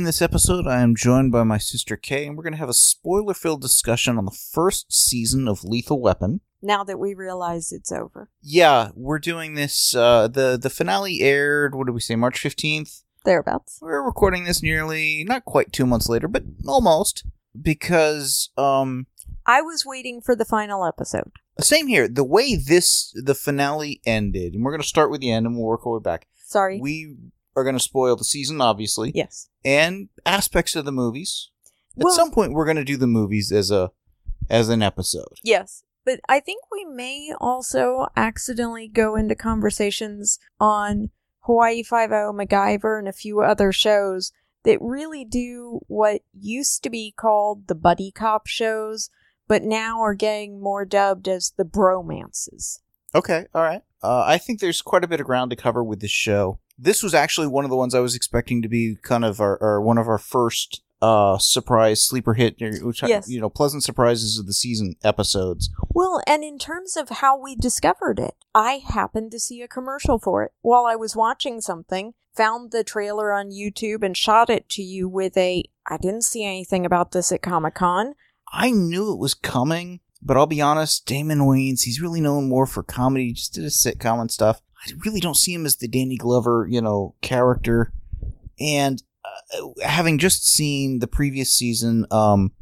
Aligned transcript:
In 0.00 0.04
this 0.04 0.22
episode, 0.22 0.66
I 0.66 0.80
am 0.80 0.96
joined 0.96 1.30
by 1.30 1.42
my 1.42 1.58
sister 1.58 1.94
Kay, 1.94 2.26
and 2.26 2.34
we're 2.34 2.42
going 2.42 2.54
to 2.54 2.58
have 2.58 2.70
a 2.70 2.72
spoiler 2.72 3.34
filled 3.34 3.60
discussion 3.60 4.16
on 4.16 4.24
the 4.24 4.30
first 4.30 4.90
season 4.90 5.46
of 5.46 5.62
Lethal 5.62 6.00
Weapon. 6.00 6.40
Now 6.62 6.84
that 6.84 6.98
we 6.98 7.12
realize 7.12 7.70
it's 7.70 7.92
over. 7.92 8.30
Yeah, 8.40 8.92
we're 8.94 9.18
doing 9.18 9.56
this. 9.56 9.94
Uh, 9.94 10.26
the 10.26 10.56
the 10.56 10.70
finale 10.70 11.20
aired. 11.20 11.74
What 11.74 11.86
did 11.86 11.92
we 11.92 12.00
say? 12.00 12.16
March 12.16 12.38
fifteenth. 12.38 13.02
Thereabouts. 13.26 13.78
We're 13.82 14.02
recording 14.02 14.44
this 14.44 14.62
nearly 14.62 15.22
not 15.28 15.44
quite 15.44 15.70
two 15.70 15.84
months 15.84 16.08
later, 16.08 16.28
but 16.28 16.44
almost 16.66 17.26
because 17.60 18.48
um 18.56 19.06
I 19.44 19.60
was 19.60 19.84
waiting 19.84 20.22
for 20.22 20.34
the 20.34 20.46
final 20.46 20.86
episode. 20.86 21.32
same 21.60 21.88
here. 21.88 22.08
The 22.08 22.24
way 22.24 22.56
this 22.56 23.12
the 23.22 23.34
finale 23.34 24.00
ended, 24.06 24.54
and 24.54 24.64
we're 24.64 24.72
going 24.72 24.80
to 24.80 24.88
start 24.88 25.10
with 25.10 25.20
the 25.20 25.30
end, 25.30 25.44
and 25.44 25.56
we'll 25.56 25.66
work 25.66 25.86
our 25.86 25.98
way 25.98 26.02
back. 26.02 26.26
Sorry. 26.46 26.80
We 26.80 27.16
are 27.56 27.64
going 27.64 27.76
to 27.76 27.82
spoil 27.82 28.16
the 28.16 28.24
season, 28.24 28.60
obviously, 28.60 29.12
yes. 29.14 29.48
and 29.64 30.08
aspects 30.24 30.76
of 30.76 30.84
the 30.84 30.92
movies. 30.92 31.50
At 31.96 32.04
Well- 32.04 32.14
some 32.14 32.30
point, 32.30 32.52
we're 32.52 32.64
going 32.64 32.76
to 32.76 32.84
do 32.84 32.96
the 32.96 33.06
movies 33.06 33.50
as 33.52 33.70
a 33.70 33.90
as 34.48 34.68
an 34.68 34.82
episode. 34.82 35.38
Yes. 35.44 35.84
But 36.04 36.20
I 36.28 36.40
think 36.40 36.64
we 36.72 36.84
may 36.84 37.32
also 37.40 38.06
accidentally 38.16 38.88
go 38.88 39.14
into 39.16 39.34
conversations 39.34 40.38
on 40.58 41.10
Hawaii 41.40 41.82
Five 41.82 42.10
O, 42.10 42.32
MacGyver, 42.32 42.98
and 42.98 43.06
a 43.06 43.12
few 43.12 43.40
other 43.40 43.70
shows 43.70 44.32
that 44.64 44.78
really 44.80 45.24
do 45.24 45.80
what 45.86 46.22
used 46.38 46.82
to 46.82 46.90
be 46.90 47.12
called 47.16 47.66
the 47.68 47.74
buddy 47.74 48.10
cop 48.10 48.46
shows, 48.46 49.10
but 49.46 49.62
now 49.62 50.00
are 50.00 50.14
getting 50.14 50.60
more 50.60 50.84
dubbed 50.84 51.28
as 51.28 51.52
the 51.56 51.64
bromances. 51.64 52.80
Okay, 53.14 53.46
all 53.54 53.62
right. 53.62 53.82
Uh, 54.02 54.24
I 54.26 54.38
think 54.38 54.60
there's 54.60 54.82
quite 54.82 55.04
a 55.04 55.08
bit 55.08 55.20
of 55.20 55.26
ground 55.26 55.50
to 55.50 55.56
cover 55.56 55.82
with 55.84 56.00
this 56.00 56.10
show. 56.10 56.58
This 56.82 57.02
was 57.02 57.14
actually 57.14 57.46
one 57.48 57.64
of 57.64 57.70
the 57.70 57.76
ones 57.76 57.94
I 57.94 58.00
was 58.00 58.14
expecting 58.14 58.62
to 58.62 58.68
be 58.68 58.96
kind 59.02 59.24
of 59.24 59.40
our, 59.40 59.62
our 59.62 59.80
one 59.80 59.98
of 59.98 60.08
our 60.08 60.18
first 60.18 60.82
uh 61.02 61.38
surprise 61.38 62.02
sleeper 62.02 62.34
hit, 62.34 62.56
which 62.82 63.02
I- 63.02 63.08
Yes. 63.08 63.28
you 63.28 63.40
know, 63.40 63.48
pleasant 63.48 63.82
surprises 63.82 64.38
of 64.38 64.46
the 64.46 64.52
season 64.52 64.96
episodes. 65.02 65.70
Well, 65.94 66.20
and 66.26 66.44
in 66.44 66.58
terms 66.58 66.96
of 66.96 67.08
how 67.08 67.38
we 67.40 67.54
discovered 67.56 68.18
it, 68.18 68.34
I 68.54 68.82
happened 68.86 69.30
to 69.32 69.40
see 69.40 69.62
a 69.62 69.68
commercial 69.68 70.18
for 70.18 70.42
it 70.44 70.52
while 70.60 70.84
I 70.86 70.96
was 70.96 71.16
watching 71.16 71.60
something, 71.62 72.12
found 72.36 72.70
the 72.70 72.84
trailer 72.84 73.32
on 73.32 73.50
YouTube, 73.50 74.02
and 74.04 74.14
shot 74.16 74.50
it 74.50 74.68
to 74.70 74.82
you 74.82 75.08
with 75.08 75.36
a 75.38 75.64
I 75.86 75.96
didn't 75.96 76.24
see 76.24 76.44
anything 76.44 76.84
about 76.86 77.12
this 77.12 77.32
at 77.32 77.42
Comic 77.42 77.74
Con. 77.76 78.14
I 78.52 78.70
knew 78.70 79.10
it 79.12 79.18
was 79.18 79.32
coming, 79.34 80.00
but 80.22 80.36
I'll 80.36 80.46
be 80.46 80.60
honest, 80.60 81.06
Damon 81.06 81.40
Wayans, 81.40 81.82
he's 81.84 82.00
really 82.02 82.20
known 82.20 82.48
more 82.48 82.66
for 82.66 82.82
comedy, 82.82 83.32
just 83.32 83.54
did 83.54 83.64
a 83.64 83.68
sitcom 83.68 84.20
and 84.20 84.30
stuff. 84.30 84.60
I 84.86 84.92
really 85.04 85.20
don't 85.20 85.36
see 85.36 85.52
him 85.52 85.66
as 85.66 85.76
the 85.76 85.88
Danny 85.88 86.16
Glover, 86.16 86.66
you 86.70 86.80
know, 86.80 87.14
character. 87.20 87.92
And 88.58 89.02
uh, 89.24 89.68
having 89.84 90.18
just 90.18 90.46
seen 90.46 91.00
the 91.00 91.06
previous 91.06 91.52
season, 91.52 92.06
um, 92.10 92.52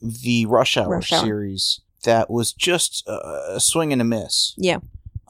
the 0.00 0.46
Rush 0.46 0.76
Hour, 0.76 0.88
Rush 0.88 1.12
Hour. 1.12 1.24
series, 1.24 1.80
that 2.04 2.30
was 2.30 2.52
just 2.52 3.08
uh, 3.08 3.54
a 3.54 3.60
swing 3.60 3.92
and 3.92 4.02
a 4.02 4.04
miss. 4.04 4.54
Yeah. 4.56 4.78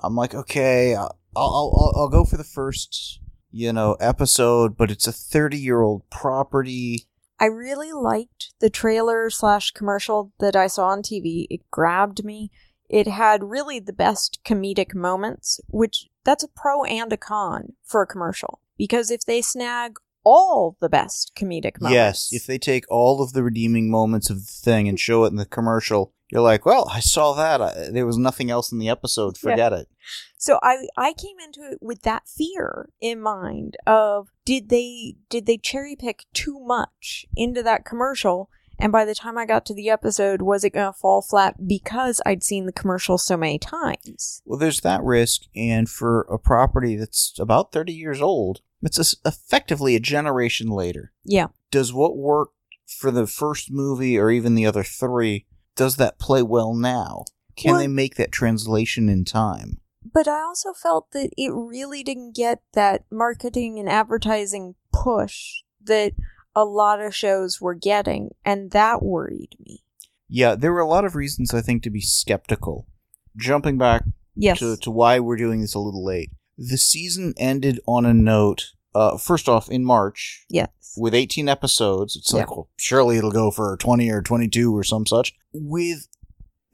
I'm 0.02 0.14
like, 0.14 0.34
okay, 0.34 0.94
I'll, 0.94 1.18
I'll, 1.36 1.72
I'll, 1.76 1.92
I'll 1.96 2.08
go 2.08 2.24
for 2.24 2.36
the 2.36 2.44
first, 2.44 3.20
you 3.50 3.72
know, 3.72 3.94
episode, 4.00 4.76
but 4.76 4.90
it's 4.90 5.06
a 5.06 5.12
30 5.12 5.58
year 5.58 5.80
old 5.80 6.08
property. 6.10 7.06
I 7.40 7.46
really 7.46 7.92
liked 7.92 8.52
the 8.60 8.70
trailer 8.70 9.30
slash 9.30 9.70
commercial 9.70 10.32
that 10.40 10.56
I 10.56 10.66
saw 10.66 10.88
on 10.88 11.02
TV. 11.02 11.46
It 11.50 11.60
grabbed 11.70 12.24
me. 12.24 12.50
It 12.88 13.06
had 13.06 13.44
really 13.44 13.78
the 13.80 13.92
best 13.92 14.40
comedic 14.44 14.94
moments, 14.94 15.60
which 15.68 16.08
that's 16.24 16.44
a 16.44 16.48
pro 16.48 16.84
and 16.84 17.12
a 17.12 17.16
con 17.16 17.74
for 17.84 18.02
a 18.02 18.06
commercial. 18.06 18.60
Because 18.76 19.10
if 19.10 19.24
they 19.24 19.42
snag 19.42 19.96
all 20.24 20.76
the 20.80 20.88
best 20.88 21.32
comedic 21.34 21.80
moments. 21.80 21.94
Yes, 21.94 22.28
if 22.32 22.46
they 22.46 22.58
take 22.58 22.84
all 22.90 23.22
of 23.22 23.32
the 23.32 23.42
redeeming 23.42 23.90
moments 23.90 24.28
of 24.30 24.46
the 24.46 24.52
thing 24.52 24.88
and 24.88 25.00
show 25.00 25.24
it 25.24 25.28
in 25.28 25.36
the 25.36 25.46
commercial, 25.46 26.12
you're 26.30 26.42
like, 26.42 26.66
well, 26.66 26.90
I 26.92 27.00
saw 27.00 27.32
that. 27.34 27.62
I, 27.62 27.90
there 27.90 28.04
was 28.04 28.18
nothing 28.18 28.50
else 28.50 28.70
in 28.70 28.78
the 28.78 28.88
episode. 28.88 29.36
Yeah. 29.36 29.50
Forget 29.50 29.72
it. 29.72 29.88
So 30.36 30.58
I 30.62 30.86
I 30.96 31.14
came 31.14 31.38
into 31.42 31.60
it 31.72 31.78
with 31.80 32.02
that 32.02 32.28
fear 32.28 32.90
in 33.00 33.20
mind 33.20 33.76
of 33.86 34.28
did 34.44 34.68
they 34.68 35.16
did 35.30 35.46
they 35.46 35.56
cherry 35.56 35.96
pick 35.96 36.26
too 36.34 36.60
much 36.60 37.26
into 37.34 37.62
that 37.62 37.84
commercial 37.84 38.50
and 38.78 38.92
by 38.92 39.04
the 39.04 39.14
time 39.14 39.36
I 39.38 39.46
got 39.46 39.66
to 39.66 39.74
the 39.74 39.90
episode 39.90 40.42
was 40.42 40.64
it 40.64 40.70
going 40.74 40.92
to 40.92 40.98
fall 40.98 41.22
flat 41.22 41.66
because 41.66 42.20
I'd 42.24 42.42
seen 42.44 42.66
the 42.66 42.72
commercial 42.72 43.18
so 43.18 43.36
many 43.36 43.58
times. 43.58 44.42
Well, 44.44 44.58
there's 44.58 44.80
that 44.80 45.02
risk, 45.02 45.42
and 45.54 45.88
for 45.88 46.22
a 46.22 46.38
property 46.38 46.96
that's 46.96 47.34
about 47.38 47.72
30 47.72 47.92
years 47.92 48.20
old, 48.20 48.60
it's 48.82 49.14
effectively 49.24 49.96
a 49.96 50.00
generation 50.00 50.68
later. 50.68 51.12
Yeah. 51.24 51.48
Does 51.70 51.92
what 51.92 52.16
worked 52.16 52.54
for 52.86 53.10
the 53.10 53.26
first 53.26 53.70
movie 53.70 54.18
or 54.18 54.30
even 54.30 54.54
the 54.54 54.66
other 54.66 54.82
three, 54.84 55.46
does 55.76 55.96
that 55.96 56.18
play 56.18 56.42
well 56.42 56.74
now? 56.74 57.24
Can 57.56 57.72
Well- 57.72 57.80
they 57.80 57.88
make 57.88 58.16
that 58.16 58.32
translation 58.32 59.08
in 59.08 59.24
time? 59.24 59.80
But 60.10 60.26
I 60.26 60.40
also 60.40 60.72
felt 60.72 61.10
that 61.10 61.30
it 61.36 61.52
really 61.52 62.02
didn't 62.02 62.34
get 62.34 62.62
that 62.72 63.04
marketing 63.10 63.78
and 63.78 63.88
advertising 63.90 64.74
push 64.92 65.62
that 65.84 66.12
a 66.54 66.64
lot 66.64 67.00
of 67.00 67.14
shows 67.14 67.60
were 67.60 67.74
getting 67.74 68.30
and 68.44 68.70
that 68.72 69.02
worried 69.02 69.54
me. 69.64 69.82
Yeah, 70.28 70.54
there 70.54 70.72
were 70.72 70.80
a 70.80 70.88
lot 70.88 71.04
of 71.04 71.14
reasons, 71.14 71.54
I 71.54 71.60
think, 71.60 71.82
to 71.84 71.90
be 71.90 72.00
skeptical. 72.00 72.86
Jumping 73.36 73.78
back 73.78 74.04
Yes. 74.34 74.58
to, 74.60 74.76
to 74.78 74.90
why 74.90 75.18
we're 75.20 75.36
doing 75.36 75.60
this 75.60 75.74
a 75.74 75.78
little 75.80 76.04
late. 76.04 76.30
The 76.56 76.76
season 76.78 77.34
ended 77.36 77.80
on 77.86 78.04
a 78.06 78.12
note, 78.14 78.72
uh, 78.94 79.16
first 79.16 79.48
off, 79.48 79.68
in 79.70 79.84
March, 79.84 80.44
yes. 80.48 80.68
with 80.96 81.14
18 81.14 81.48
episodes. 81.48 82.14
It's 82.16 82.32
Yeah. 82.32 82.40
like, 82.40 82.50
well, 82.50 82.68
surely 82.76 83.16
it'll 83.16 83.30
go 83.32 83.50
for 83.50 83.76
20 83.78 84.08
or 84.10 84.22
22 84.22 84.76
or 84.76 84.84
some 84.84 85.06
such. 85.06 85.34
With 85.52 86.08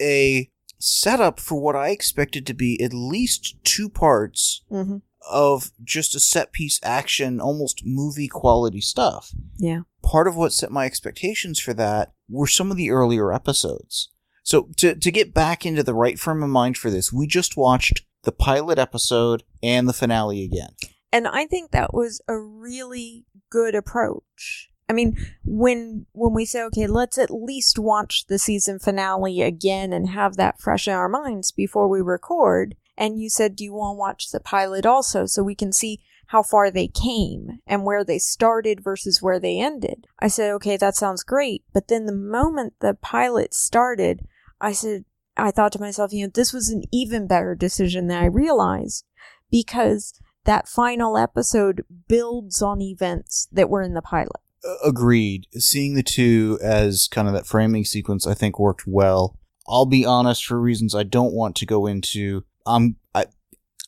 a 0.01 0.51
setup 0.79 1.39
for 1.41 1.61
what 1.61 1.77
I 1.77 1.89
expected 1.91 2.47
to 2.47 2.55
be 2.55 2.83
at 2.83 2.93
least 2.93 3.57
two 3.65 3.89
parts 3.89 4.63
Mhm. 4.71 5.03
Of 5.31 5.71
just 5.83 6.15
a 6.15 6.21
set 6.21 6.53
piece 6.53 6.81
action, 6.83 7.41
almost 7.41 7.83
movie 7.85 8.29
quality 8.29 8.81
stuff. 8.81 9.31
Yeah. 9.57 9.81
Part 10.03 10.29
of 10.29 10.37
what 10.37 10.53
set 10.53 10.71
my 10.71 10.85
expectations 10.87 11.59
for 11.59 11.75
that 11.75 12.13
were 12.29 12.47
some 12.47 12.71
of 12.71 12.77
the 12.77 12.91
earlier 12.91 13.33
episodes. 13.33 14.11
So 14.43 14.69
to 14.77 14.95
to 14.95 15.11
get 15.11 15.33
back 15.35 15.65
into 15.65 15.83
the 15.83 15.95
right 15.95 16.19
frame 16.19 16.43
of 16.43 16.51
mind 16.51 16.77
for 16.77 16.91
this, 16.91 17.13
we 17.13 17.27
just 17.27 17.57
watched 17.57 18.03
the 18.25 18.33
pilot 18.33 18.79
episode 18.79 19.43
and 19.63 19.89
the 19.89 19.93
finale 19.93 20.43
again. 20.45 20.71
and 21.13 21.29
i 21.29 21.47
think 21.47 21.71
that 21.71 21.93
was 21.93 22.23
a 22.27 22.39
really 22.39 23.27
good 23.51 23.75
approach 23.75 24.71
i 24.89 24.93
mean 24.95 25.15
when 25.45 26.07
when 26.13 26.33
we 26.33 26.47
say 26.47 26.63
okay 26.63 26.87
let's 26.87 27.19
at 27.19 27.31
least 27.31 27.79
watch 27.79 28.25
the 28.29 28.39
season 28.39 28.79
finale 28.79 29.43
again 29.43 29.93
and 29.93 30.09
have 30.09 30.37
that 30.37 30.59
fresh 30.59 30.89
in 30.89 30.95
our 30.95 31.09
minds 31.09 31.53
before 31.53 31.87
we 31.87 32.01
record 32.01 32.75
and 32.97 33.21
you 33.21 33.29
said 33.29 33.57
do 33.57 33.65
you 33.65 33.73
want 33.73 33.95
to 33.95 33.99
watch 33.99 34.31
the 34.31 34.41
pilot 34.41 34.87
also 34.87 35.27
so 35.27 35.43
we 35.43 35.55
can 35.55 35.73
see 35.73 36.01
how 36.29 36.43
far 36.43 36.71
they 36.71 36.89
came 36.89 37.59
and 37.67 37.85
where 37.85 38.05
they 38.05 38.19
started 38.19 38.83
versus 38.83 39.23
where 39.23 39.39
they 39.39 39.61
ended 39.61 40.07
i 40.21 40.29
said 40.29 40.51
okay 40.51 40.77
that 40.77 40.95
sounds 40.95 41.23
great 41.23 41.65
but 41.73 41.89
then 41.89 42.07
the 42.07 42.13
moment 42.13 42.75
the 42.81 42.95
pilot 42.95 43.53
started 43.53 44.27
i 44.61 44.73
said 44.73 45.05
i 45.37 45.51
thought 45.51 45.73
to 45.73 45.81
myself 45.81 46.13
you 46.13 46.25
know 46.25 46.31
this 46.35 46.53
was 46.53 46.71
an 46.71 46.83
even 46.93 47.27
better 47.27 47.55
decision 47.55 48.07
than 48.07 48.23
i 48.23 48.27
realized 48.27 49.05
because 49.51 50.21
that 50.45 50.69
final 50.69 51.17
episode 51.17 51.85
builds 52.09 52.63
on 52.63 52.81
events 52.81 53.49
that 53.53 53.71
were 53.71 53.83
in 53.83 53.95
the 53.95 54.03
pilot. 54.03 54.41
Agreed. 54.85 55.47
Seeing 55.53 55.95
the 55.95 56.03
two 56.03 56.59
as 56.63 57.09
kind 57.11 57.29
of 57.29 57.35
that 57.35 57.47
framing 57.47 57.85
sequence, 57.85 58.27
I 58.27 58.35
think 58.35 58.59
worked 58.59 58.87
well. 58.87 59.39
I'll 59.67 59.87
be 59.87 60.05
honest, 60.05 60.45
for 60.45 60.61
reasons 60.61 60.95
I 60.95 61.03
don't 61.03 61.35
want 61.35 61.57
to 61.57 61.67
go 61.67 61.87
into. 61.87 62.45
Um, 62.67 62.97
I, 63.15 63.27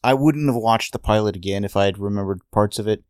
I 0.05 0.14
wouldn't 0.14 0.46
have 0.46 0.56
watched 0.56 0.93
the 0.93 0.99
pilot 0.99 1.37
again 1.37 1.64
if 1.64 1.76
I 1.76 1.84
had 1.87 1.99
remembered 1.99 2.40
parts 2.52 2.78
of 2.78 2.87
it, 2.87 3.05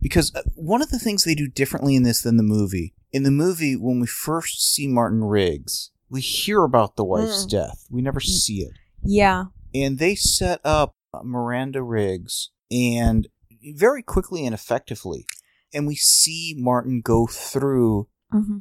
because 0.00 0.34
uh, 0.34 0.42
one 0.54 0.82
of 0.82 0.90
the 0.90 0.98
things 0.98 1.24
they 1.24 1.34
do 1.34 1.48
differently 1.48 1.96
in 1.96 2.02
this 2.02 2.22
than 2.22 2.36
the 2.36 2.42
movie. 2.42 2.94
In 3.12 3.22
the 3.22 3.30
movie, 3.30 3.74
when 3.74 4.00
we 4.00 4.06
first 4.06 4.60
see 4.72 4.86
Martin 4.86 5.24
Riggs, 5.24 5.90
we 6.10 6.20
hear 6.20 6.62
about 6.64 6.96
the 6.96 7.04
wife's 7.04 7.46
Mm. 7.46 7.50
death. 7.50 7.86
We 7.90 8.02
never 8.02 8.20
see 8.20 8.60
it, 8.60 8.72
Yeah. 9.02 9.46
and 9.74 9.98
they 9.98 10.14
set 10.14 10.60
up 10.64 10.94
Miranda 11.22 11.82
Riggs 11.82 12.50
and 12.70 13.28
very 13.74 14.02
quickly 14.02 14.44
and 14.44 14.54
effectively, 14.54 15.26
and 15.72 15.86
we 15.86 15.96
see 15.96 16.54
Martin 16.56 17.00
go 17.00 17.26
through 17.26 18.08
hmm 18.30 18.58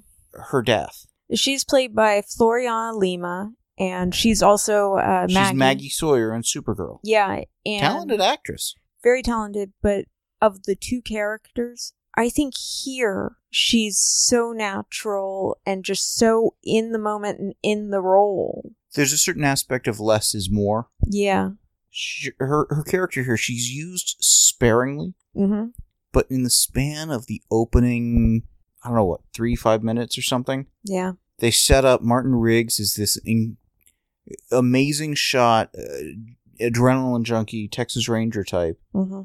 her 0.51 0.61
death? 0.61 1.07
She's 1.33 1.63
played 1.63 1.95
by 1.95 2.21
Floriana 2.21 2.95
Lima, 2.95 3.53
and 3.77 4.13
she's 4.15 4.41
also 4.43 4.95
uh, 4.95 5.27
She's 5.27 5.35
Maggie. 5.35 5.57
Maggie 5.57 5.89
Sawyer 5.89 6.33
in 6.33 6.41
Supergirl. 6.41 6.99
Yeah, 7.03 7.43
and 7.65 7.81
Talented 7.81 8.21
actress. 8.21 8.75
very 9.03 9.21
talented, 9.21 9.73
but 9.81 10.05
of 10.41 10.63
the 10.63 10.75
two 10.75 11.01
characters, 11.01 11.93
I 12.15 12.29
think 12.29 12.53
here 12.83 13.37
she's 13.49 13.97
so 13.99 14.51
natural 14.51 15.57
and 15.65 15.83
just 15.83 16.15
so 16.15 16.55
in 16.63 16.91
the 16.91 16.99
moment 16.99 17.39
and 17.39 17.53
in 17.63 17.89
the 17.89 18.01
role. 18.01 18.71
There's 18.95 19.13
a 19.13 19.17
certain 19.17 19.43
aspect 19.43 19.87
of 19.87 19.99
less 19.99 20.33
is 20.33 20.49
more. 20.51 20.87
Yeah. 21.05 21.51
She, 21.89 22.31
her 22.39 22.67
her 22.69 22.83
character 22.83 23.23
here, 23.23 23.37
she's 23.37 23.69
used 23.71 24.17
sparingly, 24.19 25.13
Mm-hmm. 25.35 25.67
but 26.11 26.25
in 26.31 26.43
the 26.43 26.49
span 26.49 27.09
of 27.11 27.27
the 27.27 27.41
opening, 27.51 28.43
I 28.83 28.87
don't 28.89 28.97
know 28.97 29.05
what, 29.05 29.21
three 29.35 29.55
five 29.55 29.83
minutes 29.83 30.17
or 30.17 30.21
something, 30.23 30.65
Yeah. 30.83 31.13
they 31.39 31.51
set 31.51 31.85
up 31.85 32.01
Martin 32.01 32.33
Riggs 32.35 32.79
as 32.79 32.93
this 32.95 33.17
in- 33.23 33.57
amazing 34.51 35.15
shot, 35.15 35.69
uh, 35.77 35.81
adrenaline 36.59 37.23
junkie, 37.23 37.67
Texas 37.67 38.09
Ranger 38.09 38.43
type. 38.43 38.79
Mm-hmm. 38.93 39.21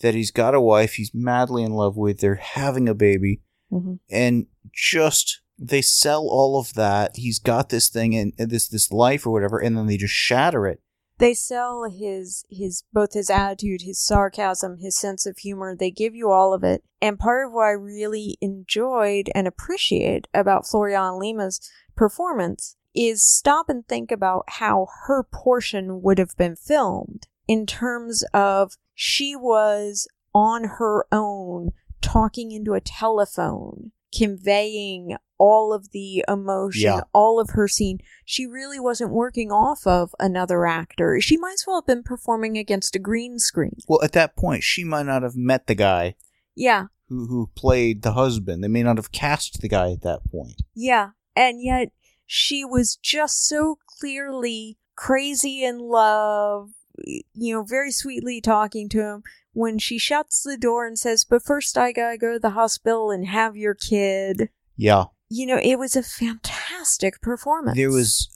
That 0.00 0.14
he's 0.14 0.32
got 0.32 0.54
a 0.54 0.60
wife 0.60 0.94
he's 0.94 1.12
madly 1.14 1.62
in 1.62 1.72
love 1.72 1.96
with. 1.96 2.18
They're 2.18 2.34
having 2.36 2.88
a 2.88 2.94
baby, 2.94 3.40
Mm-hmm. 3.72 3.94
and 4.10 4.46
just 4.70 5.40
they 5.58 5.80
sell 5.80 6.26
all 6.28 6.58
of 6.60 6.74
that. 6.74 7.12
He's 7.14 7.38
got 7.38 7.70
this 7.70 7.88
thing 7.88 8.14
and 8.14 8.34
this 8.36 8.68
this 8.68 8.90
life 8.92 9.26
or 9.26 9.30
whatever, 9.32 9.58
and 9.58 9.76
then 9.78 9.86
they 9.86 9.96
just 9.96 10.12
shatter 10.12 10.66
it. 10.66 10.80
They 11.18 11.32
sell 11.34 11.84
his 11.84 12.44
his 12.50 12.82
both 12.92 13.14
his 13.14 13.30
attitude, 13.30 13.82
his 13.82 13.98
sarcasm, 13.98 14.78
his 14.78 14.98
sense 14.98 15.24
of 15.24 15.38
humor. 15.38 15.74
They 15.74 15.90
give 15.90 16.14
you 16.14 16.30
all 16.30 16.52
of 16.52 16.64
it. 16.64 16.82
And 17.00 17.18
part 17.18 17.46
of 17.46 17.52
what 17.52 17.64
I 17.64 17.70
really 17.70 18.36
enjoyed 18.40 19.30
and 19.34 19.46
appreciate 19.46 20.26
about 20.34 20.64
Floriana 20.64 21.18
Lima's 21.18 21.60
performance 21.96 22.76
is 22.94 23.22
stop 23.24 23.68
and 23.68 23.86
think 23.86 24.10
about 24.10 24.44
how 24.48 24.86
her 25.06 25.22
portion 25.22 26.02
would 26.02 26.18
have 26.18 26.36
been 26.36 26.56
filmed 26.56 27.26
in 27.48 27.66
terms 27.66 28.24
of 28.34 28.72
she 28.94 29.34
was 29.34 30.06
on 30.34 30.64
her 30.78 31.06
own 31.12 31.70
talking 32.00 32.50
into 32.52 32.74
a 32.74 32.80
telephone 32.80 33.92
conveying 34.16 35.16
all 35.38 35.72
of 35.72 35.90
the 35.92 36.24
emotion 36.28 36.82
Yeah. 36.82 37.00
all 37.12 37.40
of 37.40 37.50
her 37.50 37.66
scene 37.66 37.98
she 38.24 38.46
really 38.46 38.78
wasn't 38.78 39.10
working 39.10 39.50
off 39.50 39.86
of 39.86 40.14
another 40.20 40.66
actor 40.66 41.20
she 41.20 41.36
might 41.36 41.54
as 41.54 41.64
well 41.66 41.76
have 41.80 41.86
been 41.86 42.02
performing 42.02 42.56
against 42.58 42.94
a 42.94 42.98
green 42.98 43.38
screen 43.38 43.76
Well, 43.88 44.02
at 44.02 44.12
that 44.12 44.36
point, 44.36 44.62
she 44.62 44.84
might 44.84 45.06
not 45.06 45.22
have 45.22 45.36
met 45.36 45.66
the 45.66 45.74
guy 45.74 46.14
yeah 46.54 46.86
who 47.08 47.26
who 47.26 47.50
played 47.54 48.02
the 48.02 48.12
husband. 48.12 48.64
They 48.64 48.68
may 48.68 48.82
not 48.82 48.96
have 48.96 49.12
cast 49.12 49.60
the 49.60 49.68
guy 49.68 49.90
at 49.92 50.00
that 50.02 50.20
point. 50.30 50.62
Yeah, 50.74 51.10
and 51.36 51.62
yet 51.62 51.88
she 52.26 52.64
was 52.64 52.96
just 52.96 53.46
so 53.46 53.78
clearly 54.00 54.78
crazy 54.96 55.64
in 55.64 55.78
love, 55.78 56.70
you 57.04 57.54
know, 57.54 57.62
very 57.62 57.90
sweetly 57.90 58.40
talking 58.40 58.88
to 58.90 59.00
him 59.02 59.22
when 59.52 59.78
she 59.78 59.98
shuts 59.98 60.42
the 60.42 60.56
door 60.56 60.86
and 60.86 60.98
says, 60.98 61.24
But 61.24 61.42
first 61.42 61.76
I 61.78 61.92
gotta 61.92 62.18
go 62.18 62.32
to 62.34 62.38
the 62.38 62.50
hospital 62.50 63.10
and 63.10 63.26
have 63.26 63.56
your 63.56 63.74
kid. 63.74 64.48
Yeah, 64.76 65.04
You 65.28 65.46
know, 65.46 65.60
it 65.62 65.78
was 65.78 65.96
a 65.96 66.02
fantastic 66.02 67.20
performance. 67.20 67.76
there 67.76 67.90
was 67.90 68.28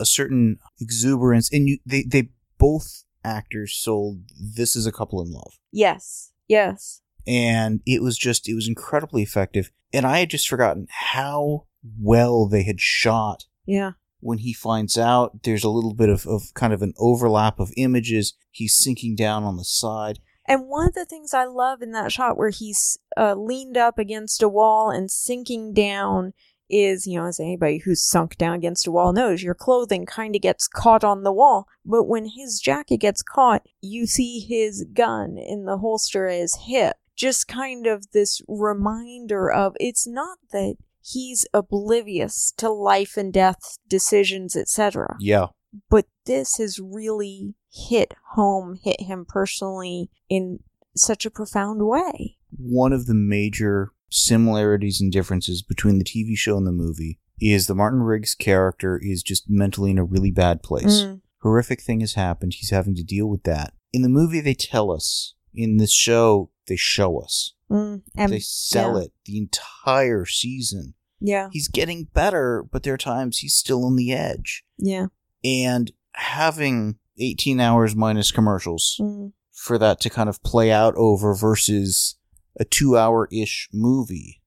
a 0.00 0.04
certain 0.04 0.58
exuberance, 0.80 1.52
and 1.52 1.68
you 1.68 1.78
they 1.86 2.02
they 2.02 2.30
both 2.58 3.04
actors 3.24 3.74
sold 3.74 4.18
this 4.38 4.74
is 4.76 4.86
a 4.86 4.92
couple 4.92 5.22
in 5.22 5.30
love. 5.30 5.52
Yes, 5.72 6.32
yes. 6.48 7.00
and 7.26 7.80
it 7.86 8.02
was 8.02 8.18
just 8.18 8.48
it 8.48 8.54
was 8.54 8.68
incredibly 8.68 9.22
effective 9.22 9.70
and 9.94 10.04
i 10.06 10.18
had 10.18 10.28
just 10.28 10.46
forgotten 10.48 10.86
how 10.90 11.64
well 12.00 12.46
they 12.48 12.62
had 12.62 12.80
shot 12.80 13.44
Yeah. 13.66 13.92
when 14.20 14.38
he 14.38 14.52
finds 14.52 14.96
out 14.98 15.42
there's 15.42 15.64
a 15.64 15.68
little 15.70 15.94
bit 15.94 16.08
of, 16.08 16.26
of 16.26 16.42
kind 16.54 16.72
of 16.72 16.82
an 16.82 16.94
overlap 16.98 17.58
of 17.60 17.70
images 17.76 18.34
he's 18.50 18.76
sinking 18.76 19.16
down 19.16 19.44
on 19.44 19.56
the 19.56 19.64
side 19.64 20.18
And 20.46 20.68
one 20.68 20.88
of 20.88 20.94
the 20.94 21.04
things 21.06 21.32
I 21.34 21.44
love 21.44 21.80
in 21.82 21.92
that 21.92 22.12
shot 22.12 22.36
where 22.36 22.50
he's 22.50 22.98
uh, 23.16 23.34
leaned 23.34 23.76
up 23.76 23.98
against 23.98 24.42
a 24.42 24.48
wall 24.48 24.90
and 24.90 25.10
sinking 25.10 25.72
down 25.72 26.32
is, 26.70 27.06
you 27.06 27.18
know, 27.18 27.26
as 27.26 27.38
anybody 27.40 27.78
who's 27.78 28.02
sunk 28.02 28.36
down 28.38 28.54
against 28.54 28.86
a 28.86 28.90
wall 28.90 29.12
knows, 29.12 29.42
your 29.42 29.54
clothing 29.54 30.04
kind 30.06 30.34
of 30.34 30.42
gets 30.42 30.66
caught 30.66 31.04
on 31.04 31.22
the 31.22 31.32
wall. 31.32 31.66
But 31.84 32.04
when 32.04 32.26
his 32.36 32.58
jacket 32.58 32.98
gets 32.98 33.22
caught, 33.22 33.62
you 33.82 34.06
see 34.06 34.40
his 34.40 34.84
gun 34.92 35.36
in 35.38 35.64
the 35.66 35.78
holster 35.78 36.26
at 36.26 36.40
his 36.40 36.58
hip. 36.66 36.96
Just 37.16 37.48
kind 37.48 37.86
of 37.86 38.10
this 38.12 38.40
reminder 38.48 39.50
of 39.50 39.76
it's 39.78 40.06
not 40.06 40.38
that 40.52 40.76
he's 41.04 41.46
oblivious 41.52 42.52
to 42.56 42.70
life 42.70 43.16
and 43.16 43.32
death 43.32 43.78
decisions, 43.88 44.56
etc 44.56 45.06
yeah. 45.20 45.46
But 45.90 46.06
this 46.24 46.56
has 46.58 46.78
really 46.78 47.54
hit 47.72 48.14
home, 48.34 48.78
hit 48.82 49.00
him 49.00 49.24
personally 49.28 50.08
in 50.28 50.60
such 50.96 51.26
a 51.26 51.30
profound 51.30 51.80
way. 51.86 52.36
one 52.56 52.92
of 52.92 53.06
the 53.06 53.14
major 53.14 53.90
similarities 54.10 55.00
and 55.00 55.10
differences 55.10 55.60
between 55.60 55.98
the 55.98 56.04
tv 56.04 56.36
show 56.36 56.56
and 56.56 56.68
the 56.68 56.70
movie 56.70 57.18
is 57.40 57.66
the 57.66 57.74
martin 57.74 58.00
riggs 58.00 58.32
character 58.32 59.00
is 59.02 59.24
just 59.24 59.50
mentally 59.50 59.90
in 59.90 59.98
a 59.98 60.04
really 60.04 60.30
bad 60.30 60.62
place. 60.62 61.02
Mm. 61.02 61.20
horrific 61.42 61.82
thing 61.82 61.98
has 61.98 62.14
happened. 62.14 62.54
He's 62.54 62.70
having 62.70 62.94
to 62.94 63.02
deal 63.02 63.26
with 63.26 63.42
that. 63.42 63.72
In 63.92 64.02
the 64.02 64.08
movie 64.08 64.40
they 64.40 64.54
tell 64.54 64.92
us. 64.92 65.34
In 65.52 65.78
this 65.78 65.92
show 65.92 66.50
they 66.68 66.76
show 66.76 67.18
us 67.18 67.53
Mm. 67.70 68.02
And 68.16 68.32
they 68.32 68.40
sell 68.40 68.98
yeah. 68.98 69.04
it 69.04 69.12
the 69.24 69.38
entire 69.38 70.24
season. 70.26 70.94
yeah, 71.20 71.48
He's 71.52 71.68
getting 71.68 72.04
better, 72.12 72.64
but 72.70 72.82
there 72.82 72.94
are 72.94 72.98
times 72.98 73.38
he's 73.38 73.54
still 73.54 73.84
on 73.84 73.96
the 73.96 74.12
edge. 74.12 74.64
yeah, 74.78 75.06
And 75.42 75.90
having 76.12 76.98
18 77.18 77.60
hours 77.60 77.94
minus 77.96 78.30
commercials 78.32 78.96
Mm. 79.00 79.32
for 79.52 79.78
that 79.78 80.00
to 80.00 80.10
kind 80.10 80.28
of 80.28 80.42
play 80.42 80.70
out 80.70 80.94
over 80.96 81.34
versus 81.34 82.16
a 82.58 82.64
two 82.64 82.96
hour 82.96 83.28
ish 83.32 83.68
movie. 83.72 84.40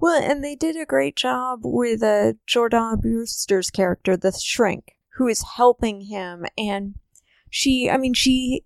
Well, 0.00 0.20
and 0.22 0.42
they 0.44 0.54
did 0.54 0.76
a 0.76 0.84
great 0.84 1.16
job 1.16 1.60
with 1.62 2.02
uh, 2.02 2.34
Jordana 2.46 3.00
Brewster's 3.00 3.70
character, 3.70 4.16
the 4.16 4.32
shrink, 4.32 4.96
who 5.16 5.28
is 5.28 5.44
helping 5.56 6.02
him. 6.02 6.44
And 6.58 6.96
she, 7.48 7.88
I 7.88 7.96
mean, 7.96 8.12
she 8.12 8.64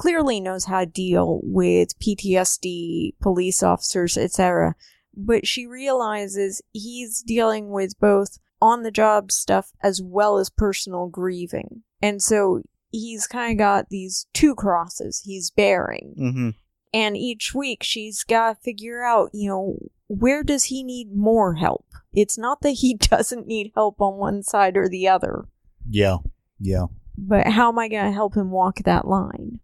clearly 0.00 0.40
knows 0.40 0.64
how 0.64 0.80
to 0.80 0.86
deal 0.86 1.40
with 1.42 1.98
PTSD, 2.00 3.12
police 3.20 3.62
officers, 3.62 4.16
etc. 4.16 4.74
But 5.14 5.46
she 5.46 5.66
realizes 5.66 6.62
he's 6.72 7.22
dealing 7.22 7.70
with 7.70 7.98
both 8.00 8.38
on 8.62 8.82
the 8.82 8.90
job 8.90 9.30
stuff 9.30 9.72
as 9.82 10.00
well 10.02 10.38
as 10.38 10.48
personal 10.50 11.08
grieving. 11.08 11.82
And 12.00 12.22
so 12.22 12.62
he's 12.90 13.26
kind 13.26 13.52
of 13.52 13.58
got 13.58 13.88
these 13.90 14.26
two 14.32 14.54
crosses 14.54 15.20
he's 15.24 15.50
bearing 15.50 16.14
Mm-hmm. 16.18 16.50
and 16.94 17.16
each 17.16 17.54
week 17.54 17.82
she's 17.82 18.24
got 18.24 18.54
to 18.56 18.60
figure 18.62 19.02
out, 19.04 19.30
you 19.32 19.48
know, 19.48 19.78
where 20.08 20.42
does 20.42 20.64
he 20.64 20.82
need 20.82 21.14
more 21.14 21.54
help? 21.54 21.84
It's 22.12 22.36
not 22.38 22.62
that 22.62 22.70
he 22.82 22.94
doesn't 23.14 23.46
need 23.46 23.72
help 23.74 24.00
on 24.00 24.16
one 24.16 24.42
side 24.42 24.76
or 24.76 24.88
the 24.88 25.06
other, 25.08 25.44
Yeah. 25.88 26.16
Yeah. 26.58 26.86
but 27.16 27.46
how 27.46 27.68
am 27.68 27.78
I 27.78 27.88
going 27.88 28.06
to 28.06 28.12
help 28.12 28.34
him 28.34 28.50
walk 28.50 28.78
that 28.84 29.06
line? 29.06 29.60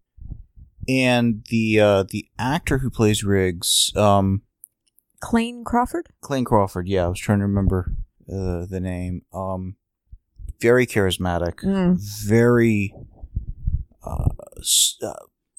And 0.88 1.44
the 1.48 1.80
uh, 1.80 2.04
the 2.04 2.28
actor 2.38 2.78
who 2.78 2.90
plays 2.90 3.24
Riggs, 3.24 3.92
um, 3.96 4.42
Clayne 5.20 5.64
Crawford? 5.64 6.08
Clayne 6.20 6.44
Crawford. 6.44 6.88
Yeah, 6.88 7.06
I 7.06 7.08
was 7.08 7.18
trying 7.18 7.38
to 7.38 7.46
remember 7.46 7.92
uh, 8.28 8.66
the 8.66 8.80
name. 8.80 9.22
Um, 9.32 9.76
very 10.60 10.86
charismatic. 10.86 11.56
Mm. 11.62 11.98
very 12.26 12.94
uh, 14.04 14.28
uh, 15.02 15.12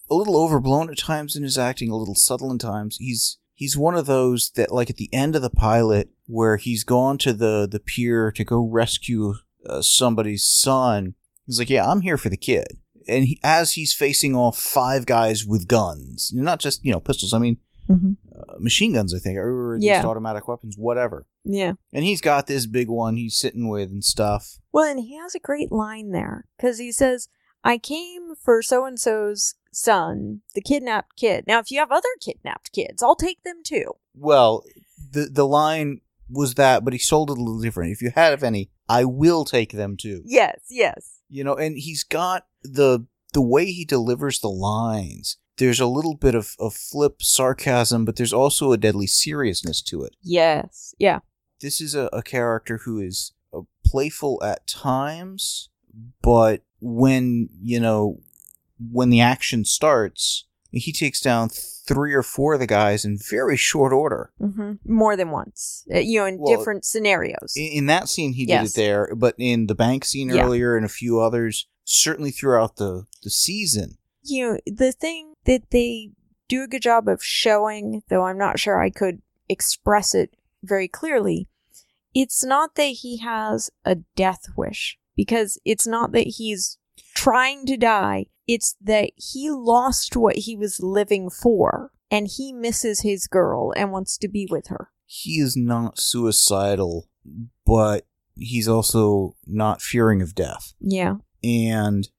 a 0.09 0.15
little 0.15 0.37
overblown 0.37 0.89
at 0.89 0.97
times 0.97 1.35
in 1.35 1.43
his 1.43 1.57
acting, 1.57 1.89
a 1.89 1.95
little 1.95 2.15
subtle 2.15 2.51
in 2.51 2.57
times. 2.57 2.97
He's 2.97 3.37
he's 3.53 3.77
one 3.77 3.95
of 3.95 4.05
those 4.05 4.51
that 4.51 4.71
like 4.71 4.89
at 4.89 4.97
the 4.97 5.13
end 5.13 5.35
of 5.35 5.41
the 5.41 5.49
pilot 5.49 6.09
where 6.25 6.57
he's 6.57 6.83
gone 6.83 7.17
to 7.19 7.33
the 7.33 7.67
the 7.69 7.79
pier 7.79 8.31
to 8.31 8.43
go 8.43 8.65
rescue 8.65 9.35
uh, 9.67 9.81
somebody's 9.81 10.45
son. 10.45 11.15
He's 11.45 11.59
like, 11.59 11.69
"Yeah, 11.69 11.89
I'm 11.89 12.01
here 12.01 12.17
for 12.17 12.29
the 12.29 12.37
kid." 12.37 12.77
And 13.07 13.25
he, 13.25 13.39
as 13.43 13.73
he's 13.73 13.93
facing 13.93 14.35
off 14.35 14.57
five 14.57 15.05
guys 15.05 15.45
with 15.45 15.67
guns, 15.67 16.31
not 16.33 16.59
just 16.59 16.83
you 16.85 16.91
know 16.91 16.99
pistols. 16.99 17.33
I 17.33 17.39
mean, 17.39 17.57
Mm-hmm. 17.89 18.11
uh, 18.37 18.55
machine 18.59 18.91
guns. 18.91 19.13
I 19.15 19.19
think, 19.19 19.37
or 19.37 19.77
Yeah. 19.79 20.05
automatic 20.05 20.45
weapons, 20.49 20.75
whatever. 20.77 21.25
Yeah. 21.45 21.73
And 21.93 22.03
he's 22.03 22.19
got 22.19 22.45
this 22.47 22.65
big 22.65 22.89
one 22.89 23.15
he's 23.15 23.37
sitting 23.37 23.69
with 23.69 23.89
and 23.89 24.03
stuff. 24.03 24.59
Well, 24.73 24.83
and 24.91 24.99
he 24.99 25.15
has 25.17 25.35
a 25.35 25.39
great 25.39 25.71
line 25.71 26.11
there 26.11 26.43
because 26.57 26.79
he 26.79 26.91
says, 26.91 27.29
I 27.63 27.77
came 27.77 28.35
for 28.35 28.61
so 28.61 28.83
and 28.85 28.99
so's 28.99 29.55
son, 29.71 30.41
the 30.53 30.59
kidnapped 30.61 31.15
kid. 31.15 31.45
Now, 31.47 31.59
if 31.59 31.71
you 31.71 31.79
have 31.79 31.91
other 31.91 32.09
kidnapped 32.19 32.73
kids, 32.73 33.01
I'll 33.01 33.15
take 33.15 33.41
them 33.43 33.61
too. 33.63 33.93
Well, 34.13 34.65
the 35.11 35.27
the 35.31 35.47
line 35.47 36.01
was 36.29 36.55
that, 36.55 36.83
but 36.83 36.91
he 36.91 36.99
sold 36.99 37.31
it 37.31 37.37
a 37.37 37.41
little 37.41 37.61
different. 37.61 37.93
If 37.93 38.01
you 38.01 38.11
have 38.15 38.43
any, 38.43 38.69
I 38.89 39.05
will 39.05 39.45
take 39.45 39.71
them 39.71 39.95
too. 39.95 40.23
Yes, 40.25 40.59
yes. 40.69 41.16
You 41.29 41.43
know, 41.43 41.55
and 41.55 41.77
he's 41.77 42.03
got 42.03 42.45
the 42.63 43.05
the 43.33 43.41
way 43.41 43.65
he 43.65 43.85
delivers 43.85 44.39
the 44.39 44.49
lines. 44.49 45.37
There's 45.57 45.79
a 45.79 45.87
little 45.87 46.15
bit 46.15 46.35
of, 46.35 46.55
of 46.59 46.73
flip 46.75 47.21
sarcasm, 47.21 48.05
but 48.05 48.15
there's 48.15 48.33
also 48.33 48.71
a 48.71 48.77
deadly 48.77 49.07
seriousness 49.07 49.81
to 49.83 50.03
it. 50.03 50.15
Yes. 50.21 50.93
Yeah. 50.99 51.19
this 51.61 51.81
is 51.81 51.95
a, 51.95 52.09
a 52.13 52.21
character 52.21 52.79
who 52.85 52.99
is 52.99 53.33
uh, 53.53 53.61
playful 53.83 54.41
at 54.43 54.67
times, 54.67 55.69
but 56.21 56.61
when 56.79 57.49
you 57.59 57.79
know 57.79 58.19
when 58.79 59.09
the 59.09 59.19
action 59.21 59.65
starts, 59.65 60.45
he 60.77 60.91
takes 60.91 61.19
down 61.21 61.49
three 61.49 62.13
or 62.13 62.23
four 62.23 62.55
of 62.55 62.59
the 62.59 62.67
guys 62.67 63.05
in 63.05 63.17
very 63.17 63.55
short 63.57 63.93
order. 63.93 64.31
hmm 64.39 64.73
More 64.85 65.15
than 65.15 65.31
once, 65.31 65.85
Uh, 65.93 65.99
you 65.99 66.19
know, 66.19 66.25
in 66.25 66.37
Well, 66.39 66.55
different 66.57 66.85
scenarios. 66.85 67.53
In, 67.55 67.71
in 67.79 67.85
that 67.87 68.09
scene, 68.09 68.33
he 68.33 68.45
Yes. 68.45 68.73
did 68.73 68.79
it 68.81 68.83
there, 68.83 69.15
but 69.15 69.35
in 69.37 69.67
the 69.67 69.75
bank 69.75 70.03
scene 70.05 70.29
Yeah. 70.29 70.43
earlier 70.43 70.75
and 70.75 70.85
a 70.85 70.89
few 70.89 71.19
others, 71.19 71.67
certainly 71.85 72.31
throughout 72.31 72.75
the 72.77 73.05
the 73.23 73.29
season. 73.29 73.97
you 74.23 74.45
know, 74.45 74.57
the 74.65 74.91
thing 74.91 75.33
that 75.45 75.71
they 75.71 76.11
do 76.49 76.63
a 76.63 76.67
good 76.67 76.81
job 76.81 77.07
of 77.07 77.23
showing, 77.23 78.03
though 78.09 78.23
I'm 78.23 78.37
not 78.37 78.59
sure 78.59 78.81
I 78.81 78.89
could 78.89 79.21
express 79.47 80.13
it 80.13 80.35
very 80.61 80.89
clearly, 80.89 81.47
it's 82.13 82.43
not 82.43 82.75
that 82.75 82.91
he 83.03 83.17
has 83.19 83.69
a 83.85 83.95
death 84.17 84.43
wish, 84.57 84.97
because 85.15 85.57
it's 85.63 85.87
not 85.87 86.11
that 86.11 86.27
he's 86.37 86.77
trying 87.15 87.65
to 87.67 87.77
die, 87.77 88.25
it's 88.47 88.75
that 88.81 89.11
he 89.15 89.49
lost 89.49 90.15
what 90.15 90.37
he 90.37 90.55
was 90.55 90.79
living 90.79 91.29
for, 91.29 91.91
and 92.09 92.27
he 92.27 92.53
misses 92.53 93.01
his 93.01 93.27
girl 93.27 93.73
and 93.75 93.91
wants 93.91 94.17
to 94.19 94.27
be 94.27 94.47
with 94.49 94.67
her. 94.67 94.89
He 95.05 95.39
is 95.39 95.55
not 95.55 95.99
suicidal, 95.99 97.09
but 97.65 98.05
he's 98.35 98.67
also 98.67 99.35
not 99.45 99.81
fearing 99.81 100.21
of 100.21 100.35
death. 100.35 100.73
Yeah. 100.79 101.15
And 101.43 102.09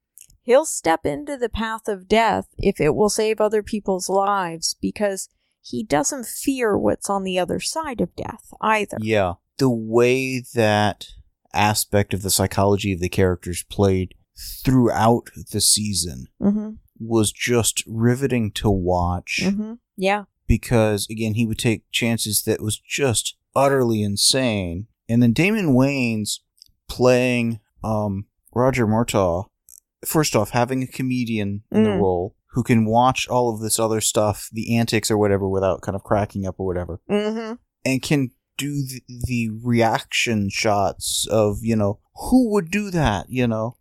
He'll 0.48 0.64
step 0.64 1.04
into 1.04 1.36
the 1.36 1.50
path 1.50 1.88
of 1.88 2.08
death 2.08 2.46
if 2.56 2.80
it 2.80 2.94
will 2.94 3.10
save 3.10 3.38
other 3.38 3.62
people's 3.62 4.08
lives 4.08 4.76
because 4.80 5.28
he 5.60 5.84
doesn't 5.84 6.24
fear 6.24 6.74
what's 6.78 7.10
on 7.10 7.22
the 7.22 7.38
other 7.38 7.60
side 7.60 8.00
of 8.00 8.16
death 8.16 8.54
either. 8.62 8.96
Yeah. 8.98 9.34
The 9.58 9.68
way 9.68 10.42
that 10.54 11.08
aspect 11.52 12.14
of 12.14 12.22
the 12.22 12.30
psychology 12.30 12.94
of 12.94 13.00
the 13.00 13.10
characters 13.10 13.62
played 13.64 14.14
throughout 14.64 15.30
the 15.52 15.60
season 15.60 16.26
Mm-hmm. 16.40 16.70
was 17.00 17.32
just 17.32 17.82
riveting 17.86 18.50
to 18.52 18.70
watch 18.70 19.40
Mm-hmm. 19.42 19.74
Yeah. 19.96 20.24
because, 20.46 21.06
again, 21.10 21.34
he 21.34 21.46
would 21.46 21.58
take 21.58 21.82
chances 21.90 22.42
that 22.44 22.62
was 22.62 22.78
just 22.78 23.36
utterly 23.56 24.02
insane. 24.02 24.86
And 25.08 25.22
then 25.22 25.32
Damon 25.32 25.74
Wayans 25.74 26.40
playing 26.88 27.60
um, 27.84 28.26
Roger 28.54 28.86
Murtaugh, 28.86 29.46
first 30.04 30.34
off, 30.36 30.50
having 30.50 30.82
a 30.82 30.86
comedian 30.86 31.62
in 31.70 31.82
the 31.84 31.90
Mm. 31.90 32.00
role 32.00 32.34
who 32.52 32.62
can 32.62 32.86
watch 32.86 33.28
all 33.28 33.52
of 33.54 33.60
this 33.60 33.78
other 33.78 34.00
stuff, 34.00 34.48
the 34.52 34.76
antics 34.76 35.10
or 35.10 35.18
whatever, 35.18 35.48
without 35.48 35.82
kind 35.82 35.94
of 35.96 36.02
cracking 36.02 36.46
up 36.46 36.56
or 36.58 36.66
whatever 36.66 37.00
Mm-hmm. 37.10 37.54
and 37.84 38.02
can 38.02 38.30
do 38.56 38.82
the, 38.84 39.02
the 39.08 39.50
reaction 39.62 40.48
shots 40.50 41.26
of 41.30 41.58
you 41.62 41.76
know 41.76 42.00
who 42.16 42.50
would 42.50 42.72
do 42.72 42.90
that 42.90 43.26
you 43.28 43.46
know 43.46 43.76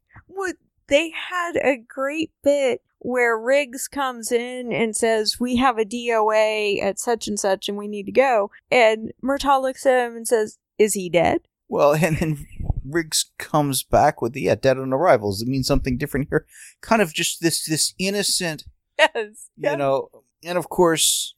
they 0.87 1.11
had 1.11 1.55
a 1.57 1.77
great 1.77 2.31
bit 2.43 2.81
where 2.99 3.37
Riggs 3.37 3.87
comes 3.87 4.31
in 4.31 4.71
and 4.73 4.95
says, 4.95 5.39
We 5.39 5.57
have 5.57 5.77
a 5.77 5.85
DOA 5.85 6.81
at 6.81 6.99
such 6.99 7.27
and 7.27 7.39
such 7.39 7.69
and 7.69 7.77
we 7.77 7.87
need 7.87 8.05
to 8.07 8.11
go. 8.11 8.51
And 8.71 9.11
Murtaugh 9.23 9.61
looks 9.61 9.85
at 9.85 10.05
him 10.05 10.15
and 10.15 10.27
says, 10.27 10.57
Is 10.77 10.93
he 10.93 11.09
dead? 11.09 11.41
well 11.69 11.93
and 11.93 12.17
then 12.17 12.45
riggs 12.85 13.31
comes 13.37 13.83
back 13.83 14.21
with 14.21 14.31
the 14.33 14.41
yeah 14.43 14.55
dead 14.55 14.77
on 14.77 14.93
arrivals 14.93 15.41
it 15.41 15.47
means 15.49 15.67
something 15.67 15.97
different 15.97 16.27
here 16.29 16.45
kind 16.79 17.01
of 17.01 17.13
just 17.13 17.41
this 17.41 17.65
this 17.65 17.93
innocent 17.99 18.63
Yes. 18.97 19.49
you 19.57 19.75
know 19.75 20.09
and 20.45 20.57
of 20.57 20.69
course 20.69 21.35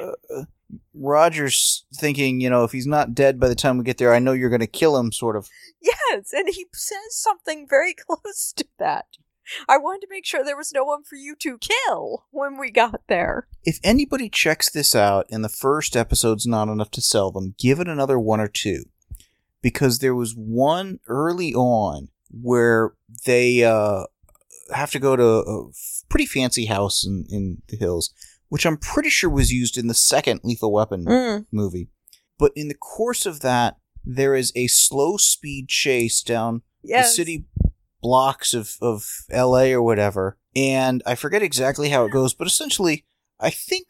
uh, 0.00 0.10
uh, 0.36 0.44
roger's 0.94 1.84
thinking 1.94 2.40
you 2.40 2.50
know 2.50 2.64
if 2.64 2.72
he's 2.72 2.86
not 2.86 3.14
dead 3.14 3.40
by 3.40 3.48
the 3.48 3.54
time 3.54 3.78
we 3.78 3.84
get 3.84 3.98
there 3.98 4.12
i 4.14 4.18
know 4.18 4.32
you're 4.32 4.50
going 4.50 4.60
to 4.60 4.66
kill 4.66 4.96
him 4.96 5.10
sort 5.12 5.36
of 5.36 5.48
Yes, 5.80 6.32
and 6.32 6.48
he 6.48 6.66
says 6.72 7.16
something 7.16 7.66
very 7.68 7.94
close 8.06 8.52
to 8.56 8.66
that. 8.78 9.06
I 9.68 9.78
wanted 9.78 10.02
to 10.02 10.10
make 10.10 10.24
sure 10.24 10.44
there 10.44 10.56
was 10.56 10.72
no 10.72 10.84
one 10.84 11.02
for 11.02 11.16
you 11.16 11.34
to 11.40 11.58
kill 11.58 12.26
when 12.30 12.56
we 12.56 12.70
got 12.70 13.00
there. 13.08 13.48
if 13.64 13.80
anybody 13.82 14.28
checks 14.28 14.70
this 14.70 14.94
out 14.94 15.26
and 15.28 15.44
the 15.44 15.48
first 15.48 15.96
episode's 15.96 16.46
not 16.46 16.68
enough 16.68 16.90
to 16.92 17.00
sell 17.00 17.32
them, 17.32 17.54
give 17.58 17.80
it 17.80 17.88
another 17.88 18.18
one 18.18 18.40
or 18.40 18.46
two. 18.46 18.84
Because 19.60 19.98
there 19.98 20.14
was 20.14 20.34
one 20.36 21.00
early 21.06 21.52
on 21.52 22.08
where 22.30 22.94
they 23.26 23.64
uh, 23.64 24.04
have 24.72 24.92
to 24.92 25.00
go 25.00 25.16
to 25.16 25.24
a 25.24 25.70
pretty 26.08 26.26
fancy 26.26 26.66
house 26.66 27.04
in, 27.04 27.26
in 27.28 27.62
the 27.68 27.76
hills, 27.76 28.14
which 28.50 28.66
I'm 28.66 28.76
pretty 28.76 29.08
sure 29.08 29.30
was 29.30 29.50
used 29.52 29.78
in 29.78 29.86
the 29.86 29.94
second 29.94 30.40
Lethal 30.44 30.70
Weapon 30.72 31.06
Mm. 31.06 31.46
movie. 31.50 31.88
But 32.38 32.52
in 32.54 32.68
the 32.68 32.74
course 32.74 33.24
of 33.26 33.40
that, 33.40 33.78
there 34.04 34.34
is 34.34 34.52
a 34.54 34.66
slow 34.66 35.16
speed 35.16 35.68
chase 35.68 36.22
down 36.22 36.62
Yes. 36.82 37.10
the 37.10 37.14
city 37.16 37.44
blocks 38.02 38.52
of, 38.54 38.76
of 38.80 39.06
LA 39.30 39.72
or 39.72 39.82
whatever. 39.82 40.38
And 40.56 41.02
I 41.06 41.14
forget 41.14 41.42
exactly 41.42 41.90
how 41.90 42.04
it 42.06 42.12
goes, 42.12 42.32
but 42.34 42.46
essentially, 42.46 43.04
I 43.38 43.50
think 43.50 43.88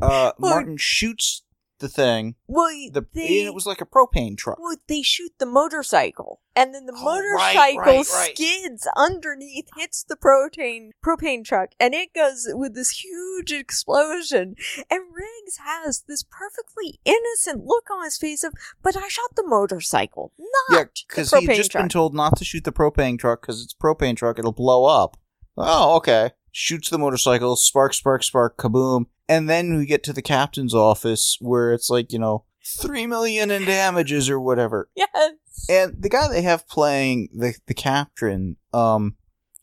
uh, 0.00 0.32
Well- 0.38 0.50
Martin 0.52 0.76
shoots 0.78 1.42
the 1.78 1.88
thing. 1.88 2.34
Well, 2.46 2.68
The 2.92 3.04
they, 3.14 3.40
and 3.40 3.48
it 3.48 3.54
was 3.54 3.66
like 3.66 3.80
a 3.80 3.86
propane 3.86 4.36
truck. 4.36 4.58
well, 4.58 4.76
they 4.88 5.02
shoot 5.02 5.32
the 5.38 5.46
motorcycle, 5.46 6.40
and 6.54 6.74
then 6.74 6.86
the 6.86 6.94
Oh, 6.96 7.04
motorcycle 7.04 7.80
right, 7.82 8.06
right. 8.08 8.36
skids 8.36 8.88
underneath, 8.96 9.68
hits 9.76 10.02
the 10.04 10.16
propane 10.16 10.90
propane 11.04 11.44
truck, 11.44 11.70
and 11.78 11.94
it 11.94 12.14
goes 12.14 12.46
with 12.50 12.74
this 12.74 12.90
huge 13.04 13.52
explosion. 13.52 14.54
And 14.90 15.02
Riggs 15.12 15.58
has 15.64 16.02
this 16.08 16.22
perfectly 16.22 17.00
innocent 17.04 17.64
look 17.64 17.90
on 17.90 18.04
his 18.04 18.16
face 18.18 18.42
of, 18.44 18.54
"But 18.82 18.96
I 18.96 19.08
shot 19.08 19.34
the 19.36 19.46
motorcycle, 19.46 20.32
not 20.38 20.78
Yeah, 20.78 20.84
because 21.08 21.30
he 21.30 21.46
had 21.46 21.56
just 21.56 21.70
truck." 21.72 21.82
been 21.84 21.88
told 21.88 22.14
not 22.14 22.36
to 22.38 22.44
shoot 22.44 22.64
the 22.64 22.72
propane 22.72 23.18
truck 23.18 23.42
because 23.42 23.62
it's 23.62 23.74
propane 23.74 24.16
truck; 24.16 24.38
it'll 24.38 24.52
blow 24.52 24.84
up. 24.84 25.16
Oh, 25.56 25.96
okay. 25.96 26.32
Shoots 26.52 26.88
the 26.90 26.98
motorcycle, 26.98 27.54
spark, 27.56 27.92
spark, 27.92 28.22
spark, 28.22 28.56
kaboom, 28.56 29.06
and 29.28 29.48
then 29.48 29.76
we 29.76 29.86
get 29.86 30.02
to 30.04 30.12
the 30.12 30.22
captain's 30.22 30.74
office 30.74 31.36
where 31.40 31.72
it's 31.72 31.90
like 31.90 32.12
you 32.12 32.18
know 32.18 32.44
three 32.64 33.06
million 33.06 33.50
in 33.50 33.64
damages 33.64 34.28
or 34.28 34.40
whatever. 34.40 34.88
yes, 34.96 35.32
And 35.68 35.94
the 35.98 36.08
guy 36.08 36.28
they 36.28 36.42
have 36.42 36.68
playing 36.68 37.28
the 37.32 37.54
the 37.66 37.74
captain, 37.74 38.56
um, 38.72 39.16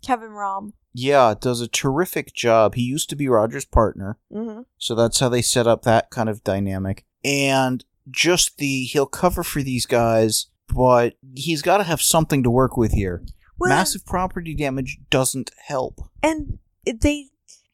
Kevin 0.06 0.30
Rahm. 0.32 0.74
yeah, 0.94 1.34
does 1.40 1.62
a 1.62 1.68
terrific 1.68 2.34
job. 2.34 2.76
He 2.76 2.82
used 2.84 3.10
to 3.10 3.16
be 3.16 3.28
Roger's 3.28 3.66
partner, 3.66 4.18
Mm-hmm. 4.32 4.62
so 4.78 4.96
that's 4.96 5.20
how 5.20 5.30
they 5.30 5.42
set 5.42 5.68
up 5.68 5.84
that 5.84 6.10
kind 6.10 6.30
of 6.30 6.44
dynamic. 6.44 7.06
And 7.26 7.84
just 8.12 8.58
the 8.58 8.84
he'll 8.86 9.06
cover 9.06 9.44
for 9.44 9.62
these 9.64 9.86
guys, 9.86 10.48
but 10.74 11.14
he's 11.36 11.62
got 11.62 11.78
to 11.78 11.84
have 11.84 12.02
something 12.02 12.44
to 12.44 12.50
work 12.50 12.76
with 12.78 12.92
here. 12.94 13.24
Well, 13.58 13.70
Massive 13.70 14.06
property 14.06 14.54
damage 14.56 14.98
doesn't 15.10 15.52
help. 15.68 16.00
and 16.22 16.60
they 16.86 17.28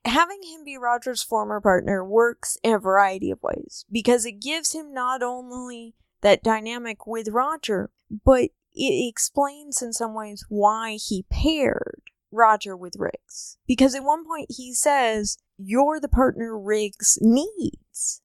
having 0.06 0.40
him 0.44 0.64
be 0.64 0.78
Roger's 0.78 1.24
former 1.24 1.60
partner 1.62 2.04
works 2.04 2.58
in 2.64 2.74
a 2.74 2.80
variety 2.80 3.32
of 3.32 3.42
ways 3.42 3.86
because 3.92 4.26
it 4.26 4.40
gives 4.42 4.74
him 4.74 4.94
not 4.94 5.22
only 5.22 5.96
that 6.22 6.44
dynamic 6.44 7.06
with 7.08 7.30
Roger, 7.30 7.90
but 8.26 8.50
it 8.74 9.10
explains 9.10 9.82
in 9.82 9.94
some 9.94 10.14
ways 10.14 10.46
why 10.50 10.94
he 10.94 11.26
paired 11.30 12.02
Roger 12.32 12.78
with 12.78 12.96
Riggs. 12.98 13.58
Because 13.68 13.96
at 13.96 14.04
one 14.04 14.26
point 14.26 14.48
he 14.50 14.74
says, 14.74 15.38
You're 15.58 16.00
the 16.00 16.08
partner 16.08 16.58
Riggs 16.58 17.18
needs. 17.22 18.22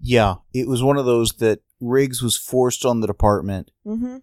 Yeah, 0.00 0.36
it 0.54 0.68
was 0.68 0.82
one 0.82 0.96
of 0.96 1.06
those 1.06 1.32
that 1.38 1.60
Riggs 1.80 2.22
was 2.22 2.36
forced 2.36 2.84
on 2.84 3.00
the 3.00 3.06
department, 3.06 3.70
Mm-hmm. 3.86 4.18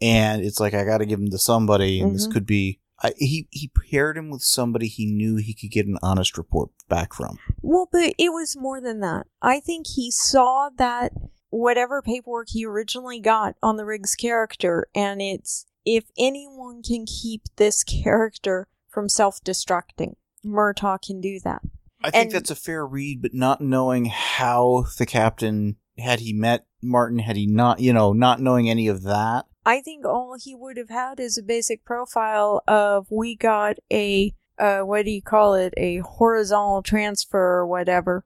and 0.00 0.42
it's 0.42 0.58
like 0.60 0.74
I 0.74 0.84
got 0.84 0.98
to 0.98 1.06
give 1.06 1.20
him 1.20 1.30
to 1.30 1.38
somebody, 1.38 2.00
and 2.00 2.14
this 2.14 2.26
Mhm. 2.26 2.32
could 2.32 2.46
be. 2.46 2.80
I, 3.02 3.12
he 3.16 3.46
he 3.50 3.70
paired 3.90 4.16
him 4.16 4.30
with 4.30 4.42
somebody 4.42 4.88
he 4.88 5.06
knew 5.06 5.36
he 5.36 5.54
could 5.54 5.70
get 5.70 5.86
an 5.86 5.98
honest 6.02 6.36
report 6.36 6.70
back 6.88 7.14
from. 7.14 7.38
Well, 7.62 7.88
but 7.90 8.14
it 8.18 8.32
was 8.32 8.56
more 8.56 8.80
than 8.80 9.00
that. 9.00 9.26
I 9.40 9.60
think 9.60 9.86
he 9.86 10.10
saw 10.10 10.70
that 10.78 11.12
whatever 11.50 12.02
paperwork 12.02 12.48
he 12.50 12.66
originally 12.66 13.20
got 13.20 13.54
on 13.62 13.76
the 13.76 13.84
Riggs 13.84 14.14
character, 14.14 14.88
and 14.94 15.22
it's 15.22 15.64
if 15.84 16.04
anyone 16.18 16.82
can 16.82 17.06
keep 17.06 17.42
this 17.56 17.84
character 17.84 18.66
from 18.88 19.08
self 19.08 19.42
destructing, 19.44 20.14
Murtaugh 20.44 21.00
can 21.00 21.20
do 21.20 21.38
that. 21.44 21.62
I 22.02 22.10
think 22.10 22.24
And- 22.26 22.32
that's 22.32 22.50
a 22.50 22.56
fair 22.56 22.86
read, 22.86 23.22
but 23.22 23.34
not 23.34 23.60
knowing 23.60 24.06
how 24.06 24.86
the 24.98 25.06
captain 25.06 25.76
had 25.98 26.20
he 26.20 26.32
met 26.32 26.66
Martin, 26.80 27.18
had 27.18 27.36
he 27.36 27.46
not, 27.46 27.80
you 27.80 27.92
know, 27.92 28.12
not 28.12 28.40
knowing 28.40 28.68
any 28.70 28.86
of 28.86 29.02
that. 29.02 29.46
I 29.68 29.82
think 29.82 30.06
all 30.06 30.34
he 30.42 30.54
would 30.54 30.78
have 30.78 30.88
had 30.88 31.20
is 31.20 31.36
a 31.36 31.42
basic 31.42 31.84
profile 31.84 32.62
of 32.66 33.06
we 33.10 33.36
got 33.36 33.76
a 33.92 34.32
uh 34.58 34.80
what 34.80 35.04
do 35.04 35.10
you 35.10 35.20
call 35.20 35.52
it? 35.54 35.74
A 35.76 35.98
horizontal 35.98 36.82
transfer 36.82 37.38
or 37.38 37.66
whatever. 37.66 38.24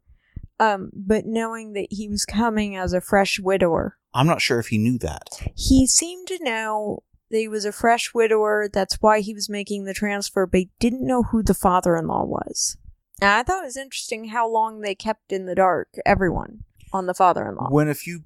Um 0.60 0.90
but 0.94 1.26
knowing 1.26 1.72
that 1.72 1.88
he 1.90 2.08
was 2.08 2.24
coming 2.24 2.76
as 2.76 2.92
a 2.92 3.00
fresh 3.00 3.40
widower. 3.40 3.98
I'm 4.14 4.28
not 4.28 4.40
sure 4.40 4.60
if 4.60 4.68
he 4.68 4.78
knew 4.78 4.98
that. 4.98 5.24
he 5.56 5.86
seemed 5.86 6.28
to 6.28 6.38
know 6.44 7.02
that 7.30 7.38
he 7.38 7.48
was 7.48 7.64
a 7.64 7.72
fresh 7.72 8.14
widower. 8.14 8.68
That's 8.72 8.98
why 9.00 9.18
he 9.20 9.34
was 9.34 9.48
making 9.48 9.84
the 9.84 9.94
transfer 9.94 10.46
but 10.46 10.58
he 10.58 10.70
didn't 10.78 11.04
know 11.04 11.24
who 11.24 11.42
the 11.42 11.54
father-in-law 11.54 12.24
was. 12.26 12.76
And 13.20 13.30
i 13.30 13.42
thought 13.42 13.64
it 13.64 13.66
was 13.66 13.76
interesting 13.76 14.28
how 14.28 14.48
long 14.48 14.80
they 14.80 14.94
kept 14.94 15.32
in 15.32 15.46
the 15.46 15.56
dark 15.56 15.88
everyone 16.06 16.62
on 16.92 17.06
the 17.06 17.14
father-in-law. 17.14 17.70
When 17.70 17.88
a 17.88 17.94
few 17.94 18.22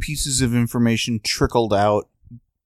pieces 0.00 0.40
of 0.40 0.54
information 0.54 1.20
trickled 1.22 1.74
out, 1.74 2.08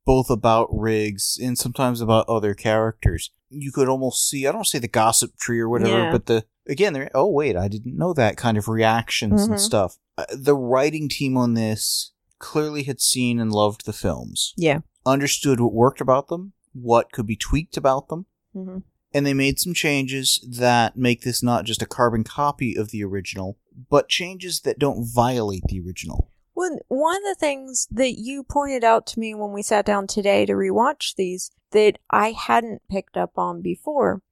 both 0.08 0.30
about 0.30 0.68
Riggs 0.72 1.38
and 1.40 1.58
sometimes 1.58 2.00
about 2.00 2.26
other 2.30 2.54
characters. 2.54 3.30
You 3.50 3.70
could 3.70 3.88
almost 3.90 4.26
see, 4.26 4.46
I 4.46 4.52
don't 4.52 4.66
say 4.66 4.78
the 4.78 4.88
gossip 4.88 5.36
tree 5.36 5.60
or 5.60 5.68
whatever, 5.68 6.04
Yeah. 6.04 6.10
but 6.10 6.24
the, 6.24 6.44
again, 6.66 6.94
there, 6.94 7.10
oh, 7.14 7.28
wait, 7.28 7.56
I 7.56 7.68
didn't 7.68 7.94
know 7.98 8.14
that 8.14 8.38
kind 8.38 8.56
of 8.56 8.68
reactions 8.68 9.44
and 9.44 9.56
Mhm. 9.56 9.60
stuff. 9.60 9.98
Uh, 10.16 10.24
the 10.32 10.54
writing 10.56 11.10
team 11.10 11.36
on 11.36 11.52
this 11.52 12.12
clearly 12.38 12.84
had 12.84 13.02
seen 13.02 13.38
and 13.38 13.52
loved 13.52 13.84
the 13.84 13.92
films, 13.92 14.54
Yeah. 14.56 14.80
understood 15.04 15.60
what 15.60 15.74
worked 15.74 16.00
about 16.00 16.28
them, 16.28 16.54
what 16.72 17.12
could 17.12 17.26
be 17.26 17.36
tweaked 17.36 17.76
about 17.76 18.08
them, 18.08 18.24
hmm 18.54 18.78
and 19.14 19.24
they 19.26 19.32
made 19.34 19.58
some 19.58 19.72
changes 19.72 20.38
that 20.46 20.96
make 20.96 21.22
this 21.22 21.42
not 21.42 21.64
just 21.64 21.80
a 21.82 21.86
carbon 21.86 22.24
copy 22.24 22.74
of 22.76 22.90
the 22.90 23.02
original, 23.02 23.58
but 23.90 24.06
changes 24.08 24.60
that 24.60 24.78
don't 24.78 25.02
violate 25.06 25.64
the 25.68 25.80
original. 25.80 26.30
Well, 26.58 26.76
one 26.88 27.18
of 27.18 27.22
the 27.22 27.36
things 27.38 27.86
that 27.88 28.18
you 28.18 28.42
pointed 28.42 28.82
out 28.82 29.06
to 29.08 29.20
me 29.20 29.32
when 29.32 29.52
we 29.52 29.62
sat 29.62 29.86
down 29.86 30.08
today 30.08 30.44
to 30.44 30.54
rewatch 30.54 31.14
these 31.14 31.52
that 31.70 32.00
I 32.10 32.32
hadn't 32.32 32.82
picked 32.90 33.16
up 33.16 33.38
on 33.38 33.62
before 33.62 34.22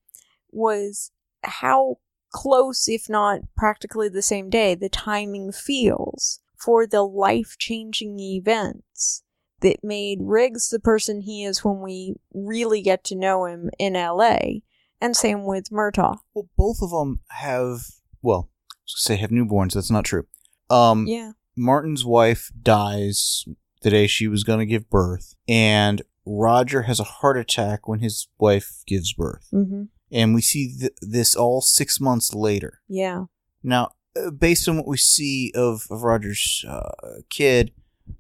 was 0.51 1.13
how 1.45 1.99
close, 2.33 2.89
if 2.89 3.09
not 3.09 3.43
practically 3.57 4.09
the 4.09 4.23
same 4.23 4.51
day, 4.51 4.75
the 4.75 4.89
timing 4.89 5.53
feels 5.53 6.41
for 6.57 6.85
the 6.85 7.05
life 7.05 7.55
changing 7.61 8.19
events 8.19 9.23
that 9.61 9.85
made 9.85 10.19
Riggs 10.21 10.69
the 10.69 10.81
person 10.81 11.21
he 11.21 11.45
is 11.45 11.65
when 11.65 11.81
we 11.81 12.17
really 12.35 12.83
get 12.83 13.05
to 13.05 13.15
know 13.15 13.45
him 13.45 13.71
in 13.79 13.93
LA, 13.93 14.63
and 15.01 15.17
same 15.17 15.45
with 15.45 15.71
Murtaugh. 15.71 16.19
Well, 16.35 16.49
both 16.57 16.79
of 16.83 16.91
them 16.91 17.21
have, 17.29 17.83
well, 18.21 18.51
I 18.73 18.75
was 18.83 19.07
gonna 19.07 19.17
say 19.17 19.21
have 19.21 19.31
newborns. 19.31 19.75
That's 19.75 19.93
not 19.93 20.05
true. 20.05 20.27
Um, 20.69 21.07
Yeah. 21.07 21.33
Martin's 21.57 22.05
wife 22.05 22.51
dies 22.61 23.45
the 23.83 23.91
day 23.91 24.07
she 24.07 24.29
was 24.29 24.45
going 24.45 24.59
to 24.59 24.67
give 24.67 24.91
birth, 24.91 25.35
and 25.49 26.03
Roger 26.27 26.83
has 26.83 27.01
a 27.01 27.05
heart 27.05 27.39
attack 27.39 27.87
when 27.87 28.01
his 28.01 28.29
wife 28.39 28.83
gives 28.87 29.13
birth. 29.13 29.49
Mm-hmm. 29.53 29.85
And 30.13 30.35
we 30.35 30.43
see 30.43 30.77
th- 30.79 30.93
this 31.01 31.35
all 31.35 31.61
six 31.61 32.01
months 32.01 32.35
later. 32.35 32.81
Yeah. 32.89 33.25
Now, 33.63 33.93
uh, 34.17 34.31
based 34.31 34.69
on 34.69 34.77
what 34.77 34.87
we 34.87 34.97
see 34.97 35.53
of, 35.55 35.87
of 35.91 36.03
Roger's 36.03 36.65
uh, 36.69 37.21
kid, 37.31 37.73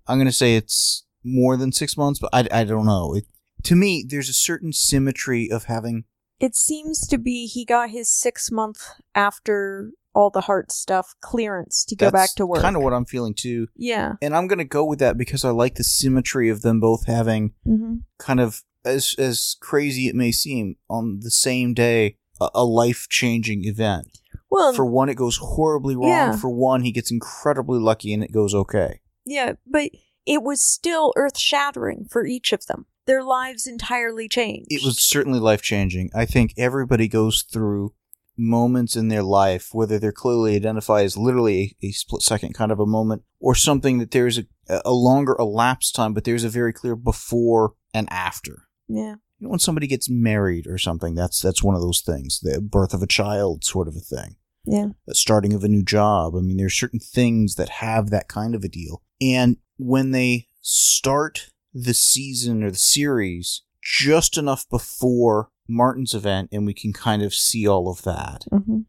I'm 0.06 0.18
going 0.18 0.26
to 0.26 0.32
say 0.32 0.56
it's 0.56 1.04
more 1.24 1.56
than 1.56 1.72
six 1.72 1.96
months, 1.96 2.18
but 2.18 2.30
I, 2.32 2.48
I 2.52 2.64
don't 2.64 2.86
know. 2.86 3.14
It, 3.14 3.24
to 3.64 3.74
me, 3.74 4.04
there's 4.06 4.28
a 4.28 4.34
certain 4.34 4.72
symmetry 4.72 5.50
of 5.50 5.64
having. 5.64 6.04
It 6.40 6.54
seems 6.54 7.06
to 7.08 7.18
be 7.18 7.46
he 7.46 7.64
got 7.64 7.90
his 7.90 8.10
six 8.10 8.50
month 8.50 8.82
after 9.14 9.90
all 10.14 10.30
the 10.30 10.42
heart 10.42 10.72
stuff 10.72 11.14
clearance 11.20 11.84
to 11.84 11.94
go 11.96 12.10
back 12.10 12.30
to 12.36 12.46
work. 12.46 12.62
Kind 12.62 12.76
of 12.76 12.82
what 12.82 12.92
I'm 12.94 13.04
feeling 13.04 13.34
too. 13.34 13.68
yeah. 13.76 14.14
And 14.22 14.34
I'm 14.34 14.46
going 14.46 14.58
to 14.58 14.64
go 14.64 14.84
with 14.84 14.98
that 15.00 15.18
because 15.18 15.44
I 15.44 15.50
like 15.50 15.74
the 15.74 15.84
symmetry 15.84 16.48
of 16.48 16.62
them 16.62 16.80
both 16.80 17.06
having 17.06 17.52
Mm-hmm. 17.66 17.96
kind 18.18 18.40
of, 18.40 18.62
as, 18.84 19.14
as 19.18 19.56
crazy 19.60 20.08
it 20.08 20.14
may 20.14 20.32
seem, 20.32 20.76
on 20.88 21.20
the 21.20 21.30
same 21.30 21.74
day, 21.74 22.16
a, 22.40 22.48
a 22.54 22.64
life 22.64 23.06
changing 23.10 23.64
event. 23.66 24.06
Well, 24.50 24.72
For 24.72 24.86
one, 24.86 25.08
it 25.10 25.16
goes 25.16 25.36
horribly 25.38 25.96
wrong. 25.96 26.08
Yeah. 26.08 26.36
For 26.36 26.48
one, 26.48 26.82
he 26.82 26.92
gets 26.92 27.10
incredibly 27.10 27.78
lucky 27.78 28.14
and 28.14 28.22
it 28.22 28.32
goes 28.32 28.54
okay. 28.54 29.00
yeah, 29.26 29.54
but 29.66 29.90
it 30.24 30.42
was 30.42 30.62
still 30.62 31.12
earth 31.16 31.38
shattering 31.38 32.06
for 32.10 32.24
each 32.26 32.52
of 32.52 32.64
them. 32.66 32.86
Their 33.06 33.22
lives 33.22 33.66
entirely 33.66 34.28
changed. 34.28 34.66
it 34.70 34.84
was 34.84 35.00
certainly 35.02 35.38
life 35.38 35.62
changing. 35.62 36.10
I 36.14 36.26
think 36.26 36.52
everybody 36.56 37.08
goes 37.08 37.42
through 37.42 37.94
moments 38.36 38.96
in 38.96 39.08
their 39.08 39.22
life, 39.22 39.70
whether 39.72 39.98
they're 39.98 40.12
clearly 40.12 40.56
identified 40.56 41.04
as 41.04 41.16
literally 41.16 41.76
a, 41.82 41.86
a 41.86 41.90
split 41.92 42.22
second 42.22 42.54
kind 42.54 42.70
of 42.70 42.80
a 42.80 42.86
moment, 42.86 43.22
or 43.40 43.54
something 43.54 43.98
that 43.98 44.10
there's 44.10 44.38
a, 44.38 44.44
a 44.84 44.92
longer 44.92 45.36
elapsed 45.38 45.94
time, 45.94 46.12
but 46.12 46.24
there's 46.24 46.44
a 46.44 46.48
very 46.48 46.72
clear 46.72 46.96
before 46.96 47.74
and 47.94 48.08
after. 48.10 48.68
Yeah. 48.88 49.14
You 49.38 49.46
know, 49.46 49.50
when 49.50 49.58
somebody 49.58 49.86
gets 49.86 50.08
married 50.10 50.66
or 50.66 50.78
something, 50.78 51.14
that's 51.14 51.40
that's 51.40 51.62
one 51.62 51.74
of 51.74 51.80
those 51.80 52.02
things. 52.04 52.40
The 52.40 52.60
birth 52.60 52.94
of 52.94 53.02
a 53.02 53.06
child, 53.06 53.64
sort 53.64 53.88
of 53.88 53.96
a 53.96 54.00
thing. 54.00 54.36
Yeah. 54.64 54.88
The 55.06 55.14
starting 55.14 55.52
of 55.52 55.62
a 55.62 55.68
new 55.68 55.82
job. 55.82 56.34
I 56.34 56.40
mean, 56.40 56.56
there's 56.56 56.76
certain 56.78 57.00
things 57.00 57.54
that 57.54 57.68
have 57.68 58.10
that 58.10 58.28
kind 58.28 58.54
of 58.54 58.64
a 58.64 58.68
deal. 58.68 59.02
And 59.20 59.58
when 59.76 60.10
they 60.10 60.48
start 60.60 61.50
the 61.78 61.94
season 61.94 62.62
or 62.62 62.70
the 62.70 62.78
series 62.78 63.62
just 63.82 64.38
enough 64.38 64.66
before 64.70 65.50
Martin's 65.68 66.14
event, 66.14 66.48
and 66.52 66.64
we 66.66 66.72
can 66.74 66.92
kind 66.92 67.22
of 67.22 67.34
see 67.34 67.66
all 67.68 67.90
of 67.90 68.02
that, 68.02 68.44
Mm-hmm. 68.52 68.80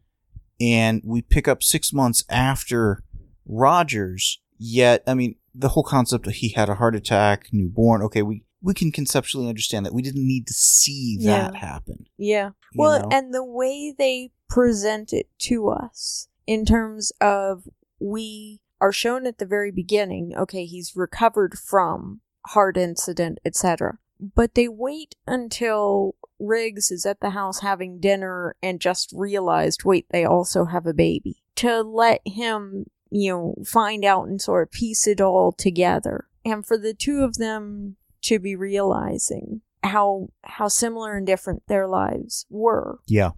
and 0.60 1.02
we 1.04 1.22
pick 1.22 1.46
up 1.48 1.62
six 1.62 1.92
months 1.92 2.24
after 2.30 3.02
Rogers. 3.46 4.40
Yet, 4.58 5.02
I 5.06 5.14
mean, 5.14 5.36
the 5.54 5.70
whole 5.70 5.82
concept 5.84 6.26
of 6.26 6.34
he 6.34 6.50
had 6.50 6.68
a 6.68 6.74
heart 6.76 6.94
attack, 6.96 7.48
newborn. 7.52 8.02
Okay, 8.02 8.22
we 8.22 8.44
we 8.60 8.74
can 8.74 8.90
conceptually 8.90 9.48
understand 9.48 9.86
that. 9.86 9.94
We 9.94 10.02
didn't 10.02 10.26
need 10.26 10.46
to 10.48 10.52
see 10.52 11.16
that 11.24 11.52
Yeah. 11.54 11.58
happen. 11.60 12.06
Yeah. 12.16 12.50
Well, 12.74 13.02
know? 13.02 13.08
and 13.12 13.32
the 13.32 13.44
way 13.44 13.94
they 13.96 14.32
present 14.48 15.12
it 15.12 15.28
to 15.42 15.68
us 15.68 16.28
in 16.46 16.64
terms 16.64 17.12
of 17.20 17.68
we 18.00 18.60
are 18.80 18.92
shown 18.92 19.26
at 19.26 19.38
the 19.38 19.46
very 19.46 19.70
beginning, 19.70 20.32
okay, 20.36 20.64
he's 20.64 20.94
recovered 20.96 21.56
from 21.56 22.20
heart 22.46 22.76
incident, 22.76 23.38
etc. 23.44 23.98
But 24.20 24.54
they 24.54 24.68
wait 24.68 25.14
until 25.26 26.14
Riggs 26.38 26.90
is 26.90 27.06
at 27.06 27.20
the 27.20 27.30
house 27.30 27.60
having 27.60 28.00
dinner 28.00 28.56
and 28.62 28.80
just 28.80 29.12
realized, 29.12 29.84
wait, 29.84 30.06
they 30.10 30.24
also 30.24 30.64
have 30.66 30.86
a 30.86 30.94
baby. 30.94 31.42
To 31.56 31.82
let 31.82 32.20
him, 32.24 32.86
you 33.10 33.30
know, 33.30 33.54
find 33.64 34.04
out 34.04 34.28
and 34.28 34.40
sort 34.40 34.68
of 34.68 34.72
piece 34.72 35.06
it 35.06 35.20
all 35.20 35.52
together. 35.52 36.26
And 36.44 36.64
for 36.64 36.78
the 36.78 36.94
two 36.94 37.20
of 37.20 37.36
them 37.36 37.96
to 38.22 38.38
be 38.38 38.56
realizing 38.56 39.62
how 39.84 40.28
how 40.42 40.68
similar 40.68 41.16
and 41.16 41.26
different 41.26 41.62
their 41.68 41.86
lives 41.86 42.46
were 42.50 42.98
yeah, 43.06 43.30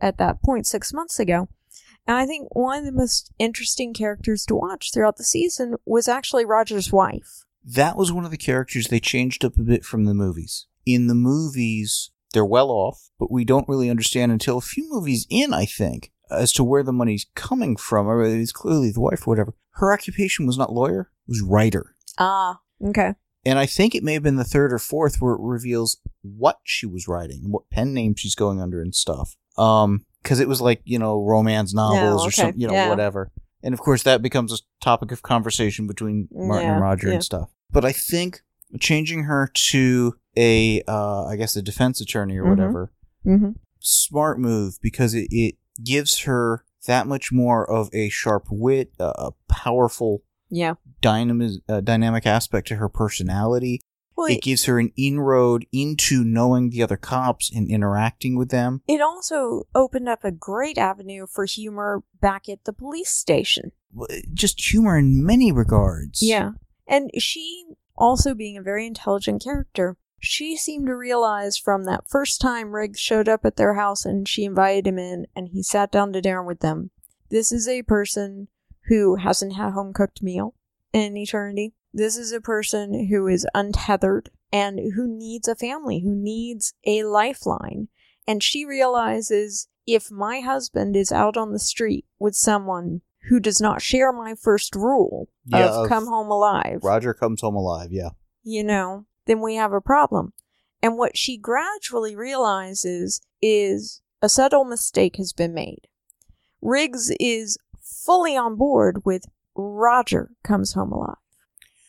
at 0.00 0.16
that 0.18 0.40
point 0.42 0.66
six 0.66 0.92
months 0.92 1.18
ago. 1.18 1.48
And 2.06 2.16
I 2.16 2.26
think 2.26 2.54
one 2.54 2.80
of 2.80 2.84
the 2.84 2.92
most 2.92 3.32
interesting 3.38 3.94
characters 3.94 4.44
to 4.46 4.56
watch 4.56 4.92
throughout 4.92 5.16
the 5.16 5.24
season 5.24 5.76
was 5.84 6.08
actually 6.08 6.44
Roger's 6.44 6.92
wife. 6.92 7.44
That 7.64 7.96
was 7.96 8.12
one 8.12 8.24
of 8.24 8.30
the 8.30 8.36
characters 8.36 8.88
they 8.88 9.00
changed 9.00 9.44
up 9.44 9.56
a 9.58 9.62
bit 9.62 9.84
from 9.84 10.04
the 10.04 10.14
movies. 10.14 10.66
In 10.84 11.06
the 11.06 11.14
movies, 11.14 12.10
they're 12.32 12.44
well 12.44 12.70
off, 12.70 13.10
but 13.18 13.30
we 13.30 13.44
don't 13.44 13.68
really 13.68 13.90
understand 13.90 14.32
until 14.32 14.58
a 14.58 14.62
few 14.62 14.88
movies 14.90 15.26
in, 15.30 15.54
I 15.54 15.64
think, 15.64 16.12
as 16.30 16.52
to 16.54 16.64
where 16.64 16.82
the 16.82 16.92
money's 16.92 17.26
coming 17.34 17.76
from. 17.76 18.08
Or 18.08 18.24
it's 18.24 18.52
clearly 18.52 18.90
the 18.90 19.00
wife, 19.00 19.26
or 19.26 19.30
whatever. 19.30 19.54
Her 19.72 19.92
occupation 19.92 20.46
was 20.46 20.58
not 20.58 20.72
lawyer; 20.72 21.10
it 21.26 21.30
was 21.30 21.42
writer. 21.42 21.94
Ah, 22.18 22.60
okay. 22.84 23.14
And 23.44 23.58
I 23.58 23.66
think 23.66 23.94
it 23.94 24.04
may 24.04 24.12
have 24.14 24.22
been 24.22 24.36
the 24.36 24.44
third 24.44 24.72
or 24.72 24.78
fourth 24.78 25.16
where 25.20 25.34
it 25.34 25.40
reveals 25.40 25.98
what 26.22 26.58
she 26.62 26.86
was 26.86 27.08
writing 27.08 27.50
what 27.50 27.68
pen 27.70 27.92
name 27.92 28.14
she's 28.16 28.36
going 28.36 28.60
under 28.60 28.80
and 28.80 28.94
stuff. 28.94 29.36
Um, 29.58 30.06
because 30.22 30.38
it 30.38 30.48
was 30.48 30.60
like 30.60 30.80
you 30.84 30.98
know 30.98 31.22
romance 31.22 31.74
novels 31.74 32.22
or 32.24 32.28
okay. 32.28 32.42
some 32.42 32.52
you 32.56 32.66
know 32.68 32.74
Yeah. 32.74 32.88
whatever. 32.88 33.32
And 33.62 33.72
of 33.74 33.80
course 33.80 34.02
that 34.04 34.22
becomes 34.22 34.52
a 34.52 34.58
topic 34.80 35.12
of 35.12 35.22
conversation 35.22 35.86
between 35.86 36.28
Martin 36.32 36.66
Yeah, 36.68 36.72
and 36.74 36.82
Roger 36.82 37.08
yeah. 37.08 37.14
and 37.14 37.24
stuff. 37.24 37.50
But 37.70 37.84
I 37.84 37.92
think 37.92 38.42
changing 38.80 39.24
her 39.24 39.50
to 39.70 40.14
a 40.36 40.82
uh, 40.88 41.24
I 41.26 41.36
guess 41.36 41.56
a 41.56 41.62
defense 41.62 42.00
attorney 42.00 42.36
or 42.38 42.44
Mhm. 42.44 42.50
whatever, 42.50 42.92
Mm-hmm. 43.26 43.50
smart 43.80 44.38
move 44.40 44.78
because 44.82 45.14
it, 45.14 45.28
it 45.30 45.56
gives 45.84 46.20
her 46.20 46.64
that 46.86 47.06
much 47.06 47.30
more 47.32 47.68
of 47.70 47.88
a 47.92 48.08
sharp 48.08 48.46
wit, 48.50 48.92
uh, 48.98 49.12
a 49.16 49.30
powerful 49.48 50.22
Yeah. 50.50 50.74
dynamic 51.00 51.60
uh, 51.68 51.80
dynamic 51.80 52.26
aspect 52.26 52.66
to 52.68 52.76
her 52.76 52.88
personality 52.88 53.80
Well, 54.22 54.30
it 54.30 54.34
it, 54.36 54.42
gives 54.42 54.64
her 54.66 54.78
an 54.78 54.92
inroad 54.96 55.66
into 55.72 56.22
knowing 56.22 56.70
the 56.70 56.82
other 56.82 56.96
cops 56.96 57.50
and 57.52 57.68
interacting 57.68 58.36
with 58.36 58.50
them. 58.50 58.82
it 58.86 59.00
also 59.00 59.66
opened 59.74 60.08
up 60.08 60.22
a 60.22 60.30
great 60.30 60.78
avenue 60.78 61.26
for 61.26 61.44
humor 61.44 62.02
back 62.20 62.48
at 62.48 62.64
the 62.64 62.72
police 62.72 63.10
station. 63.10 63.72
Eh, 64.08 64.22
just 64.32 64.60
humor 64.60 64.96
in 64.96 65.24
many 65.24 65.50
regards. 65.50 66.22
Yeah. 66.22 66.52
And 66.86 67.10
she, 67.18 67.64
also 67.96 68.34
being 68.34 68.56
a 68.56 68.62
very 68.62 68.86
intelligent 68.86 69.42
character, 69.42 69.96
she 70.20 70.56
seemed 70.56 70.86
to 70.86 70.96
realize 70.96 71.58
from 71.58 71.84
that 71.84 72.08
first 72.08 72.40
time 72.40 72.72
Riggs 72.72 73.00
showed 73.00 73.28
up 73.28 73.44
at 73.44 73.56
their 73.56 73.74
house 73.74 74.04
and 74.04 74.28
she 74.28 74.44
invited 74.44 74.86
him 74.86 74.98
in 74.98 75.26
and 75.34 75.48
he 75.48 75.64
sat 75.64 75.90
down 75.90 76.12
to 76.12 76.20
dinner 76.20 76.44
with 76.44 76.60
them. 76.60 76.90
This 77.28 77.50
is 77.50 77.66
a 77.66 77.82
person 77.82 78.46
who 78.86 79.16
hasn't 79.16 79.54
had 79.54 79.68
a 79.68 79.72
home 79.72 79.92
cooked 79.92 80.22
meal 80.22 80.54
in 80.92 81.16
eternity. 81.16 81.74
This 81.92 82.16
is 82.16 82.32
a 82.32 82.40
person 82.40 83.08
who 83.08 83.26
is 83.26 83.46
untethered 83.54 84.30
and 84.52 84.78
who 84.94 85.06
needs 85.06 85.48
a 85.48 85.54
family, 85.54 86.00
who 86.00 86.14
needs 86.14 86.74
a 86.86 87.04
lifeline. 87.04 87.88
And 88.26 88.42
she 88.42 88.64
realizes 88.64 89.68
if 89.86 90.10
my 90.10 90.40
husband 90.40 90.96
is 90.96 91.12
out 91.12 91.36
on 91.36 91.52
the 91.52 91.58
street 91.58 92.06
with 92.18 92.34
someone 92.34 93.02
who 93.28 93.40
does 93.40 93.60
not 93.60 93.82
share 93.82 94.12
my 94.12 94.34
first 94.34 94.74
rule 94.74 95.28
Yeah, 95.44 95.66
of, 95.66 95.84
of 95.84 95.88
come 95.88 96.06
home 96.06 96.30
alive, 96.30 96.80
Roger 96.82 97.14
comes 97.14 97.40
home 97.40 97.56
alive, 97.56 97.88
yeah. 97.92 98.10
you 98.42 98.64
know, 98.64 99.06
then 99.26 99.40
we 99.40 99.54
have 99.56 99.72
a 99.72 99.80
problem. 99.80 100.32
And 100.82 100.98
what 100.98 101.16
she 101.16 101.36
gradually 101.36 102.16
realizes 102.16 103.20
is 103.40 104.02
a 104.20 104.28
subtle 104.28 104.64
mistake 104.64 105.16
has 105.16 105.32
been 105.32 105.54
made. 105.54 105.86
Riggs 106.60 107.12
is 107.20 107.58
fully 107.80 108.36
on 108.36 108.56
board 108.56 109.04
with 109.04 109.26
Roger 109.54 110.30
comes 110.42 110.72
home 110.72 110.92
alive. 110.92 111.16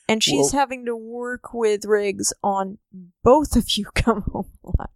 And 0.07 0.21
she's 0.21 0.51
Well- 0.53 0.61
having 0.61 0.85
to 0.85 0.95
work 0.95 1.53
with 1.53 1.85
Riggs 1.85 2.33
on 2.43 2.77
both 3.23 3.55
of 3.55 3.77
you 3.77 3.85
come 3.95 4.21
home 4.31 4.51
alive. 4.63 4.87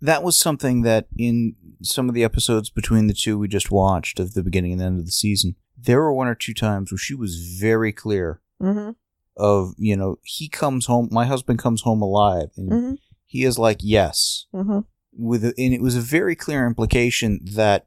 That 0.00 0.22
was 0.24 0.38
something 0.38 0.82
that 0.82 1.06
in 1.16 1.54
some 1.82 2.08
of 2.08 2.14
the 2.14 2.24
episodes 2.24 2.70
between 2.70 3.06
the 3.06 3.14
two 3.14 3.38
we 3.38 3.46
just 3.48 3.70
watched 3.70 4.18
of 4.18 4.34
the 4.34 4.42
beginning 4.42 4.72
and 4.72 4.82
end 4.82 4.98
of 4.98 5.06
the 5.06 5.12
season, 5.12 5.54
there 5.78 6.00
were 6.00 6.12
one 6.12 6.26
or 6.28 6.34
two 6.34 6.54
times 6.54 6.90
where 6.90 6.98
she 6.98 7.14
was 7.14 7.56
very 7.60 7.92
clear 7.92 8.40
Mm-hmm. 8.60 8.90
of, 9.36 9.74
you 9.76 9.96
know, 9.96 10.16
he 10.22 10.48
comes 10.48 10.86
home, 10.86 11.08
my 11.10 11.24
husband 11.24 11.58
comes 11.58 11.82
home 11.82 12.00
alive. 12.02 12.50
And 12.56 12.70
Mm-hmm. 12.70 12.92
he 13.26 13.44
is 13.44 13.58
like, 13.58 13.78
yes. 13.80 14.46
Mm-hmm. 14.54 14.80
With 15.16 15.44
a, 15.44 15.54
And 15.58 15.72
it 15.74 15.80
was 15.82 15.96
a 15.96 16.00
very 16.00 16.34
clear 16.36 16.66
implication 16.66 17.40
that 17.54 17.86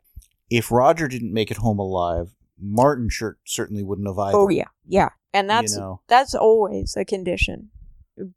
if 0.49 0.71
Roger 0.71 1.07
didn't 1.07 1.33
make 1.33 1.51
it 1.51 1.57
home 1.57 1.79
alive, 1.79 2.33
Martin 2.59 3.09
shirt 3.09 3.39
certainly 3.45 3.83
wouldn't 3.83 4.07
have 4.07 4.17
either. 4.19 4.37
Oh 4.37 4.49
yeah, 4.49 4.67
yeah, 4.87 5.09
and 5.33 5.49
that's 5.49 5.73
you 5.73 5.79
know, 5.81 6.01
that's 6.07 6.33
always 6.35 6.95
a 6.97 7.05
condition. 7.05 7.69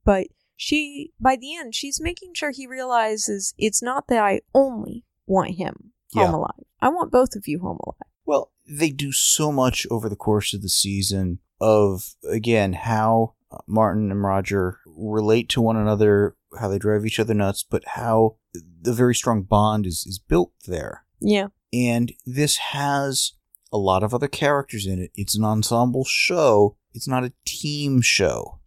But 0.05 0.29
she, 0.57 1.13
by 1.21 1.37
the 1.37 1.55
end, 1.57 1.75
she's 1.75 2.01
making 2.01 2.35
sure 2.35 2.51
he 2.51 2.67
realizes 2.67 3.55
it's 3.59 3.83
not 3.83 4.09
that 4.09 4.19
I 4.23 4.41
only 4.55 5.05
want 5.27 5.53
him 5.57 5.93
home 6.15 6.31
Yeah. 6.31 6.35
alive. 6.37 6.65
I 6.81 6.89
want 6.89 7.13
both 7.13 7.37
of 7.37 7.47
you 7.47 7.61
home 7.61 7.79
alive. 7.85 8.11
Well, 8.25 8.51
they 8.69 8.91
do 8.91 9.13
so 9.13 9.53
much 9.53 9.87
over 9.91 10.09
the 10.09 10.17
course 10.17 10.53
of 10.53 10.63
the 10.63 10.69
season 10.69 11.39
of 11.61 12.15
again 12.29 12.73
how 12.73 13.35
uh, 13.51 13.59
Martin 13.67 14.11
and 14.11 14.23
Roger 14.23 14.79
relate 14.87 15.49
to 15.51 15.61
one 15.61 15.77
another, 15.77 16.37
how 16.59 16.69
they 16.69 16.79
drive 16.79 17.07
each 17.07 17.21
other 17.21 17.35
nuts, 17.35 17.63
but 17.63 17.83
how 17.87 18.37
the 18.83 18.93
very 18.93 19.15
strong 19.15 19.43
bond 19.43 19.87
is 19.87 20.05
is 20.07 20.19
built 20.19 20.53
there. 20.67 21.05
Yeah. 21.21 21.49
And 21.73 22.13
this 22.27 22.57
has 22.57 23.33
a 23.73 23.79
lot 23.79 24.03
of 24.03 24.15
other 24.15 24.29
characters 24.29 24.87
in 24.87 24.99
it. 25.01 25.11
It's 25.15 25.37
an 25.37 25.45
ensemble 25.45 26.05
show. 26.05 26.77
It's 26.95 27.09
not 27.09 27.25
a 27.25 27.33
team 27.45 28.01
show. 28.01 28.59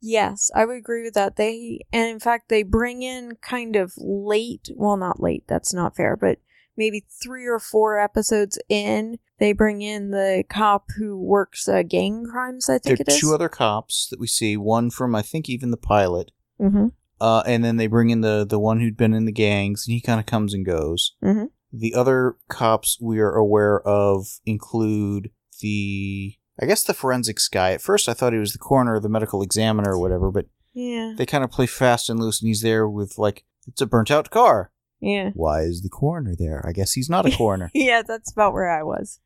Yes, 0.00 0.50
I 0.54 0.64
would 0.64 0.76
agree 0.76 1.02
with 1.02 1.14
that. 1.14 1.36
They 1.36 1.80
and 1.92 2.08
in 2.08 2.20
fact 2.20 2.48
they 2.48 2.62
bring 2.62 3.02
in 3.02 3.36
kind 3.42 3.74
of 3.76 3.92
late, 3.98 4.68
well 4.76 4.96
not 4.96 5.20
late, 5.20 5.44
that's 5.48 5.74
not 5.74 5.96
fair, 5.96 6.16
but 6.16 6.38
maybe 6.76 7.04
3 7.20 7.44
or 7.46 7.58
4 7.58 7.98
episodes 7.98 8.56
in, 8.68 9.18
they 9.40 9.52
bring 9.52 9.82
in 9.82 10.10
the 10.12 10.44
cop 10.48 10.84
who 10.96 11.18
works 11.18 11.66
uh, 11.68 11.82
gang 11.82 12.24
crimes, 12.30 12.68
I 12.68 12.74
There 12.74 12.96
think 12.96 13.00
are 13.00 13.02
it 13.02 13.14
is. 13.14 13.20
two 13.20 13.34
other 13.34 13.48
cops 13.48 14.06
that 14.10 14.20
we 14.20 14.28
see. 14.28 14.56
One 14.56 14.90
from 14.90 15.16
I 15.16 15.22
think 15.22 15.48
even 15.48 15.72
the 15.72 15.76
pilot, 15.76 16.30
mhm. 16.60 16.92
uh, 17.20 17.42
and 17.46 17.64
then 17.64 17.76
they 17.78 17.88
bring 17.88 18.10
in 18.10 18.20
the 18.20 18.46
the 18.48 18.60
one 18.60 18.78
who'd 18.78 18.96
been 18.96 19.14
in 19.14 19.24
the 19.24 19.32
gangs, 19.32 19.86
and 19.88 19.94
he 19.94 20.00
kind 20.00 20.20
of 20.20 20.26
comes 20.26 20.54
and 20.54 20.64
goes. 20.64 21.16
Mhm. 21.24 21.50
The 21.72 21.94
other 21.94 22.36
cops 22.48 22.98
we 23.00 23.18
are 23.20 23.34
aware 23.34 23.80
of 23.86 24.26
include 24.46 25.30
the, 25.60 26.34
I 26.60 26.66
guess, 26.66 26.82
the 26.82 26.94
forensics 26.94 27.48
guy. 27.48 27.72
At 27.72 27.82
first, 27.82 28.08
I 28.08 28.14
thought 28.14 28.32
he 28.32 28.38
was 28.38 28.52
the 28.52 28.58
coroner 28.58 28.94
or 28.94 29.00
the 29.00 29.08
medical 29.08 29.42
examiner 29.42 29.92
or 29.92 29.98
whatever, 29.98 30.30
but 30.30 30.46
Yeah. 30.72 31.14
they 31.16 31.26
kind 31.26 31.44
of 31.44 31.50
play 31.50 31.66
fast 31.66 32.08
and 32.08 32.18
loose, 32.20 32.40
and 32.40 32.48
he's 32.48 32.62
there 32.62 32.88
with 32.88 33.18
like 33.18 33.44
it's 33.66 33.80
a 33.82 33.86
burnt 33.86 34.10
out 34.10 34.30
car. 34.30 34.70
Yeah. 35.00 35.30
Why 35.34 35.60
is 35.62 35.82
the 35.82 35.88
coroner 35.88 36.34
there? 36.36 36.64
I 36.66 36.72
guess 36.72 36.92
he's 36.92 37.10
not 37.10 37.26
a 37.26 37.30
coroner. 37.36 37.70
Yeah, 37.74 38.02
that's 38.06 38.32
about 38.32 38.52
where 38.52 38.70
I 38.70 38.82
was. 38.82 39.20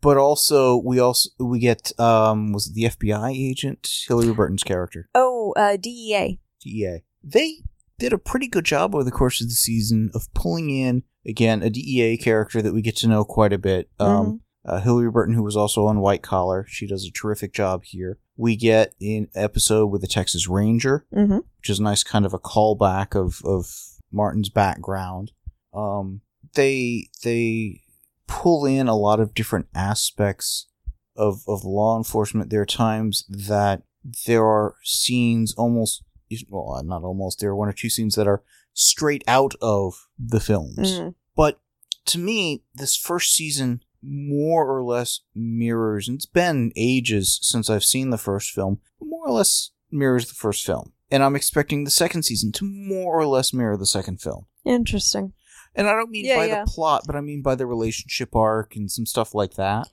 but 0.00 0.16
also, 0.16 0.76
we 0.78 0.98
also 0.98 1.28
we 1.38 1.58
get 1.58 1.92
um 2.00 2.52
was 2.52 2.68
it 2.68 2.74
the 2.74 2.84
FBI 2.84 3.30
agent 3.34 3.82
Hilarie 4.08 4.34
Burton's 4.34 4.62
character. 4.64 5.08
Oh, 5.14 5.52
uh 5.56 5.76
DEA. 5.76 6.40
DEA. 6.62 7.02
They 7.22 7.56
did 7.98 8.12
a 8.14 8.18
pretty 8.18 8.48
good 8.48 8.64
job 8.64 8.94
over 8.94 9.04
the 9.04 9.10
course 9.10 9.40
of 9.42 9.48
the 9.48 9.54
season 9.54 10.10
of 10.14 10.32
pulling 10.34 10.70
in 10.70 11.02
again 11.26 11.62
a 11.62 11.70
DEA 11.70 12.16
character 12.16 12.60
that 12.62 12.72
we 12.74 12.82
get 12.82 12.96
to 12.96 13.08
know 13.08 13.24
quite 13.24 13.52
a 13.52 13.58
bit. 13.58 13.88
Um, 13.98 14.40
uh, 14.64 14.80
Hilarie 14.80 15.12
Burton, 15.12 15.34
who 15.34 15.42
was 15.42 15.56
also 15.56 15.86
on 15.86 16.00
White 16.00 16.22
Collar, 16.22 16.64
she 16.68 16.86
does 16.86 17.04
a 17.06 17.10
terrific 17.10 17.52
job 17.52 17.84
here. 17.84 18.18
We 18.36 18.56
get 18.56 18.94
an 19.00 19.28
episode 19.34 19.86
with 19.88 20.00
the 20.00 20.06
Texas 20.08 20.48
Ranger, 20.48 21.04
Mhm. 21.14 21.42
which 21.58 21.70
is 21.70 21.78
a 21.78 21.82
nice 21.82 22.02
kind 22.02 22.24
of 22.26 22.32
a 22.34 22.38
callback 22.38 23.14
of 23.14 23.40
of 23.44 23.66
Martin's 24.10 24.48
background. 24.48 25.32
Um, 25.72 26.22
they 26.54 27.08
they 27.22 27.82
pull 28.26 28.64
in 28.64 28.88
a 28.88 28.96
lot 28.96 29.20
of 29.20 29.34
different 29.34 29.66
aspects 29.74 30.66
of 31.16 31.42
of 31.46 31.64
law 31.64 31.96
enforcement. 31.96 32.50
There 32.50 32.62
are 32.62 32.66
times 32.66 33.24
that 33.28 33.82
there 34.26 34.44
are 34.44 34.74
scenes 34.82 35.54
almost 35.56 36.02
well, 36.48 36.82
not 36.84 37.02
almost. 37.02 37.40
There 37.40 37.50
are 37.50 37.56
one 37.56 37.68
or 37.68 37.72
two 37.72 37.90
scenes 37.90 38.14
that 38.14 38.26
are 38.26 38.42
straight 38.72 39.24
out 39.26 39.54
of 39.60 40.06
the 40.18 40.40
films. 40.40 40.78
Mhm. 40.78 41.14
But 41.36 41.60
to 42.06 42.18
me, 42.18 42.64
this 42.74 42.96
first 42.96 43.34
season 43.34 43.82
more 44.02 44.66
or 44.70 44.82
less 44.84 45.20
mirrors, 45.34 46.08
and 46.08 46.16
it's 46.16 46.26
been 46.26 46.72
ages 46.76 47.38
since 47.42 47.70
I've 47.70 47.84
seen 47.84 48.10
the 48.10 48.18
first 48.18 48.50
film, 48.50 48.80
but 48.98 49.06
more 49.08 49.26
or 49.26 49.32
less 49.32 49.70
mirrors 49.90 50.28
the 50.28 50.34
first 50.34 50.66
film. 50.66 50.92
And 51.10 51.22
I'm 51.22 51.36
expecting 51.36 51.84
the 51.84 51.90
second 51.90 52.24
season 52.24 52.52
to 52.52 52.64
more 52.64 53.18
or 53.18 53.26
less 53.26 53.52
mirror 53.54 53.76
the 53.76 53.86
second 53.86 54.20
film. 54.20 54.46
Interesting. 54.64 55.32
And 55.74 55.88
I 55.88 55.92
don't 55.92 56.10
mean 56.10 56.24
Yeah, 56.26 56.36
by 56.36 56.46
yeah. 56.46 56.64
the 56.64 56.70
plot, 56.70 57.04
but 57.06 57.16
I 57.16 57.20
mean 57.20 57.40
by 57.42 57.54
the 57.54 57.66
relationship 57.66 58.34
arc 58.36 58.76
and 58.76 58.90
some 58.90 59.06
stuff 59.06 59.34
like 59.34 59.54
that. 59.54 59.88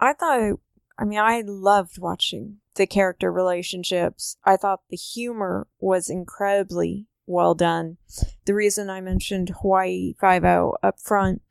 I 0.00 0.12
thought, 0.14 0.58
I 0.98 1.04
mean, 1.04 1.18
I 1.18 1.42
loved 1.46 1.98
watching 1.98 2.58
the 2.76 2.86
character 2.86 3.30
relationships. 3.32 4.36
I 4.44 4.56
thought 4.56 4.80
the 4.88 4.96
humor 4.96 5.68
was 5.80 6.08
incredibly 6.08 7.06
well 7.26 7.54
done. 7.54 7.98
The 8.46 8.54
reason 8.54 8.90
I 8.90 9.00
mentioned 9.00 9.52
Hawaii 9.60 10.14
Five 10.20 10.44
O 10.44 10.76
up 10.82 11.00
front 11.00 11.42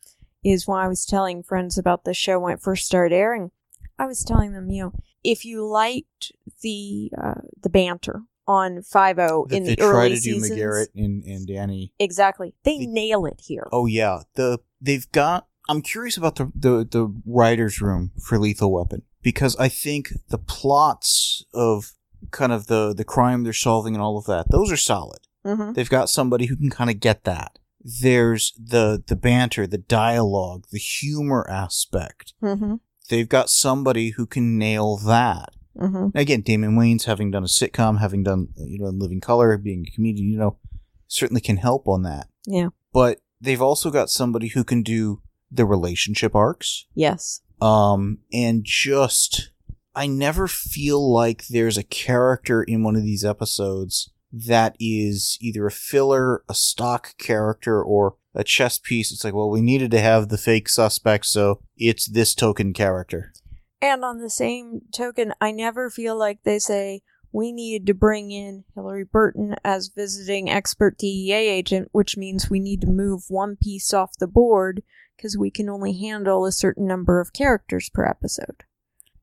is 0.43 0.67
when 0.67 0.79
I 0.79 0.87
was 0.87 1.05
telling 1.05 1.43
friends 1.43 1.77
about 1.77 2.03
the 2.03 2.13
show 2.13 2.39
when 2.39 2.53
it 2.53 2.61
first 2.61 2.85
started 2.85 3.15
airing. 3.15 3.51
I 3.99 4.05
was 4.07 4.23
telling 4.23 4.53
them, 4.53 4.69
you 4.71 4.83
know, 4.83 4.93
if 5.23 5.45
you 5.45 5.65
liked 5.67 6.31
the 6.61 7.11
uh, 7.21 7.41
the 7.61 7.69
banter 7.69 8.23
on 8.47 8.81
Five 8.81 9.19
O 9.19 9.47
in 9.51 9.63
they 9.63 9.75
the 9.75 9.75
try 9.77 9.87
early 9.87 10.09
to 10.09 10.15
do 10.15 10.39
seasons, 10.39 10.51
McGarrett 10.59 10.87
and, 10.95 11.23
and 11.23 11.47
Danny. 11.47 11.93
exactly, 11.99 12.55
they 12.63 12.79
The- 12.79 12.87
nail 12.87 13.25
it 13.25 13.41
here. 13.45 13.67
Oh 13.71 13.85
yeah, 13.85 14.21
the 14.35 14.59
they've 14.81 15.09
got. 15.11 15.47
I'm 15.69 15.81
curious 15.83 16.17
about 16.17 16.35
the 16.37 16.51
the 16.55 16.85
the 16.89 17.13
writers' 17.25 17.79
room 17.79 18.11
for 18.19 18.39
Lethal 18.39 18.73
Weapon 18.73 19.03
because 19.21 19.55
I 19.57 19.67
think 19.69 20.09
the 20.29 20.37
plots 20.37 21.43
of 21.53 21.91
kind 22.31 22.51
of 22.51 22.67
the 22.67 22.93
the 22.93 23.03
crime 23.03 23.43
they're 23.43 23.53
solving 23.53 23.95
and 23.95 24.01
all 24.01 24.17
of 24.17 24.25
that 24.25 24.49
those 24.51 24.71
are 24.71 24.77
solid. 24.77 25.19
hmm 25.45 25.73
They've 25.73 25.89
got 25.89 26.09
somebody 26.09 26.45
who 26.47 26.55
can 26.55 26.69
kind 26.69 26.89
of 26.89 26.99
get 26.99 27.23
that. 27.23 27.57
There's 28.01 28.53
the 28.57 29.03
the 29.05 29.15
banter, 29.15 29.65
the 29.67 29.77
dialogue, 29.79 30.65
the 30.71 30.79
humor 30.79 31.47
aspect. 31.49 32.33
hmm 32.41 32.75
They've 33.09 33.27
got 33.27 33.49
somebody 33.49 34.11
who 34.11 34.25
can 34.25 34.57
nail 34.57 34.97
that. 34.97 35.49
hmm 35.77 36.07
Again, 36.15 36.41
Damon 36.41 36.75
Wayans, 36.77 37.05
having 37.05 37.31
done 37.31 37.43
a 37.43 37.47
sitcom, 37.47 37.99
having 37.99 38.23
done 38.23 38.49
you 38.57 38.79
know 38.79 38.87
in 38.87 38.99
Living 38.99 39.19
Color, 39.21 39.57
being 39.57 39.85
a 39.87 39.91
comedian, 39.95 40.29
you 40.29 40.37
know, 40.37 40.57
certainly 41.07 41.41
can 41.41 41.57
help 41.57 41.87
on 41.87 42.03
that. 42.03 42.27
Yeah. 42.45 42.69
But 42.93 43.19
they've 43.41 43.61
also 43.61 43.89
got 43.89 44.09
somebody 44.09 44.49
who 44.49 44.63
can 44.63 44.83
do 44.83 45.21
the 45.51 45.65
relationship 45.65 46.33
arcs, 46.35 46.85
Yes. 46.93 47.41
Um, 47.61 48.19
and 48.33 48.63
just 48.63 49.51
I 49.95 50.07
never 50.07 50.47
feel 50.47 51.11
like 51.11 51.47
there's 51.47 51.77
a 51.77 51.83
character 51.83 52.63
in 52.63 52.83
one 52.83 52.95
of 52.95 53.03
these 53.03 53.25
episodes 53.25 54.11
that 54.31 54.75
is 54.79 55.37
either 55.41 55.65
a 55.65 55.71
filler, 55.71 56.43
a 56.47 56.53
stock 56.53 57.17
character, 57.17 57.83
or 57.83 58.15
a 58.33 58.43
chess 58.45 58.79
piece. 58.79 59.11
It's 59.11 59.25
like, 59.25 59.33
well, 59.33 59.49
we 59.49 59.61
needed 59.61 59.91
to 59.91 59.99
have 59.99 60.29
the 60.29 60.37
fake 60.37 60.69
suspect, 60.69 61.25
so 61.25 61.61
it's 61.75 62.07
this 62.07 62.33
token 62.33 62.73
character. 62.73 63.33
And 63.81 64.05
on 64.05 64.19
the 64.19 64.29
same 64.29 64.81
token, 64.93 65.33
I 65.41 65.51
never 65.51 65.89
feel 65.89 66.17
like 66.17 66.43
they 66.43 66.59
say 66.59 67.01
we 67.33 67.51
needed 67.51 67.87
to 67.87 67.93
bring 67.93 68.31
in 68.31 68.63
Hilarie 68.75 69.09
Burton 69.09 69.55
as 69.63 69.87
visiting 69.89 70.49
expert 70.49 70.97
DEA 70.97 71.33
agent, 71.33 71.89
which 71.91 72.15
means 72.15 72.49
we 72.49 72.59
need 72.59 72.81
to 72.81 72.87
move 72.87 73.23
one 73.27 73.57
piece 73.61 73.93
off 73.93 74.17
the 74.19 74.27
board 74.27 74.83
because 75.21 75.37
we 75.37 75.51
can 75.51 75.69
only 75.69 75.93
handle 75.93 76.45
a 76.45 76.51
certain 76.51 76.87
number 76.87 77.21
of 77.21 77.31
characters 77.33 77.89
per 77.93 78.05
episode. 78.05 78.63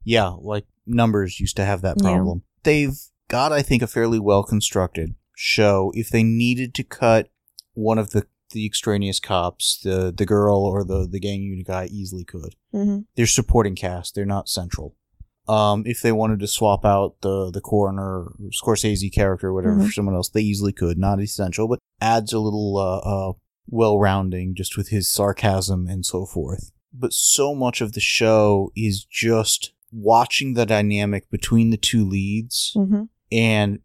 Yeah, 0.05 0.29
like 0.41 0.65
numbers 0.87 1.41
used 1.41 1.57
to 1.57 1.65
have 1.65 1.83
that 1.83 1.97
Yeah. 2.01 2.15
problem. 2.15 2.43
They've 2.63 2.97
got, 3.29 3.53
I 3.53 3.63
think, 3.63 3.83
a 3.83 3.87
fairly 3.89 4.19
well 4.21 4.45
constructed 4.45 5.17
show. 5.35 5.91
If 5.95 6.11
they 6.11 6.23
needed 6.23 6.75
to 6.75 6.85
cut 6.85 7.31
one 7.75 7.99
of 7.99 8.11
the 8.11 8.27
the 8.53 8.65
extraneous 8.65 9.21
cops, 9.21 9.79
the 9.83 10.11
the 10.17 10.25
girl 10.25 10.59
or 10.59 10.83
the 10.85 11.07
the 11.07 11.21
gang 11.21 11.43
unit 11.43 11.67
guy, 11.67 11.87
easily 11.91 12.25
could. 12.25 12.55
Mm-hmm. 12.73 13.01
They're 13.17 13.27
supporting 13.27 13.75
cast. 13.77 14.15
They're 14.15 14.25
not 14.25 14.49
central. 14.49 14.95
Um, 15.47 15.83
if 15.87 16.01
they 16.03 16.13
wanted 16.13 16.41
to 16.41 16.47
swap 16.47 16.85
out 16.85 17.17
the 17.21 17.51
the 17.51 17.61
coroner, 17.61 18.21
or 18.23 18.37
Scorsese 18.53 19.13
character, 19.13 19.49
or 19.49 19.55
whatever, 19.55 19.77
Mhm. 19.77 19.87
for 19.87 19.93
someone 19.93 20.15
else, 20.15 20.29
they 20.31 20.41
easily 20.43 20.73
could. 20.73 20.97
Not 20.99 21.21
essential, 21.21 21.69
but 21.69 21.79
adds 22.01 22.33
a 22.33 22.39
little 22.39 22.77
uh, 22.79 22.99
uh, 22.99 23.33
well 23.69 23.99
rounding 23.99 24.55
just 24.55 24.77
with 24.77 24.89
his 24.89 25.11
sarcasm 25.11 25.87
and 25.87 26.05
so 26.05 26.25
forth. 26.27 26.73
But 26.93 27.13
so 27.13 27.55
much 27.55 27.81
of 27.81 27.93
the 27.93 28.01
show 28.01 28.73
is 28.75 29.05
just 29.05 29.73
watching 29.93 30.55
the 30.55 30.67
dynamic 30.67 31.31
between 31.31 31.71
the 31.71 31.77
two 31.77 32.05
leads, 32.09 32.73
Mm-hmm. 32.77 33.05
and 33.31 33.79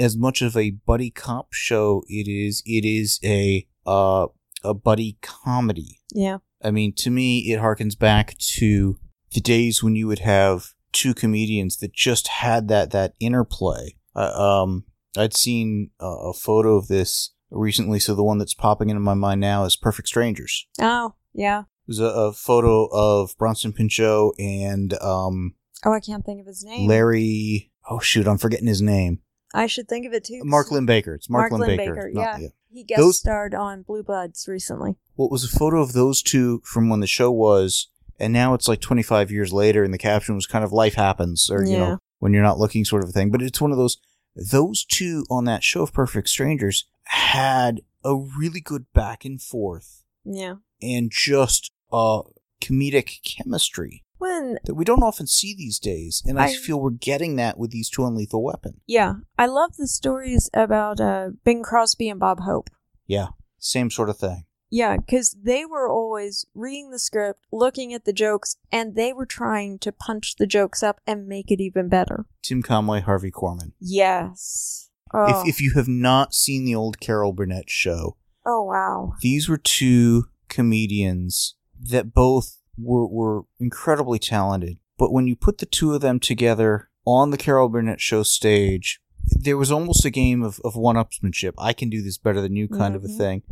as 0.00 0.16
much 0.16 0.40
of 0.42 0.56
a 0.56 0.70
buddy 0.70 1.10
cop 1.10 1.52
show 1.52 2.02
it 2.08 2.26
is, 2.28 2.62
it 2.64 2.84
is 2.86 3.20
a 3.22 3.66
uh, 3.86 4.26
a 4.64 4.72
buddy 4.74 5.18
comedy. 5.20 6.00
Yeah. 6.14 6.38
I 6.64 6.70
mean, 6.70 6.92
to 6.96 7.10
me, 7.10 7.40
it 7.52 7.60
harkens 7.60 7.96
back 7.96 8.36
to 8.58 8.98
the 9.32 9.40
days 9.40 9.82
when 9.82 9.94
you 9.94 10.06
would 10.06 10.20
have 10.20 10.72
two 10.92 11.12
comedians 11.12 11.76
that 11.76 11.92
just 11.92 12.26
had 12.28 12.68
that 12.68 12.90
that 12.92 13.12
interplay. 13.20 13.96
Uh, 14.14 14.62
um, 14.62 14.84
I'd 15.16 15.34
seen 15.36 15.90
a, 16.00 16.06
a 16.06 16.32
photo 16.32 16.76
of 16.76 16.88
this 16.88 17.32
recently, 17.50 17.98
so 18.00 18.14
the 18.14 18.24
one 18.24 18.38
that's 18.38 18.54
popping 18.54 18.90
into 18.90 19.00
my 19.00 19.14
mind 19.14 19.40
now 19.40 19.64
is 19.64 19.76
Perfect 19.76 20.08
Strangers. 20.08 20.66
Oh, 20.80 21.14
yeah. 21.32 21.60
It 21.60 21.64
was 21.88 22.00
a, 22.00 22.04
a 22.06 22.32
photo 22.32 22.88
of 22.92 23.36
Bronson 23.38 23.72
Pinchot 23.72 24.34
and 24.38 24.94
um, 25.00 25.54
Oh, 25.84 25.92
I 25.92 26.00
can't 26.00 26.24
think 26.24 26.40
of 26.40 26.46
his 26.46 26.64
name. 26.64 26.88
Larry. 26.88 27.70
Oh 27.88 28.00
shoot, 28.00 28.26
I'm 28.26 28.38
forgetting 28.38 28.66
his 28.66 28.82
name. 28.82 29.20
I 29.54 29.66
should 29.68 29.88
think 29.88 30.06
of 30.06 30.12
it 30.12 30.24
too. 30.24 30.40
Mark 30.42 30.70
Lynn 30.72 30.86
Baker. 30.86 31.14
It's 31.14 31.30
Mark, 31.30 31.52
Mark 31.52 31.60
Linn 31.60 31.68
Linn-Baker. 31.70 31.94
Baker, 31.94 32.10
not- 32.12 32.40
yeah. 32.40 32.48
He 32.72 32.82
guest 32.84 33.00
Those- 33.00 33.18
starred 33.18 33.54
on 33.54 33.82
Blue 33.82 34.02
Bloods 34.02 34.46
recently. 34.48 34.96
Well, 35.16 35.26
it 35.28 35.32
was 35.32 35.44
a 35.44 35.58
photo 35.58 35.80
of 35.80 35.92
those 35.92 36.20
two 36.22 36.60
from 36.64 36.88
when 36.90 37.00
the 37.00 37.06
show 37.06 37.30
was, 37.30 37.88
and 38.18 38.32
now 38.32 38.52
it's 38.54 38.68
like 38.68 38.80
25 38.80 39.30
years 39.30 39.52
later, 39.52 39.82
and 39.84 39.94
the 39.94 39.98
caption 39.98 40.34
was 40.34 40.46
kind 40.46 40.62
of 40.64 40.72
"Life 40.72 40.94
happens," 40.94 41.48
or 41.50 41.64
you 41.64 41.78
know, 41.78 41.98
when 42.18 42.34
you're 42.34 42.42
not 42.42 42.58
looking, 42.58 42.84
sort 42.84 43.02
of 43.04 43.10
a 43.10 43.12
thing. 43.12 43.30
But 43.30 43.40
it's 43.40 43.60
one 43.60 43.70
of 43.70 43.78
those. 43.78 43.98
Those 44.34 44.84
two 44.84 45.24
on 45.30 45.44
that 45.46 45.62
show 45.64 45.80
of 45.82 45.94
Perfect 45.94 46.28
Strangers 46.28 46.84
had 47.06 47.80
a 48.04 48.14
really 48.16 48.60
good 48.60 48.86
back 48.92 49.24
and 49.24 49.40
forth, 49.40 50.04
Yeah. 50.24 50.56
and 50.82 51.10
just 51.10 51.72
uh 51.92 52.22
comedic 52.60 53.22
chemistry 53.22 54.02
When 54.18 54.58
that 54.64 54.74
we 54.74 54.84
don't 54.84 55.02
often 55.02 55.26
see 55.26 55.54
these 55.54 55.78
days. 55.78 56.22
And 56.26 56.38
I, 56.40 56.46
I- 56.46 56.54
feel 56.54 56.80
we're 56.80 56.90
getting 56.90 57.36
that 57.36 57.58
with 57.58 57.70
these 57.70 57.88
two 57.90 58.02
on 58.04 58.14
Lethal 58.16 58.42
Weapon. 58.42 58.80
yeah, 58.86 59.14
I 59.38 59.46
love 59.46 59.76
the 59.76 59.86
stories 59.86 60.48
about 60.54 61.00
uh 61.00 61.30
Bing 61.44 61.62
Crosby 61.62 62.08
and 62.08 62.18
Bob 62.20 62.40
Hope. 62.40 62.70
Yeah, 63.06 63.28
same 63.58 63.90
sort 63.90 64.08
of 64.10 64.18
thing. 64.18 64.44
Yeah, 64.68 64.96
because 64.96 65.36
they 65.40 65.64
were 65.64 65.88
always 65.88 66.44
reading 66.52 66.90
the 66.90 66.98
script, 66.98 67.40
looking 67.52 67.94
at 67.94 68.04
the 68.04 68.12
jokes, 68.12 68.56
and 68.72 68.96
they 68.96 69.12
were 69.12 69.24
trying 69.26 69.78
to 69.78 69.92
punch 69.92 70.36
the 70.36 70.46
jokes 70.46 70.82
up 70.82 71.00
and 71.06 71.28
make 71.28 71.52
it 71.52 71.60
even 71.60 71.88
better. 71.88 72.26
Tim 72.42 72.62
Conway, 72.64 73.00
Harvey 73.00 73.30
Korman. 73.30 73.72
Yes. 73.78 74.85
Oh, 75.14 75.40
If 75.42 75.48
if 75.48 75.60
you 75.60 75.72
have 75.74 75.88
not 75.88 76.34
seen 76.34 76.64
the 76.64 76.74
old 76.74 77.00
Carol 77.00 77.32
Burnett 77.32 77.70
show, 77.70 78.16
oh 78.44 78.62
wow. 78.64 79.12
these 79.20 79.48
were 79.48 79.56
two 79.58 80.24
comedians 80.48 81.54
that 81.80 82.12
both 82.12 82.58
were, 82.78 83.06
were 83.06 83.42
incredibly 83.60 84.18
talented. 84.18 84.78
But 84.98 85.12
when 85.12 85.26
you 85.26 85.36
put 85.36 85.58
the 85.58 85.66
two 85.66 85.94
of 85.94 86.00
them 86.00 86.18
together 86.20 86.88
on 87.04 87.30
the 87.30 87.36
Carol 87.36 87.68
Burnett 87.68 88.00
show 88.00 88.22
stage, 88.22 89.00
there 89.24 89.56
was 89.56 89.70
almost 89.70 90.04
a 90.04 90.10
game 90.10 90.42
of, 90.42 90.60
of 90.64 90.74
one 90.76 90.96
upsmanship. 90.96 91.52
I 91.58 91.72
can 91.72 91.88
do 91.90 92.02
this 92.02 92.18
better 92.18 92.40
than 92.40 92.56
you 92.56 92.68
kind 92.68 92.94
of 92.96 93.04
a 93.04 93.08
Mhm. 93.08 93.16
thing. 93.18 93.42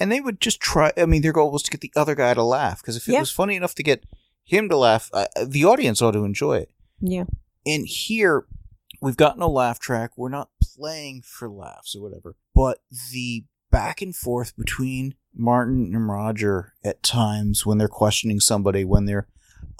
And 0.00 0.10
they 0.10 0.20
would 0.20 0.40
just 0.40 0.60
try. 0.60 0.92
I 0.96 1.06
mean, 1.06 1.22
their 1.22 1.32
goal 1.32 1.50
was 1.52 1.62
to 1.64 1.70
get 1.70 1.80
the 1.80 1.92
other 1.94 2.14
guy 2.14 2.34
to 2.34 2.42
laugh. 2.42 2.80
Because 2.82 2.96
if 2.96 3.08
it 3.08 3.12
Yeah. 3.12 3.20
was 3.20 3.30
funny 3.30 3.54
enough 3.56 3.74
to 3.76 3.82
get 3.82 4.04
him 4.44 4.68
to 4.68 4.76
laugh, 4.76 5.08
uh, 5.12 5.26
the 5.46 5.64
audience 5.64 6.02
ought 6.02 6.12
to 6.12 6.24
enjoy 6.24 6.56
it. 6.58 6.70
Yeah. 7.00 7.24
And 7.66 7.86
here, 7.86 8.46
we've 9.04 9.16
got 9.16 9.38
no 9.38 9.48
laugh 9.48 9.78
track. 9.78 10.12
We're 10.16 10.28
not 10.28 10.50
playing 10.62 11.22
for 11.22 11.48
laughs 11.48 11.94
or 11.94 12.02
whatever. 12.02 12.36
But 12.54 12.78
the 13.12 13.44
back 13.70 14.00
and 14.00 14.14
forth 14.14 14.56
between 14.56 15.14
Martin 15.34 15.92
and 15.94 16.08
Roger 16.08 16.74
at 16.84 17.02
times 17.02 17.66
when 17.66 17.78
they're 17.78 17.88
questioning 17.88 18.40
somebody, 18.40 18.84
when 18.84 19.04
they're 19.04 19.28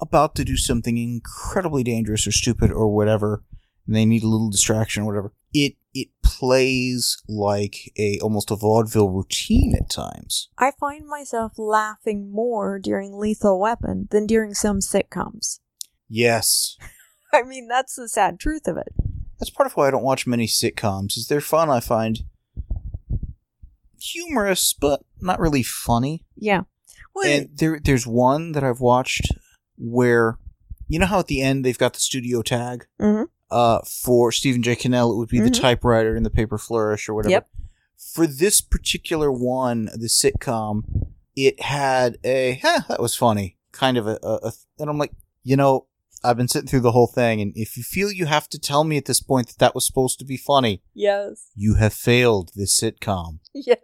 about 0.01 0.35
to 0.35 0.45
do 0.45 0.57
something 0.57 0.99
incredibly 0.99 1.83
dangerous 1.83 2.27
or 2.27 2.33
stupid 2.33 2.71
or 2.71 2.89
whatever, 2.89 3.43
and 3.87 3.95
they 3.95 4.05
need 4.05 4.23
a 4.23 4.29
little 4.29 4.51
distraction 4.51 5.05
or 5.05 5.07
whatever, 5.07 5.33
it 5.53 5.77
it 5.93 6.09
plays 6.23 7.23
like 7.29 7.93
a 7.97 8.19
almost 8.21 8.51
a 8.51 8.57
vaudeville 8.57 9.11
routine 9.11 9.75
at 9.81 9.89
times. 9.89 10.49
I 10.59 10.73
find 10.73 11.07
myself 11.07 11.53
laughing 11.57 12.33
more 12.33 12.81
during 12.81 13.17
Lethal 13.17 13.61
Weapon 13.61 14.09
than 14.11 14.27
during 14.27 14.55
some 14.55 14.81
sitcoms. 14.81 15.61
Yes. 16.09 16.77
I 17.33 17.43
mean, 17.43 17.69
that's 17.69 17.95
the 17.95 18.09
sad 18.09 18.39
truth 18.39 18.67
of 18.67 18.77
it. 18.77 18.93
That's 19.39 19.51
part 19.51 19.67
of 19.67 19.73
why 19.75 19.89
I 19.89 19.91
don't 19.91 20.03
watch 20.05 20.27
many 20.27 20.47
sitcoms. 20.47 21.17
Is 21.17 21.27
they're 21.29 21.41
fun, 21.41 21.69
I 21.71 21.81
find 21.81 22.21
humorous, 24.01 24.73
but 24.73 25.03
not 25.21 25.41
really 25.41 25.63
funny. 25.63 26.25
Yeah. 26.37 26.63
Well, 27.15 27.27
And 27.27 27.49
there, 27.57 27.81
there's 27.83 28.07
one 28.07 28.53
that 28.53 28.65
I've 28.65 28.81
watched 28.81 29.29
where, 29.77 30.39
you 30.89 30.99
know 30.99 31.07
how 31.07 31.21
at 31.21 31.27
the 31.29 31.41
end 31.41 31.65
they've 31.65 31.79
got 31.79 31.95
the 31.95 32.01
studio 32.01 32.43
tag. 32.43 32.87
Mhm. 33.01 33.27
Uh, 33.51 33.81
for 34.03 34.33
Stephen 34.33 34.63
J. 34.63 34.75
Cannell, 34.75 35.13
it 35.13 35.17
would 35.17 35.29
be 35.29 35.39
the 35.41 35.51
Mhm. 35.51 35.61
typewriter 35.61 36.17
and 36.17 36.27
the 36.27 36.31
paper 36.31 36.59
flourish 36.59 37.09
or 37.09 37.15
whatever. 37.15 37.31
Yep. 37.31 37.49
For 37.97 38.27
this 38.27 38.61
particular 38.61 39.31
one, 39.31 39.87
the 39.95 40.09
sitcom, 40.09 40.83
it 41.37 41.61
had 41.63 42.19
a 42.25 42.59
huh, 42.63 42.81
that 42.89 43.01
was 43.01 43.15
funny 43.15 43.57
kind 43.73 43.97
of 43.97 44.07
a, 44.07 44.19
a, 44.23 44.35
a 44.49 44.53
and 44.79 44.89
I'm 44.89 44.99
like, 44.99 45.13
you 45.43 45.57
know, 45.57 45.87
I've 46.25 46.37
been 46.39 46.49
sitting 46.49 46.69
through 46.69 46.81
the 46.81 46.93
whole 46.93 47.07
thing, 47.07 47.41
and 47.41 47.53
if 47.55 47.77
you 47.77 47.83
feel 47.83 48.11
you 48.11 48.27
have 48.27 48.49
to 48.49 48.59
tell 48.59 48.83
me 48.83 48.97
at 48.97 49.05
this 49.05 49.21
point 49.21 49.49
that 49.49 49.59
that 49.59 49.75
was 49.75 49.87
supposed 49.87 50.19
to 50.21 50.25
be 50.25 50.39
funny, 50.39 50.83
yes. 50.95 51.51
you 51.55 51.75
have 51.75 51.93
failed 51.93 52.51
this 52.55 52.79
sitcom. 52.79 53.41
Yes. 53.55 53.77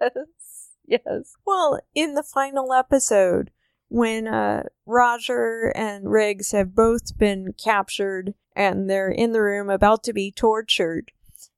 Yes. 0.86 1.36
Well, 1.46 1.78
in 1.94 2.14
the 2.14 2.24
final 2.24 2.72
episode, 2.72 3.52
when 3.88 4.26
uh, 4.26 4.64
Roger 4.86 5.72
and 5.76 6.10
Riggs 6.10 6.50
have 6.50 6.74
both 6.74 7.16
been 7.16 7.52
captured 7.52 8.34
and 8.56 8.90
they're 8.90 9.10
in 9.10 9.30
the 9.30 9.40
room 9.40 9.70
about 9.70 10.02
to 10.04 10.12
be 10.12 10.32
tortured, 10.32 11.12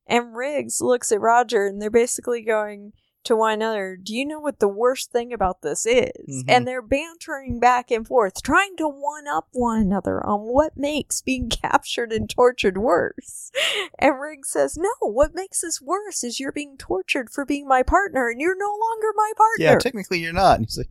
and 0.07 0.37
Riggs 0.37 0.83
looks 0.83 1.11
at 1.13 1.21
Roger 1.21 1.67
and 1.67 1.81
they're 1.81 1.91
basically 1.91 2.43
going 2.43 2.93
to 3.25 3.37
one 3.37 3.55
another, 3.55 3.97
Do 4.03 4.15
you 4.15 4.27
know 4.27 4.41
what 4.41 4.59
the 4.59 4.69
worst 4.69 5.13
thing 5.13 5.33
about 5.33 5.63
this 5.63 5.87
is? 5.87 6.11
Mhm. 6.29 6.45
And 6.49 6.67
they're 6.67 6.83
bantering 6.83 7.59
back 7.61 7.91
and 7.91 8.07
forth, 8.07 8.43
trying 8.43 8.77
to 8.77 8.89
one 8.89 9.27
up 9.29 9.49
one 9.53 9.81
another 9.81 10.25
on 10.27 10.41
what 10.41 10.77
makes 10.77 11.21
being 11.23 11.49
captured 11.63 12.13
and 12.13 12.29
tortured 12.29 12.79
worse. 12.79 13.51
And 13.99 14.21
Riggs 14.21 14.51
says, 14.51 14.77
No, 14.77 14.91
what 15.01 15.35
makes 15.35 15.61
this 15.61 15.81
worse 15.81 16.25
is 16.25 16.41
you're 16.41 16.53
being 16.53 16.77
tortured 16.77 17.31
for 17.31 17.45
being 17.45 17.67
my 17.69 17.83
partner 17.83 18.29
and 18.29 18.41
you're 18.41 18.57
no 18.59 18.67
longer 18.67 19.09
my 19.15 19.33
partner. 19.37 19.65
Yeah, 19.65 19.79
technically 19.79 20.21
you're 20.21 20.33
not. 20.33 20.57
And 20.57 20.67
he's 20.67 20.79
like, 20.79 20.91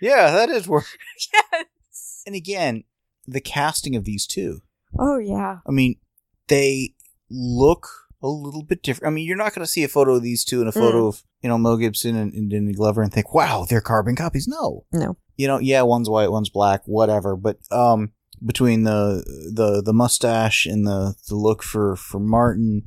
yeah, 0.00 0.30
that 0.30 0.48
is 0.48 0.66
worse. 0.66 0.96
yes. 1.32 2.22
And 2.26 2.34
again, 2.34 2.84
the 3.26 3.40
casting 3.40 3.94
of 3.96 4.04
these 4.04 4.26
two. 4.26 4.62
Oh, 4.98 5.18
yeah. 5.18 5.58
I 5.66 5.70
mean, 5.70 5.96
they 6.48 6.94
look 7.30 7.86
a 8.22 8.28
little 8.28 8.62
bit 8.62 8.82
different. 8.82 9.12
I 9.12 9.14
mean, 9.14 9.26
you're 9.26 9.36
not 9.36 9.54
going 9.54 9.64
to 9.64 9.70
see 9.70 9.84
a 9.84 9.88
photo 9.88 10.14
of 10.16 10.22
these 10.22 10.44
two 10.44 10.60
and 10.60 10.68
a 10.68 10.72
photo 10.72 11.06
of, 11.06 11.22
you 11.42 11.48
know, 11.48 11.58
Mel 11.58 11.76
Gibson 11.76 12.16
and, 12.16 12.32
and 12.34 12.50
Danny 12.50 12.72
Glover 12.72 13.02
and 13.02 13.12
think, 13.12 13.34
wow, 13.34 13.66
they're 13.68 13.80
carbon 13.80 14.16
copies. 14.16 14.46
No. 14.46 14.84
No. 14.92 15.16
You 15.36 15.46
know, 15.46 15.58
yeah, 15.58 15.82
one's 15.82 16.08
white, 16.08 16.30
one's 16.30 16.50
black, 16.50 16.82
whatever. 16.84 17.36
But 17.36 17.58
um, 17.70 18.12
between 18.44 18.84
the 18.84 19.24
the 19.54 19.82
the 19.82 19.92
mustache 19.92 20.66
and 20.66 20.86
the, 20.86 21.14
the 21.28 21.34
look 21.34 21.62
for, 21.62 21.96
for 21.96 22.20
Martin 22.20 22.82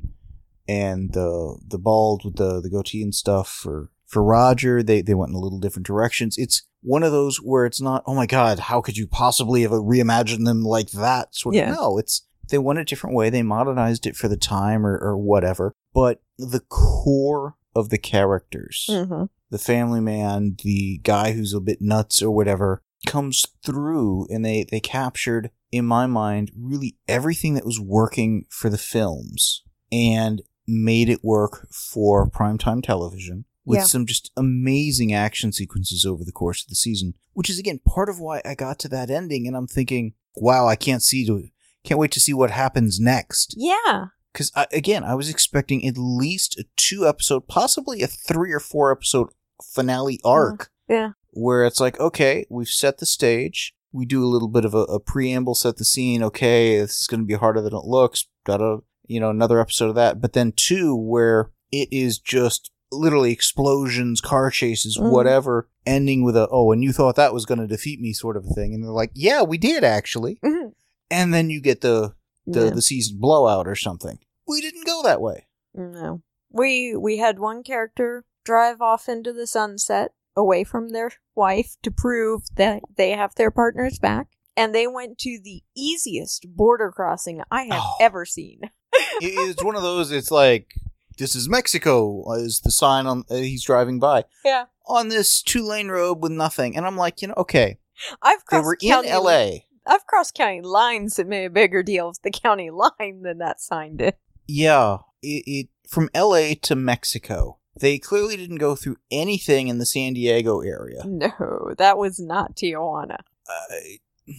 and 0.68 1.12
the 1.12 1.58
the 1.66 1.78
bald 1.78 2.22
with 2.24 2.36
the, 2.36 2.60
the 2.60 2.70
goatee 2.70 3.02
and 3.02 3.14
stuff 3.14 3.48
for 3.48 3.90
for 4.06 4.22
Roger, 4.22 4.82
they, 4.82 5.02
they 5.02 5.14
went 5.14 5.30
in 5.30 5.36
a 5.36 5.40
little 5.40 5.58
different 5.58 5.86
directions. 5.86 6.38
It's 6.38 6.62
one 6.82 7.02
of 7.02 7.10
those 7.10 7.38
where 7.38 7.66
it's 7.66 7.80
not, 7.80 8.04
oh 8.06 8.14
my 8.14 8.26
god, 8.26 8.60
how 8.60 8.80
could 8.80 8.96
you 8.96 9.08
possibly 9.08 9.62
have 9.62 9.72
reimagined 9.72 10.44
them 10.44 10.62
like 10.62 10.90
that? 10.92 11.34
Sort 11.34 11.54
of. 11.54 11.58
Yeah. 11.58 11.72
No, 11.72 11.98
it's 11.98 12.24
they 12.48 12.58
went 12.58 12.78
a 12.78 12.84
different 12.84 13.16
way. 13.16 13.30
They 13.30 13.42
modernized 13.42 14.06
it 14.06 14.14
for 14.14 14.28
the 14.28 14.36
time 14.36 14.86
or, 14.86 14.96
or 14.98 15.16
whatever. 15.16 15.74
But 15.92 16.20
the 16.38 16.60
core 16.60 17.56
of 17.74 17.90
the 17.90 17.98
characters, 17.98 18.86
hmm 18.88 19.24
the 19.50 19.58
family 19.58 20.00
man, 20.00 20.56
the 20.64 20.98
guy 21.04 21.30
who's 21.32 21.54
a 21.54 21.60
bit 21.60 21.80
nuts 21.80 22.20
or 22.20 22.30
whatever, 22.32 22.82
comes 23.06 23.44
through 23.64 24.26
and 24.28 24.44
they, 24.44 24.64
they 24.68 24.80
captured, 24.80 25.50
in 25.70 25.84
my 25.84 26.06
mind, 26.06 26.50
really 26.58 26.96
everything 27.06 27.54
that 27.54 27.64
was 27.66 27.78
working 27.78 28.46
for 28.50 28.68
the 28.68 28.78
films 28.78 29.62
and 29.92 30.42
made 30.66 31.08
it 31.08 31.22
work 31.22 31.68
for 31.70 32.28
primetime 32.28 32.82
television 32.82 33.44
with 33.64 33.78
Yeah. 33.80 33.84
some 33.84 34.06
just 34.06 34.32
amazing 34.36 35.12
action 35.12 35.52
sequences 35.52 36.04
over 36.04 36.24
the 36.24 36.32
course 36.32 36.62
of 36.64 36.68
the 36.68 36.74
season, 36.74 37.14
which 37.34 37.48
is 37.50 37.58
again 37.58 37.78
part 37.86 38.08
of 38.08 38.18
why 38.18 38.40
I 38.44 38.56
got 38.56 38.80
to 38.80 38.88
that 38.88 39.08
ending 39.10 39.46
and 39.46 39.56
I'm 39.56 39.68
thinking, 39.68 40.14
wow, 40.34 40.66
I 40.66 40.74
can't 40.74 41.02
see 41.02 41.24
to 41.26 41.48
can't 41.84 42.00
wait 42.00 42.10
to 42.12 42.20
see 42.20 42.32
what 42.34 42.50
happens 42.50 42.98
next. 42.98 43.54
Yeah. 43.56 44.06
Because 44.34 44.50
again, 44.72 45.04
I 45.04 45.14
was 45.14 45.30
expecting 45.30 45.86
at 45.86 45.96
least 45.96 46.58
a 46.58 46.64
two 46.76 47.06
episode, 47.08 47.46
possibly 47.48 48.02
a 48.02 48.06
three 48.08 48.52
or 48.52 48.60
four 48.60 48.92
episode 48.92 49.28
finale 49.62 50.20
arc 50.24 50.70
Yeah. 50.88 51.12
where 51.30 51.64
it's 51.64 51.80
like, 51.80 51.98
okay, 52.00 52.44
we've 52.50 52.68
set 52.68 52.98
the 52.98 53.06
stage. 53.06 53.72
We 53.92 54.04
do 54.04 54.24
a 54.24 54.26
little 54.26 54.48
bit 54.48 54.64
of 54.64 54.74
a, 54.74 54.78
a 54.78 54.98
preamble, 55.00 55.54
set 55.54 55.76
the 55.76 55.84
scene. 55.84 56.22
Okay, 56.24 56.78
this 56.80 57.00
is 57.02 57.06
going 57.06 57.20
to 57.20 57.26
be 57.26 57.34
harder 57.34 57.60
than 57.62 57.74
it 57.74 57.84
looks. 57.84 58.26
Da 58.44 58.56
da. 58.56 58.78
You 59.06 59.20
know, 59.20 59.30
another 59.30 59.60
episode 59.60 59.90
of 59.90 59.94
that. 59.94 60.20
But 60.20 60.32
then 60.32 60.52
two, 60.56 60.96
where 60.96 61.50
it 61.70 61.88
is 61.92 62.18
just 62.18 62.72
literally 62.90 63.30
explosions, 63.32 64.20
car 64.20 64.50
chases, 64.50 64.98
Mhm. 64.98 65.10
whatever, 65.12 65.68
ending 65.86 66.24
with 66.24 66.36
a 66.36 66.48
oh, 66.50 66.72
and 66.72 66.82
you 66.82 66.92
thought 66.92 67.14
that 67.16 67.32
was 67.34 67.44
going 67.46 67.58
to 67.60 67.66
defeat 67.68 68.00
me, 68.00 68.12
sort 68.12 68.36
of 68.36 68.44
a 68.46 68.54
thing. 68.54 68.74
And 68.74 68.82
they're 68.82 68.90
like, 68.90 69.10
yeah, 69.14 69.42
we 69.42 69.58
did 69.58 69.84
actually. 69.84 70.38
Mhm. 70.44 70.72
And 71.10 71.32
then 71.32 71.50
you 71.50 71.60
get 71.60 71.80
the 71.82 72.14
the, 72.46 72.64
Yeah. 72.66 72.70
the 72.70 72.82
season 72.82 73.18
blowout 73.20 73.66
or 73.68 73.74
something. 73.74 74.18
We 74.46 74.60
didn't 74.60 74.86
go 74.86 75.02
that 75.02 75.20
way. 75.20 75.46
No. 75.74 76.22
We 76.50 76.94
we 76.96 77.18
had 77.18 77.38
one 77.38 77.62
character 77.62 78.24
drive 78.44 78.80
off 78.80 79.08
into 79.08 79.32
the 79.32 79.46
sunset 79.46 80.12
away 80.36 80.64
from 80.64 80.90
their 80.90 81.10
wife 81.34 81.76
to 81.82 81.90
prove 81.90 82.42
that 82.56 82.82
they 82.96 83.10
have 83.12 83.34
their 83.36 83.50
partner's 83.50 83.98
back. 83.98 84.28
and 84.56 84.72
they 84.72 84.86
went 84.86 85.18
to 85.18 85.40
the 85.42 85.64
easiest 85.74 86.46
border 86.54 86.92
crossing 86.92 87.42
I 87.50 87.62
have 87.64 87.82
Oh. 87.82 87.96
ever 88.00 88.24
seen. 88.24 88.60
It's 89.20 89.64
one 89.64 89.74
of 89.74 89.82
those. 89.82 90.12
It's 90.12 90.30
like 90.30 90.74
this 91.18 91.34
is 91.34 91.48
Mexico 91.48 92.22
is 92.34 92.60
the 92.60 92.70
sign 92.70 93.06
on 93.06 93.24
uh, 93.30 93.34
he's 93.36 93.64
driving 93.64 93.98
by 93.98 94.24
Yeah. 94.44 94.66
on 94.86 95.08
this 95.08 95.42
two 95.42 95.64
lane 95.66 95.88
road 95.88 96.22
with 96.22 96.30
nothing, 96.30 96.76
and 96.76 96.86
I'm 96.86 96.96
like, 96.96 97.20
you 97.22 97.28
know, 97.28 97.34
okay, 97.38 97.78
I've 98.22 98.38
they 98.50 98.60
crossed 98.60 98.64
were 98.64 98.78
in 98.80 99.04
L.A. 99.06 99.63
I've 99.86 100.06
crossed 100.06 100.34
county 100.34 100.60
lines 100.62 101.16
that 101.16 101.26
made 101.26 101.44
a 101.44 101.50
bigger 101.50 101.82
deal 101.82 102.08
of 102.08 102.22
the 102.22 102.30
county 102.30 102.70
line 102.72 103.22
than 103.22 103.38
that 103.38 103.60
sign 103.60 103.96
did. 103.96 104.14
Yeah, 104.46 104.98
it, 105.22 105.44
it 105.46 105.68
from 105.88 106.10
L.A. 106.14 106.54
to 106.56 106.74
Mexico. 106.74 107.58
They 107.78 107.98
clearly 107.98 108.36
didn't 108.36 108.58
go 108.58 108.76
through 108.76 108.98
anything 109.10 109.66
in 109.68 109.78
the 109.78 109.86
San 109.86 110.12
Diego 110.12 110.60
area. 110.60 111.02
No, 111.04 111.74
that 111.76 111.98
was 111.98 112.20
not 112.20 112.54
Tijuana. 112.54 113.18
uh, 113.48 114.32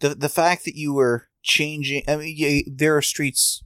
the 0.00 0.14
the 0.14 0.28
fact 0.28 0.64
that 0.64 0.76
you 0.76 0.92
were 0.92 1.28
changing. 1.42 2.02
I 2.06 2.16
mean, 2.16 2.34
yeah, 2.36 2.60
there 2.66 2.96
are 2.96 3.02
streets 3.02 3.62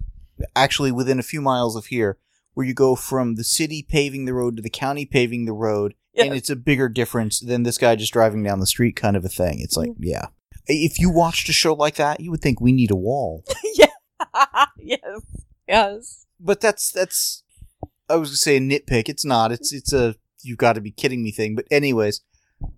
actually 0.54 0.92
within 0.92 1.18
a 1.18 1.24
few 1.24 1.40
miles 1.40 1.76
of 1.76 1.86
here 1.86 2.18
where 2.54 2.66
you 2.66 2.74
go 2.74 2.94
from 2.94 3.34
the 3.34 3.44
city 3.44 3.84
paving 3.88 4.26
the 4.26 4.34
road 4.34 4.56
to 4.56 4.62
the 4.62 4.70
county 4.70 5.06
paving 5.06 5.44
the 5.44 5.52
road, 5.52 5.94
and 6.16 6.32
it's 6.34 6.50
a 6.50 6.56
bigger 6.56 6.88
difference 6.88 7.40
than 7.40 7.64
this 7.64 7.78
guy 7.78 7.96
just 7.96 8.12
driving 8.12 8.42
down 8.44 8.60
the 8.60 8.66
street 8.66 8.94
kind 8.94 9.16
of 9.16 9.24
a 9.24 9.28
thing. 9.28 9.60
It's 9.60 9.76
like, 9.76 9.90
yeah. 9.98 10.26
If 10.66 10.98
you 10.98 11.10
watched 11.10 11.48
a 11.48 11.52
show 11.52 11.74
like 11.74 11.96
that, 11.96 12.20
you 12.20 12.30
would 12.30 12.40
think 12.40 12.60
we 12.60 12.72
need 12.72 12.90
a 12.90 12.96
wall. 12.96 13.44
yeah. 13.74 13.86
yes. 14.78 15.20
Yes. 15.68 16.26
But 16.40 16.60
that's 16.60 16.90
that's 16.90 17.42
I 18.08 18.16
was 18.16 18.30
gonna 18.30 18.36
say 18.36 18.56
a 18.56 18.60
nitpick. 18.60 19.08
It's 19.08 19.24
not. 19.24 19.52
It's 19.52 19.72
it's 19.72 19.92
a 19.92 20.16
you've 20.42 20.58
got 20.58 20.74
to 20.74 20.80
be 20.80 20.90
kidding 20.90 21.22
me 21.22 21.30
thing. 21.32 21.54
But 21.54 21.66
anyways, 21.70 22.20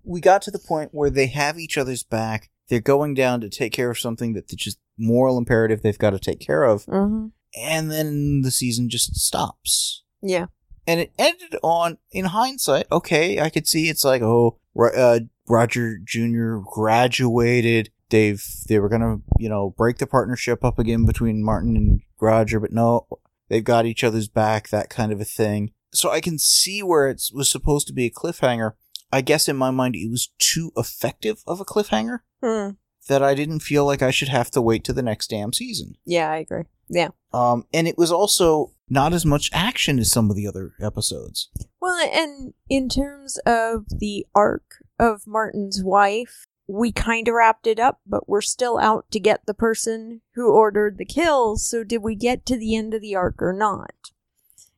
we 0.03 0.21
got 0.21 0.41
to 0.43 0.51
the 0.51 0.59
point 0.59 0.89
where 0.93 1.09
they 1.09 1.27
have 1.27 1.57
each 1.59 1.77
other's 1.77 2.03
back. 2.03 2.49
They're 2.69 2.79
going 2.81 3.13
down 3.13 3.41
to 3.41 3.49
take 3.49 3.73
care 3.73 3.89
of 3.89 3.99
something 3.99 4.33
that 4.33 4.47
that's 4.49 4.63
just 4.63 4.79
moral 4.97 5.37
imperative 5.37 5.81
they've 5.81 5.97
got 5.97 6.09
to 6.11 6.19
take 6.19 6.39
care 6.39 6.63
of, 6.63 6.85
Mm-hmm. 6.85 7.27
and 7.57 7.91
then 7.91 8.41
the 8.41 8.51
season 8.51 8.89
just 8.89 9.15
stops. 9.15 10.03
Yeah. 10.21 10.47
And 10.85 10.99
it 11.01 11.11
ended 11.19 11.57
on, 11.63 11.97
in 12.11 12.25
hindsight, 12.25 12.87
okay, 12.91 13.39
I 13.41 13.49
could 13.49 13.67
see 13.67 13.89
it's 13.89 14.05
like, 14.05 14.21
oh, 14.21 14.57
uh, 14.77 15.19
Roger 15.47 15.97
Jr. 16.03 16.57
graduated. 16.57 17.89
They've 18.09 18.43
they 18.67 18.79
were 18.79 18.89
gonna, 18.89 19.17
you 19.37 19.49
know, 19.49 19.73
break 19.77 19.97
the 19.97 20.07
partnership 20.07 20.63
up 20.63 20.79
again 20.79 21.05
between 21.05 21.43
Martin 21.43 21.75
and 21.75 22.01
Roger, 22.21 22.59
but 22.59 22.71
no, 22.71 23.07
they've 23.49 23.63
got 23.63 23.85
each 23.85 24.03
other's 24.03 24.27
back, 24.29 24.69
that 24.69 24.89
kind 24.89 25.11
of 25.11 25.19
a 25.19 25.25
thing. 25.25 25.71
So 25.93 26.09
I 26.09 26.21
can 26.21 26.37
see 26.39 26.81
where 26.83 27.09
it 27.09 27.21
was 27.33 27.49
supposed 27.49 27.87
to 27.87 27.93
be 27.93 28.05
a 28.05 28.11
cliffhanger. 28.11 28.73
I 29.11 29.21
guess 29.21 29.47
in 29.47 29.55
my 29.57 29.71
mind 29.71 29.95
it 29.95 30.09
was 30.09 30.31
too 30.37 30.71
effective 30.77 31.43
of 31.47 31.59
a 31.61 31.65
cliffhanger 31.65 32.19
Hmm. 32.43 32.71
that 33.07 33.23
I 33.23 33.35
didn't 33.35 33.59
feel 33.61 33.85
like 33.85 34.01
I 34.01 34.11
should 34.11 34.27
have 34.29 34.51
to 34.51 34.61
wait 34.61 34.83
to 34.85 34.93
the 34.93 35.01
next 35.01 35.29
damn 35.29 35.53
season. 35.53 35.95
Yeah, 36.05 36.29
I 36.29 36.37
agree. 36.37 36.63
Yeah. 36.89 37.09
Um, 37.33 37.65
and 37.73 37.87
it 37.87 37.97
was 37.97 38.11
also 38.11 38.71
not 38.89 39.13
as 39.13 39.25
much 39.25 39.49
action 39.53 39.99
as 39.99 40.11
some 40.11 40.29
of 40.29 40.35
the 40.35 40.47
other 40.47 40.73
episodes. 40.81 41.49
Well, 41.81 41.99
and 42.11 42.53
in 42.69 42.89
terms 42.89 43.37
of 43.45 43.85
the 43.89 44.25
arc 44.33 44.83
of 44.99 45.27
Martin's 45.27 45.83
wife, 45.83 46.45
we 46.67 46.91
kind 46.91 47.27
of 47.27 47.33
wrapped 47.33 47.67
it 47.67 47.79
up, 47.79 47.99
but 48.05 48.27
we're 48.27 48.41
still 48.41 48.77
out 48.77 49.09
to 49.11 49.19
get 49.19 49.45
the 49.45 49.53
person 49.53 50.21
who 50.35 50.51
ordered 50.51 50.97
the 50.97 51.05
kills. 51.05 51.65
So, 51.65 51.83
did 51.83 51.99
we 51.99 52.15
get 52.15 52.45
to 52.47 52.57
the 52.57 52.75
end 52.75 52.93
of 52.93 53.01
the 53.01 53.15
arc 53.15 53.41
or 53.41 53.53
not? 53.53 54.11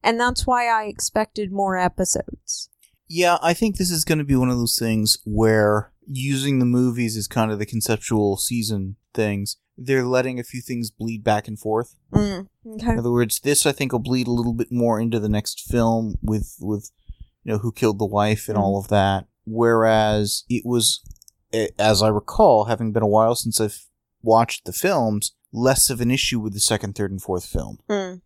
And 0.04 0.20
that's 0.20 0.48
why 0.48 0.68
I 0.68 0.86
expected 0.86 1.52
more 1.52 1.78
episodes. 1.78 2.70
Yeah, 3.08 3.38
I 3.42 3.54
think 3.54 3.78
this 3.78 3.90
is 3.90 4.06
going 4.06 4.20
to 4.20 4.24
be 4.24 4.36
one 4.36 4.50
of 4.50 4.58
those 4.58 4.78
things 4.78 5.18
where 5.26 5.92
using 6.06 6.60
the 6.60 6.66
movies 6.66 7.18
as 7.18 7.28
kind 7.28 7.52
of 7.52 7.60
the 7.60 7.66
conceptual 7.66 8.38
season 8.38 8.96
things, 9.14 9.58
they're 9.82 10.06
letting 10.06 10.40
a 10.40 10.44
few 10.44 10.62
things 10.62 10.92
bleed 10.92 11.24
back 11.24 11.48
and 11.48 11.58
forth. 11.58 11.96
Mm, 12.14 12.48
okay. 12.76 12.92
In 12.92 13.00
other 13.00 13.12
words, 13.12 13.40
this 13.40 13.66
I 13.66 13.72
think 13.72 13.92
will 13.92 14.00
bleed 14.00 14.28
a 14.28 14.32
little 14.32 14.54
bit 14.54 14.72
more 14.72 15.00
into 15.00 15.20
the 15.20 15.30
next 15.30 15.62
film 15.62 16.16
with 16.22 16.56
with 16.60 16.92
you 17.44 17.54
know 17.54 17.60
who 17.60 17.72
killed 17.72 18.00
the 18.00 18.06
wife 18.06 18.50
and 18.50 18.58
all 18.58 18.78
of 18.80 18.88
that. 18.90 19.26
Whereas 19.46 20.44
it 20.50 20.64
was, 20.66 21.02
as 21.80 22.02
I 22.04 22.08
recall, 22.10 22.66
having 22.66 22.92
been 22.92 23.04
a 23.04 23.08
while 23.08 23.36
since 23.36 23.60
I've 23.60 23.88
watched 24.22 24.66
the 24.66 24.74
films, 24.74 25.34
less 25.52 25.90
of 25.90 26.02
an 26.02 26.12
issue 26.12 26.40
with 26.40 26.54
the 26.54 26.60
second, 26.60 26.94
third, 26.96 27.12
and 27.12 27.22
fourth 27.22 27.46
film. 27.46 27.80
Mm. 27.90 28.22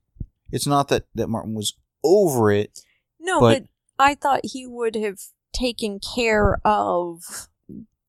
It's 0.51 0.67
not 0.67 0.87
that 0.89 1.05
that 1.15 1.29
Martin 1.29 1.53
was 1.53 1.75
over 2.03 2.51
it. 2.51 2.79
No, 3.19 3.39
But- 3.39 3.59
but, 3.61 3.69
I 3.99 4.15
thought 4.15 4.41
he 4.43 4.65
would 4.67 4.95
have 4.95 5.19
taken 5.53 5.99
care 5.99 6.59
of 6.65 7.47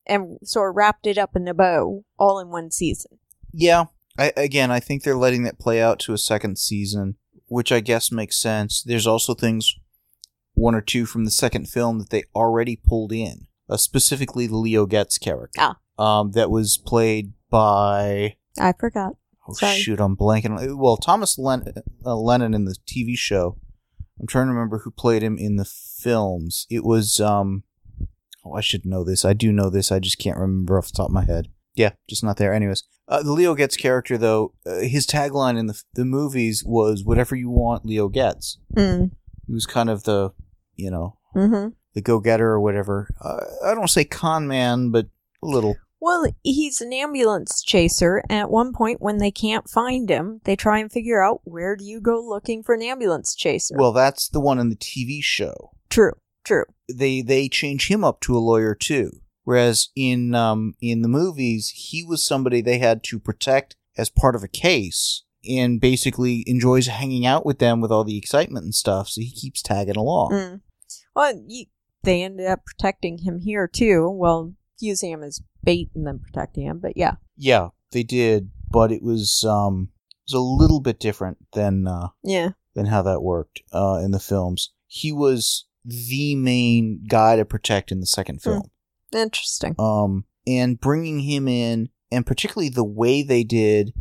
and 0.05 0.39
sort 0.43 0.71
of 0.71 0.75
wrapped 0.75 1.05
it 1.07 1.17
up 1.17 1.35
in 1.35 1.47
a 1.47 1.53
bow 1.53 2.03
all 2.17 2.39
in 2.39 2.49
one 2.49 2.71
season. 2.71 3.19
Yeah, 3.57 3.85
I, 4.17 4.31
again, 4.35 4.71
I 4.71 4.79
think 4.79 5.03
they're 5.03 5.15
letting 5.15 5.43
that 5.43 5.59
play 5.59 5.81
out 5.81 5.99
to 5.99 6.13
a 6.13 6.17
second 6.17 6.57
season, 6.57 7.15
which 7.47 7.71
I 7.71 7.79
guess 7.79 8.11
makes 8.11 8.35
sense. 8.37 8.83
There's 8.83 9.07
also 9.07 9.33
things, 9.33 9.75
one 10.53 10.75
or 10.75 10.81
two 10.81 11.05
from 11.05 11.25
the 11.25 11.31
second 11.31 11.67
film 11.69 11.99
that 11.99 12.09
they 12.09 12.23
already 12.35 12.75
pulled 12.75 13.11
in, 13.11 13.47
uh, 13.69 13.77
specifically 13.77 14.47
the 14.47 14.57
Leo 14.57 14.85
Getz 14.85 15.17
character. 15.17 15.59
Ah. 15.59 15.77
Um, 15.97 16.31
that 16.31 16.51
was 16.51 16.77
played 16.77 17.33
by. 17.49 18.35
I 18.59 18.73
forgot. 18.77 19.13
Oh 19.47 19.53
Sorry. 19.53 19.77
shoot, 19.77 19.99
I'm 19.99 20.17
blanking. 20.17 20.57
on- 20.57 20.77
Well, 20.77 20.97
Thomas 20.97 21.37
Len- 21.37 21.71
uh, 22.05 22.15
Lennon 22.15 22.53
in 22.53 22.65
the 22.65 22.75
TV 22.87 23.15
show. 23.17 23.57
I'm 24.19 24.27
trying 24.27 24.47
to 24.47 24.53
remember 24.53 24.79
who 24.79 24.91
played 24.91 25.21
him 25.23 25.37
in 25.37 25.55
the 25.57 25.65
films. 25.65 26.65
It 26.69 26.83
was 26.83 27.19
um. 27.19 27.63
Oh, 28.43 28.53
I 28.53 28.61
should 28.61 28.85
know 28.85 29.03
this. 29.03 29.23
I 29.25 29.33
do 29.33 29.51
know 29.51 29.69
this. 29.69 29.91
I 29.91 29.99
just 29.99 30.19
can't 30.19 30.37
remember 30.37 30.77
off 30.77 30.87
the 30.87 30.93
top 30.97 31.07
of 31.07 31.13
my 31.13 31.25
head. 31.25 31.47
Yeah, 31.75 31.91
just 32.09 32.23
not 32.23 32.37
there. 32.37 32.53
Anyways, 32.53 32.83
uh, 33.07 33.21
the 33.23 33.31
Leo 33.31 33.53
Getz 33.55 33.77
character, 33.77 34.17
though, 34.17 34.53
uh, 34.65 34.79
his 34.79 35.05
tagline 35.05 35.57
in 35.57 35.67
the 35.67 35.81
the 35.93 36.05
movies 36.05 36.63
was 36.65 37.03
"Whatever 37.03 37.35
you 37.35 37.49
want, 37.49 37.85
Leo 37.85 38.07
gets." 38.09 38.57
Mm. 38.75 39.11
He 39.47 39.53
was 39.53 39.65
kind 39.65 39.89
of 39.89 40.03
the, 40.03 40.31
you 40.75 40.89
know, 40.89 41.17
Mm-hmm. 41.35 41.69
the 41.93 42.01
go 42.01 42.19
getter 42.19 42.47
or 42.47 42.59
whatever. 42.61 43.09
Uh, 43.21 43.41
I 43.65 43.75
don't 43.75 43.89
say 43.89 44.05
con 44.05 44.47
man, 44.47 44.89
but 44.89 45.07
a 45.43 45.47
little. 45.47 45.75
Well, 46.01 46.25
he's 46.43 46.81
an 46.81 46.93
ambulance 46.93 47.63
chaser. 47.63 48.21
and 48.29 48.39
At 48.39 48.49
one 48.51 48.73
point, 48.73 49.01
when 49.01 49.17
they 49.17 49.31
can't 49.31 49.67
find 49.69 50.09
him, 50.09 50.39
they 50.43 50.55
try 50.55 50.77
and 50.79 50.91
figure 50.91 51.23
out 51.23 51.41
where 51.45 51.75
do 51.75 51.83
you 51.83 51.99
go 51.99 52.19
looking 52.21 52.63
for 52.63 52.75
an 52.75 52.81
ambulance 52.83 53.33
chaser. 53.35 53.75
Well, 53.77 53.91
that's 53.91 54.29
the 54.29 54.39
one 54.39 54.59
in 54.59 54.69
the 54.69 54.75
TV 54.75 55.19
show. 55.23 55.71
true, 55.89 56.13
true. 56.43 56.65
they 56.93 57.21
they 57.21 57.49
change 57.49 57.89
him 57.89 58.03
up 58.03 58.19
to 58.21 58.37
a 58.37 58.39
lawyer 58.39 58.75
too. 58.75 59.11
Whereas 59.45 59.89
in 59.95 60.35
um 60.35 60.75
in 60.81 61.01
the 61.01 61.07
movies, 61.07 61.69
he 61.69 62.03
was 62.03 62.25
somebody 62.25 62.61
they 62.61 62.79
had 62.79 63.03
to 63.05 63.19
protect 63.19 63.75
as 63.97 64.09
part 64.09 64.35
of 64.35 64.43
a 64.43 64.47
case, 64.49 65.23
and 65.49 65.79
basically 65.79 66.43
enjoys 66.47 66.87
hanging 66.87 67.25
out 67.25 67.45
with 67.45 67.59
them 67.59 67.79
with 67.79 67.91
all 67.91 68.03
the 68.03 68.17
excitement 68.17 68.65
and 68.65 68.75
stuff. 68.75 69.07
So 69.07 69.21
he 69.21 69.31
keeps 69.31 69.61
tagging 69.61 69.95
along. 69.95 70.31
Mm. 70.31 70.61
Well, 71.15 71.41
you, 71.47 71.65
they 72.03 72.23
ended 72.23 72.47
up 72.47 72.65
protecting 72.65 73.19
him 73.19 73.39
here 73.39 73.67
too. 73.67 74.09
Well, 74.09 74.53
using 74.79 75.11
him 75.11 75.23
as 75.23 75.41
bait 75.63 75.89
and 75.95 76.05
then 76.05 76.19
protecting 76.19 76.65
him. 76.65 76.79
But 76.79 76.97
yeah, 76.97 77.15
Yeah, 77.37 77.69
they 77.91 78.03
did, 78.03 78.49
but 78.69 78.91
it 78.91 79.01
was 79.03 79.43
um 79.47 79.89
it 80.27 80.33
was 80.33 80.39
a 80.41 80.43
little 80.43 80.79
bit 80.81 80.99
different 80.99 81.37
than 81.53 81.87
uh, 81.87 82.07
yeah. 82.23 82.49
than 82.73 82.87
how 82.87 83.03
that 83.03 83.21
worked 83.21 83.61
uh, 83.71 84.01
in 84.03 84.09
the 84.11 84.19
films. 84.19 84.71
He 84.87 85.11
was 85.11 85.67
the 85.85 86.35
main 86.35 87.03
guy 87.07 87.35
to 87.35 87.45
protect 87.45 87.91
in 87.91 87.99
the 87.99 88.07
second 88.07 88.39
Hmm. 88.43 88.49
film. 88.49 88.71
Interesting. 89.15 89.75
um, 89.79 90.25
and 90.47 90.79
bringing 90.79 91.19
him 91.21 91.47
in, 91.47 91.89
and 92.11 92.25
particularly 92.25 92.69
the 92.69 92.83
way 92.83 93.23
they 93.23 93.43
did, 93.43 93.93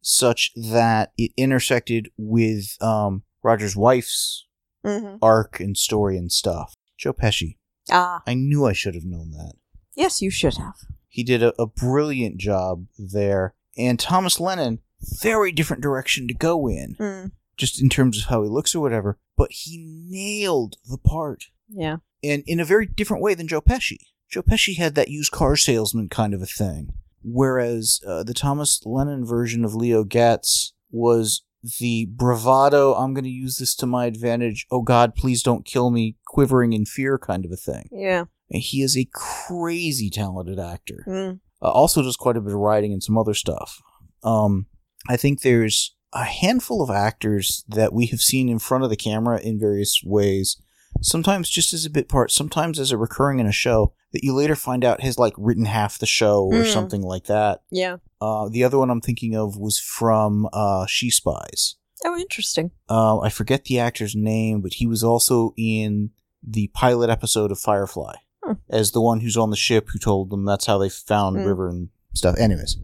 such 0.00 0.52
that 0.54 1.12
it 1.18 1.32
intersected 1.36 2.10
with 2.16 2.76
um, 2.80 3.22
Roger's 3.42 3.76
wife's 3.76 4.44
Mm-hmm. 4.86 5.16
arc 5.20 5.58
and 5.58 5.76
story 5.76 6.16
and 6.16 6.30
stuff. 6.30 6.76
Joe 6.96 7.12
Pesci. 7.12 7.56
Ah, 7.90 8.22
I 8.28 8.34
knew 8.34 8.64
I 8.64 8.72
should 8.72 8.94
have 8.94 9.04
known 9.04 9.32
that. 9.32 9.54
yes, 9.96 10.22
you 10.22 10.30
should 10.30 10.56
have. 10.56 10.76
He 11.08 11.24
did 11.24 11.42
a, 11.42 11.52
a 11.60 11.66
brilliant 11.66 12.38
job 12.38 12.86
there. 12.96 13.54
And 13.76 13.98
Thomas 13.98 14.38
Lennon, 14.38 14.78
very 15.20 15.50
different 15.50 15.82
direction 15.82 16.28
to 16.28 16.34
go 16.34 16.68
in, 16.68 16.94
Mm. 16.98 17.32
just 17.56 17.82
in 17.82 17.88
terms 17.88 18.18
of 18.22 18.28
how 18.28 18.42
he 18.44 18.48
looks 18.48 18.72
or 18.74 18.80
whatever. 18.80 19.18
But 19.36 19.50
he 19.50 19.84
nailed 20.08 20.76
the 20.88 20.96
part. 20.98 21.46
Yeah. 21.68 21.96
and 22.22 22.44
in 22.46 22.60
a 22.60 22.64
very 22.64 22.86
different 22.86 23.22
way 23.22 23.34
than 23.34 23.48
Joe 23.48 23.60
Pesci. 23.60 23.98
Joe 24.30 24.42
Pesci 24.42 24.76
had 24.76 24.94
that 24.94 25.08
used 25.08 25.32
car 25.32 25.56
salesman 25.56 26.08
kind 26.08 26.34
of 26.34 26.42
a 26.42 26.46
thing, 26.46 26.92
whereas 27.22 28.00
uh, 28.06 28.22
the 28.22 28.34
Thomas 28.34 28.80
Lennon 28.84 29.24
version 29.24 29.64
of 29.64 29.74
Leo 29.74 30.04
Getz 30.04 30.74
was 30.90 31.42
the 31.78 32.06
bravado, 32.10 32.94
I'm 32.94 33.14
going 33.14 33.24
to 33.24 33.30
use 33.30 33.56
this 33.56 33.74
to 33.76 33.86
my 33.86 34.06
advantage, 34.06 34.66
oh 34.70 34.82
God, 34.82 35.14
please 35.14 35.42
don't 35.42 35.64
kill 35.64 35.90
me, 35.90 36.16
quivering 36.26 36.72
in 36.72 36.84
fear 36.84 37.18
kind 37.18 37.44
of 37.44 37.52
a 37.52 37.56
thing. 37.56 37.88
Yeah. 37.90 38.24
And 38.50 38.62
he 38.62 38.82
is 38.82 38.96
a 38.96 39.08
crazy 39.12 40.10
talented 40.10 40.58
actor. 40.58 41.04
Mm. 41.06 41.40
Uh, 41.60 41.70
also 41.70 42.02
does 42.02 42.16
quite 42.16 42.36
a 42.36 42.40
bit 42.40 42.52
of 42.52 42.60
writing 42.60 42.92
and 42.92 43.02
some 43.02 43.18
other 43.18 43.34
stuff. 43.34 43.82
Um, 44.22 44.66
I 45.08 45.16
think 45.16 45.40
there's 45.40 45.96
a 46.12 46.24
handful 46.24 46.82
of 46.82 46.90
actors 46.90 47.64
that 47.68 47.92
we 47.92 48.06
have 48.06 48.20
seen 48.20 48.48
in 48.48 48.58
front 48.58 48.84
of 48.84 48.90
the 48.90 48.96
camera 48.96 49.40
in 49.40 49.58
various 49.58 50.00
ways. 50.04 50.60
Sometimes 51.02 51.50
just 51.50 51.72
as 51.72 51.84
a 51.84 51.90
bit 51.90 52.08
part, 52.08 52.30
sometimes 52.30 52.78
as 52.78 52.90
a 52.90 52.96
recurring 52.96 53.40
in 53.40 53.46
a 53.46 53.52
show 53.52 53.92
that 54.12 54.24
you 54.24 54.32
later 54.34 54.54
find 54.56 54.84
out 54.84 55.00
has 55.02 55.18
like 55.18 55.34
written 55.36 55.64
half 55.66 55.98
the 55.98 56.06
show 56.06 56.44
or 56.44 56.62
Mm. 56.62 56.72
something 56.72 57.02
like 57.02 57.24
that. 57.24 57.62
Yeah. 57.70 57.96
Uh, 58.20 58.48
the 58.48 58.64
other 58.64 58.78
one 58.78 58.90
I'm 58.90 59.00
thinking 59.00 59.34
of 59.36 59.56
was 59.56 59.78
from 59.78 60.48
uh, 60.52 60.86
She 60.86 61.10
Spies. 61.10 61.76
Oh, 62.04 62.16
interesting. 62.16 62.70
Uh, 62.88 63.18
I 63.20 63.28
forget 63.28 63.64
the 63.64 63.78
actor's 63.80 64.14
name, 64.16 64.60
but 64.60 64.74
he 64.74 64.86
was 64.86 65.02
also 65.04 65.52
in 65.56 66.10
the 66.42 66.68
pilot 66.68 67.10
episode 67.10 67.50
of 67.50 67.58
Firefly 67.58 68.14
Hmm. 68.44 68.52
as 68.70 68.92
the 68.92 69.00
one 69.00 69.20
who's 69.20 69.36
on 69.36 69.50
the 69.50 69.56
ship 69.56 69.88
who 69.92 69.98
told 69.98 70.30
them 70.30 70.44
that's 70.44 70.66
how 70.66 70.78
they 70.78 70.88
found 70.88 71.36
Hmm. 71.36 71.44
River 71.44 71.68
and 71.68 71.88
stuff. 72.14 72.36
Anyways, 72.38 72.76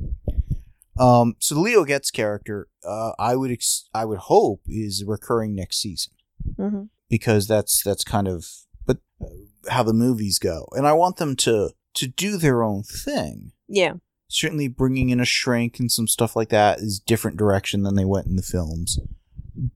um, 0.99 1.35
so 1.41 1.55
the 1.55 1.61
Leo 1.61 1.85
Getz 1.85 2.11
character, 2.11 2.69
uh, 2.87 3.13
I 3.19 3.35
would 3.37 3.51
ex- 3.51 3.89
I 3.95 4.05
would 4.05 4.19
hope 4.19 4.63
is 4.67 5.05
recurring 5.07 5.55
next 5.55 5.81
season 5.81 6.13
hmm 6.57 6.83
because 7.09 7.47
that's 7.47 7.83
that's 7.85 8.03
kind 8.05 8.27
of 8.29 8.47
but 8.87 8.99
uh, 9.21 9.27
how 9.69 9.83
the 9.83 9.93
movies 9.93 10.39
go, 10.39 10.67
and 10.73 10.87
I 10.87 10.93
want 10.93 11.17
them 11.17 11.37
to 11.37 11.71
to 11.95 12.07
do 12.09 12.37
their 12.37 12.63
own 12.65 12.83
thing. 12.83 13.53
Yeah. 13.69 13.95
Certainly, 14.29 14.69
bringing 14.69 15.11
in 15.11 15.21
a 15.21 15.25
shrink 15.25 15.79
and 15.79 15.93
some 15.93 16.09
stuff 16.09 16.35
like 16.35 16.49
that 16.49 16.79
is 16.81 16.99
different 16.99 17.37
direction 17.37 17.83
than 17.83 17.95
they 17.95 18.05
went 18.05 18.27
in 18.27 18.37
the 18.37 18.43
films. 18.43 18.99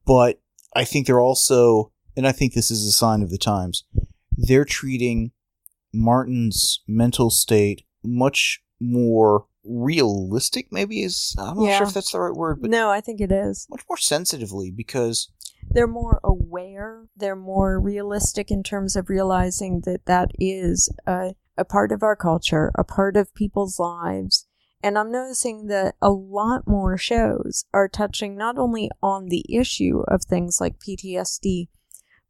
But 0.05 0.41
I 0.75 0.85
think 0.85 1.07
they're 1.07 1.21
also, 1.21 1.93
and 2.17 2.27
I 2.27 2.33
think 2.33 2.55
this 2.55 2.71
is 2.71 2.85
a 2.87 2.91
sign 2.93 3.23
of 3.23 3.31
the 3.31 3.39
times, 3.39 3.85
they're 4.37 4.65
treating 4.65 5.31
Martin's 5.95 6.81
mental 6.89 7.31
state 7.31 7.85
much 8.03 8.61
more 8.81 9.47
realistic. 9.65 10.69
Maybe 10.73 11.03
is 11.03 11.35
I'm 11.39 11.57
not 11.59 11.65
Yeah. 11.67 11.79
sure 11.79 11.87
if 11.89 11.95
that's 11.95 12.13
the 12.13 12.21
right 12.21 12.35
word, 12.37 12.61
but 12.61 12.71
no, 12.71 12.91
I 12.91 13.01
think 13.01 13.21
it 13.21 13.31
is. 13.31 13.67
much 13.71 13.83
more 13.89 13.97
sensitively 13.99 14.71
because 14.71 15.29
They're 15.71 15.87
more 15.87 16.21
aware. 16.25 17.07
They're 17.17 17.37
more 17.37 17.81
realistic 17.81 18.51
in 18.51 18.63
terms 18.63 18.97
of 18.97 19.09
realizing 19.09 19.83
that 19.85 20.07
that 20.07 20.31
is 20.39 20.89
a, 21.07 21.35
a 21.57 21.65
part 21.65 21.93
of 21.93 22.03
our 22.03 22.17
culture, 22.17 22.73
a 22.77 22.85
part 22.85 23.17
of 23.17 23.35
people's 23.35 23.79
lives. 23.79 24.47
And 24.83 24.97
I'm 24.97 25.11
noticing 25.11 25.67
that 25.67 25.97
a 26.01 26.11
lot 26.11 26.67
more 26.67 26.97
shows 26.97 27.65
are 27.75 27.89
touching 27.89 28.37
not 28.37 28.59
only 28.59 28.91
on 29.03 29.27
the 29.27 29.45
issue 29.49 30.05
of 30.07 30.23
things 30.23 30.59
like 30.61 30.79
PTSD, 30.79 31.69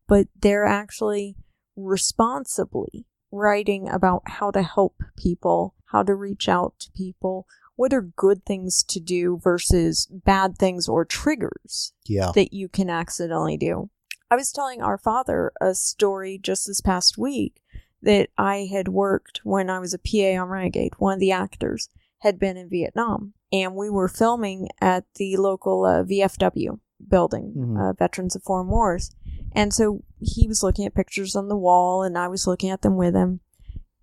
but 0.06 0.28
they're 0.34 0.64
actually 0.64 1.36
responsibly 1.76 3.06
writing 3.30 3.88
about 3.88 4.22
how 4.24 4.50
to 4.50 4.62
help 4.62 4.96
people, 5.16 5.74
how 5.86 6.02
to 6.02 6.14
reach 6.14 6.48
out 6.48 6.74
to 6.80 6.90
people, 6.92 7.46
what 7.78 7.94
are 7.94 8.02
good 8.02 8.44
things 8.44 8.82
to 8.82 8.98
do 8.98 9.38
versus 9.42 10.08
bad 10.10 10.58
things 10.58 10.88
or 10.88 11.04
triggers 11.04 11.92
yeah, 12.06 12.32
that 12.34 12.52
you 12.52 12.68
can 12.68 12.90
accidentally 12.90 13.56
do. 13.56 13.88
I 14.30 14.34
was 14.36 14.50
telling 14.50 14.82
our 14.82 14.98
father 14.98 15.52
a 15.60 15.74
story 15.74 16.38
just 16.42 16.66
this 16.66 16.80
past 16.80 17.16
week 17.16 17.62
that 18.02 18.30
I 18.36 18.68
had 18.70 18.88
worked 18.88 19.40
when 19.44 19.70
I 19.70 19.78
was 19.78 19.94
a 19.94 19.98
PA 19.98 20.42
on 20.42 20.48
Renegade. 20.48 20.94
One 20.98 21.14
of 21.14 21.20
the 21.20 21.30
actors 21.32 21.88
had 22.18 22.38
been 22.40 22.56
in 22.56 22.68
Vietnam, 22.68 23.34
and 23.52 23.76
we 23.76 23.88
were 23.88 24.08
filming 24.08 24.68
at 24.80 25.04
the 25.14 25.36
local 25.36 25.84
uh, 25.84 26.02
VFW 26.02 26.80
building, 27.08 27.54
Mhm. 27.56 27.90
uh, 27.90 27.92
Veterans 27.92 28.34
of 28.34 28.42
Foreign 28.42 28.66
Wars. 28.68 29.10
And 29.52 29.72
so 29.72 30.02
he 30.20 30.48
was 30.48 30.64
looking 30.64 30.84
at 30.84 30.94
pictures 30.94 31.36
on 31.36 31.46
the 31.48 31.56
wall, 31.56 32.02
and 32.02 32.18
I 32.18 32.26
was 32.26 32.44
looking 32.46 32.70
at 32.70 32.82
them 32.82 32.96
with 32.96 33.14
him. 33.14 33.40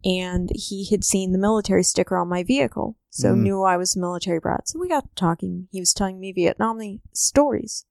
And 0.05 0.51
he 0.53 0.87
had 0.91 1.03
seen 1.03 1.31
the 1.31 1.39
military 1.39 1.83
sticker 1.83 2.15
on 2.15 2.27
my 2.27 2.43
vehicle, 2.43 2.95
so 3.09 3.33
Mhm. 3.33 3.41
knew 3.41 3.63
I 3.63 3.75
was 3.75 3.95
a 3.95 3.99
military 3.99 4.39
brat. 4.39 4.69
So 4.69 4.79
we 4.79 4.87
got 4.87 5.13
talking. 5.15 5.67
He 5.71 5.79
was 5.79 5.93
telling 5.93 6.19
me 6.19 6.31
Vietnam 6.31 6.79
stories. 7.11 7.85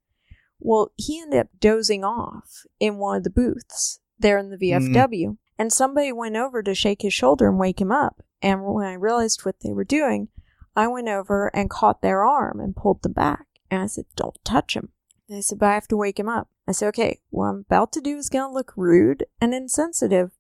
Well, 0.61 0.93
he 0.97 1.21
ended 1.21 1.41
up 1.41 1.49
dozing 1.59 2.05
off 2.05 2.65
in 2.79 2.99
one 2.99 3.17
of 3.19 3.25
the 3.25 3.31
booths 3.31 3.99
there 4.19 4.39
in 4.39 4.51
the 4.51 4.57
VFW, 4.57 5.37
and 5.59 5.73
somebody 5.73 6.13
went 6.13 6.37
over 6.37 6.63
to 6.63 6.75
shake 6.75 7.03
his 7.03 7.13
shoulder 7.13 7.49
and 7.49 7.59
wake 7.59 7.81
him 7.81 7.91
up. 7.91 8.23
And 8.41 8.65
when 8.65 8.87
I 8.87 8.95
realized 8.95 9.45
what 9.45 9.61
they 9.61 9.73
were 9.73 9.85
doing, 9.85 10.29
I 10.77 10.87
went 10.87 11.09
over 11.09 11.49
and 11.55 11.69
caught 11.69 12.01
their 12.01 12.23
arm 12.25 12.61
and 12.61 12.77
pulled 12.77 13.03
them 13.03 13.13
back. 13.13 13.47
And 13.71 13.83
I 13.83 13.87
said, 13.87 14.07
Don't 14.15 14.39
touch 14.45 14.77
him. 14.77 14.91
They 15.29 15.41
said, 15.41 15.59
But 15.59 15.71
I 15.71 15.75
have 15.75 15.89
to 15.89 15.97
wake 15.97 16.19
him 16.19 16.29
up. 16.29 16.49
I 16.69 16.73
said, 16.73 16.89
Okay, 16.89 17.21
what 17.31 17.47
I'm 17.47 17.65
about 17.69 17.93
to 17.93 18.01
do 18.01 18.17
is 18.17 18.29
going 18.29 18.49
to 18.49 18.55
look 18.55 18.73
rude 18.77 19.27
and 19.41 19.53
insensitive, 19.55 20.31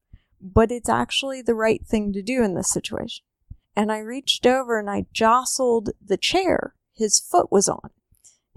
but 0.44 0.70
it's 0.70 0.88
actually 0.88 1.42
the 1.42 1.54
right 1.54 1.84
thing 1.86 2.12
to 2.12 2.22
do 2.22 2.42
in 2.44 2.54
this 2.54 2.70
situation. 2.70 3.24
And 3.74 3.90
I 3.90 3.98
reached 3.98 4.46
over 4.46 4.78
and 4.78 4.88
I 4.90 5.06
jostled 5.12 5.90
the 6.04 6.16
chair 6.16 6.74
his 6.94 7.18
foot 7.18 7.50
was 7.50 7.68
on 7.68 7.90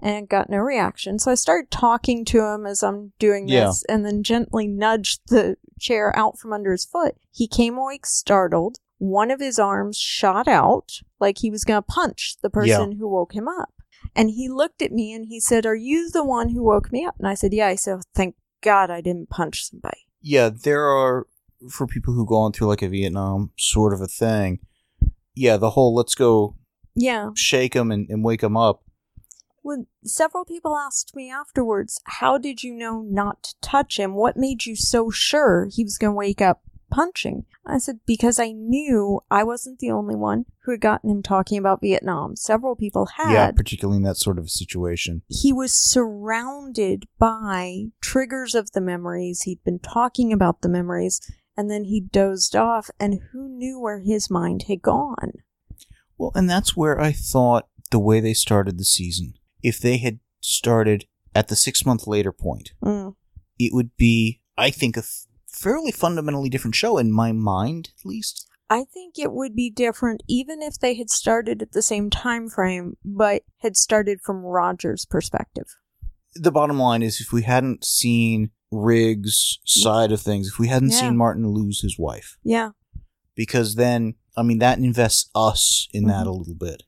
and 0.00 0.28
got 0.28 0.48
no 0.48 0.58
reaction. 0.58 1.18
So 1.18 1.32
I 1.32 1.34
started 1.34 1.72
talking 1.72 2.24
to 2.26 2.44
him 2.44 2.66
as 2.66 2.84
I'm 2.84 3.12
doing 3.18 3.48
Yeah. 3.48 3.64
this 3.66 3.84
and 3.88 4.06
then 4.06 4.22
gently 4.22 4.68
nudged 4.68 5.22
the 5.28 5.56
chair 5.80 6.16
out 6.16 6.38
from 6.38 6.52
under 6.52 6.70
his 6.70 6.84
foot. 6.84 7.16
He 7.32 7.48
came 7.48 7.76
awake 7.76 8.06
startled. 8.06 8.78
One 8.98 9.32
of 9.32 9.40
his 9.40 9.58
arms 9.58 9.96
shot 9.96 10.46
out 10.46 11.00
like 11.18 11.38
he 11.38 11.50
was 11.50 11.64
going 11.64 11.78
to 11.78 11.82
punch 11.82 12.36
the 12.42 12.50
person 12.50 12.92
who 12.98 13.08
woke 13.08 13.34
him 13.34 13.48
up. 13.48 13.72
And 14.14 14.30
he 14.30 14.48
looked 14.48 14.82
at 14.82 14.92
me 14.92 15.12
and 15.12 15.26
he 15.26 15.40
said, 15.40 15.66
Are 15.66 15.74
you 15.74 16.10
the 16.10 16.24
one 16.24 16.50
who 16.50 16.62
woke 16.62 16.92
me 16.92 17.04
up? 17.04 17.16
And 17.18 17.26
I 17.26 17.34
said, 17.34 17.52
Yeah. 17.52 17.66
I 17.66 17.74
said, 17.74 17.98
oh, 17.98 18.02
Thank 18.14 18.36
God 18.62 18.90
I 18.90 19.00
didn't 19.00 19.30
punch 19.30 19.64
somebody. 19.64 20.06
yeah, 20.20 20.48
there 20.50 20.84
are 20.86 21.26
for 21.70 21.86
people 21.86 22.14
who 22.14 22.26
go 22.26 22.36
on 22.36 22.52
through 22.52 22.68
like 22.68 22.82
a 22.82 22.88
Vietnam 22.88 23.50
sort 23.58 23.92
of 23.92 24.00
a 24.00 24.06
thing. 24.06 24.60
Yeah, 25.34 25.56
the 25.56 25.70
whole 25.70 25.94
let's 25.94 26.14
go 26.14 26.56
Yeah. 26.94 27.30
shake 27.34 27.74
them 27.74 27.90
and, 27.90 28.08
and 28.10 28.24
wake 28.24 28.40
them 28.40 28.56
up. 28.56 28.82
Well, 29.62 29.86
several 30.02 30.44
people 30.44 30.76
asked 30.76 31.14
me 31.14 31.30
afterwards, 31.30 32.00
How 32.04 32.38
did 32.38 32.62
you 32.62 32.72
know 32.74 33.02
not 33.02 33.42
to 33.42 33.54
touch 33.60 33.98
him? 33.98 34.14
What 34.14 34.36
made 34.36 34.64
you 34.66 34.74
so 34.76 35.10
sure 35.10 35.68
he 35.70 35.84
was 35.84 35.98
going 35.98 36.12
to 36.12 36.16
wake 36.16 36.40
up 36.40 36.62
punching? 36.90 37.44
I 37.66 37.76
said, 37.78 38.00
Because 38.06 38.38
I 38.38 38.52
knew 38.52 39.20
I 39.30 39.44
wasn't 39.44 39.78
the 39.80 39.90
only 39.90 40.14
one 40.16 40.46
who 40.64 40.70
had 40.70 40.80
gotten 40.80 41.10
him 41.10 41.22
talking 41.22 41.58
about 41.58 41.82
Vietnam. 41.82 42.34
Several 42.34 42.76
people 42.76 43.06
had. 43.16 43.32
Yeah, 43.32 43.50
particularly 43.50 43.98
in 43.98 44.04
that 44.04 44.16
sort 44.16 44.38
of 44.38 44.48
situation. 44.50 45.22
he 45.28 45.52
was 45.52 45.72
surrounded 45.74 47.06
by 47.18 47.86
triggers 48.00 48.54
of 48.54 48.72
the 48.72 48.80
memories. 48.80 49.42
He'd 49.42 49.62
been 49.64 49.80
talking 49.80 50.32
about 50.32 50.62
the 50.62 50.68
memories, 50.68 51.20
and 51.58 51.68
then 51.70 51.84
he 51.84 52.00
dozed 52.00 52.54
off, 52.56 52.88
and 53.00 53.20
who 53.32 53.48
knew 53.48 53.78
where 53.80 53.98
his 53.98 54.30
mind 54.30 54.62
had 54.68 54.80
gone? 54.80 55.32
Well, 56.16 56.30
and 56.34 56.48
that's 56.48 56.76
where 56.76 57.00
I 57.00 57.10
thought 57.12 57.68
the 57.90 57.98
way 57.98 58.20
they 58.20 58.32
started 58.34 58.78
the 58.78 58.84
season, 58.84 59.34
if 59.62 59.78
they 59.80 59.98
had 59.98 60.20
started 60.40 61.06
at 61.34 61.48
the 61.48 61.56
six 61.56 61.84
month 61.84 62.06
later 62.06 62.32
point, 62.32 62.70
Mm. 62.82 63.16
it 63.58 63.74
would 63.74 63.96
be, 63.96 64.40
I 64.56 64.70
think, 64.70 64.96
a 64.96 65.00
f- 65.00 65.26
fairly 65.48 65.90
fundamentally 65.90 66.48
different 66.48 66.76
show 66.76 66.96
in 66.96 67.10
my 67.12 67.32
mind, 67.32 67.90
at 67.98 68.06
least. 68.06 68.46
I 68.70 68.84
think 68.84 69.18
it 69.18 69.32
would 69.32 69.56
be 69.56 69.70
different 69.70 70.22
even 70.28 70.62
if 70.62 70.78
they 70.78 70.94
had 70.94 71.10
started 71.10 71.62
at 71.62 71.72
the 71.72 71.82
same 71.82 72.08
time 72.10 72.48
frame, 72.48 72.96
but 73.04 73.42
had 73.58 73.76
started 73.76 74.20
from 74.20 74.44
Roger's 74.44 75.04
perspective. 75.06 75.66
The 76.34 76.52
bottom 76.52 76.78
line 76.78 77.02
is, 77.02 77.20
if 77.20 77.32
we 77.32 77.42
hadn't 77.42 77.84
seen 77.84 78.50
Riggs' 78.70 79.58
side 79.64 80.12
of 80.12 80.20
things, 80.20 80.48
if 80.48 80.58
we 80.58 80.68
hadn't 80.68 80.90
Yeah. 80.90 81.00
seen 81.00 81.16
Martin 81.16 81.48
lose 81.48 81.80
his 81.80 81.98
wife, 81.98 82.36
Yeah. 82.42 82.70
because 83.34 83.76
then, 83.76 84.14
I 84.36 84.42
mean, 84.42 84.58
that 84.58 84.78
invests 84.78 85.30
us 85.34 85.88
in 85.92 86.04
that 86.04 86.26
Mhm. 86.26 86.30
a 86.30 86.32
little 86.32 86.54
bit. 86.54 86.82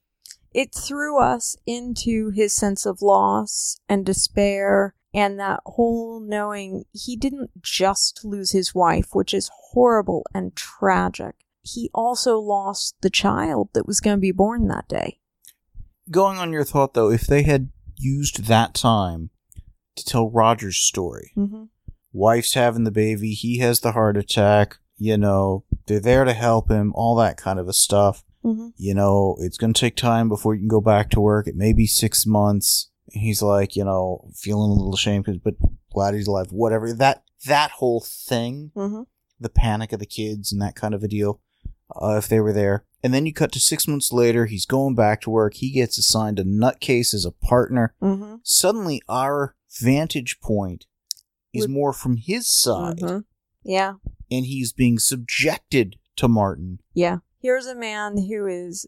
It 0.53 0.75
threw 0.75 1.21
us 1.21 1.57
into 1.65 2.31
his 2.31 2.53
sense 2.53 2.85
of 2.85 3.03
loss 3.03 3.79
and 3.89 4.05
despair 4.05 4.95
and 5.15 5.39
that 5.41 5.61
whole 5.65 6.21
knowing 6.21 6.85
he 6.93 7.17
didn't 7.17 7.63
just 7.63 8.25
lose 8.25 8.51
his 8.51 8.75
wife, 8.75 9.15
which 9.15 9.33
is 9.33 9.51
horrible 9.71 10.25
and 10.35 10.55
tragic. 10.57 11.35
He 11.63 11.91
also 11.95 12.39
lost 12.39 12.97
the 13.01 13.11
child 13.11 13.71
that 13.75 13.87
was 13.87 14.01
going 14.01 14.17
to 14.17 14.21
be 14.21 14.33
born 14.33 14.67
that 14.69 14.89
day. 14.89 15.21
Going 16.11 16.39
on 16.39 16.53
your 16.53 16.65
thought, 16.65 16.95
though, 16.95 17.11
if 17.11 17.23
they 17.27 17.43
had 17.45 17.71
used 17.97 18.45
that 18.45 18.75
time 18.75 19.31
to 20.01 20.11
tell 20.13 20.31
Roger's 20.31 20.77
story, 20.79 21.33
Mm-hmm. 21.37 21.65
wife's 22.13 22.55
having 22.55 22.85
the 22.85 22.91
baby, 22.91 23.33
he 23.33 23.59
has 23.59 23.81
the 23.81 23.93
heart 23.93 24.17
attack, 24.17 24.77
you 24.99 25.17
know, 25.17 25.65
they're 25.87 26.01
there 26.01 26.25
to 26.25 26.33
help 26.35 26.71
him, 26.71 26.93
all 26.95 27.15
that 27.17 27.37
kind 27.37 27.59
of 27.59 27.69
a 27.69 27.73
stuff. 27.73 28.23
Mm-hmm. 28.45 28.69
You 28.77 28.95
know, 28.95 29.37
it's 29.41 29.59
going 29.59 29.73
to 29.75 29.81
take 29.81 29.97
time 29.97 30.29
before 30.29 30.55
you 30.55 30.61
can 30.61 30.69
go 30.69 30.81
back 30.81 31.11
to 31.11 31.21
work. 31.21 31.47
It 31.47 31.57
may 31.57 31.73
be 31.73 31.87
six 31.87 32.27
months. 32.27 32.91
And 33.13 33.23
he's 33.23 33.43
like, 33.43 33.77
you 33.77 33.85
know, 33.85 34.31
feeling 34.35 34.71
a 34.71 34.75
little 34.75 34.95
ashamed, 34.95 35.27
but 35.45 35.55
glad 35.93 36.15
he's 36.15 36.27
alive. 36.27 36.47
Whatever. 36.51 36.93
That 36.93 37.23
that 37.47 37.71
whole 37.73 38.01
thing, 38.01 38.73
Mm-hmm. 38.77 39.03
the 39.39 39.49
panic 39.51 39.93
of 39.93 40.01
the 40.01 40.07
kids 40.07 40.53
and 40.53 40.61
that 40.63 40.75
kind 40.77 40.95
of 40.95 41.03
a 41.03 41.09
deal, 41.09 41.41
uh, 42.01 42.17
if 42.17 42.29
they 42.29 42.41
were 42.41 42.53
there. 42.53 42.85
And 43.03 43.15
then 43.15 43.25
you 43.25 43.33
cut 43.33 43.51
to 43.53 43.61
six 43.61 43.89
months 43.89 44.13
later, 44.13 44.47
he's 44.47 44.67
going 44.67 44.95
back 44.95 45.21
to 45.23 45.31
work. 45.31 45.55
He 45.55 45.71
gets 45.71 45.97
assigned 45.99 46.39
a 46.39 46.45
nutcase 46.45 47.15
as 47.15 47.25
a 47.25 47.31
partner. 47.33 47.95
Mm-hmm. 48.03 48.37
Suddenly, 48.43 49.01
our 49.09 49.55
vantage 49.81 50.41
point 50.41 50.87
is 51.55 51.67
more 51.67 51.93
from 51.93 52.17
his 52.17 52.47
side, 52.49 52.99
Mm-hmm. 52.99 53.19
Yeah. 53.65 53.95
and 54.31 54.47
he's 54.47 54.73
being 54.73 54.99
subjected 54.99 55.97
to 56.17 56.29
Martin. 56.29 56.81
Yeah. 56.95 57.19
Here's 57.41 57.67
a 57.67 57.75
man 57.75 58.19
who 58.29 58.47
is 58.47 58.87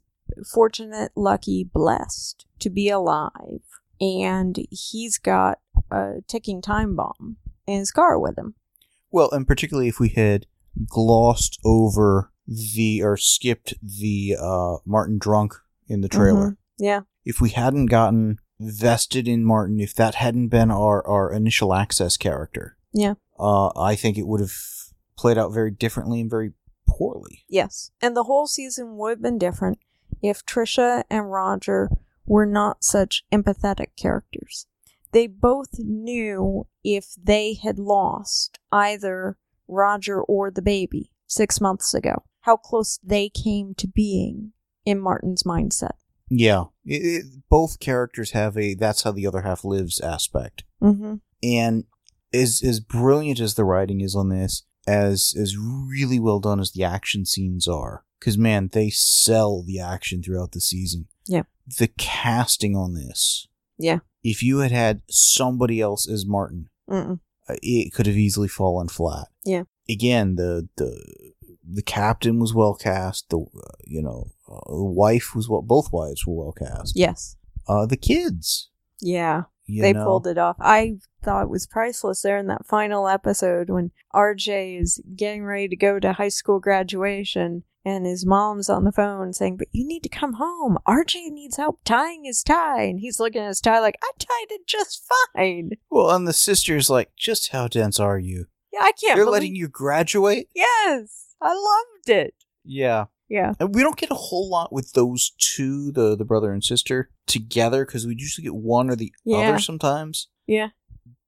fortunate, 0.53 1.13
lucky, 1.17 1.65
blessed 1.65 2.47
to 2.61 2.71
be 2.71 2.89
alive, 2.89 3.61
and 4.01 4.59
he's 4.71 5.19
got 5.19 5.59
a 5.91 6.17
ticking 6.29 6.61
time 6.63 6.95
bomb 6.97 7.37
in 7.67 7.79
his 7.79 7.91
car 7.91 8.19
with 8.19 8.37
him. 8.39 8.55
Well, 9.11 9.31
and 9.31 9.47
particularly 9.47 9.89
if 9.89 9.99
we 10.01 10.11
had 10.11 10.47
glossed 10.87 11.59
over 11.65 12.32
the 12.55 13.03
or 13.03 13.17
skipped 13.17 13.75
the 13.83 14.37
uh 14.41 14.77
Martin 14.85 15.19
drunk 15.19 15.55
in 15.89 16.01
the 16.01 16.09
trailer. 16.09 16.51
Mhm. 16.53 16.57
Yeah. 16.79 17.01
If 17.25 17.41
we 17.41 17.51
hadn't 17.51 17.87
gotten 17.87 18.39
vested 18.61 19.27
in 19.29 19.45
Martin, 19.45 19.81
if 19.81 19.95
that 19.95 20.15
hadn't 20.17 20.49
been 20.49 20.71
our 20.71 21.07
our 21.07 21.33
initial 21.33 21.75
access 21.75 22.17
character, 22.17 22.77
Yeah. 22.93 23.15
uh, 23.39 23.69
I 23.79 23.97
think 23.97 24.17
it 24.19 24.27
would 24.27 24.41
have 24.41 24.55
played 25.17 25.39
out 25.39 25.53
very 25.53 25.71
differently 25.71 26.21
and 26.21 26.31
very 26.31 26.53
poorly. 26.89 27.45
Yes. 27.49 27.91
And 28.01 28.17
the 28.17 28.25
whole 28.25 28.47
season 28.47 28.97
would 28.97 29.11
have 29.11 29.23
been 29.23 29.39
different 29.39 29.79
if 30.23 30.45
Trisha 30.45 31.05
and 31.11 31.31
Roger 31.31 31.91
were 32.27 32.47
not 32.47 32.85
such 32.85 33.25
empathetic 33.33 33.97
characters. 33.97 34.67
They 35.13 35.27
both 35.27 35.79
knew 35.79 36.67
if 36.85 37.15
they 37.23 37.55
had 37.55 37.79
lost 37.79 38.59
either 38.71 39.37
Roger 39.69 40.23
or 40.23 40.51
the 40.51 40.63
baby 40.63 41.13
six 41.27 41.61
months 41.61 41.95
ago, 41.95 42.25
how 42.43 42.57
close 42.57 42.99
they 43.03 43.29
came 43.29 43.75
to 43.77 43.89
being 43.89 44.53
in 44.85 45.01
Martin's 45.01 45.43
mindset. 45.43 45.93
Yeah, 46.29 46.65
it, 46.85 46.95
it, 46.95 47.25
both 47.51 47.81
characters 47.81 48.31
have 48.31 48.57
a 48.57 48.75
"that's 48.75 49.03
how 49.03 49.13
the 49.13 49.27
other 49.27 49.43
half 49.43 49.65
lives" 49.65 50.01
aspect. 50.01 50.65
Mm-hmm. 50.83 51.17
and 51.43 51.85
as 52.35 52.63
as 52.65 52.81
brilliant 52.81 53.39
as 53.41 53.55
the 53.55 53.65
writing 53.65 54.01
is 54.01 54.17
on 54.17 54.29
this, 54.31 54.65
as 54.87 55.35
as 55.39 55.57
really 55.59 56.19
well 56.19 56.41
done 56.41 56.61
as 56.61 56.73
the 56.73 56.85
action 56.85 57.27
scenes 57.27 57.69
are, 57.69 58.05
because 58.19 58.39
man, 58.39 58.71
they 58.73 58.91
sell 58.91 59.63
the 59.63 59.79
action 59.79 60.23
throughout 60.23 60.53
the 60.53 60.61
season. 60.61 61.09
Yeah. 61.27 61.43
the 61.79 61.89
casting 61.99 62.75
on 62.75 62.95
this. 62.95 63.47
Yeah. 63.79 63.99
if 64.25 64.43
you 64.43 64.59
had 64.59 64.73
had 64.73 65.03
somebody 65.11 65.81
else 65.81 66.09
as 66.09 66.27
Martin, 66.27 66.69
Mm-mm. 66.91 67.21
uh, 67.49 67.55
it 67.63 67.93
could 67.93 68.07
have 68.07 68.17
easily 68.17 68.49
fallen 68.49 68.89
flat. 68.89 69.29
Yeah. 69.45 69.65
Again, 69.89 70.37
the 70.37 70.69
the 70.77 71.33
the 71.73 71.83
captain 71.83 72.39
was 72.39 72.55
well 72.55 72.75
cast. 72.75 73.31
The 73.31 73.45
you 73.85 74.03
know 74.03 74.31
uh, 74.49 74.61
the 74.69 74.85
wife 74.85 75.35
was 75.35 75.49
well. 75.49 75.63
Both 75.63 75.93
wives 75.93 76.27
were 76.27 76.35
well 76.35 76.53
cast. 76.53 76.95
Yes. 76.97 77.37
Uh, 77.69 77.87
the 77.87 77.97
kids. 77.97 78.71
Yeah. 79.01 79.45
You 79.67 79.83
they 79.83 79.93
know? 79.93 80.05
pulled 80.05 80.27
it 80.27 80.39
off. 80.39 80.57
I 80.59 80.97
thought 81.23 81.45
it 81.45 81.51
was 81.51 81.67
priceless 81.67 82.23
there 82.23 82.37
in 82.37 82.49
that 82.49 82.67
final 82.67 83.09
episode 83.09 83.71
when 83.71 83.93
RJ 84.13 84.81
is 84.81 85.01
getting 85.17 85.45
ready 85.45 85.69
to 85.69 85.77
go 85.77 86.01
to 86.01 86.15
high 86.15 86.29
school 86.29 86.59
graduation 86.59 87.63
and 87.85 88.07
his 88.07 88.25
mom's 88.25 88.69
on 88.69 88.85
the 88.85 88.93
phone 88.93 89.33
saying, 89.33 89.57
But 89.57 89.69
you 89.73 89.87
need 89.87 90.03
to 90.03 90.09
come 90.09 90.35
home. 90.35 90.79
RJ 90.87 91.31
needs 91.31 91.57
help 91.57 91.81
tying 91.85 92.25
his 92.25 92.43
tie. 92.43 92.83
And 92.83 93.01
he's 93.01 93.19
looking 93.19 93.43
at 93.43 93.49
his 93.49 93.61
tie 93.61 93.81
like, 93.81 93.99
I 94.03 94.11
tied 94.19 94.51
it 94.51 94.67
just 94.67 95.09
fine. 95.35 95.73
Well, 95.91 96.11
and 96.11 96.27
the 96.27 96.33
sister's 96.33 96.91
like, 96.91 97.11
just 97.17 97.51
how 97.53 97.69
dense 97.69 97.99
are 97.99 98.19
you? 98.19 98.47
Yeah, 98.73 98.81
I 98.81 98.93
can't 98.93 99.17
They're 99.17 99.25
believe 99.25 99.33
letting 99.33 99.57
you 99.57 99.69
graduate? 99.69 100.49
Yes. 100.55 101.22
I 101.43 101.53
loved 101.55 102.09
it. 102.09 102.35
Yeah. 102.65 103.07
Yeah. 103.29 103.55
And 103.59 103.75
we 103.75 103.83
don't 103.83 103.97
get 103.97 104.11
a 104.11 104.15
whole 104.15 104.49
lot 104.51 104.73
with 104.73 104.93
those 104.93 105.33
two, 105.39 105.91
the, 105.93 106.17
the 106.17 106.25
brother 106.25 106.53
and 106.53 106.63
sister, 106.63 107.11
together 107.27 107.85
because 107.87 108.07
we 108.07 108.15
usually 108.17 108.45
get 108.45 108.55
one 108.55 108.91
or 108.91 108.97
the 108.97 109.13
Yeah. 109.25 109.39
other 109.51 109.59
sometimes. 109.59 110.29
Yeah. 110.47 110.69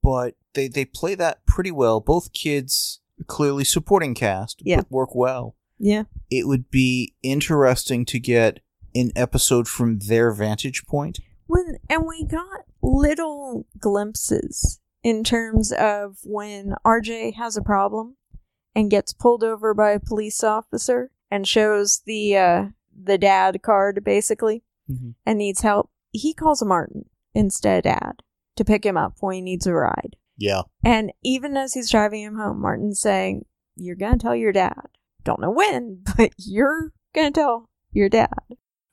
But 0.03 0.35
they, 0.53 0.69
they 0.69 0.85
play 0.85 1.15
that 1.15 1.47
pretty 1.47 1.71
well. 1.71 2.01
Both 2.01 2.33
kids, 2.35 3.01
clearly 3.27 3.65
supporting 3.65 4.15
cast, 4.15 4.61
Yeah. 4.65 4.83
work 4.91 5.15
well. 5.15 5.57
Yeah. 5.79 6.05
It 6.31 6.47
would 6.47 6.71
be 6.71 7.15
interesting 7.23 8.05
to 8.07 8.19
get 8.21 8.61
an 8.95 9.11
episode 9.17 9.67
from 9.67 9.99
their 10.01 10.31
vantage 10.33 10.85
point. 10.87 11.19
When 11.47 11.79
and 11.91 12.05
we 12.07 12.25
got 12.25 12.61
little 12.83 13.67
glimpses 13.79 14.81
in 15.03 15.25
terms 15.25 15.73
of 15.73 16.19
when 16.25 16.75
RJ 16.87 17.35
has 17.35 17.57
a 17.57 17.63
problem 17.63 18.17
and 18.75 18.91
gets 18.91 19.13
pulled 19.13 19.45
over 19.45 19.75
by 19.75 19.91
a 19.91 20.01
police 20.01 20.43
officer 20.45 21.11
and 21.31 21.47
shows 21.47 22.03
the 22.07 22.37
uh 22.37 22.65
the 22.97 23.19
dad 23.19 23.63
card 23.63 24.03
basically 24.05 24.63
Mhm. 24.91 25.15
and 25.27 25.39
needs 25.39 25.63
help. 25.63 25.91
He 26.13 26.33
calls 26.35 26.63
Martin 26.63 27.07
instead 27.35 27.79
of 27.87 27.93
dad 27.93 28.23
to 28.57 28.65
pick 28.65 28.85
him 28.87 28.97
up 28.97 29.17
when 29.21 29.35
he 29.35 29.41
needs 29.41 29.67
a 29.67 29.73
ride. 29.73 30.17
Yeah. 30.37 30.63
And 30.85 31.13
even 31.23 31.57
as 31.57 31.75
he's 31.75 31.91
driving 31.91 32.23
him 32.23 32.37
home, 32.37 32.61
Martin's 32.61 33.01
saying, 33.01 33.47
You're 33.77 33.97
gonna 33.97 34.19
tell 34.19 34.37
your 34.37 34.53
dad. 34.53 34.89
Don't 35.25 35.41
know 35.41 35.51
when, 35.51 36.03
but 36.17 36.33
you're 36.39 36.93
gonna 37.15 37.31
tell 37.33 37.71
your 37.93 38.09
dad. 38.09 38.29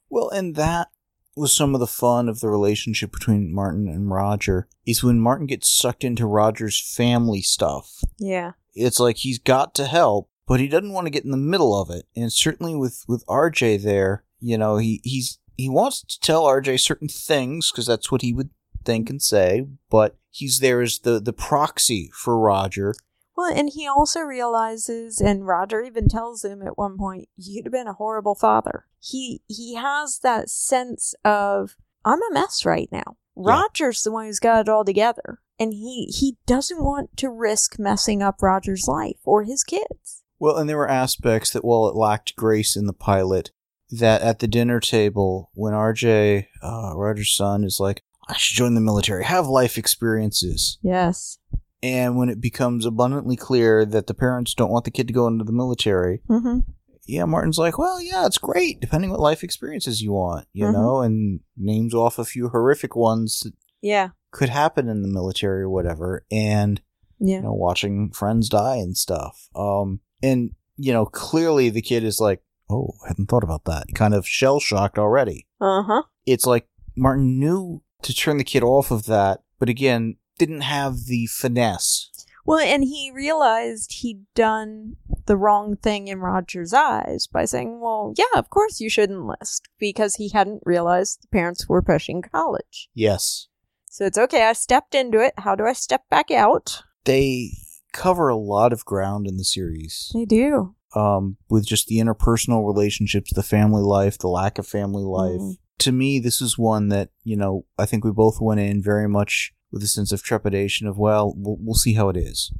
Well, 0.09 0.29
and 0.29 0.55
that 0.55 0.88
was 1.36 1.55
some 1.55 1.73
of 1.75 1.79
the 1.79 1.88
fun 1.88 2.27
of 2.27 2.39
the 2.39 2.49
relationship 2.49 3.11
between 3.11 3.53
Martin 3.53 3.88
and 3.88 4.09
Roger, 4.09 4.67
is 4.86 5.03
when 5.03 5.19
Martin 5.19 5.45
gets 5.47 5.69
sucked 5.69 6.03
into 6.03 6.25
Roger's 6.25 6.82
family 6.82 7.41
stuff. 7.41 7.99
Yeah. 8.19 8.51
It's 8.74 8.99
like 8.99 9.17
he's 9.17 9.39
got 9.39 9.76
to 9.76 9.86
help, 9.86 10.30
but 10.47 10.59
he 10.59 10.67
doesn't 10.67 10.93
want 10.93 11.07
to 11.07 11.11
get 11.11 11.26
in 11.26 11.32
the 11.32 11.38
middle 11.38 11.80
of 11.80 11.89
it. 11.89 12.05
And 12.15 12.32
certainly 12.32 12.76
with, 12.76 13.03
with 13.07 13.26
RJ 13.28 13.84
there, 13.84 14.24
you 14.39 14.57
know, 14.57 14.78
he, 14.78 15.01
he's 15.03 15.39
he 15.57 15.69
wants 15.69 16.01
to 16.01 16.19
tell 16.19 16.43
RJ 16.45 16.80
certain 16.80 17.07
things 17.07 17.72
because 17.72 17.86
that's 17.86 18.11
what 18.11 18.22
he 18.22 18.34
would 18.34 18.49
think 18.84 19.09
and 19.09 19.22
say, 19.22 19.67
but 19.89 20.17
he's 20.30 20.59
there 20.59 20.82
as 20.82 20.99
the, 20.99 21.19
the 21.19 21.34
proxy 21.34 22.09
for 22.13 22.39
Roger. 22.39 22.95
Well, 23.38 23.53
and 23.53 23.69
he 23.74 23.88
also 23.88 24.22
realizes, 24.22 25.19
and 25.19 25.47
Roger 25.47 25.82
even 25.82 26.07
tells 26.07 26.43
him 26.43 26.61
at 26.61 26.78
one 26.78 26.97
point, 26.97 27.30
"You'd 27.38 27.65
have 27.65 27.72
been 27.72 27.88
a 27.88 27.93
horrible 27.93 28.36
father." 28.36 28.86
He 28.99 29.41
he 29.47 29.76
has 29.76 30.19
that 30.19 30.49
sense 30.49 31.15
of, 31.24 31.78
"I'm 32.03 32.22
a 32.22 32.34
mess 32.34 32.65
right 32.65 32.89
now." 32.91 33.17
Roger's 33.36 34.03
the 34.03 34.11
one 34.11 34.26
who's 34.26 34.39
got 34.39 34.61
it 34.61 34.69
all 34.69 34.84
together, 34.84 35.39
and 35.62 35.74
he 35.74 36.05
he 36.05 36.38
doesn't 36.45 36.84
want 36.84 37.16
to 37.18 37.30
risk 37.30 37.78
messing 37.80 38.22
up 38.22 38.41
Roger's 38.41 38.88
life 38.88 39.18
or 39.24 39.43
his 39.43 39.64
kids. 39.64 40.24
Well, 40.39 40.57
and 40.57 40.68
there 40.68 40.78
were 40.78 40.89
aspects 40.89 41.51
that, 41.51 41.64
while 41.64 41.88
it 41.88 41.95
lacked 41.95 42.36
grace 42.36 42.76
in 42.76 42.88
the 42.88 42.93
pilot, 42.93 43.51
that 43.91 44.22
at 44.24 44.39
the 44.39 44.47
dinner 44.47 44.80
table, 44.80 45.51
when 45.53 45.74
RJ, 45.74 46.47
uh, 46.64 46.93
Roger's 46.95 47.32
son, 47.36 47.64
is 47.64 47.80
like, 47.80 48.01
I 48.28 48.36
should 48.38 48.57
join 48.57 48.74
the 48.74 48.82
military, 48.82 49.24
have 49.26 49.45
life 49.47 49.78
experiences. 49.78 50.80
Yes. 50.82 51.38
And 51.84 52.16
when 52.18 52.30
it 52.30 52.41
becomes 52.41 52.86
abundantly 52.86 53.36
clear 53.36 53.86
that 53.86 54.07
the 54.07 54.14
parents 54.14 54.53
don't 54.55 54.72
want 54.72 54.86
the 54.86 54.91
kid 54.91 55.07
to 55.07 55.14
go 55.14 55.28
into 55.28 55.43
the 55.43 55.51
military, 55.51 56.22
Mm-hmm. 56.30 56.59
yeah, 57.05 57.26
Martin's 57.26 57.57
like, 57.59 57.78
well, 57.78 58.01
yeah, 58.01 58.26
it's 58.26 58.38
great, 58.38 58.80
depending 58.80 59.09
what 59.12 59.20
life 59.20 59.43
experiences 59.43 60.01
you 60.01 60.12
want, 60.14 60.47
you 60.53 60.66
Mhm. 60.66 60.74
know, 60.74 61.01
and 61.01 61.41
names 61.57 61.93
off 61.93 62.18
a 62.20 62.26
few 62.26 62.49
horrific 62.49 62.95
ones 62.95 63.41
that 63.41 63.53
Yeah. 63.82 64.09
Could 64.32 64.49
happen 64.49 64.88
in 64.89 65.01
the 65.01 65.07
military 65.07 65.61
or 65.61 65.69
whatever. 65.69 66.25
And 66.32 66.82
Yeah. 67.19 67.38
you 67.38 67.41
know, 67.43 67.53
watching 67.53 68.11
friends 68.11 68.49
die 68.49 68.77
and 68.77 68.97
stuff. 68.97 69.49
Um, 69.55 69.99
and 70.23 70.51
you 70.77 70.91
know, 70.93 71.05
clearly 71.05 71.69
the 71.69 71.82
kid 71.82 72.03
is 72.03 72.19
like, 72.19 72.41
"Oh, 72.69 72.93
I 73.05 73.09
hadn't 73.09 73.27
thought 73.27 73.43
about 73.43 73.65
that." 73.65 73.86
Kind 73.93 74.13
of 74.15 74.27
shell 74.27 74.59
shocked 74.59 74.97
already. 74.97 75.47
Uh 75.59 75.84
huh. 75.84 76.03
It's 76.25 76.45
like 76.47 76.67
Martin 76.95 77.39
knew 77.39 77.84
to 78.01 78.13
turn 78.13 78.38
the 78.38 78.43
kid 78.43 78.63
off 78.63 78.89
of 78.89 79.05
that, 79.05 79.43
but 79.59 79.69
again, 79.69 80.15
didn't 80.39 80.61
have 80.61 81.05
the 81.05 81.27
finesse. 81.27 82.07
Well, 82.43 82.57
and 82.57 82.84
he 82.84 83.11
realized 83.13 83.93
he'd 84.01 84.25
done 84.34 84.95
the 85.27 85.38
wrong 85.38 85.75
thing 85.77 86.07
in 86.07 86.19
Roger's 86.19 86.73
eyes 86.73 87.27
by 87.27 87.45
saying, 87.45 87.79
Well, 87.79 88.15
yeah, 88.17 88.39
of 88.39 88.49
course 88.49 88.79
you 88.82 88.89
should 88.89 89.11
enlist, 89.11 89.67
because 89.79 90.15
he 90.15 90.29
hadn't 90.29 90.63
realized 90.65 91.21
the 91.21 91.27
parents 91.27 91.69
were 91.69 91.84
pushing 91.84 92.23
college. 92.23 92.89
Yes, 92.95 93.47
So 93.94 94.06
it's 94.06 94.18
okay, 94.18 94.44
I 94.46 94.54
stepped 94.54 94.96
into 94.96 95.20
it. 95.20 95.34
How 95.38 95.54
do 95.54 95.66
I 95.66 95.74
step 95.74 96.08
back 96.10 96.32
out? 96.32 96.84
they 97.04 97.52
cover 97.94 98.30
a 98.30 98.38
lot 98.38 98.72
of 98.72 98.86
ground 98.86 99.28
in 99.28 99.36
the 99.38 99.44
series. 99.44 100.10
They 100.14 100.24
do. 100.26 100.76
um, 100.96 101.36
with 101.50 101.66
just 101.66 101.88
the 101.88 101.98
interpersonal 102.00 102.66
relationships, 102.66 103.34
the 103.34 103.44
family 103.44 103.82
life, 103.82 104.18
the 104.18 104.28
lack 104.30 104.58
of 104.58 104.66
family 104.68 105.04
life. 105.04 105.39
Mhm. 105.42 105.58
To 105.80 105.92
me, 105.92 106.20
this 106.20 106.42
is 106.42 106.58
one 106.58 106.88
that, 106.89 107.10
you 107.24 107.36
know, 107.36 107.66
I 107.78 107.86
think 107.86 108.04
we 108.06 108.12
both 108.12 108.39
went 108.39 108.60
in 108.62 108.82
very 108.84 109.08
much 109.10 109.54
with 109.72 109.84
a 109.84 109.88
sense 109.88 110.12
of 110.14 110.22
trepidation 110.24 110.88
of, 110.88 110.98
well, 110.98 111.34
we'll, 111.38 111.58
we'll 111.60 111.76
see 111.76 111.94
how 111.96 112.08
it 112.10 112.18
is. 112.18 112.52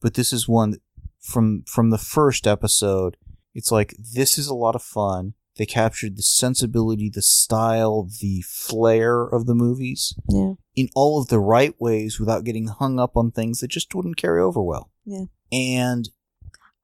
But 0.00 0.14
this 0.14 0.32
is 0.32 0.48
one 0.48 0.70
that 0.72 0.80
from 1.20 1.62
from 1.66 1.90
the 1.90 1.98
first 1.98 2.46
episode, 2.46 3.16
it's 3.54 3.70
like 3.72 3.94
this 3.98 4.38
is 4.38 4.46
a 4.46 4.54
lot 4.54 4.74
of 4.74 4.82
fun. 4.82 5.34
They 5.60 5.66
captured 5.66 6.16
the 6.16 6.22
sensibility, 6.22 7.10
the 7.10 7.20
style, 7.20 8.08
the 8.22 8.40
flair 8.48 9.20
of 9.24 9.44
the 9.44 9.54
movies 9.54 10.14
Yeah. 10.26 10.54
in 10.74 10.88
all 10.96 11.20
of 11.20 11.28
the 11.28 11.38
right 11.38 11.74
ways 11.78 12.18
without 12.18 12.44
getting 12.44 12.68
hung 12.68 12.98
up 12.98 13.14
on 13.14 13.30
things 13.30 13.60
that 13.60 13.68
just 13.68 13.94
wouldn't 13.94 14.16
carry 14.16 14.40
over 14.40 14.62
well. 14.62 14.90
Yeah. 15.04 15.24
And 15.52 16.08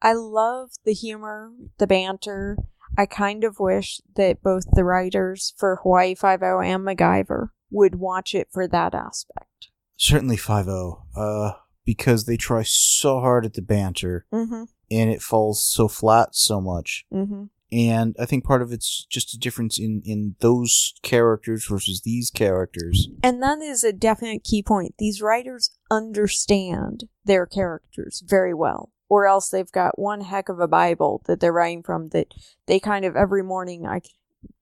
I 0.03 0.13
love 0.13 0.73
the 0.85 0.93
humor, 0.93 1.53
the 1.79 1.87
banter. 1.87 2.59
I 2.99 3.07
kind 3.07 3.45
of 3.45 3.59
wish 3.59 4.03
that 4.15 4.43
both 4.43 4.65
the 4.75 4.85
writers 4.85 5.55
for 5.57 5.77
Hawaii 5.83 6.15
Five 6.15 6.43
O 6.43 6.61
and 6.61 6.85
MacGyver 6.85 7.49
would 7.71 7.95
watch 7.95 8.35
it 8.35 8.49
for 8.53 8.69
that 8.69 8.95
aspect. 8.95 9.69
certainly 9.97 10.37
5-0 10.37 11.01
uh 11.17 11.53
because 11.87 12.27
they 12.27 12.37
try 12.37 12.63
so 12.63 13.21
hard 13.21 13.47
at 13.47 13.55
the 13.55 13.63
banter 13.63 14.27
Mm-hmm. 14.31 14.65
and 14.91 15.11
it 15.11 15.23
falls 15.23 15.65
so 15.67 15.89
flat 15.89 16.35
so 16.35 16.61
much 16.61 17.07
Mm-hmm. 17.11 17.45
And 17.73 18.15
i 18.21 18.25
think 18.25 18.45
part 18.45 18.63
of 18.63 18.73
it's 18.73 19.05
just 19.11 19.35
a 19.35 19.39
difference 19.39 19.79
in 19.79 20.01
in 20.05 20.37
those 20.41 20.95
characters 21.03 21.67
versus 21.67 22.03
these 22.05 22.31
characters 22.31 23.09
And 23.23 23.43
that 23.43 23.59
is 23.61 23.83
a 23.83 23.93
definite 23.93 24.45
key 24.45 24.63
point. 24.63 24.95
These 24.99 25.21
writers 25.21 25.71
understand 25.91 27.05
their 27.25 27.47
characters 27.47 28.23
very 28.27 28.55
well. 28.55 28.91
or 29.09 29.27
else 29.27 29.49
they've 29.49 29.71
got 29.73 29.99
one 29.99 30.21
heck 30.23 30.49
of 30.49 30.59
a 30.61 30.69
Bible 30.69 31.23
that 31.27 31.41
they're 31.41 31.53
writing 31.53 31.83
from 31.83 32.09
that 32.09 32.33
they 32.67 32.79
kind 32.81 33.05
of 33.05 33.17
every 33.17 33.43
morning 33.43 33.87
I 33.87 34.01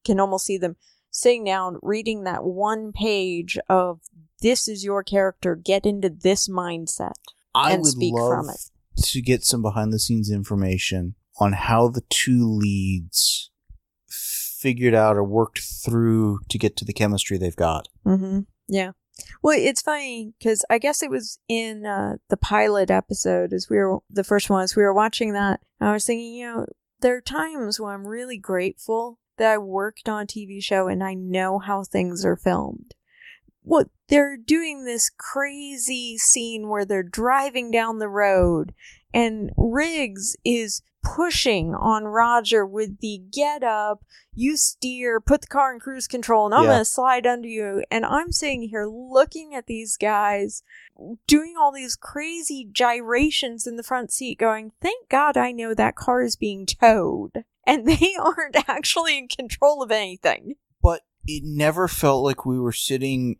can 0.03 0.19
almost 0.19 0.45
see 0.45 0.57
them 0.57 0.75
sitting 1.11 1.43
down 1.43 1.77
reading 1.81 2.23
that 2.23 2.43
one 2.43 2.91
page 2.91 3.57
of 3.69 4.01
this 4.41 4.67
is 4.67 4.83
your 4.83 5.01
character, 5.03 5.55
get 5.55 5.85
into 5.85 6.09
this 6.09 6.47
mindset. 6.47 7.13
I 7.55 7.71
and 7.73 7.81
would 7.81 7.91
speak 7.91 8.13
love 8.13 8.29
from 8.31 8.49
it. 8.49 8.61
to 9.03 9.21
get 9.21 9.43
some 9.43 9.61
behind 9.61 9.91
the 9.93 9.99
scenes 9.99 10.29
information 10.29 11.15
on 11.37 11.53
how 11.53 11.87
the 11.87 12.03
two 12.09 12.45
leads 12.45 13.51
figured 14.07 14.95
out 14.95 15.15
or 15.15 15.23
worked 15.23 15.59
through 15.59 16.39
to 16.49 16.57
get 16.57 16.75
to 16.77 16.85
the 16.85 16.93
chemistry 16.93 17.37
they've 17.37 17.55
got. 17.55 17.87
Mm-hmm. 18.05 18.41
Yeah. 18.67 18.91
Well, 19.41 19.57
it's 19.57 19.81
funny 19.81 20.33
because 20.37 20.65
I 20.69 20.77
guess 20.77 21.01
it 21.01 21.09
was 21.09 21.39
in 21.47 21.85
uh, 21.85 22.15
the 22.29 22.37
pilot 22.37 22.89
episode 22.89 23.53
as 23.53 23.67
we 23.69 23.77
were 23.77 23.99
the 24.09 24.23
first 24.23 24.49
one 24.49 24.63
as 24.63 24.75
we 24.75 24.83
were 24.83 24.93
watching 24.93 25.33
that. 25.33 25.61
I 25.79 25.93
was 25.93 26.05
thinking, 26.05 26.33
you 26.33 26.45
know, 26.47 26.65
there 27.01 27.15
are 27.15 27.21
times 27.21 27.79
when 27.79 27.93
I'm 27.93 28.07
really 28.07 28.37
grateful 28.37 29.19
that 29.37 29.51
I 29.51 29.57
worked 29.57 30.09
on 30.09 30.23
a 30.23 30.25
TV 30.25 30.63
show 30.63 30.87
and 30.87 31.03
I 31.03 31.13
know 31.13 31.59
how 31.59 31.83
things 31.83 32.25
are 32.25 32.35
filmed. 32.35 32.95
What 33.61 33.87
they're 34.09 34.37
doing 34.37 34.85
this 34.85 35.09
crazy 35.17 36.17
scene 36.17 36.69
where 36.69 36.85
they're 36.85 37.03
driving 37.03 37.71
down 37.71 37.99
the 37.99 38.09
road 38.09 38.73
and 39.13 39.51
Riggs 39.57 40.35
is 40.43 40.81
pushing 41.05 41.73
on 41.75 42.05
Roger 42.05 42.65
with 42.65 42.99
the 42.99 43.21
get 43.31 43.63
up, 43.63 44.03
you 44.33 44.57
steer, 44.57 45.21
put 45.21 45.41
the 45.41 45.47
car 45.47 45.73
in 45.73 45.79
cruise 45.79 46.07
control, 46.07 46.45
and 46.47 46.55
I'm 46.55 46.63
Yeah. 46.63 46.69
going 46.69 46.79
to 46.81 46.85
slide 46.85 47.27
under 47.27 47.47
you. 47.47 47.83
And 47.91 48.05
I'm 48.05 48.31
sitting 48.31 48.63
here 48.63 48.87
looking 48.87 49.53
at 49.55 49.67
these 49.67 49.95
guys 49.97 50.63
doing 51.27 51.55
all 51.59 51.71
these 51.71 51.95
crazy 51.95 52.67
gyrations 52.71 53.67
in 53.67 53.75
the 53.75 53.83
front 53.83 54.11
seat, 54.11 54.39
going, 54.39 54.71
Thank 54.81 55.07
God 55.09 55.37
I 55.37 55.51
know 55.51 55.73
that 55.73 55.95
car 55.95 56.21
is 56.23 56.35
being 56.35 56.65
towed. 56.65 57.43
And 57.67 57.87
they 57.87 58.13
aren't 58.19 58.69
actually 58.69 59.17
in 59.17 59.27
control 59.27 59.81
of 59.81 59.89
anything. 59.89 60.53
But 60.83 61.01
it 61.25 61.41
never 61.43 61.87
felt 61.87 62.23
like 62.23 62.45
we 62.45 62.59
were 62.59 62.71
sitting 62.71 63.37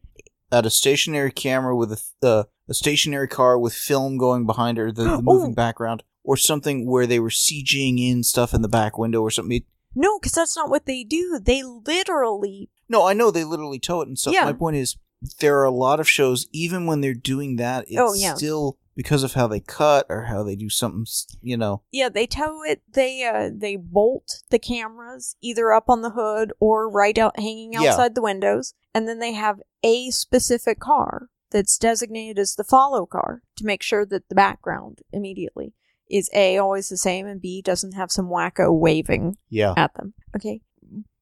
at 0.51 0.65
a 0.65 0.71
stationary 0.71 1.31
camera 1.31 1.75
with 1.77 1.91
a, 1.91 2.27
uh, 2.27 2.43
a 2.67 2.73
stationary 2.73 3.27
car 3.27 3.59
with 3.59 3.75
film 3.75 4.17
going 4.17 4.47
behind 4.47 4.79
her, 4.79 4.91
the, 4.91 5.03
the 5.03 5.21
moving 5.21 5.51
Oh. 5.51 5.53
background, 5.53 6.01
or 6.25 6.35
something 6.37 6.85
where 6.89 7.07
they 7.07 7.19
were 7.19 7.29
CGing 7.29 7.99
in 7.99 8.23
stuff 8.23 8.53
in 8.53 8.61
the 8.61 8.67
back 8.67 8.97
window 8.97 9.21
or 9.21 9.31
something. 9.31 9.63
No, 9.95 10.19
because 10.19 10.33
that's 10.33 10.55
not 10.57 10.69
what 10.69 10.85
they 10.85 11.03
do. 11.03 11.39
They 11.41 11.63
literally 11.63 12.69
no, 12.87 13.07
I 13.07 13.13
know 13.13 13.31
they 13.31 13.43
literally 13.43 13.79
tow 13.79 14.01
it 14.01 14.07
and 14.07 14.17
stuff. 14.19 14.33
Yeah. 14.33 14.45
My 14.45 14.53
point 14.53 14.75
is, 14.75 14.95
there 15.39 15.57
are 15.59 15.63
a 15.65 15.71
lot 15.71 15.99
of 15.99 16.07
shows, 16.07 16.47
even 16.51 16.85
when 16.85 17.01
they're 17.01 17.15
doing 17.15 17.55
that, 17.55 17.85
it's 17.87 17.97
Oh, 17.97 18.13
yeah. 18.13 18.35
still 18.35 18.77
because 18.95 19.23
of 19.23 19.33
how 19.33 19.47
they 19.47 19.59
cut 19.59 20.05
or 20.07 20.23
how 20.25 20.43
they 20.43 20.55
do 20.55 20.69
something, 20.69 21.05
you 21.41 21.57
know. 21.57 21.81
Yeah, 21.91 22.09
they 22.09 22.27
tow 22.27 22.61
it. 22.63 22.81
They 22.93 23.23
uh 23.23 23.49
they 23.53 23.75
bolt 23.75 24.43
the 24.51 24.59
cameras 24.59 25.35
either 25.41 25.71
up 25.73 25.85
on 25.89 26.01
the 26.01 26.11
hood 26.11 26.53
or 26.59 26.89
right 26.89 27.17
out 27.17 27.39
hanging 27.39 27.73
Yeah. 27.73 27.89
outside 27.91 28.13
the 28.15 28.21
windows, 28.21 28.73
and 28.93 29.07
then 29.07 29.19
they 29.19 29.33
have 29.33 29.59
a 29.83 30.11
specific 30.11 30.79
car 30.79 31.29
that's 31.51 31.77
designated 31.77 32.37
as 32.39 32.55
the 32.55 32.63
follow 32.63 33.05
car 33.05 33.41
to 33.57 33.65
make 33.65 33.81
sure 33.81 34.05
that 34.05 34.29
the 34.29 34.35
background 34.35 34.99
immediately 35.11 35.73
is 36.09 36.29
a 36.33 36.57
always 36.57 36.89
the 36.89 36.97
same 36.97 37.25
and 37.25 37.41
b 37.41 37.61
doesn't 37.61 37.93
have 37.93 38.11
some 38.11 38.27
wacko 38.29 38.77
waving 38.77 39.37
Yeah. 39.49 39.73
at 39.77 39.93
them. 39.95 40.13
Okay, 40.35 40.61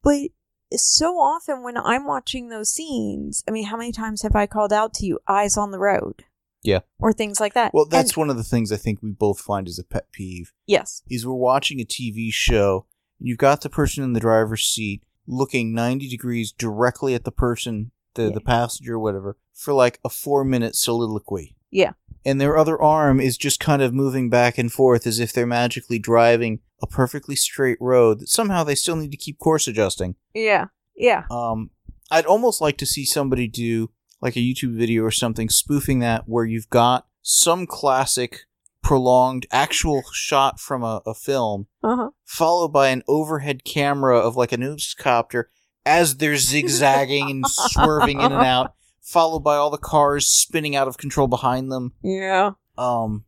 but 0.03 0.29
so 0.75 1.17
often 1.19 1.63
when 1.63 1.77
I'm 1.77 2.05
watching 2.05 2.49
those 2.49 2.71
scenes, 2.73 3.43
I 3.47 3.51
mean, 3.51 3.65
how 3.67 3.77
many 3.77 3.91
times 3.91 4.23
have 4.23 4.35
I 4.35 4.47
called 4.47 4.73
out 4.73 4.93
to 4.95 5.05
you, 5.05 5.19
"Eyes 5.27 5.55
on 5.57 5.71
the 5.71 5.79
road"? 5.79 6.25
Yeah. 6.65 6.79
or 6.97 7.11
things 7.11 7.41
like 7.41 7.53
that. 7.55 7.73
Well, 7.73 7.83
And- 7.83 7.91
that's 7.91 8.15
one 8.15 8.29
of 8.29 8.37
the 8.37 8.43
things 8.43 8.71
I 8.71 8.77
think 8.77 9.01
we 9.01 9.11
both 9.11 9.39
find 9.41 9.67
is 9.67 9.77
a 9.77 9.83
pet 9.83 10.11
peeve. 10.13 10.53
yes. 10.65 11.01
is 11.09 11.25
we're 11.27 11.33
watching 11.33 11.81
a 11.81 11.85
TV 11.85 12.31
show. 12.31 12.85
and 13.19 13.27
You've 13.27 13.37
got 13.37 13.61
the 13.61 13.69
person 13.69 14.01
in 14.03 14.13
the 14.13 14.21
driver's 14.21 14.63
seat 14.63 15.03
looking 15.27 15.73
90 15.73 16.07
degrees 16.09 16.53
directly 16.53 17.15
at 17.15 17.25
the 17.25 17.31
person, 17.33 17.91
the, 18.15 18.23
Yeah. 18.23 18.29
the 18.35 18.39
passenger, 18.41 18.93
or 18.95 18.99
whatever, 18.99 19.37
for 19.53 19.73
like 19.73 19.99
a 20.05 20.09
four 20.09 20.45
minute 20.45 20.75
soliloquy. 20.77 21.55
Yeah. 21.73 21.91
And 22.25 22.39
their 22.39 22.57
other 22.57 22.81
arm 22.81 23.19
is 23.19 23.37
just 23.37 23.59
kind 23.59 23.81
of 23.81 23.93
moving 23.93 24.29
back 24.29 24.57
and 24.57 24.71
forth 24.71 25.05
as 25.05 25.19
if 25.19 25.33
they're 25.33 25.45
magically 25.45 25.99
driving 25.99 26.59
a 26.81 26.87
perfectly 26.87 27.35
straight 27.35 27.77
road 27.81 28.19
that 28.19 28.29
somehow 28.29 28.63
they 28.63 28.75
still 28.75 28.95
need 28.95 29.11
to 29.11 29.17
keep 29.17 29.39
course 29.39 29.67
adjusting. 29.67 30.15
Yeah. 30.33 30.65
Yeah. 30.95 31.23
Um, 31.29 31.71
I'd 32.11 32.25
almost 32.25 32.61
like 32.61 32.77
to 32.77 32.85
see 32.85 33.03
somebody 33.05 33.47
do 33.47 33.89
like 34.21 34.35
a 34.37 34.39
YouTube 34.39 34.77
video 34.77 35.03
or 35.03 35.11
something 35.11 35.49
spoofing 35.49 35.99
that 35.99 36.23
where 36.29 36.45
you've 36.45 36.69
got 36.69 37.07
some 37.21 37.65
classic 37.67 38.41
prolonged 38.81 39.47
actual 39.51 40.03
shot 40.13 40.59
from 40.59 40.83
a, 40.83 41.01
a 41.05 41.13
film 41.13 41.67
Uh 41.83 41.95
huh. 41.95 42.09
followed 42.25 42.69
by 42.69 42.89
an 42.89 43.01
overhead 43.07 43.63
camera 43.63 44.17
of 44.19 44.35
like 44.35 44.51
a 44.51 44.57
newscopter 44.57 45.45
as 45.85 46.17
they're 46.17 46.37
zigzagging 46.51 47.29
and 47.29 47.45
swerving 47.47 48.19
in 48.21 48.31
and 48.31 48.45
out, 48.45 48.73
followed 49.03 49.41
by 49.41 49.55
all 49.55 49.69
the 49.69 49.77
cars 49.77 50.27
spinning 50.27 50.75
out 50.75 50.87
of 50.87 50.97
control 50.97 51.27
behind 51.27 51.71
them. 51.71 51.93
Yeah. 52.01 52.51
Um, 52.77 53.25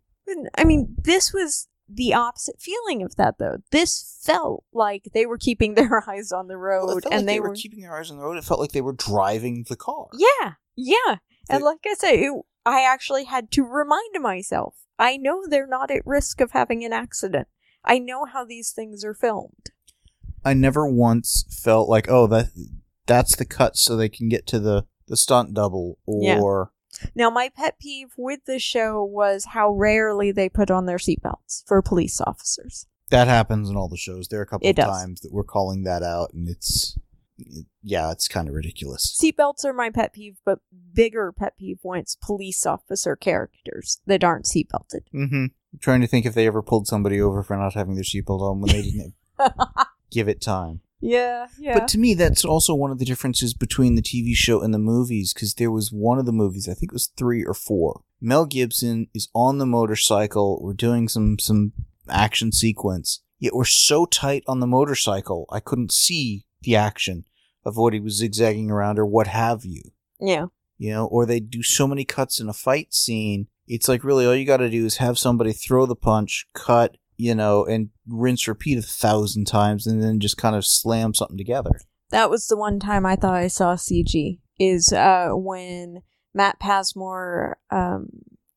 I 0.57 0.63
mean, 0.63 0.95
this 1.03 1.34
was 1.34 1.67
the 1.88 2.13
opposite 2.13 2.59
feeling 2.59 3.03
of 3.03 3.15
that, 3.17 3.38
though. 3.38 3.57
This 3.71 4.19
felt 4.23 4.63
like 4.73 5.09
they 5.13 5.26
were 5.26 5.38
keeping 5.38 5.73
their 5.76 6.03
eyes 6.09 6.32
on 6.32 6.47
the 6.47 6.57
road, 6.57 6.88
well, 6.88 6.95
and 6.95 7.03
like 7.05 7.26
they, 7.26 7.34
they 7.34 7.39
were. 7.39 7.49
were 7.49 7.55
keeping 7.55 7.82
their 7.82 7.95
eyes 7.95 8.09
on 8.09 8.17
the 8.17 8.23
road. 8.23 8.38
It 8.38 8.43
felt 8.43 8.59
like 8.59 8.71
they 8.71 8.82
were 8.82 8.93
driving 8.93 9.65
the 9.69 9.76
car. 9.76 10.07
yeah, 10.13 10.53
yeah. 10.76 11.17
And 11.47 11.63
like 11.63 11.86
I 11.86 11.93
say, 11.93 12.21
it, 12.21 12.41
I 12.65 12.84
actually 12.84 13.26
had 13.26 13.51
to 13.51 13.63
remind 13.63 14.15
myself. 14.19 14.76
I 14.97 15.17
know 15.17 15.43
they're 15.45 15.67
not 15.67 15.91
at 15.91 16.01
risk 16.05 16.41
of 16.41 16.51
having 16.51 16.84
an 16.84 16.93
accident. 16.93 17.47
I 17.84 17.99
know 17.99 18.26
how 18.26 18.45
these 18.45 18.71
things 18.71 19.03
are 19.03 19.13
filmed. 19.13 19.69
I 20.43 20.53
never 20.53 20.88
once 20.88 21.45
felt 21.49 21.88
like, 21.88 22.09
oh, 22.09 22.26
that 22.28 22.47
that's 23.05 23.36
the 23.36 23.45
cut 23.45 23.78
so 23.78 23.95
they 23.95 24.09
can 24.09 24.30
get 24.30 24.47
to 24.47 24.59
the 24.59 24.86
the 25.08 25.18
stunt 25.18 25.53
double 25.53 25.97
or 26.06 26.22
Yeah. 26.24 26.39
Now, 27.14 27.30
my 27.30 27.49
pet 27.49 27.78
peeve 27.80 28.14
with 28.18 28.45
the 28.45 28.58
show 28.60 29.03
was 29.03 29.45
how 29.49 29.70
rarely 29.72 30.32
they 30.32 30.47
put 30.47 30.72
on 30.72 30.86
their 30.86 30.97
seatbelts 30.97 31.64
for 31.68 31.82
police 31.82 32.22
officers. 32.22 32.88
that 33.10 33.28
happens 33.28 33.70
in 33.70 33.76
all 33.76 33.88
the 33.89 33.97
shows. 33.97 34.30
There 34.30 34.39
are 34.39 34.43
a 34.43 34.47
couple 34.47 34.66
It 34.68 34.72
of 34.72 34.76
does. 34.78 34.88
times 35.01 35.22
that 35.22 35.32
we're 35.34 35.43
calling 35.43 35.84
that 35.84 36.01
out, 36.03 36.32
and 36.34 36.47
it's 36.49 36.97
yeah, 37.84 38.12
it's 38.12 38.28
kind 38.30 38.47
of 38.47 38.56
ridiculous. 38.56 39.16
Seatbelts 39.22 39.66
are 39.66 39.74
my 39.74 39.89
pet 39.89 40.14
peeve, 40.14 40.38
but 40.45 40.60
bigger 40.93 41.32
pet 41.34 41.58
peeve 41.58 41.80
when 41.84 41.99
it's 41.99 42.16
police 42.16 42.66
officer 42.66 43.16
characters 43.18 43.99
that 44.06 44.24
aren't 44.24 44.45
seatbelted. 44.45 45.01
Mm-hmm. 45.14 45.45
Trying 45.82 45.99
to 46.01 46.08
think 46.08 46.26
if 46.26 46.34
they 46.34 46.47
ever 46.47 46.62
pulled 46.64 46.88
somebody 46.88 47.20
over 47.20 47.43
for 47.43 47.58
not 47.58 47.74
having 47.74 47.95
their 47.95 48.06
seatbelt 48.06 48.39
on 48.41 48.62
when 48.62 48.72
they 48.72 48.82
didn't 48.84 49.14
give 50.12 50.30
it 50.30 50.39
time. 50.41 50.80
Yeah, 51.06 51.47
yeah. 51.60 51.78
But 51.78 51.88
to 51.89 51.97
me, 51.97 52.14
that's 52.16 52.43
also 52.43 52.74
one 52.74 52.91
of 52.91 52.99
the 52.99 53.06
differences 53.06 53.53
between 53.53 53.95
the 53.95 54.01
TV 54.01 54.34
show 54.34 54.62
and 54.62 54.74
the 54.74 54.80
movies, 54.80 55.34
because 55.34 55.53
there 55.53 55.72
was 55.72 55.91
one 55.91 56.18
of 56.20 56.26
the 56.26 56.32
movies, 56.32 56.68
I 56.68 56.74
think 56.74 56.91
it 56.91 56.95
was 56.95 57.08
three 57.16 57.43
or 57.43 57.53
four. 57.53 58.01
Mel 58.20 58.45
Gibson 58.45 59.08
is 59.14 59.30
on 59.34 59.58
the 59.60 59.66
motorcycle. 59.66 60.60
We're 60.64 60.74
doing 60.74 61.08
some 61.08 61.38
some 61.39 61.74
action 62.10 62.51
sequence, 62.51 63.22
yet 63.39 63.53
we're 63.56 63.66
so 63.66 64.06
tight 64.06 64.43
on 64.47 64.60
the 64.60 64.68
motorcycle, 64.68 65.45
I 65.51 65.60
couldn't 65.60 65.91
see 65.91 66.45
the 66.62 66.76
action 66.76 67.26
of 67.64 67.78
what 67.78 67.93
he 67.93 67.99
was 67.99 68.18
zigzagging 68.18 68.72
around 68.72 68.99
or 68.99 69.06
what 69.06 69.28
have 69.28 69.66
you. 69.66 69.82
yeah. 70.20 70.47
You 70.78 70.91
know, 70.91 71.06
or 71.06 71.26
they 71.26 71.39
do 71.39 71.64
so 71.64 71.88
many 71.88 72.03
cuts 72.03 72.41
in 72.41 72.49
a 72.49 72.53
fight 72.53 72.93
scene. 72.93 73.47
It's 73.66 73.88
like 73.88 74.03
really 74.03 74.26
all 74.26 74.36
you 74.36 74.45
got 74.45 74.58
to 74.58 74.70
do 74.70 74.86
is 74.86 74.97
have 74.97 75.18
somebody 75.18 75.53
throw 75.53 75.86
the 75.86 75.95
punch, 75.95 76.47
cut, 76.53 76.97
you 77.18 77.36
know, 77.36 77.66
and 77.66 77.89
rinse 78.07 78.47
repeat 78.47 78.78
a 78.78 78.82
thousand 78.82 79.45
times, 79.45 79.86
and 79.88 80.01
then 80.03 80.20
just 80.20 80.38
kind 80.38 80.55
of 80.55 80.66
slam 80.66 81.13
something 81.13 81.38
together. 81.38 81.72
That 82.11 82.30
was 82.30 82.47
the 82.47 82.57
one 82.57 82.80
time 82.80 83.05
I 83.05 83.16
thought 83.16 83.34
I 83.34 83.47
saw 83.47 83.76
CG 83.76 84.39
is 84.59 84.93
uh 84.93 85.30
when 85.34 86.01
Matt 86.34 86.59
Passmore 86.59 87.57
um 87.72 88.07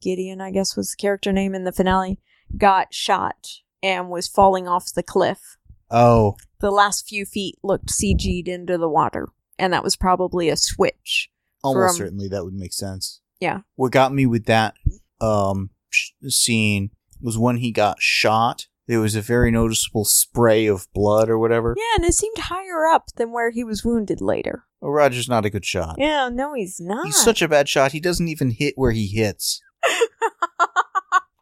Gideon 0.01 0.41
I 0.41 0.51
guess 0.53 0.77
was 0.77 0.91
the 0.91 1.01
character 1.01 1.33
name 1.33 1.55
in 1.55 1.65
the 1.65 1.73
finale 1.73 2.21
got 2.57 2.95
shot 2.95 3.49
and 3.83 4.09
was 4.11 4.29
falling 4.29 4.69
off 4.69 4.93
the 4.95 5.03
cliff. 5.03 5.57
Oh, 5.91 6.37
The 6.61 6.71
last 6.71 7.09
few 7.09 7.25
feet 7.25 7.57
looked 7.65 7.89
CG'd 7.89 8.47
into 8.49 8.79
the 8.79 8.89
water 8.89 9.29
and 9.59 9.73
that 9.73 9.83
was 9.83 9.97
probably 9.97 10.49
a 10.51 10.57
switch. 10.57 11.31
almost 11.65 11.97
From- 11.97 12.07
certainly 12.07 12.29
that 12.29 12.45
would 12.45 12.55
make 12.55 12.73
sense. 12.73 13.21
Yeah. 13.41 13.61
What 13.75 13.91
got 13.93 14.13
me 14.13 14.27
with 14.27 14.45
that 14.45 14.75
um 15.21 15.71
sh- 15.91 16.11
scene 16.29 16.91
was 17.21 17.39
when 17.39 17.57
he 17.59 17.71
got 17.73 18.01
shot. 18.01 18.67
There 18.87 19.01
was 19.01 19.15
a 19.15 19.21
very 19.21 19.51
noticeable 19.51 20.05
spray 20.07 20.67
of 20.67 20.87
blood 20.95 21.29
or 21.29 21.39
whatever. 21.39 21.75
Yeah, 21.77 21.97
and 21.97 22.05
it 22.07 22.15
seemed 22.15 22.39
higher 22.39 22.87
up 22.87 23.09
than 23.17 23.33
where 23.33 23.51
he 23.51 23.63
was 23.63 23.85
wounded 23.85 24.21
later. 24.23 24.65
Oh, 24.81 24.89
Roger's 24.89 25.29
not 25.29 25.45
a 25.45 25.51
good 25.51 25.67
shot. 25.67 25.97
Yeah, 25.99 26.31
no 26.33 26.55
he's 26.55 26.81
not. 26.81 27.05
He's 27.05 27.21
such 27.23 27.43
a 27.43 27.49
bad 27.49 27.69
shot. 27.69 27.93
He 27.93 28.01
doesn't 28.01 28.29
even 28.29 28.51
hit 28.53 28.75
where 28.77 28.93
he 28.93 29.07
hits. 29.09 29.61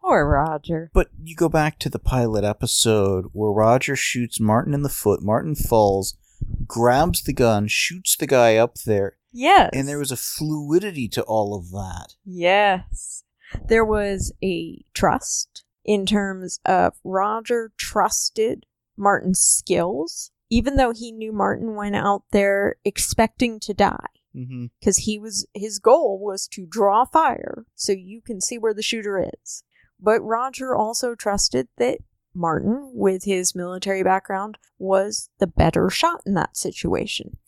Poor 0.03 0.25
Roger. 0.29 0.91
But 0.95 1.09
you 1.23 1.35
go 1.35 1.49
back 1.49 1.79
to 1.81 1.89
the 1.89 1.99
pilot 1.99 2.45
episode 2.45 3.27
where 3.33 3.51
Roger 3.51 3.97
shoots 3.97 4.39
Martin 4.41 4.73
in 4.73 4.83
the 4.83 4.89
foot. 4.89 5.21
Martin 5.23 5.55
falls, 5.57 6.17
grabs 6.67 7.23
the 7.23 7.33
gun, 7.33 7.67
shoots 7.67 8.17
the 8.17 8.27
guy 8.27 8.57
up 8.57 8.77
there, 8.87 9.17
Yes. 9.33 9.71
and 9.73 9.89
there 9.89 9.99
was 9.99 10.13
a 10.13 10.17
fluidity 10.17 11.09
to 11.09 11.23
all 11.23 11.57
of 11.57 11.71
that. 11.73 12.15
Yes. 12.25 13.25
There 13.69 13.85
was 13.85 14.33
a 14.43 14.85
trust 14.95 15.65
in 15.87 16.05
terms 16.05 16.61
of 16.67 16.95
Roger 17.05 17.73
trusted 17.79 18.67
Martin's 18.97 19.39
skills, 19.41 20.31
even 20.51 20.77
though 20.77 20.93
he 20.93 21.13
knew 21.13 21.33
Martin 21.33 21.75
went 21.75 21.97
out 21.97 22.25
there 22.33 22.77
expecting 22.85 23.59
to 23.61 23.73
die. 23.73 24.07
Mm-hmm. 24.37 24.67
Because 24.79 24.99
he 24.99 25.19
was 25.19 25.47
his 25.55 25.79
goal 25.79 26.19
was 26.23 26.47
to 26.49 26.67
draw 26.67 27.07
fire 27.07 27.65
so 27.75 27.93
you 27.93 28.21
can 28.21 28.43
see 28.43 28.59
where 28.59 28.75
the 28.75 28.83
shooter 28.83 29.19
is. 29.43 29.63
But 29.99 30.21
Roger 30.21 30.77
also 30.77 31.15
trusted 31.15 31.69
that 31.79 32.01
Martin, 32.35 32.91
with 32.93 33.25
his 33.25 33.55
military 33.55 34.03
background, 34.03 34.59
was 34.79 35.31
the 35.39 35.47
better 35.47 35.89
shot 35.89 36.21
in 36.27 36.35
that 36.35 36.55
situation. 36.55 37.39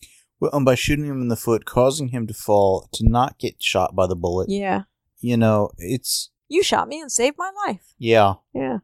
Well, 0.41 0.51
and 0.55 0.65
by 0.65 0.77
shooting 0.77 1.05
him 1.05 1.21
in 1.21 1.29
the 1.29 1.37
foot, 1.37 1.67
causing 1.67 2.09
him 2.09 2.27
to 2.27 2.33
fall, 2.33 2.89
to 2.93 3.07
not 3.07 3.39
get 3.39 3.63
shot 3.63 3.95
by 3.95 4.07
the 4.07 4.17
bullet, 4.17 4.49
Yeah. 4.49 4.85
you 5.21 5.37
know, 5.37 5.69
it's 5.77 6.31
You 6.49 6.63
shot 6.63 6.89
me 6.89 7.01
and 7.01 7.11
saved 7.13 7.37
my 7.39 7.51
life. 7.67 7.95
yeah. 7.99 8.35
Yeah. 8.55 8.79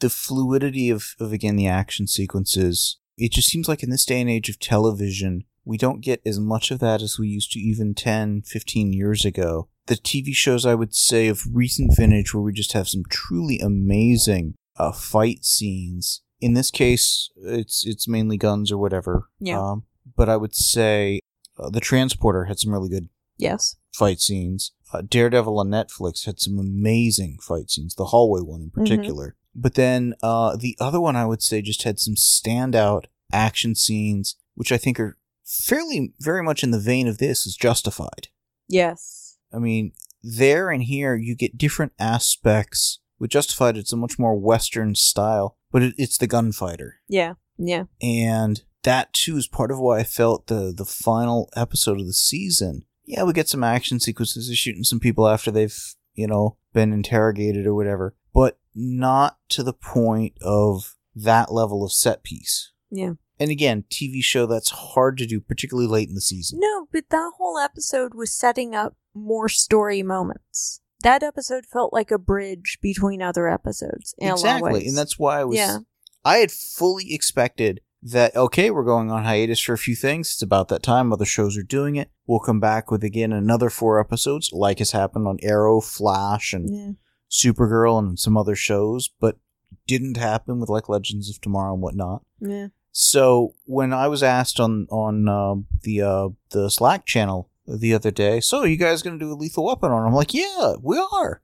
the 0.00 0.10
fluidity 0.10 0.88
of, 0.90 1.14
of 1.20 1.32
again 1.32 1.56
the 1.56 1.66
action 1.66 2.06
sequences 2.06 2.98
it 3.18 3.32
just 3.32 3.48
seems 3.48 3.68
like 3.68 3.82
in 3.82 3.90
this 3.90 4.06
day 4.06 4.20
and 4.20 4.30
age 4.30 4.48
of 4.48 4.58
television 4.58 5.44
we 5.64 5.76
don't 5.76 6.00
get 6.00 6.22
as 6.24 6.40
much 6.40 6.70
of 6.70 6.78
that 6.78 7.02
as 7.02 7.18
we 7.18 7.28
used 7.28 7.52
to 7.52 7.60
even 7.60 7.94
10 7.94 8.42
15 8.46 8.92
years 8.94 9.24
ago 9.26 9.68
the 9.88 9.96
tv 9.96 10.32
shows 10.34 10.64
i 10.64 10.74
would 10.74 10.94
say 10.94 11.28
of 11.28 11.42
recent 11.52 11.90
vintage 11.96 12.32
where 12.32 12.42
we 12.42 12.52
just 12.52 12.72
have 12.72 12.88
some 12.88 13.02
truly 13.10 13.58
amazing 13.58 14.54
uh, 14.78 14.90
fight 14.92 15.44
scenes 15.44 16.22
in 16.40 16.54
this 16.54 16.70
case 16.70 17.28
it's 17.44 17.84
it's 17.86 18.08
mainly 18.08 18.38
guns 18.38 18.72
or 18.72 18.78
whatever 18.78 19.28
Yeah. 19.38 19.60
um, 19.60 19.84
but 20.16 20.30
i 20.30 20.36
would 20.38 20.54
say 20.54 21.20
uh, 21.58 21.68
the 21.68 21.80
transporter 21.80 22.44
had 22.46 22.58
some 22.58 22.72
really 22.72 22.88
good 22.88 23.08
Yes. 23.36 23.76
fight 23.94 24.20
scenes. 24.20 24.72
Uh, 24.92 25.02
Daredevil 25.02 25.58
on 25.58 25.68
Netflix 25.68 26.26
had 26.26 26.40
some 26.40 26.58
amazing 26.58 27.38
fight 27.40 27.70
scenes, 27.70 27.94
the 27.94 28.06
hallway 28.06 28.40
one 28.40 28.62
in 28.62 28.70
particular. 28.70 29.36
But 29.54 29.74
then 29.74 30.14
uh, 30.22 30.56
the 30.56 30.76
other 30.80 31.00
one 31.00 31.16
I 31.16 31.26
would 31.26 31.42
say 31.42 31.62
just 31.62 31.82
had 31.82 31.98
some 31.98 32.14
standout 32.14 33.04
action 33.32 33.74
scenes, 33.74 34.36
which 34.54 34.72
I 34.72 34.76
think 34.76 34.98
are 35.00 35.18
fairly, 35.44 36.12
very 36.20 36.42
much 36.42 36.62
in 36.62 36.70
the 36.70 36.78
vein 36.78 37.08
of 37.08 37.18
this, 37.18 37.46
is 37.46 37.56
Justified. 37.56 38.28
Yes. 38.68 39.38
I 39.52 39.58
mean, 39.58 39.92
there 40.22 40.70
and 40.70 40.82
here 40.82 41.16
you 41.16 41.34
get 41.34 41.58
different 41.58 41.92
aspects. 41.98 43.00
With 43.18 43.30
Justified, 43.30 43.76
it's 43.76 43.92
a 43.92 43.96
much 43.96 44.18
more 44.18 44.38
Western 44.38 44.94
style, 44.94 45.56
but 45.70 45.82
it, 45.82 45.94
it's 45.98 46.18
the 46.18 46.26
gunfighter 46.26 47.00
Yeah. 47.08 47.34
Yeah. 47.58 47.84
and 48.00 48.62
that 48.82 49.12
too 49.12 49.36
is 49.36 49.46
part 49.46 49.70
of 49.70 49.78
why 49.78 49.98
I 49.98 50.04
felt 50.04 50.46
the 50.46 50.72
the 50.74 50.86
final 50.86 51.50
episode 51.54 52.00
of 52.00 52.06
the 52.06 52.14
season. 52.14 52.86
Yeah, 53.10 53.24
we 53.24 53.32
get 53.32 53.48
some 53.48 53.64
action 53.64 53.98
sequences 53.98 54.48
of 54.48 54.56
shooting 54.56 54.84
some 54.84 55.00
people 55.00 55.26
after 55.26 55.50
they've 55.50 55.94
you 56.14 56.26
know 56.26 56.56
been 56.72 56.92
interrogated 56.92 57.66
or 57.66 57.74
whatever, 57.74 58.14
but 58.32 58.58
not 58.74 59.38
to 59.48 59.62
the 59.62 59.72
point 59.72 60.34
of 60.40 60.96
that 61.14 61.52
level 61.52 61.84
of 61.84 61.92
set 61.92 62.22
piece. 62.22 62.72
Yeah. 62.90 63.14
And 63.40 63.50
again, 63.50 63.84
TV 63.90 64.22
show 64.22 64.46
that's 64.46 64.70
hard 64.70 65.16
to 65.18 65.26
do, 65.26 65.40
particularly 65.40 65.88
late 65.88 66.08
in 66.08 66.14
the 66.14 66.20
season. 66.20 66.60
No, 66.60 66.86
but 66.92 67.08
that 67.10 67.32
whole 67.38 67.58
episode 67.58 68.14
was 68.14 68.32
setting 68.32 68.74
up 68.74 68.96
more 69.14 69.48
story 69.48 70.02
moments. 70.02 70.80
That 71.02 71.22
episode 71.22 71.64
felt 71.64 71.92
like 71.92 72.10
a 72.10 72.18
bridge 72.18 72.78
between 72.82 73.22
other 73.22 73.48
episodes. 73.48 74.14
In 74.18 74.28
A 74.28 74.30
lot 74.30 74.32
of 74.34 74.38
exactly, 74.40 74.86
and 74.86 74.96
that's 74.96 75.18
why 75.18 75.40
I 75.40 75.44
was. 75.44 75.56
Yeah. 75.56 75.78
I 76.24 76.36
had 76.36 76.52
fully 76.52 77.14
expected 77.14 77.80
that 78.02 78.34
okay, 78.34 78.70
we're 78.70 78.84
going 78.84 79.10
on 79.10 79.24
hiatus 79.24 79.60
for 79.60 79.72
a 79.72 79.78
few 79.78 79.94
things. 79.94 80.30
It's 80.32 80.42
about 80.42 80.68
that 80.68 80.82
time. 80.82 81.12
Other 81.12 81.24
shows 81.24 81.56
are 81.56 81.62
doing 81.62 81.96
it. 81.96 82.10
We'll 82.26 82.40
come 82.40 82.60
back 82.60 82.90
with 82.90 83.04
again 83.04 83.32
another 83.32 83.70
four 83.70 84.00
episodes, 84.00 84.50
like 84.52 84.78
has 84.78 84.92
happened 84.92 85.26
on 85.26 85.38
Arrow, 85.42 85.80
Flash, 85.80 86.52
and 86.52 86.74
yeah. 86.74 86.92
Supergirl, 87.30 87.98
and 87.98 88.18
some 88.18 88.36
other 88.36 88.56
shows, 88.56 89.08
but 89.20 89.38
didn't 89.86 90.16
happen 90.16 90.60
with 90.60 90.68
like 90.68 90.88
Legends 90.88 91.30
of 91.30 91.40
Tomorrow 91.40 91.74
and 91.74 91.82
whatnot. 91.82 92.22
Yeah. 92.40 92.68
So 92.92 93.54
when 93.66 93.92
I 93.92 94.08
was 94.08 94.22
asked 94.22 94.58
on 94.58 94.86
on 94.90 95.28
um 95.28 95.66
the 95.82 96.02
uh, 96.02 96.28
the 96.50 96.70
Slack 96.70 97.06
channel 97.06 97.50
the 97.66 97.94
other 97.94 98.10
day, 98.10 98.40
so 98.40 98.60
are 98.60 98.66
you 98.66 98.76
guys 98.76 99.02
going 99.02 99.18
to 99.18 99.24
do 99.24 99.32
a 99.32 99.34
Lethal 99.34 99.66
Weapon 99.66 99.92
on? 99.92 100.06
I'm 100.06 100.14
like, 100.14 100.34
yeah, 100.34 100.74
we 100.82 100.98
are, 101.12 101.42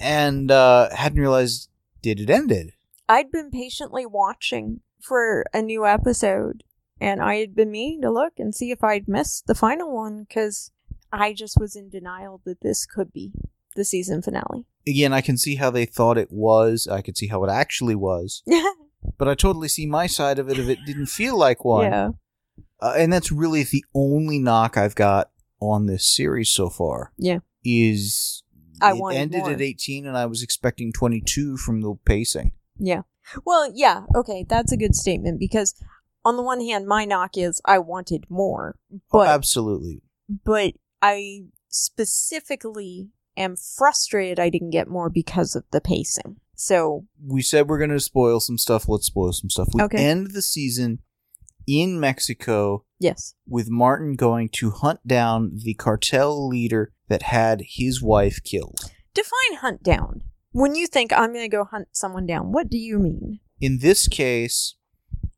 and 0.00 0.50
uh, 0.50 0.94
hadn't 0.94 1.20
realized 1.20 1.70
did 2.02 2.20
it 2.20 2.28
ended. 2.28 2.72
I'd 3.08 3.30
been 3.30 3.50
patiently 3.50 4.06
watching 4.06 4.80
for 5.04 5.44
a 5.52 5.60
new 5.62 5.86
episode, 5.86 6.64
and 7.00 7.22
I 7.22 7.36
had 7.36 7.54
been 7.54 7.70
meaning 7.70 8.02
to 8.02 8.10
look 8.10 8.34
and 8.38 8.54
see 8.54 8.70
if 8.70 8.82
I'd 8.82 9.08
missed 9.08 9.46
the 9.46 9.54
final 9.54 9.94
one 9.94 10.24
because 10.28 10.70
I 11.12 11.32
just 11.32 11.56
was 11.60 11.76
in 11.76 11.90
denial 11.90 12.40
that 12.44 12.60
this 12.62 12.86
could 12.86 13.12
be 13.12 13.32
the 13.76 13.84
season 13.84 14.22
finale. 14.22 14.66
again, 14.86 15.12
I 15.12 15.20
can 15.20 15.36
see 15.36 15.56
how 15.56 15.70
they 15.70 15.84
thought 15.84 16.18
it 16.18 16.30
was. 16.30 16.86
I 16.86 17.02
could 17.02 17.16
see 17.16 17.26
how 17.26 17.42
it 17.44 17.50
actually 17.50 17.94
was, 17.96 18.42
Yeah. 18.46 18.64
but 19.18 19.28
I 19.28 19.34
totally 19.34 19.68
see 19.68 19.86
my 19.86 20.06
side 20.06 20.38
of 20.38 20.48
it 20.48 20.58
if 20.58 20.68
it 20.68 20.78
didn't 20.86 21.06
feel 21.06 21.36
like 21.36 21.64
one. 21.64 21.84
Yeah. 21.90 22.08
Uh, 22.80 22.94
and 22.96 23.12
that's 23.12 23.32
really 23.32 23.62
the 23.64 23.84
only 23.94 24.38
knock 24.38 24.76
I've 24.76 24.94
got 24.94 25.30
on 25.60 25.86
this 25.86 26.06
series 26.06 26.50
so 26.50 26.68
far. 26.70 27.12
Yeah. 27.18 27.38
Is 27.64 28.42
I 28.80 28.92
it 28.92 29.14
ended 29.14 29.40
more. 29.40 29.50
at 29.52 29.60
18 29.60 30.06
and 30.06 30.16
I 30.16 30.26
was 30.26 30.42
expecting 30.42 30.92
22 30.92 31.56
from 31.56 31.80
the 31.80 31.94
pacing. 32.04 32.52
Yeah. 32.78 33.02
Well, 33.44 33.70
yeah, 33.74 34.02
okay, 34.14 34.44
that's 34.48 34.72
a 34.72 34.76
good 34.76 34.94
statement 34.94 35.38
because 35.40 35.74
on 36.24 36.36
the 36.36 36.42
one 36.42 36.60
hand, 36.60 36.86
my 36.86 37.04
knock 37.04 37.36
is 37.36 37.60
I 37.64 37.78
wanted 37.78 38.24
more, 38.28 38.76
Oh, 38.92 38.98
but 39.12 39.28
absolutely. 39.28 40.02
but 40.44 40.74
I 41.02 41.44
specifically 41.68 43.08
am 43.36 43.56
frustrated 43.56 44.38
I 44.38 44.50
didn't 44.50 44.70
get 44.70 44.88
more 44.88 45.10
because 45.10 45.54
of 45.56 45.64
the 45.70 45.80
pacing. 45.80 46.36
So, 46.56 47.06
We 47.20 47.42
said 47.42 47.68
we're 47.68 47.78
going 47.78 47.90
to 47.90 47.98
spoil 48.00 48.38
some 48.40 48.58
stuff. 48.58 48.88
Let's 48.88 49.06
spoil 49.06 49.32
some 49.32 49.50
stuff. 49.50 49.68
We 49.74 49.82
Okay. 49.82 50.04
end 50.04 50.30
the 50.32 50.42
season 50.42 51.00
in 51.66 51.98
Mexico 51.98 52.84
yes. 53.00 53.34
with 53.46 53.68
Martin 53.70 54.14
going 54.14 54.50
to 54.50 54.70
hunt 54.70 55.00
down 55.06 55.52
the 55.64 55.74
cartel 55.74 56.46
leader 56.46 56.92
that 57.08 57.22
had 57.22 57.62
his 57.66 58.00
wife 58.02 58.38
killed. 58.44 58.78
Define 59.14 59.58
hunt 59.60 59.82
down. 59.82 60.22
When 60.54 60.76
you 60.76 60.86
think 60.86 61.12
I'm 61.12 61.32
going 61.32 61.44
to 61.44 61.48
go 61.48 61.64
hunt 61.64 61.88
someone 61.90 62.26
down, 62.26 62.52
what 62.52 62.70
do 62.70 62.78
you 62.78 63.00
mean? 63.00 63.40
In 63.60 63.80
this 63.80 64.06
case, 64.06 64.76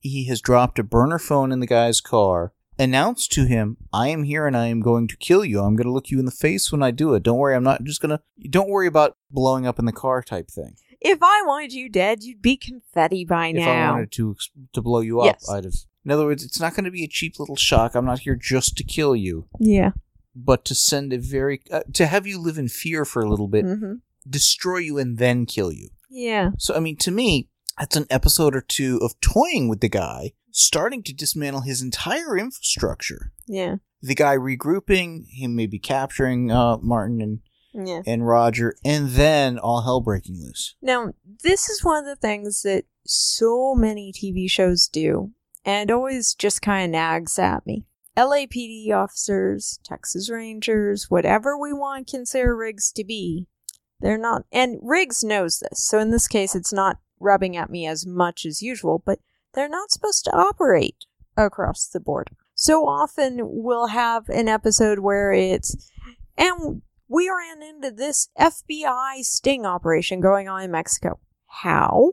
he 0.00 0.26
has 0.26 0.42
dropped 0.42 0.78
a 0.78 0.82
burner 0.84 1.18
phone 1.18 1.52
in 1.52 1.60
the 1.60 1.66
guy's 1.66 2.02
car, 2.02 2.52
announced 2.78 3.32
to 3.32 3.46
him, 3.46 3.78
I 3.94 4.08
am 4.08 4.24
here 4.24 4.46
and 4.46 4.54
I 4.54 4.66
am 4.66 4.80
going 4.80 5.08
to 5.08 5.16
kill 5.16 5.42
you. 5.42 5.60
I'm 5.62 5.74
going 5.74 5.86
to 5.86 5.92
look 5.92 6.10
you 6.10 6.18
in 6.18 6.26
the 6.26 6.30
face 6.30 6.70
when 6.70 6.82
I 6.82 6.90
do 6.90 7.14
it. 7.14 7.22
Don't 7.22 7.38
worry, 7.38 7.56
I'm 7.56 7.64
not 7.64 7.82
just 7.82 8.02
going 8.02 8.10
to. 8.10 8.20
Don't 8.50 8.68
worry 8.68 8.86
about 8.86 9.16
blowing 9.30 9.66
up 9.66 9.78
in 9.78 9.86
the 9.86 9.92
car 9.92 10.22
type 10.22 10.50
thing. 10.50 10.76
If 11.00 11.20
I 11.22 11.42
wanted 11.46 11.72
you 11.72 11.88
dead, 11.88 12.22
you'd 12.22 12.42
be 12.42 12.58
confetti 12.58 13.24
by 13.24 13.52
now. 13.52 13.62
If 13.62 13.68
I 13.68 13.90
wanted 13.92 14.12
to 14.12 14.36
to 14.74 14.82
blow 14.82 15.00
you 15.00 15.22
up, 15.22 15.36
Yes. 15.40 15.48
I'd 15.48 15.64
have. 15.64 15.74
In 16.04 16.10
other 16.10 16.26
words, 16.26 16.44
it's 16.44 16.60
not 16.60 16.74
going 16.74 16.84
to 16.84 16.90
be 16.90 17.04
a 17.04 17.08
cheap 17.08 17.40
little 17.40 17.56
shock. 17.56 17.94
I'm 17.94 18.04
not 18.04 18.18
here 18.18 18.36
just 18.36 18.76
to 18.76 18.84
kill 18.84 19.16
you, 19.16 19.48
yeah. 19.58 19.92
but 20.34 20.66
to 20.66 20.74
send 20.74 21.14
a 21.14 21.18
very. 21.18 21.62
Uh, 21.72 21.84
to 21.94 22.04
have 22.04 22.26
you 22.26 22.38
live 22.38 22.58
in 22.58 22.68
fear 22.68 23.06
for 23.06 23.22
a 23.22 23.30
little 23.30 23.48
bit, 23.48 23.64
hmm 23.64 23.94
destroy 24.28 24.78
you, 24.78 24.98
and 24.98 25.18
then 25.18 25.46
kill 25.46 25.72
you. 25.72 25.88
Yeah. 26.10 26.50
So, 26.58 26.74
I 26.74 26.80
mean, 26.80 26.96
to 26.98 27.10
me, 27.10 27.48
that's 27.78 27.96
an 27.96 28.06
episode 28.10 28.54
or 28.56 28.60
two 28.62 28.98
of 29.02 29.18
toying 29.20 29.68
with 29.68 29.80
the 29.80 29.88
guy, 29.88 30.32
starting 30.50 31.02
to 31.04 31.12
dismantle 31.14 31.62
his 31.62 31.82
entire 31.82 32.36
infrastructure. 32.38 33.32
Yeah. 33.46 33.76
The 34.02 34.14
guy 34.14 34.36
regrouping, 34.36 35.24
him 35.30 35.54
maybe 35.56 35.78
capturing 35.78 36.50
uh, 36.50 36.78
Martin 36.78 37.20
and, 37.20 37.40
Yeah. 37.88 38.02
and 38.06 38.26
Roger, 38.26 38.76
and 38.84 39.10
then 39.10 39.58
all 39.58 39.82
hell 39.82 40.00
breaking 40.00 40.40
loose. 40.40 40.74
Now, 40.80 41.12
this 41.42 41.68
is 41.68 41.84
one 41.84 41.98
of 41.98 42.06
the 42.06 42.16
things 42.16 42.62
that 42.62 42.84
so 43.06 43.74
many 43.74 44.12
TV 44.12 44.50
shows 44.50 44.88
do, 44.88 45.32
and 45.64 45.90
always 45.90 46.34
just 46.34 46.62
kind 46.62 46.84
of 46.86 46.90
nags 46.92 47.38
at 47.38 47.66
me. 47.66 47.84
LAPD 48.16 48.90
officers, 48.92 49.78
Texas 49.84 50.30
Rangers, 50.30 51.06
whatever 51.10 51.58
we 51.58 51.72
want 51.72 52.06
to 52.08 52.16
consider 52.16 52.56
Riggs 52.56 52.90
to 52.92 53.04
be, 53.04 53.46
they're 54.00 54.18
not. 54.18 54.44
And 54.52 54.78
Riggs 54.82 55.24
knows 55.24 55.58
this, 55.60 55.82
so 55.84 55.98
in 55.98 56.10
this 56.10 56.28
case, 56.28 56.54
it's 56.54 56.72
not 56.72 56.98
rubbing 57.20 57.56
at 57.56 57.70
me 57.70 57.86
as 57.86 58.06
much 58.06 58.44
as 58.44 58.62
usual, 58.62 59.02
but 59.04 59.18
they're 59.54 59.68
not 59.68 59.90
supposed 59.90 60.24
to 60.24 60.36
operate 60.36 61.06
across 61.36 61.86
the 61.88 62.00
board. 62.00 62.30
So 62.54 62.86
often 62.86 63.38
we'll 63.42 63.88
have 63.88 64.28
an 64.28 64.48
episode 64.48 64.98
where 65.00 65.32
it's, 65.32 65.90
and 66.36 66.82
we 67.08 67.28
ran 67.30 67.62
into 67.62 67.90
this 67.90 68.28
FBI 68.38 69.22
sting 69.22 69.64
operation 69.66 70.20
going 70.20 70.48
on 70.48 70.62
in 70.62 70.70
Mexico. 70.70 71.18
How? 71.46 72.12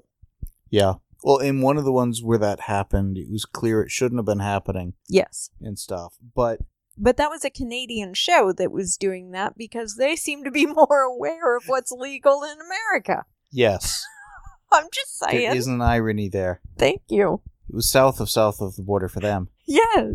Yeah. 0.69 0.95
Well, 1.23 1.37
in 1.37 1.61
one 1.61 1.77
of 1.77 1.85
the 1.85 1.91
ones 1.93 2.21
where 2.21 2.37
that 2.37 2.61
happened, 2.61 3.17
it 3.17 3.29
was 3.31 3.45
clear 3.45 3.81
it 3.81 3.91
shouldn't 3.91 4.19
have 4.19 4.25
been 4.25 4.39
happening 4.39 4.93
Yes. 5.07 5.49
and 5.61 5.79
stuff. 5.79 6.15
But 6.35 6.59
But 6.97 7.17
that 7.17 7.29
was 7.29 7.43
a 7.43 7.49
Canadian 7.49 8.13
show 8.13 8.51
that 8.53 8.71
was 8.71 8.97
doing 8.97 9.31
that 9.31 9.57
because 9.57 9.95
they 9.95 10.15
seem 10.15 10.43
to 10.43 10.51
be 10.51 10.65
more 10.67 10.99
aware 11.01 11.57
of 11.57 11.63
what's 11.67 11.91
legal 11.91 12.43
in 12.43 12.57
America. 12.61 13.25
yes, 13.51 14.05
I'm 14.71 14.87
just 14.93 15.19
there 15.21 15.29
saying. 15.31 15.55
is 15.55 15.67
an 15.67 15.81
irony 15.81 16.29
there. 16.29 16.61
Thank 16.77 17.01
you. 17.09 17.41
It 17.69 17.75
was 17.75 17.89
south 17.89 18.19
of 18.19 18.29
south 18.29 18.61
of 18.61 18.75
the 18.75 18.81
border 18.83 19.07
for 19.07 19.19
them. 19.19 19.49
Yes. 19.65 20.05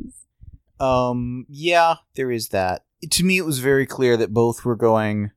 Um, 0.81 1.47
yeah, 1.49 1.97
there 2.15 2.31
is 2.31 2.49
that. 2.49 2.85
To 3.11 3.25
me, 3.25 3.39
it 3.39 3.45
was 3.47 3.59
very 3.61 3.87
clear 3.87 4.17
that 4.17 4.33
both 4.35 4.65
were 4.65 4.77
going. 4.77 5.31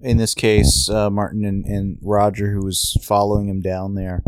in 0.00 0.18
this 0.18 0.34
case, 0.34 0.88
uh, 0.90 1.08
Martin 1.10 1.44
and, 1.44 1.64
and 1.64 1.98
Roger, 2.02 2.52
who 2.52 2.64
was 2.64 2.96
following 3.02 3.48
him 3.48 3.60
down 3.62 3.94
there, 3.94 4.22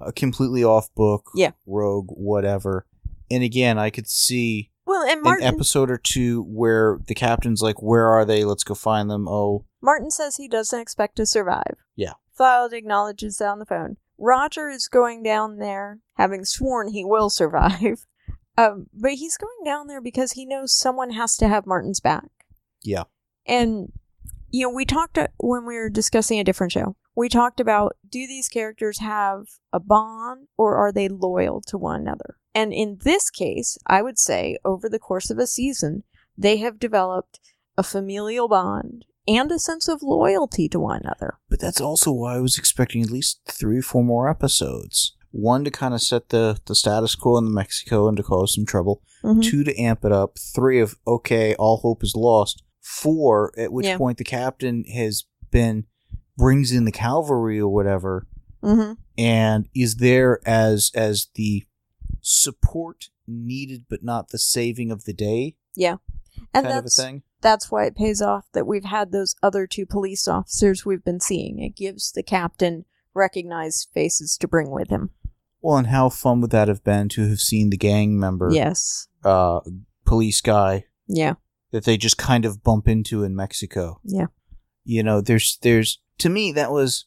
uh, 0.00 0.10
completely 0.16 0.64
off 0.64 0.92
book, 0.94 1.30
Yeah. 1.34 1.52
rogue, 1.66 2.08
whatever. 2.08 2.86
And 3.30 3.42
again, 3.42 3.78
I 3.78 3.90
could 3.90 4.08
see 4.08 4.70
Well, 4.94 5.10
and 5.10 5.26
an 5.26 5.42
episode 5.42 5.90
or 5.90 5.98
two 5.98 6.42
where 6.44 6.98
the 7.06 7.14
captain's 7.14 7.62
like, 7.62 7.82
"Where 7.82 8.08
are 8.08 8.24
they? 8.24 8.44
Let's 8.44 8.64
go 8.64 8.74
find 8.74 9.10
them." 9.10 9.26
Oh, 9.28 9.64
Martin 9.82 10.10
says 10.10 10.36
he 10.36 10.48
doesn't 10.48 10.80
expect 10.80 11.16
to 11.16 11.26
survive. 11.26 11.76
Yeah. 11.96 12.14
Filed 12.32 12.72
acknowledges 12.72 13.38
that 13.38 13.48
on 13.48 13.58
the 13.58 13.66
phone. 13.66 13.96
Roger 14.18 14.68
is 14.68 14.88
going 14.88 15.22
down 15.22 15.58
there, 15.58 15.98
having 16.14 16.44
sworn 16.44 16.88
he 16.88 17.04
will 17.04 17.30
survive. 17.30 18.06
Um, 18.56 18.86
but 18.92 19.14
he's 19.14 19.36
going 19.36 19.64
down 19.64 19.88
there 19.88 20.00
because 20.00 20.32
he 20.32 20.46
knows 20.46 20.72
someone 20.72 21.10
has 21.10 21.36
to 21.38 21.48
have 21.48 21.66
Martin's 21.66 21.98
back. 21.98 22.28
Yeah. 22.84 23.02
And, 23.46 23.92
you 24.48 24.64
know, 24.64 24.72
we 24.72 24.84
talked 24.84 25.18
uh, 25.18 25.26
when 25.38 25.66
we 25.66 25.74
were 25.74 25.90
discussing 25.90 26.38
a 26.38 26.44
different 26.44 26.70
show, 26.70 26.94
we 27.16 27.28
talked 27.28 27.58
about 27.58 27.96
do 28.08 28.28
these 28.28 28.48
characters 28.48 29.00
have 29.00 29.46
a 29.72 29.80
bond 29.80 30.46
or 30.56 30.76
are 30.76 30.92
they 30.92 31.08
loyal 31.08 31.62
to 31.62 31.76
one 31.76 32.02
another? 32.02 32.36
And 32.54 32.72
in 32.72 32.98
this 33.02 33.30
case, 33.30 33.76
I 33.86 34.02
would 34.02 34.18
say 34.18 34.58
over 34.64 34.88
the 34.88 34.98
course 34.98 35.30
of 35.30 35.38
a 35.38 35.46
season, 35.46 36.04
they 36.38 36.58
have 36.58 36.78
developed 36.78 37.40
a 37.76 37.82
familial 37.82 38.48
bond 38.48 39.04
and 39.26 39.50
a 39.50 39.58
sense 39.58 39.88
of 39.88 40.02
loyalty 40.02 40.68
to 40.68 40.78
one 40.78 41.00
another. 41.02 41.38
but 41.48 41.58
that's 41.60 41.80
also 41.80 42.12
why 42.12 42.36
I 42.36 42.40
was 42.40 42.58
expecting 42.58 43.02
at 43.02 43.10
least 43.10 43.40
three 43.46 43.78
or 43.78 43.82
four 43.82 44.04
more 44.04 44.28
episodes. 44.28 45.16
One 45.30 45.64
to 45.64 45.70
kind 45.70 45.94
of 45.94 46.02
set 46.02 46.28
the 46.28 46.58
the 46.66 46.74
status 46.76 47.14
quo 47.16 47.38
in 47.38 47.52
Mexico 47.52 48.06
and 48.06 48.16
to 48.18 48.22
cause 48.22 48.54
some 48.54 48.64
trouble. 48.66 49.02
Mhm. 49.24 49.42
Two 49.42 49.64
to 49.64 49.76
amp 49.80 50.04
it 50.04 50.12
up. 50.12 50.38
Three 50.38 50.78
of 50.80 50.96
okay, 51.06 51.54
all 51.56 51.78
hope 51.78 52.04
is 52.04 52.14
lost. 52.14 52.62
Four, 52.80 53.52
at 53.58 53.72
which 53.72 53.86
Yeah. 53.86 53.96
point 53.98 54.18
the 54.18 54.24
captain 54.24 54.84
has 54.94 55.24
been 55.50 55.86
brings 56.36 56.70
in 56.70 56.84
the 56.84 56.92
cavalry 56.92 57.58
or 57.58 57.68
whatever, 57.72 58.26
Mm-hmm. 58.62 58.92
and 59.18 59.68
is 59.74 59.96
there 59.96 60.40
as 60.46 60.90
as 60.94 61.28
the 61.34 61.64
support 62.24 63.10
needed, 63.26 63.84
but 63.88 64.02
not 64.02 64.28
the 64.30 64.38
saving 64.38 64.90
of 64.90 65.04
the 65.04 65.12
day 65.12 65.56
Yeah. 65.76 65.96
And 66.52 66.66
kind 66.66 66.78
of 66.78 66.86
a 66.86 66.88
thing. 66.88 67.22
that's 67.40 67.70
why 67.70 67.84
it 67.86 67.94
pays 67.96 68.20
off 68.20 68.46
that 68.52 68.66
we've 68.66 68.84
had 68.84 69.12
those 69.12 69.34
other 69.42 69.66
two 69.66 69.86
police 69.86 70.26
officers 70.26 70.84
we've 70.84 71.04
been 71.04 71.20
seeing. 71.20 71.60
It 71.60 71.76
gives 71.76 72.10
the 72.12 72.22
captain 72.24 72.84
recognized 73.14 73.88
faces 73.94 74.36
to 74.38 74.48
bring 74.48 74.70
with 74.70 74.88
him. 74.90 75.10
Well, 75.60 75.76
and 75.78 75.86
how 75.86 76.08
fun 76.08 76.40
would 76.40 76.50
that 76.50 76.68
have 76.68 76.82
been 76.84 77.08
to 77.10 77.28
have 77.28 77.38
seen 77.40 77.70
the 77.70 77.76
gang 77.76 78.18
member, 78.18 78.50
Yes. 78.52 79.06
uh, 79.24 79.60
police 80.04 80.40
guy 80.40 80.84
Yeah. 81.06 81.34
that 81.70 81.84
they 81.84 81.96
just 81.96 82.18
kind 82.18 82.44
of 82.44 82.62
bump 82.62 82.88
into 82.88 83.22
in 83.22 83.34
Mexico. 83.36 84.00
Yeah. 84.04 84.26
You 84.84 85.02
know, 85.02 85.20
there's 85.20 85.58
there's 85.62 86.00
to 86.18 86.28
me 86.28 86.52
that 86.52 86.70
was 86.70 87.06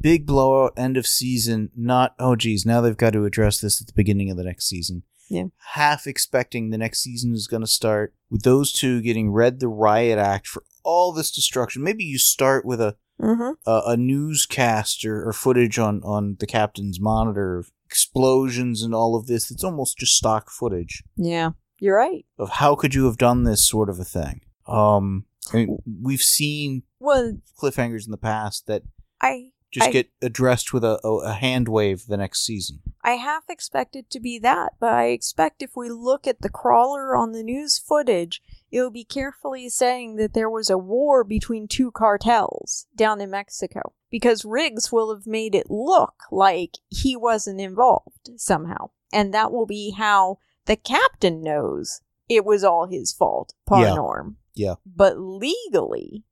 big 0.00 0.26
blowout 0.26 0.72
end 0.76 0.96
of 0.96 1.06
season, 1.06 1.70
not 1.76 2.14
oh 2.18 2.36
geez, 2.36 2.64
now 2.66 2.80
they've 2.80 2.96
got 2.96 3.12
to 3.12 3.24
address 3.24 3.60
this 3.60 3.80
at 3.80 3.86
the 3.86 3.92
beginning 3.94 4.30
of 4.30 4.36
the 4.36 4.44
next 4.44 4.66
season. 4.68 5.02
Yeah. 5.28 5.44
Half 5.72 6.06
expecting 6.06 6.70
the 6.70 6.78
next 6.78 7.00
season 7.02 7.32
is 7.34 7.46
gonna 7.46 7.66
start 7.66 8.14
with 8.30 8.42
those 8.42 8.72
two 8.72 9.00
getting 9.02 9.30
read 9.30 9.60
the 9.60 9.68
riot 9.68 10.18
act 10.18 10.46
for 10.46 10.62
all 10.84 11.12
this 11.12 11.30
destruction. 11.30 11.82
Maybe 11.82 12.04
you 12.04 12.18
start 12.18 12.64
with 12.64 12.80
a 12.80 12.96
Mm-hmm. 13.20 13.52
a, 13.70 13.82
a 13.92 13.96
newscast 13.96 15.04
or, 15.04 15.28
or 15.28 15.32
footage 15.32 15.78
on 15.78 16.02
on 16.02 16.36
the 16.40 16.46
captain's 16.46 16.98
monitor 16.98 17.56
of 17.58 17.70
explosions 17.86 18.82
and 18.82 18.94
all 18.94 19.14
of 19.14 19.26
this. 19.26 19.50
It's 19.50 19.62
almost 19.62 19.98
just 19.98 20.16
stock 20.16 20.50
footage 20.50 21.04
Yeah. 21.16 21.50
You're 21.78 21.96
right. 21.96 22.24
of 22.38 22.50
how 22.50 22.74
could 22.74 22.94
you 22.94 23.04
have 23.06 23.18
done 23.18 23.44
this 23.44 23.66
sort 23.68 23.88
of 23.88 23.98
a 24.00 24.04
thing. 24.04 24.40
Um, 24.66 25.26
I 25.52 25.56
mean, 25.58 25.78
we've 26.00 26.22
seen 26.22 26.82
Well, 27.00 27.38
cliffhangers 27.60 28.04
in 28.06 28.10
the 28.12 28.16
past 28.18 28.66
that 28.66 28.82
I 29.20 29.50
just 29.72 29.88
I- 29.88 29.90
get 29.92 30.10
addressed 30.20 30.72
with 30.72 30.84
a, 30.84 30.98
a, 31.02 31.32
hand 31.32 31.66
wave 31.66 32.06
the 32.06 32.18
next 32.18 32.44
season. 32.44 32.80
I 33.02 33.12
half 33.12 33.44
expect 33.48 33.96
it 33.96 34.10
to 34.10 34.20
be 34.20 34.38
that, 34.40 34.74
but 34.78 34.92
I 34.92 35.06
expect 35.06 35.62
if 35.62 35.70
we 35.74 35.88
look 35.88 36.26
at 36.26 36.42
the 36.42 36.50
crawler 36.50 37.16
on 37.16 37.32
the 37.32 37.42
news 37.42 37.78
footage, 37.78 38.42
it'll 38.70 38.90
be 38.90 39.04
carefully 39.04 39.68
saying 39.70 40.16
that 40.16 40.34
there 40.34 40.50
was 40.50 40.70
a 40.70 40.78
war 40.78 41.24
between 41.24 41.66
two 41.66 41.90
cartels 41.90 42.86
down 42.94 43.20
in 43.20 43.30
Mexico. 43.30 43.94
Because 44.10 44.44
Riggs 44.44 44.92
will 44.92 45.12
have 45.12 45.26
made 45.26 45.54
it 45.54 45.70
look 45.70 46.14
like 46.30 46.76
he 46.88 47.16
wasn't 47.16 47.60
involved 47.62 48.28
somehow. 48.36 48.90
And 49.10 49.32
that 49.32 49.50
will 49.50 49.66
be 49.66 49.94
how 49.96 50.38
the 50.66 50.76
captain 50.76 51.42
knows 51.42 52.02
it 52.28 52.44
was 52.44 52.62
all 52.62 52.86
his 52.86 53.10
fault, 53.12 53.54
par 53.66 53.82
Yeah. 53.82 53.94
norm. 53.94 54.36
Yeah. 54.54 54.74
But 54.84 55.18
legally, 55.18 56.24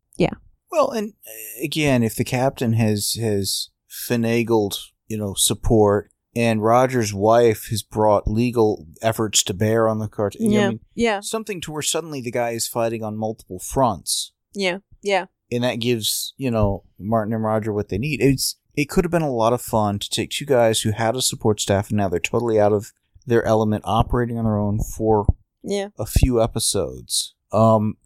Well, 0.70 0.90
and 0.90 1.14
uh, 1.26 1.64
again, 1.64 2.02
if 2.02 2.14
the 2.14 2.24
captain 2.24 2.74
has 2.74 3.14
has 3.20 3.70
finagled, 3.88 4.76
you 5.08 5.16
know, 5.16 5.34
support, 5.34 6.10
and 6.36 6.62
Roger's 6.62 7.12
wife 7.12 7.66
has 7.70 7.82
brought 7.82 8.28
legal 8.30 8.86
efforts 9.02 9.42
to 9.44 9.54
bear 9.54 9.88
on 9.88 9.98
the 9.98 10.08
cartel, 10.08 10.42
yeah, 10.42 10.66
I 10.66 10.68
mean, 10.70 10.80
yeah, 10.94 11.20
something 11.20 11.60
to 11.62 11.72
where 11.72 11.82
suddenly 11.82 12.20
the 12.20 12.30
guy 12.30 12.50
is 12.50 12.68
fighting 12.68 13.02
on 13.02 13.16
multiple 13.16 13.58
fronts. 13.58 14.32
yeah, 14.54 14.78
yeah. 15.02 15.26
and 15.50 15.64
that 15.64 15.76
gives 15.80 16.34
you 16.36 16.50
know 16.50 16.84
Martin 16.98 17.34
and 17.34 17.42
Roger 17.44 17.72
what 17.72 17.88
they 17.88 17.98
need. 17.98 18.20
It's 18.22 18.56
it 18.76 18.88
could 18.88 19.04
have 19.04 19.10
been 19.10 19.22
a 19.22 19.30
lot 19.32 19.52
of 19.52 19.60
fun 19.60 19.98
to 19.98 20.08
take 20.08 20.30
two 20.30 20.46
guys 20.46 20.82
who 20.82 20.92
had 20.92 21.16
a 21.16 21.22
support 21.22 21.60
staff 21.60 21.88
and 21.90 21.96
now 21.98 22.08
they're 22.08 22.20
totally 22.20 22.60
out 22.60 22.72
of 22.72 22.92
their 23.26 23.44
element, 23.44 23.82
operating 23.84 24.38
on 24.38 24.44
their 24.44 24.58
own 24.58 24.78
for 24.96 25.26
Yeah. 25.62 25.88
a 25.98 26.06
few 26.06 26.40
episodes. 26.42 27.34
Um, 27.52 27.96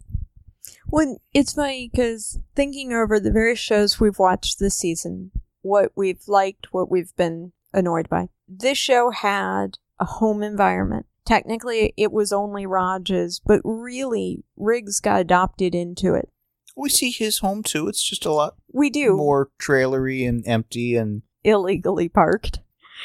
Well, 0.87 1.17
it's 1.33 1.53
funny 1.53 1.89
because 1.91 2.39
thinking 2.55 2.93
over 2.93 3.19
the 3.19 3.31
various 3.31 3.59
shows 3.59 3.99
we've 3.99 4.19
watched 4.19 4.59
this 4.59 4.75
season, 4.75 5.31
what 5.61 5.91
we've 5.95 6.27
liked, 6.27 6.67
what 6.71 6.89
we've 6.89 7.15
been 7.15 7.53
annoyed 7.73 8.07
by, 8.09 8.29
this 8.47 8.77
show 8.77 9.09
had 9.11 9.77
a 9.99 10.05
home 10.05 10.43
environment. 10.43 11.05
Technically, 11.25 11.93
it 11.97 12.11
was 12.11 12.31
only 12.31 12.65
Raj's, 12.65 13.41
but 13.43 13.61
really, 13.63 14.43
Riggs 14.55 14.99
got 14.99 15.21
adopted 15.21 15.73
into 15.73 16.13
it. 16.13 16.29
we 16.77 16.89
see 16.89 17.09
his 17.09 17.39
home 17.39 17.63
too. 17.63 17.87
It's 17.87 18.03
just 18.07 18.25
a 18.25 18.31
lot 18.31 18.55
We 18.71 18.89
do 18.89 19.15
more 19.15 19.49
trailery 19.57 20.23
and 20.25 20.43
empty 20.45 20.95
and 20.95 21.23
illegally 21.43 22.09
parked, 22.09 22.59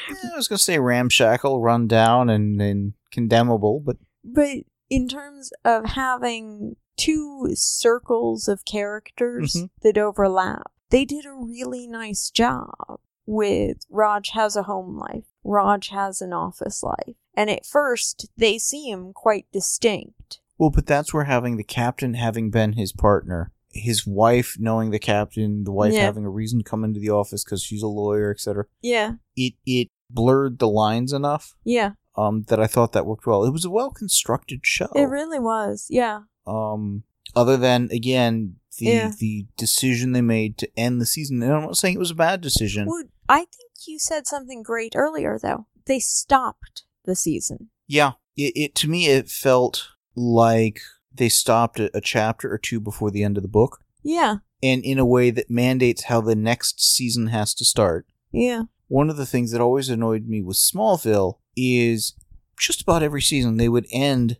eh, 0.09 0.13
I 0.33 0.35
was 0.35 0.47
gonna 0.47 0.59
say 0.59 0.77
ramshackle, 0.77 1.61
run 1.61 1.87
down, 1.87 2.29
and, 2.29 2.61
and 2.61 2.93
condemnable, 3.11 3.79
but 3.79 3.97
but 4.23 4.57
in 4.89 5.07
terms 5.07 5.51
of 5.65 5.85
having 5.85 6.75
two 7.01 7.49
circles 7.55 8.47
of 8.47 8.65
characters 8.65 9.53
Mhm. 9.55 9.69
that 9.81 9.97
overlap, 9.97 10.71
they 10.89 11.05
did 11.05 11.25
a 11.25 11.33
really 11.33 11.87
nice 11.87 12.29
job 12.29 12.99
with 13.25 13.77
Raj 13.89 14.29
has 14.31 14.55
a 14.55 14.63
home 14.63 14.97
life, 14.97 15.25
Raj 15.43 15.89
has 15.89 16.21
an 16.21 16.33
office 16.33 16.83
life. 16.83 17.15
And 17.33 17.49
at 17.49 17.65
first, 17.65 18.27
they 18.37 18.57
seem 18.57 19.13
quite 19.13 19.47
distinct. 19.51 20.39
well, 20.57 20.69
but 20.69 20.85
that's 20.85 21.11
where 21.11 21.23
having 21.23 21.57
the 21.57 21.63
captain 21.63 22.13
having 22.13 22.51
been 22.51 22.73
his 22.73 22.91
partner. 22.91 23.51
His 23.73 24.05
wife 24.05 24.57
knowing 24.59 24.91
the 24.91 24.99
captain, 24.99 25.63
the 25.63 25.71
wife 25.71 25.93
Yeah. 25.93 26.01
having 26.03 26.23
a 26.25 26.29
reason 26.29 26.59
to 26.59 26.63
come 26.63 26.83
into 26.83 26.99
the 26.99 27.09
office 27.09 27.43
because 27.43 27.63
she's 27.63 27.81
a 27.81 27.87
lawyer, 27.87 28.29
etc. 28.29 28.65
Yeah, 28.81 29.13
it 29.35 29.53
it 29.65 29.87
blurred 30.09 30.59
the 30.59 30.67
lines 30.67 31.13
enough 31.13 31.55
yeah, 31.63 31.93
um 32.15 32.43
that 32.47 32.59
I 32.59 32.67
thought 32.67 32.91
that 32.93 33.05
worked 33.05 33.25
well. 33.25 33.43
It 33.43 33.51
was 33.51 33.65
a 33.65 33.69
well 33.69 33.91
constructed 33.91 34.61
show. 34.63 34.89
it 34.95 35.03
really 35.05 35.39
was. 35.39 35.87
Yeah, 35.89 36.21
um 36.47 37.03
other 37.35 37.57
than 37.57 37.89
again 37.91 38.55
the 38.77 38.85
Yeah. 38.85 39.11
the 39.19 39.45
decision 39.57 40.11
they 40.11 40.21
made 40.21 40.57
to 40.59 40.69
end 40.77 40.99
the 41.01 41.05
season. 41.05 41.41
And 41.43 41.51
I'm 41.53 41.61
not 41.63 41.77
saying 41.77 41.95
it 41.95 41.99
was 41.99 42.11
a 42.11 42.15
bad 42.15 42.41
decision. 42.41 42.87
well, 42.87 43.03
I 43.29 43.39
think 43.39 43.71
you 43.87 43.99
said 43.99 44.27
something 44.27 44.63
great 44.63 44.93
earlier, 44.95 45.37
though. 45.41 45.67
They 45.85 45.99
stopped 45.99 46.83
the 47.05 47.15
season. 47.15 47.69
Yeah. 47.87 48.13
It, 48.37 48.53
it 48.55 48.75
to 48.75 48.89
me 48.89 49.07
it 49.07 49.29
felt 49.29 49.87
like 50.15 50.79
they 51.13 51.29
stopped 51.29 51.79
a, 51.79 51.95
a 51.95 52.01
chapter 52.01 52.51
or 52.51 52.57
two 52.57 52.79
before 52.79 53.11
the 53.11 53.23
end 53.23 53.37
of 53.37 53.43
the 53.43 53.49
book. 53.49 53.79
Yeah, 54.03 54.37
And 54.63 54.83
in 54.83 54.97
a 54.99 55.05
way 55.05 55.29
that 55.31 55.49
mandates 55.51 56.05
how 56.05 56.21
the 56.21 56.35
next 56.35 56.81
season 56.81 57.27
has 57.27 57.53
to 57.55 57.65
start. 57.65 58.07
yeah, 58.31 58.63
one 58.87 59.09
of 59.09 59.17
the 59.17 59.25
things 59.25 59.51
that 59.51 59.61
always 59.61 59.89
annoyed 59.89 60.27
me 60.27 60.41
with 60.41 60.57
Smallville 60.57 61.35
is 61.55 62.13
just 62.57 62.81
about 62.81 63.03
every 63.03 63.21
season 63.21 63.57
they 63.57 63.69
would 63.69 63.87
end 63.91 64.37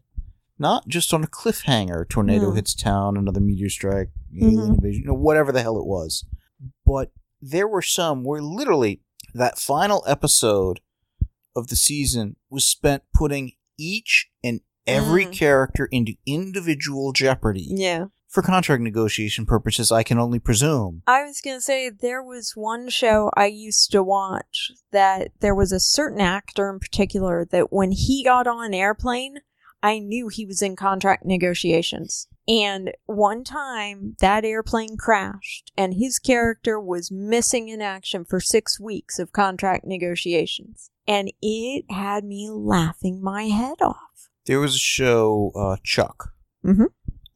not 0.60 0.88
just 0.88 1.12
on 1.14 1.24
a 1.24 1.28
cliffhanger, 1.28 2.08
tornado 2.08 2.52
Hmm. 2.52 2.56
hits 2.56 2.76
town, 2.76 3.18
another 3.18 3.40
meteor 3.40 3.70
strike, 3.70 4.10
alien 4.40 4.60
Mhm. 4.60 4.76
invasion, 4.76 5.02
you 5.02 5.08
know, 5.08 5.14
whatever 5.16 5.52
the 5.52 5.62
hell 5.64 5.78
it 5.78 5.86
was. 5.88 6.24
But 6.86 7.12
there 7.42 7.68
were 7.68 7.82
some 7.82 8.24
where 8.24 8.42
literally 8.44 9.02
that 9.34 9.58
final 9.58 10.04
episode 10.06 10.80
of 11.56 11.68
the 11.68 11.76
season 11.76 12.36
was 12.52 12.68
spent 12.68 13.02
putting 13.14 13.54
each 13.78 14.30
and 14.44 14.62
every 14.86 15.26
Mm. 15.26 15.34
character 15.34 15.86
into 15.88 16.14
individual 16.28 17.12
jeopardy 17.12 17.66
yeah. 17.70 18.06
For 18.32 18.42
contract 18.42 18.82
negotiation 18.82 19.46
purposes, 19.46 19.92
I 19.92 20.04
can 20.04 20.18
only 20.18 20.40
presume. 20.40 21.04
I 21.06 21.24
was 21.24 21.42
going 21.42 21.58
to 21.58 21.62
say 21.62 21.90
there 21.90 22.24
was 22.24 22.54
one 22.56 22.90
show 22.90 23.30
I 23.36 23.48
used 23.48 23.92
to 23.92 24.02
watch 24.02 24.72
that 24.92 25.32
there 25.42 25.54
was 25.54 25.74
a 25.74 25.80
certain 25.82 26.22
actor 26.22 26.70
in 26.70 26.80
particular 26.80 27.46
that 27.52 27.74
when 27.74 27.92
he 27.92 28.24
got 28.24 28.48
on 28.48 28.66
an 28.66 28.74
airplane, 28.74 29.40
I 29.84 30.00
knew 30.00 30.30
he 30.30 30.46
was 30.46 30.62
in 30.62 30.78
contract 30.78 31.26
negotiations. 31.26 32.28
And 32.48 32.92
one 33.06 33.44
time 33.44 34.16
that 34.22 34.46
airplane 34.46 34.96
crashed 34.96 35.72
and 35.76 35.96
his 35.96 36.18
character 36.18 36.80
was 36.80 37.12
missing 37.12 37.68
in 37.68 37.82
action 37.82 38.24
for 38.24 38.40
six 38.40 38.80
weeks 38.80 39.20
of 39.20 39.34
contract 39.34 39.86
negotiations. 39.86 40.90
And 41.06 41.34
it 41.42 41.86
had 41.90 42.24
me 42.24 42.50
laughing 42.50 43.22
my 43.22 43.44
head 43.44 43.82
off. 43.82 44.30
There 44.46 44.60
was 44.60 44.76
a 44.76 44.80
show, 44.80 45.52
uh, 45.56 45.78
Chuck, 45.84 46.34
Mhm. 46.64 46.88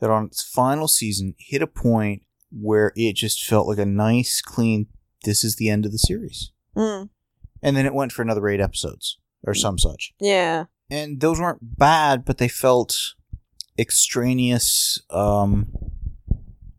That 0.05 0.11
on 0.13 0.25
its 0.25 0.43
final 0.43 0.87
season 0.87 1.33
hit 1.39 1.63
a 1.63 1.67
point 1.67 2.21
where 2.51 2.93
it 2.95 3.15
just 3.15 3.43
felt 3.43 3.67
like 3.67 3.79
a 3.79 3.85
nice, 3.85 4.39
clean, 4.39 4.85
this 5.23 5.43
is 5.43 5.55
the 5.55 5.69
end 5.69 5.83
of 5.85 5.91
the 5.91 5.97
series. 5.97 6.51
Mm, 6.77 7.09
And 7.63 7.75
then 7.75 7.85
it 7.87 7.93
went 7.95 8.11
for 8.11 8.21
another 8.21 8.47
eight 8.47 8.61
episodes 8.61 9.17
or 9.43 9.53
some 9.55 9.77
such. 9.79 10.13
yeah. 10.19 10.65
And 10.91 11.19
those 11.19 11.39
weren't 11.39 11.77
bad, 11.79 12.23
but 12.25 12.37
they 12.37 12.47
felt 12.47 12.95
extraneous, 13.79 15.01
um, 15.09 15.73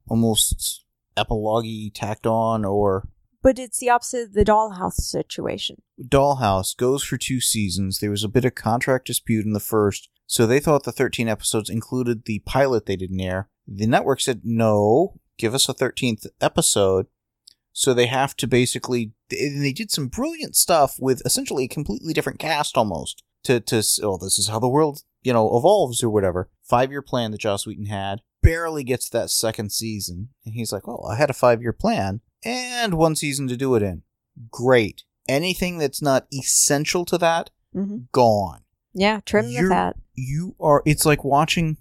almost 0.09 0.85
epilogue 1.17 1.67
tacked 1.93 2.27
on 2.27 2.65
or 2.65 3.09
But 3.43 3.59
it's 3.59 3.79
the 3.81 3.91
opposite 3.91 4.29
of 4.29 4.33
the 4.35 4.45
dollhouse 4.45 5.01
situation. 5.01 5.83
Dollhouse 6.01 6.77
goes 6.77 7.03
for 7.03 7.17
two 7.17 7.41
seasons. 7.41 7.99
There 7.99 8.11
was 8.13 8.23
a 8.23 8.29
bit 8.29 8.45
of 8.45 8.55
contract 8.55 9.07
dispute 9.09 9.45
in 9.45 9.55
the 9.55 9.61
first, 9.61 10.09
so 10.27 10.47
they 10.47 10.61
thought 10.61 10.85
the 10.85 10.93
13 10.93 11.29
episodes 11.29 11.71
included 11.71 12.25
the 12.25 12.41
pilot 12.41 12.87
they 12.87 12.97
didn't 12.97 13.21
air. 13.21 13.49
The 13.67 13.87
network 13.87 14.21
said, 14.21 14.43
no, 14.45 15.21
give 15.39 15.55
us 15.55 15.69
a 15.69 15.75
13th 15.75 16.27
episode. 16.41 17.07
So 17.73 17.93
they 17.93 18.07
have 18.07 18.35
to 18.37 18.47
basically, 18.47 19.13
and 19.31 19.63
they 19.63 19.73
did 19.73 19.91
some 19.91 20.09
brilliant 20.09 20.57
stuff 20.57 20.97
with 20.99 21.23
essentially 21.25 21.65
a 21.65 21.69
completely 21.69 22.13
different 22.13 22.39
cast 22.39 22.77
almost 22.77 23.23
to, 23.45 23.61
to, 23.61 23.83
oh, 24.03 24.17
this 24.17 24.39
is 24.39 24.49
how 24.49 24.59
the 24.59 24.69
world, 24.69 25.03
you 25.23 25.33
know, 25.33 25.57
evolves 25.57 26.03
or 26.03 26.11
whatever. 26.11 26.49
Five 26.65 26.91
year 26.91 27.03
plan 27.03 27.31
that 27.33 27.41
Joss 27.41 27.67
Whedon 27.67 27.87
had 27.87 28.21
barely 28.43 28.83
gets 28.83 29.09
that 29.11 29.31
second 29.31 29.73
season. 29.73 30.31
And 30.45 30.55
he's 30.55 30.73
like, 30.73 30.87
well, 30.87 31.07
I 31.07 31.17
had 31.17 31.31
a 31.31 31.35
five 31.35 31.61
year 31.61 31.73
plan 31.73 32.21
and 32.45 32.95
one 32.95 33.15
season 33.15 33.47
to 33.49 33.57
do 33.57 33.75
it 33.75 33.83
in. 33.83 34.03
Great. 34.51 35.03
Anything 35.29 35.79
that's 35.79 36.01
not 36.01 36.27
essential 36.33 37.05
to 37.05 37.19
that, 37.19 37.51
hmm 37.73 37.97
gone. 38.13 38.63
Yeah, 38.97 39.21
trim 39.27 39.47
the 39.47 39.69
fat. 39.69 39.97
You 40.15 40.57
are, 40.59 40.83
it's 40.87 41.05
like 41.05 41.23
watching 41.23 41.77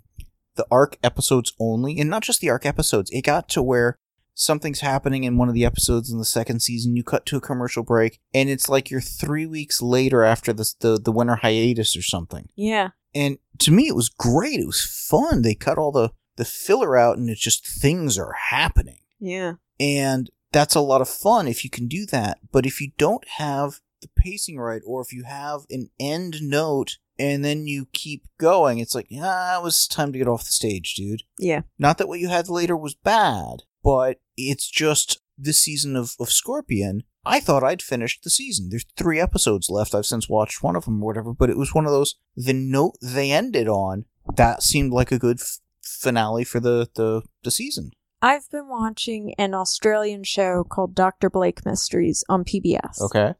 the 0.55 0.67
arc 0.69 0.97
episodes 1.01 1.53
only, 1.59 1.97
and 1.97 2.09
not 2.09 2.23
just 2.23 2.41
the 2.41 2.49
arc 2.49 2.65
episodes. 2.65 3.09
It 3.11 3.23
got 3.23 3.47
to 3.49 3.63
where 3.63 3.97
something's 4.33 4.81
happening 4.81 5.23
in 5.23 5.37
one 5.37 5.47
of 5.47 5.53
the 5.53 5.65
episodes 5.65 6.11
in 6.11 6.17
the 6.17 6.25
second 6.25 6.61
season, 6.61 6.95
you 6.95 7.03
cut 7.03 7.25
to 7.25 7.37
a 7.37 7.41
commercial 7.41 7.83
break, 7.83 8.19
and 8.33 8.49
it's 8.49 8.67
like 8.67 8.91
you're 8.91 9.01
three 9.01 9.45
weeks 9.45 9.81
later 9.81 10.23
after 10.23 10.51
the, 10.51 10.69
the, 10.81 10.99
the 10.99 11.11
winter 11.11 11.37
hiatus 11.37 11.95
or 11.95 12.01
something. 12.01 12.49
Yeah. 12.55 12.89
And 13.13 13.37
to 13.59 13.71
me, 13.71 13.87
it 13.87 13.95
was 13.95 14.09
great. 14.09 14.59
It 14.59 14.67
was 14.67 14.83
fun. 15.09 15.41
They 15.41 15.55
cut 15.55 15.77
all 15.77 15.93
the, 15.93 16.11
the 16.35 16.43
filler 16.43 16.97
out, 16.97 17.17
and 17.17 17.29
it's 17.29 17.41
just 17.41 17.65
things 17.65 18.17
are 18.17 18.33
happening. 18.49 18.99
Yeah. 19.19 19.53
And 19.79 20.29
that's 20.51 20.75
a 20.75 20.81
lot 20.81 20.99
of 20.99 21.09
fun 21.09 21.47
if 21.47 21.63
you 21.63 21.69
can 21.69 21.87
do 21.87 22.05
that. 22.07 22.39
But 22.51 22.65
if 22.65 22.81
you 22.81 22.91
don't 22.97 23.25
have 23.37 23.79
the 24.01 24.09
pacing 24.17 24.57
right, 24.57 24.81
or 24.85 25.01
if 25.01 25.13
you 25.13 25.23
have 25.23 25.61
an 25.69 25.89
end 25.97 26.41
note 26.41 26.97
and 27.17 27.43
then 27.43 27.67
you 27.67 27.87
keep 27.93 28.25
going, 28.37 28.79
it's 28.79 28.95
like, 28.95 29.07
ah, 29.19 29.59
it 29.59 29.63
was 29.63 29.87
time 29.87 30.11
to 30.11 30.17
get 30.19 30.27
off 30.27 30.45
the 30.45 30.51
stage, 30.51 30.95
dude. 30.95 31.23
Yeah. 31.37 31.61
Not 31.77 31.97
that 31.97 32.07
what 32.07 32.19
you 32.19 32.29
had 32.29 32.49
later 32.49 32.75
was 32.75 32.95
bad, 32.95 33.63
but 33.83 34.19
it's 34.37 34.69
just 34.69 35.21
this 35.37 35.59
season 35.59 35.95
of, 35.95 36.15
of 36.19 36.31
Scorpion. 36.31 37.03
I 37.25 37.39
thought 37.39 37.63
I'd 37.63 37.81
finished 37.81 38.23
the 38.23 38.29
season. 38.29 38.69
There's 38.69 38.85
three 38.95 39.19
episodes 39.19 39.69
left. 39.69 39.95
I've 39.95 40.05
since 40.05 40.29
watched 40.29 40.61
one 40.61 40.75
of 40.75 40.85
them 40.85 41.01
or 41.01 41.07
whatever, 41.07 41.33
but 41.33 41.49
it 41.49 41.57
was 41.57 41.73
one 41.73 41.85
of 41.85 41.91
those, 41.91 42.15
the 42.35 42.53
note 42.53 42.95
they 43.01 43.31
ended 43.31 43.67
on, 43.67 44.05
that 44.35 44.61
seemed 44.61 44.91
like 44.91 45.11
a 45.11 45.19
good 45.19 45.39
f- 45.41 45.59
finale 45.81 46.43
for 46.43 46.59
the, 46.59 46.89
the, 46.95 47.23
the 47.43 47.51
season. 47.51 47.91
I've 48.21 48.49
been 48.49 48.67
watching 48.67 49.33
an 49.37 49.53
Australian 49.53 50.23
show 50.23 50.63
called 50.63 50.95
Dr. 50.95 51.29
Blake 51.29 51.65
Mysteries 51.65 52.23
on 52.29 52.43
PBS. 52.43 53.01
Okay. 53.01 53.33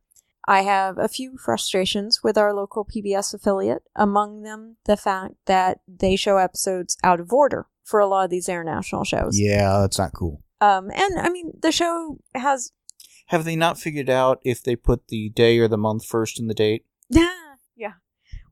I 0.48 0.62
have 0.62 0.98
a 0.98 1.08
few 1.08 1.38
frustrations 1.38 2.22
with 2.24 2.38
our 2.38 2.54
local 2.54 2.86
PBS 2.86 3.34
affiliate, 3.34 3.84
among 3.96 4.44
them 4.44 4.78
the 4.86 4.98
fact 4.98 5.36
that 5.46 5.80
they 5.88 6.16
show 6.16 6.38
episodes 6.38 6.98
out 7.04 7.20
of 7.20 7.34
order 7.34 7.68
for 7.84 8.00
a 8.00 8.08
lot 8.08 8.26
of 8.26 8.30
these 8.30 8.48
international 8.50 9.04
shows. 9.04 9.40
Yeah, 9.40 9.80
that's 9.80 9.98
not 9.98 10.14
cool. 10.14 10.44
Um, 10.62 10.90
and 10.92 11.20
I 11.20 11.30
mean, 11.30 11.52
the 11.62 11.72
show 11.72 12.20
has, 12.34 12.72
Have 13.28 13.44
they 13.44 13.56
not 13.56 13.80
figured 13.80 14.10
out 14.10 14.40
if 14.44 14.64
they 14.64 14.76
put 14.76 15.08
the 15.08 15.30
day 15.30 15.58
or 15.60 15.68
the 15.68 15.78
month 15.78 16.06
first 16.06 16.40
in 16.40 16.48
the 16.48 16.54
date? 16.54 16.86
yeah, 17.10 17.32
yeah. 17.76 17.94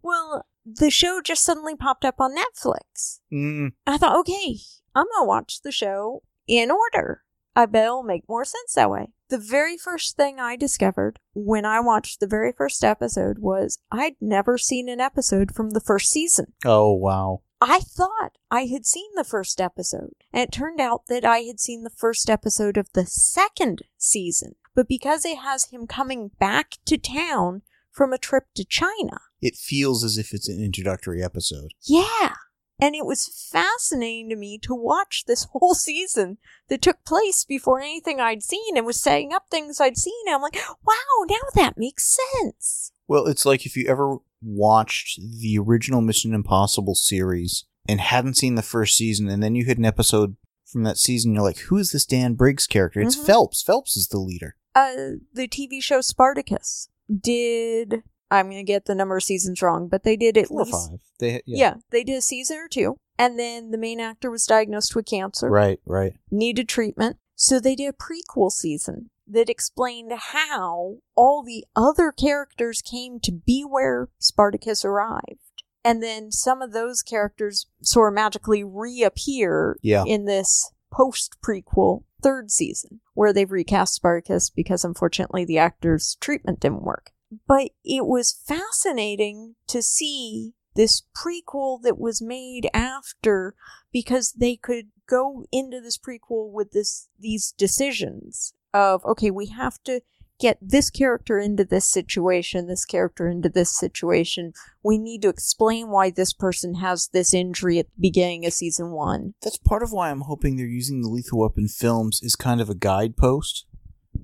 Well, 0.01 0.45
the 0.65 0.89
show 0.89 1.21
just 1.21 1.43
suddenly 1.43 1.75
popped 1.75 2.05
up 2.05 2.15
on 2.19 2.35
Netflix. 2.35 3.19
Mm, 3.31 3.73
I 3.85 3.97
thought, 3.97 4.17
okay, 4.19 4.57
I'm 4.95 5.05
gonna 5.15 5.27
watch 5.27 5.61
the 5.61 5.71
show 5.71 6.23
in 6.47 6.71
order. 6.71 7.21
I 7.55 7.67
bet 7.67 7.85
it'll 7.85 8.03
make 8.03 8.27
more 8.27 8.45
sense 8.45 8.73
that 8.73 8.89
way. 8.89 9.09
The 9.33 9.39
very 9.39 9.77
first 9.77 10.15
thing 10.15 10.39
I 10.39 10.55
discovered 10.55 11.17
when 11.33 11.65
I 11.65 11.79
watched 11.79 12.19
the 12.19 12.27
very 12.27 12.51
first 12.51 12.83
episode 12.83 13.39
was 13.39 13.79
I'd 13.91 14.13
never 14.21 14.59
seen 14.59 14.87
an 14.87 15.01
episode 15.01 15.55
from 15.55 15.71
the 15.71 15.79
first 15.79 16.11
season. 16.11 16.53
oh, 16.63 16.93
wow. 16.93 17.41
I 17.59 17.79
thought 17.79 18.37
I 18.51 18.65
had 18.67 18.85
seen 18.85 19.09
the 19.15 19.23
first 19.23 19.59
episode, 19.59 20.13
and 20.31 20.43
it 20.43 20.51
turned 20.51 20.79
out 20.79 21.07
that 21.07 21.25
I 21.25 21.39
had 21.39 21.59
seen 21.59 21.83
the 21.83 21.89
first 21.89 22.29
episode 22.29 22.77
of 22.77 22.93
the 22.93 23.07
second 23.07 23.81
season. 23.97 24.53
But 24.75 24.87
because 24.87 25.25
it 25.25 25.39
has 25.39 25.71
him 25.71 25.87
coming 25.87 26.29
back 26.39 26.77
to 26.85 26.99
town 26.99 27.63
from 27.89 28.13
a 28.13 28.19
trip 28.19 28.43
to 28.53 28.63
China, 28.63 29.17
It 29.41 29.55
feels 29.55 30.03
as 30.03 30.15
if 30.19 30.31
it's 30.31 30.47
an 30.47 30.63
introductory 30.63 31.23
episode. 31.23 31.71
yeah. 31.81 32.35
And 32.83 32.95
it 32.95 33.05
was 33.05 33.29
fascinating 33.49 34.27
to 34.27 34.35
me 34.35 34.57
to 34.59 34.75
watch 34.75 35.23
this 35.25 35.45
whole 35.53 35.73
season 35.73 36.37
that 36.67 36.81
took 36.81 37.05
place 37.05 37.45
before 37.45 37.79
anything 37.79 38.19
I'd 38.19 38.43
seen 38.43 38.75
and 38.75 38.85
was 38.85 38.99
setting 39.01 39.31
up 39.31 39.45
things 39.49 39.79
I'd 39.79 39.95
seen. 39.97 40.27
And 40.27 40.35
I'm 40.35 40.41
like, 40.41 40.57
wow, 40.85 41.25
now 41.29 41.37
that 41.55 41.77
makes 41.77 42.17
sense. 42.41 42.91
Well, 43.07 43.25
it's 43.27 43.45
like 43.45 43.65
if 43.65 43.77
you 43.77 43.87
ever 43.87 44.17
watched 44.41 45.17
the 45.21 45.57
original 45.57 46.01
Mission 46.01 46.33
Impossible 46.33 46.95
series 46.95 47.63
and 47.87 48.01
hadn't 48.01 48.35
seen 48.35 48.55
the 48.55 48.61
first 48.61 48.97
season, 48.97 49.29
and 49.29 49.41
then 49.41 49.55
you 49.55 49.63
hit 49.63 49.77
an 49.77 49.85
episode 49.85 50.35
from 50.65 50.83
that 50.83 50.97
season, 50.97 51.33
you're 51.33 51.43
like, 51.43 51.59
who 51.59 51.77
is 51.77 51.93
this 51.93 52.05
Dan 52.05 52.33
Briggs 52.33 52.67
character? 52.67 52.99
It's 52.99 53.15
Mhm. 53.15 53.25
Phelps. 53.25 53.61
Phelps 53.61 53.95
is 53.95 54.09
the 54.09 54.19
leader. 54.19 54.57
Uh, 54.75 55.21
the 55.33 55.47
TV 55.47 55.79
show 55.81 56.01
Spartacus 56.01 56.89
did, 57.21 58.03
I'm 58.33 58.47
going 58.47 58.57
to 58.57 58.63
get 58.63 58.85
the 58.85 58.95
number 58.95 59.17
of 59.17 59.23
seasons 59.23 59.61
wrong, 59.61 59.87
but 59.87 60.03
they 60.03 60.15
did 60.17 60.37
at 60.37 60.47
Four 60.47 60.61
or 60.61 60.65
least. 60.65 60.89
five. 60.91 60.99
They, 61.19 61.31
yeah. 61.45 61.57
Yeah. 61.57 61.73
they 61.91 62.03
did 62.03 62.17
a 62.17 62.21
season 62.21 62.57
or 62.57 62.67
two. 62.67 62.97
And 63.17 63.37
then 63.39 63.71
the 63.71 63.77
main 63.77 63.99
actor 63.99 64.31
was 64.31 64.45
diagnosed 64.45 64.95
with 64.95 65.05
cancer, 65.05 65.49
Right, 65.49 65.79
right. 65.85 66.13
needed 66.31 66.67
treatment. 66.67 67.17
So 67.35 67.59
they 67.59 67.75
did 67.75 67.93
a 67.93 67.93
prequel 67.93 68.51
season 68.51 69.09
that 69.27 69.49
explained 69.49 70.11
how 70.13 70.97
all 71.15 71.43
the 71.43 71.63
other 71.75 72.11
characters 72.11 72.81
came 72.81 73.19
to 73.21 73.31
be 73.31 73.63
where 73.63 74.09
Spartacus 74.19 74.83
arrived. 74.83 75.39
And 75.85 76.01
then 76.01 76.31
some 76.31 76.61
of 76.61 76.73
those 76.73 77.01
characters 77.01 77.67
sort 77.81 78.11
of 78.11 78.15
magically 78.15 78.63
reappear 78.63 79.77
Yeah. 79.81 80.03
in 80.05 80.25
this 80.25 80.71
post 80.91 81.35
prequel 81.45 82.03
third 82.21 82.49
season, 82.51 83.01
where 83.13 83.33
they've 83.33 83.51
recast 83.51 83.93
Spartacus 83.95 84.49
because 84.49 84.83
unfortunately 84.85 85.45
the 85.45 85.57
actor's 85.57 86.15
treatment 86.21 86.59
didn't 86.59 86.83
work. 86.83 87.11
But 87.47 87.71
it 87.83 88.05
was 88.05 88.31
fascinating 88.31 89.55
to 89.67 89.81
see 89.81 90.53
this 90.75 91.03
prequel 91.15 91.81
that 91.83 91.97
was 91.97 92.21
made 92.21 92.69
after 92.73 93.55
because 93.91 94.33
they 94.33 94.55
could 94.55 94.87
go 95.07 95.45
into 95.51 95.79
this 95.79 95.97
prequel 95.97 96.51
with 96.51 96.71
this 96.71 97.09
these 97.19 97.51
decisions 97.51 98.53
of 98.73 99.05
okay 99.05 99.29
we 99.29 99.47
have 99.47 99.81
to 99.83 100.01
get 100.39 100.57
this 100.59 100.89
character 100.89 101.37
into 101.37 101.63
this 101.63 101.85
situation 101.85 102.67
this 102.67 102.85
character 102.85 103.27
into 103.27 103.49
this 103.49 103.69
situation 103.69 104.51
we 104.83 104.97
need 104.97 105.21
to 105.21 105.29
explain 105.29 105.89
why 105.89 106.09
this 106.09 106.33
person 106.33 106.75
has 106.75 107.09
this 107.13 107.33
injury 107.33 107.77
at 107.79 107.85
the 107.85 108.01
beginning 108.01 108.45
of 108.45 108.53
season 108.53 108.91
one 108.91 109.33
That's 109.43 109.57
part 109.57 109.83
of 109.83 109.91
why 109.91 110.09
I'm 110.09 110.21
hoping 110.21 110.55
they're 110.55 110.65
using 110.65 111.01
the 111.01 111.09
Lethal 111.09 111.39
Weapon 111.39 111.67
films 111.67 112.21
as 112.23 112.35
kind 112.35 112.59
of 112.61 112.69
a 112.69 112.75
guidepost. 112.75 113.65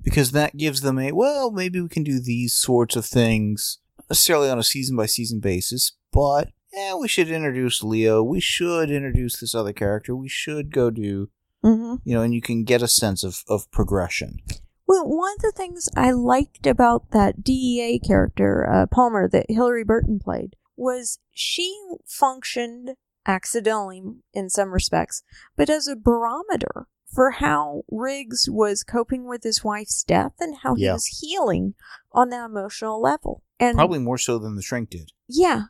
Because 0.02 0.32
that 0.32 0.56
gives 0.56 0.80
them 0.80 0.98
a, 0.98 1.12
well, 1.12 1.50
maybe 1.50 1.80
we 1.80 1.88
can 1.88 2.04
do 2.04 2.20
these 2.20 2.54
sorts 2.54 2.96
of 2.96 3.04
things, 3.04 3.78
necessarily 4.08 4.48
on 4.48 4.58
a 4.58 4.62
season 4.62 4.96
by 4.96 5.06
season 5.06 5.40
basis, 5.40 5.92
but, 6.12 6.50
yeah, 6.72 6.94
we 6.94 7.08
should 7.08 7.30
introduce 7.30 7.82
Leo. 7.82 8.22
We 8.22 8.40
should 8.40 8.90
introduce 8.90 9.40
this 9.40 9.54
other 9.54 9.72
character. 9.72 10.14
We 10.14 10.28
should 10.28 10.72
go 10.72 10.90
do, 10.90 11.30
mm-hmm. 11.64 11.96
you 12.04 12.14
know, 12.14 12.22
and 12.22 12.32
you 12.32 12.40
can 12.40 12.64
get 12.64 12.82
a 12.82 12.88
sense 12.88 13.24
of, 13.24 13.42
of 13.48 13.70
progression. 13.70 14.38
Well, 14.86 15.08
one 15.08 15.34
of 15.36 15.42
the 15.42 15.52
things 15.52 15.88
I 15.96 16.10
liked 16.10 16.66
about 16.66 17.12
that 17.12 17.44
DEA 17.44 18.00
character, 18.00 18.68
uh, 18.68 18.86
Palmer, 18.86 19.28
that 19.28 19.46
Hilarie 19.48 19.86
Burton 19.86 20.18
played, 20.18 20.56
was 20.76 21.20
she 21.32 21.76
functioned 22.06 22.96
accidentally 23.26 24.02
in 24.32 24.50
some 24.50 24.72
respects, 24.72 25.22
but 25.56 25.70
as 25.70 25.86
a 25.86 25.94
barometer 25.94 26.88
for 27.14 27.30
how 27.32 27.82
Riggs 27.90 28.48
was 28.50 28.84
coping 28.84 29.24
with 29.28 29.42
his 29.42 29.64
wife's 29.64 30.02
death 30.04 30.32
and 30.40 30.56
how 30.62 30.74
he 30.74 30.84
Yeah. 30.84 30.94
was 30.94 31.06
healing 31.06 31.74
on 32.12 32.30
that 32.30 32.46
emotional 32.46 33.00
level. 33.00 33.42
And 33.58 33.76
Probably 33.76 33.98
more 33.98 34.18
so 34.18 34.38
than 34.38 34.56
the 34.56 34.62
Shrink 34.62 34.90
did. 34.90 35.10
yeah, 35.28 35.64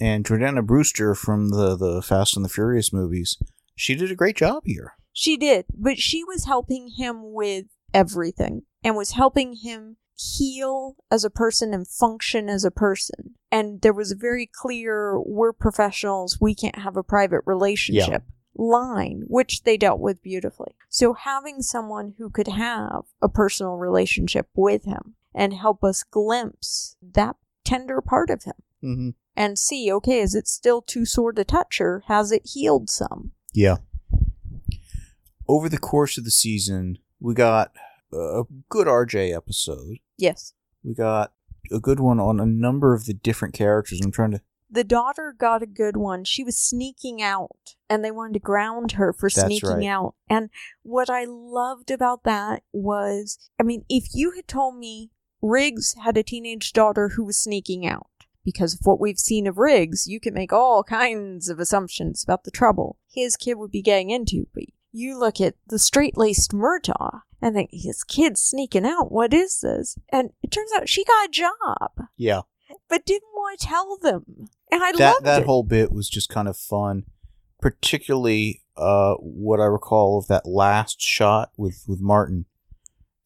And 0.00 0.24
Jordana 0.24 0.64
Brewster 0.64 1.14
from 1.14 1.48
the, 1.50 1.74
the 1.76 2.02
Fast 2.02 2.36
and 2.36 2.44
the 2.44 2.48
Furious 2.50 2.92
movies, 2.92 3.36
She 3.74 3.94
did 3.94 4.10
a 4.10 4.14
great 4.16 4.36
job 4.36 4.62
here. 4.66 4.92
She 5.12 5.36
did, 5.36 5.66
but 5.76 5.98
she 5.98 6.22
was 6.22 6.44
helping 6.44 6.90
him 6.96 7.32
with 7.32 7.66
everything 7.92 8.62
and 8.84 8.94
was 8.96 9.12
helping 9.12 9.56
him 9.64 9.96
heal 10.14 10.96
as 11.10 11.24
a 11.24 11.30
person 11.30 11.72
and 11.74 11.86
function 11.88 12.48
as 12.48 12.64
a 12.64 12.70
person. 12.70 13.34
And 13.50 13.80
there 13.80 13.92
was 13.92 14.12
a 14.12 14.16
very 14.16 14.48
clear, 14.52 15.18
we're 15.20 15.52
professionals, 15.52 16.38
we 16.40 16.54
can't 16.54 16.78
have 16.78 16.96
a 16.96 17.02
private 17.02 17.42
relationship 17.46 18.22
line, 18.58 19.22
which 19.28 19.62
they 19.62 19.76
dealt 19.78 20.00
with 20.00 20.22
beautifully. 20.22 20.74
So 20.90 21.14
having 21.14 21.62
someone 21.62 22.14
who 22.18 22.28
could 22.28 22.48
have 22.48 23.04
a 23.22 23.28
personal 23.28 23.76
relationship 23.76 24.48
with 24.54 24.84
him 24.84 25.14
and 25.34 25.54
help 25.54 25.84
us 25.84 26.02
glimpse 26.02 26.96
that 27.00 27.36
tender 27.64 28.00
part 28.00 28.30
of 28.30 28.44
him 28.44 28.54
Mm-hmm. 28.82 29.08
and 29.36 29.58
see, 29.58 29.90
okay, 29.92 30.20
is 30.20 30.36
it 30.36 30.46
still 30.46 30.82
too 30.82 31.04
sore 31.04 31.32
to 31.32 31.42
touch 31.44 31.78
her? 31.78 32.04
Has 32.06 32.30
it 32.30 32.42
healed 32.44 32.88
some? 32.88 33.32
Yeah. 33.52 33.78
Over 35.48 35.68
the 35.68 35.78
course 35.78 36.16
of 36.18 36.24
the 36.24 36.30
season, 36.30 36.98
we 37.18 37.34
got 37.34 37.72
a 38.12 38.42
good 38.68 38.86
RJ 38.86 39.34
episode. 39.34 39.98
Yes. 40.16 40.52
We 40.84 40.94
got 40.94 41.32
a 41.72 41.80
good 41.80 41.98
one 42.00 42.20
on 42.20 42.38
a 42.38 42.46
number 42.46 42.94
of 42.94 43.06
the 43.06 43.14
different 43.14 43.52
characters. 43.54 44.00
I'm 44.04 44.12
trying 44.12 44.30
to. 44.32 44.40
The 44.70 44.84
daughter 44.84 45.34
got 45.36 45.62
a 45.62 45.66
good 45.66 45.96
one. 45.96 46.24
She 46.24 46.44
was 46.44 46.58
sneaking 46.58 47.22
out, 47.22 47.74
and 47.88 48.04
they 48.04 48.10
wanted 48.10 48.34
to 48.34 48.40
ground 48.40 48.92
her 48.92 49.12
for 49.12 49.28
That's 49.28 49.46
sneaking 49.46 49.68
right. 49.68 49.86
out. 49.86 50.14
And 50.28 50.50
what 50.82 51.08
I 51.08 51.24
loved 51.26 51.90
about 51.90 52.24
that 52.24 52.62
was 52.72 53.38
I 53.58 53.62
mean, 53.62 53.84
if 53.88 54.08
you 54.14 54.32
had 54.32 54.46
told 54.46 54.76
me 54.76 55.10
Riggs 55.40 55.94
had 56.02 56.16
a 56.16 56.22
teenage 56.22 56.72
daughter 56.72 57.10
who 57.10 57.24
was 57.24 57.38
sneaking 57.38 57.86
out, 57.86 58.08
because 58.44 58.74
of 58.74 58.80
what 58.84 59.00
we've 59.00 59.18
seen 59.18 59.46
of 59.46 59.58
Riggs, 59.58 60.06
you 60.06 60.20
can 60.20 60.34
make 60.34 60.52
all 60.52 60.82
kinds 60.82 61.48
of 61.48 61.58
assumptions 61.58 62.24
about 62.24 62.44
the 62.44 62.50
trouble 62.50 62.98
his 63.10 63.36
kid 63.36 63.54
would 63.54 63.70
be 63.70 63.82
getting 63.82 64.10
into. 64.10 64.46
But 64.54 64.64
you 64.92 65.18
look 65.18 65.40
at 65.40 65.54
the 65.66 65.78
straight 65.78 66.16
laced 66.16 66.52
Murtaugh 66.52 67.22
and 67.42 67.54
think, 67.54 67.70
his 67.72 68.02
kid's 68.04 68.40
sneaking 68.40 68.86
out. 68.86 69.12
What 69.12 69.34
is 69.34 69.60
this? 69.60 69.98
And 70.10 70.30
it 70.42 70.50
turns 70.50 70.70
out 70.72 70.88
she 70.88 71.04
got 71.04 71.28
a 71.28 71.30
job 71.30 72.08
Yeah. 72.16 72.42
But 72.88 73.04
didn't 73.04 73.32
want 73.34 73.58
to 73.58 73.66
tell 73.66 73.96
them. 73.98 74.48
And 74.70 74.82
I 74.82 74.92
that 74.92 75.12
loved 75.14 75.24
that 75.24 75.42
it. 75.42 75.46
whole 75.46 75.62
bit 75.62 75.92
was 75.92 76.08
just 76.08 76.28
kind 76.28 76.48
of 76.48 76.56
fun, 76.56 77.04
particularly 77.60 78.62
uh, 78.76 79.14
what 79.14 79.60
I 79.60 79.64
recall 79.64 80.18
of 80.18 80.28
that 80.28 80.46
last 80.46 81.00
shot 81.00 81.50
with 81.56 81.84
with 81.86 82.00
Martin. 82.00 82.46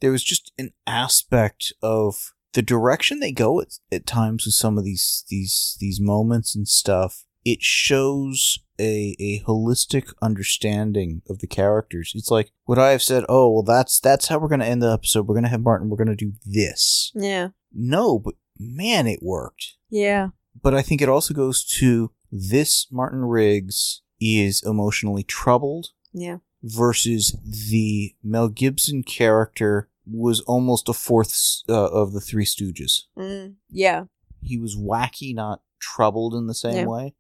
There 0.00 0.12
was 0.12 0.24
just 0.24 0.52
an 0.58 0.70
aspect 0.86 1.72
of 1.82 2.32
the 2.52 2.62
direction 2.62 3.20
they 3.20 3.32
go 3.32 3.60
at, 3.60 3.78
at 3.90 4.06
times 4.06 4.44
with 4.44 4.54
some 4.54 4.78
of 4.78 4.84
these 4.84 5.24
these 5.28 5.76
these 5.80 6.00
moments 6.00 6.54
and 6.54 6.68
stuff. 6.68 7.24
It 7.44 7.62
shows 7.62 8.58
a 8.78 9.16
a 9.18 9.40
holistic 9.40 10.12
understanding 10.22 11.22
of 11.28 11.38
the 11.38 11.46
characters. 11.46 12.12
It's 12.14 12.30
like 12.30 12.50
would 12.66 12.78
I 12.78 12.90
have 12.90 13.02
said, 13.02 13.24
"Oh, 13.28 13.50
well, 13.50 13.62
that's 13.62 14.00
that's 14.00 14.28
how 14.28 14.38
we're 14.38 14.48
going 14.48 14.60
to 14.60 14.66
end 14.66 14.82
the 14.82 14.92
episode. 14.92 15.26
We're 15.26 15.34
going 15.34 15.44
to 15.44 15.50
have 15.50 15.62
Martin. 15.62 15.88
We're 15.88 15.96
going 15.96 16.16
to 16.16 16.16
do 16.16 16.32
this." 16.44 17.10
yeah, 17.14 17.48
No, 17.72 18.18
but 18.18 18.34
man, 18.62 19.06
it 19.06 19.22
worked 19.22 19.74
yeah, 19.90 20.28
but 20.62 20.74
I 20.74 20.82
think 20.82 21.02
it 21.02 21.08
also 21.08 21.34
goes 21.34 21.64
to 21.78 22.10
this 22.30 22.86
Martin 22.90 23.24
Riggs 23.24 24.02
is 24.20 24.62
emotionally 24.62 25.22
troubled 25.22 25.88
yeah, 26.12 26.38
versus 26.62 27.36
the 27.44 28.14
Mel 28.22 28.48
Gibson 28.48 29.02
character 29.02 29.88
was 30.06 30.40
almost 30.40 30.88
a 30.88 30.92
fourth 30.92 31.34
uh, 31.68 31.88
of 31.90 32.12
the 32.12 32.20
Three 32.20 32.44
Stooges. 32.44 33.02
mm, 33.16 33.54
yeah. 33.70 34.04
He 34.42 34.58
was 34.58 34.76
wacky, 34.76 35.34
not 35.34 35.60
troubled 35.78 36.34
in 36.34 36.46
the 36.48 36.54
same 36.54 36.74
Yeah. 36.76 36.86
way. 36.86 37.14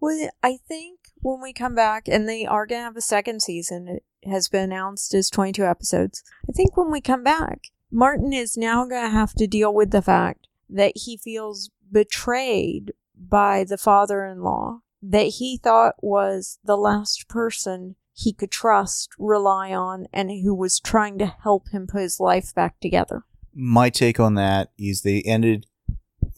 Well, 0.00 0.30
I 0.42 0.58
think 0.68 0.98
when 1.20 1.40
we 1.40 1.52
come 1.52 1.74
back, 1.74 2.08
and 2.08 2.28
they 2.28 2.44
are 2.46 2.66
going 2.66 2.80
to 2.80 2.84
have 2.84 2.96
a 2.96 3.00
second 3.00 3.42
season, 3.42 3.88
it 3.88 4.04
has 4.28 4.48
been 4.48 4.64
announced 4.64 5.14
as 5.14 5.30
22 5.30 5.64
episodes. 5.64 6.22
I 6.48 6.52
think 6.52 6.76
when 6.76 6.90
we 6.90 7.00
come 7.00 7.22
back, 7.24 7.68
Martin 7.90 8.32
is 8.32 8.56
now 8.56 8.84
going 8.86 9.04
to 9.04 9.10
have 9.10 9.32
to 9.34 9.46
deal 9.46 9.72
with 9.74 9.90
the 9.90 10.02
fact 10.02 10.46
that 10.74 10.92
he 10.96 11.16
feels 11.16 11.70
betrayed 11.90 12.92
by 13.16 13.64
the 13.64 13.78
father 13.78 14.24
in 14.24 14.42
law 14.42 14.80
that 15.02 15.26
he 15.38 15.58
thought 15.58 15.96
was 16.00 16.58
the 16.64 16.76
last 16.76 17.28
person 17.28 17.96
he 18.14 18.32
could 18.32 18.50
trust, 18.50 19.10
rely 19.18 19.72
on, 19.72 20.06
and 20.12 20.30
who 20.30 20.54
was 20.54 20.78
trying 20.78 21.18
to 21.18 21.26
help 21.42 21.68
him 21.70 21.86
put 21.86 22.02
his 22.02 22.20
life 22.20 22.54
back 22.54 22.78
together. 22.80 23.24
My 23.54 23.90
take 23.90 24.20
on 24.20 24.34
that 24.34 24.70
is 24.78 25.02
they 25.02 25.22
ended 25.22 25.66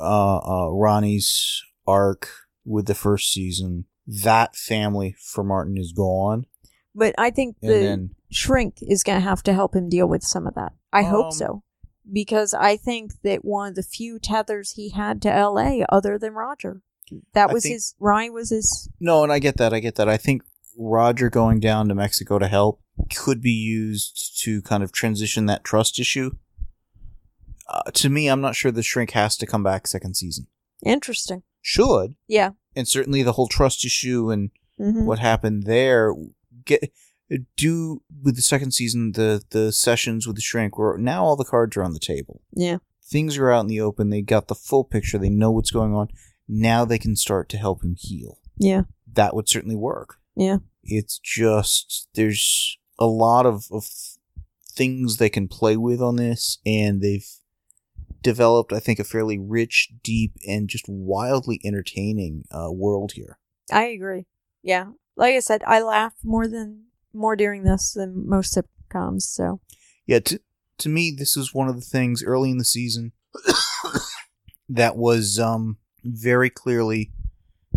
uh, 0.00 0.38
uh, 0.38 0.70
Ronnie's 0.70 1.62
arc 1.86 2.28
with 2.64 2.86
the 2.86 2.94
first 2.94 3.32
season. 3.32 3.84
That 4.06 4.56
family 4.56 5.14
for 5.18 5.44
Martin 5.44 5.76
is 5.76 5.92
gone, 5.92 6.46
But 6.94 7.14
I 7.18 7.30
think 7.30 7.56
and 7.62 7.70
the 7.70 7.78
then 7.78 8.10
shrink 8.30 8.76
is 8.82 9.02
going 9.02 9.20
to 9.20 9.28
have 9.28 9.42
to 9.44 9.52
help 9.52 9.74
him 9.74 9.88
deal 9.88 10.06
with 10.06 10.22
some 10.22 10.46
of 10.46 10.54
that. 10.54 10.72
I 10.92 11.02
hope 11.02 11.26
Um, 11.26 11.32
so. 11.32 11.63
Because 12.10 12.52
I 12.54 12.76
think 12.76 13.12
that 13.22 13.44
one 13.44 13.70
of 13.70 13.74
the 13.76 13.82
few 13.82 14.18
tethers 14.18 14.72
he 14.72 14.90
had 14.90 15.22
to 15.22 15.28
LA 15.28 15.84
other 15.88 16.18
than 16.18 16.34
Roger. 16.34 16.82
That 17.32 17.52
was 17.52 17.62
think- 17.62 17.74
his 17.74 17.94
Ryan 17.98 18.32
was 18.32 18.50
his 18.50 18.88
No, 19.00 19.22
and 19.22 19.32
I 19.32 19.38
get 19.38 19.56
that. 19.58 19.72
I 19.74 19.80
get 19.80 19.94
that. 19.96 20.08
I 20.08 20.16
think 20.16 20.42
Roger 20.78 21.30
going 21.30 21.60
down 21.60 21.88
to 21.88 21.94
Mexico 21.94 22.38
to 22.38 22.48
help 22.48 22.80
could 23.14 23.40
be 23.40 23.50
used 23.52 24.40
to 24.42 24.60
kind 24.62 24.82
of 24.82 24.92
transition 24.92 25.46
that 25.46 25.64
trust 25.64 25.98
issue. 25.98 26.32
Uh, 27.68 27.90
to 27.92 28.08
me, 28.10 28.28
I'm 28.28 28.40
not 28.40 28.54
sure 28.56 28.70
the 28.70 28.82
shrink 28.82 29.10
has 29.12 29.36
to 29.38 29.46
come 29.46 29.62
back 29.62 29.86
second 29.86 30.14
season. 30.16 30.46
interesting. 30.84 31.42
Should, 31.62 32.14
Yeah. 32.28 32.50
and 32.76 32.86
certainly 32.86 33.22
the 33.22 33.32
whole 33.32 33.48
trust 33.48 33.84
issue 33.86 34.30
and 34.30 34.50
hmm 34.76 35.06
what 35.06 35.18
happened 35.18 35.62
there 35.62 36.12
get 36.66 36.92
do 37.56 38.02
with 38.22 38.36
the 38.36 38.42
second 38.42 38.72
season 38.72 39.12
the 39.12 39.42
the 39.50 39.72
sessions 39.72 40.26
with 40.26 40.36
the 40.36 40.42
shrink 40.42 40.78
where 40.78 40.96
now 40.98 41.24
all 41.24 41.36
the 41.36 41.44
cards 41.44 41.76
are 41.76 41.82
on 41.82 41.92
the 41.92 41.98
table. 41.98 42.42
Yeah. 42.52 42.78
Things 43.02 43.36
are 43.36 43.50
out 43.50 43.60
in 43.60 43.66
the 43.66 43.80
open. 43.80 44.10
They 44.10 44.22
got 44.22 44.48
the 44.48 44.54
full 44.54 44.84
picture. 44.84 45.18
They 45.18 45.30
know 45.30 45.50
what's 45.50 45.70
going 45.70 45.94
on. 45.94 46.08
Now 46.48 46.84
they 46.84 46.98
can 46.98 47.16
start 47.16 47.48
to 47.50 47.56
help 47.58 47.82
him 47.84 47.96
heal. 47.98 48.38
Yeah. 48.56 48.82
that 49.12 49.34
would 49.34 49.48
certainly 49.48 49.76
work. 49.76 50.16
Yeah. 50.36 50.58
It's 50.82 51.18
just 51.18 52.08
there's 52.14 52.78
a 52.98 53.06
lot 53.06 53.46
of, 53.46 53.66
of 53.70 53.86
things 54.68 55.16
they 55.16 55.28
can 55.28 55.48
play 55.48 55.76
with 55.76 56.00
on 56.00 56.16
this, 56.16 56.58
and 56.64 57.00
they've 57.00 57.26
developed, 58.22 58.72
I 58.72 58.80
think, 58.80 58.98
a 58.98 59.04
fairly 59.04 59.38
rich, 59.38 59.90
deep, 60.02 60.34
and 60.46 60.68
just 60.68 60.84
wildly 60.88 61.60
entertaining 61.64 62.44
uh, 62.50 62.70
world 62.70 63.12
here. 63.12 63.38
I 63.72 63.84
agree. 63.86 64.26
Yeah. 64.62 64.86
Like 65.16 65.34
I 65.34 65.40
said, 65.40 65.62
I 65.66 65.80
laugh 65.80 66.14
more 66.22 66.48
than 66.48 66.84
more 67.14 67.36
during 67.36 67.64
this 67.64 67.92
than 67.92 68.28
most 68.28 68.56
sitcoms, 68.56 69.22
so 69.22 69.60
Yeah, 70.06 70.20
to 70.20 70.40
to 70.78 70.88
me, 70.88 71.14
this 71.16 71.36
was 71.36 71.54
one 71.54 71.68
of 71.68 71.76
the 71.76 71.80
things 71.86 72.22
early 72.22 72.50
in 72.50 72.58
the 72.58 72.64
season 72.64 73.12
that 74.68 74.96
was 74.96 75.38
um 75.38 75.78
very 76.04 76.50
clearly 76.50 77.12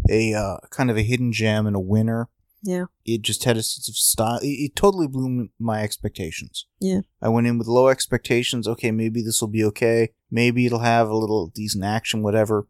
a 0.09 0.33
uh, 0.33 0.57
kind 0.69 0.89
of 0.89 0.97
a 0.97 1.01
hidden 1.03 1.31
gem 1.31 1.65
and 1.67 1.75
a 1.75 1.79
winner. 1.79 2.29
yeah. 2.63 2.85
it 3.05 3.21
just 3.21 3.43
had 3.45 3.57
a 3.57 3.63
sense 3.63 3.87
of 3.89 3.95
style. 3.95 4.39
It, 4.41 4.47
it 4.47 4.75
totally 4.75 5.07
blew 5.07 5.49
my 5.59 5.81
expectations. 5.81 6.65
Yeah. 6.79 7.01
I 7.21 7.29
went 7.29 7.47
in 7.47 7.57
with 7.57 7.67
low 7.67 7.87
expectations. 7.87 8.67
Okay, 8.67 8.91
maybe 8.91 9.21
this 9.21 9.41
will 9.41 9.47
be 9.47 9.63
okay. 9.65 10.09
Maybe 10.31 10.65
it'll 10.65 10.79
have 10.79 11.09
a 11.09 11.15
little 11.15 11.47
decent 11.47 11.83
action, 11.83 12.21
whatever. 12.23 12.67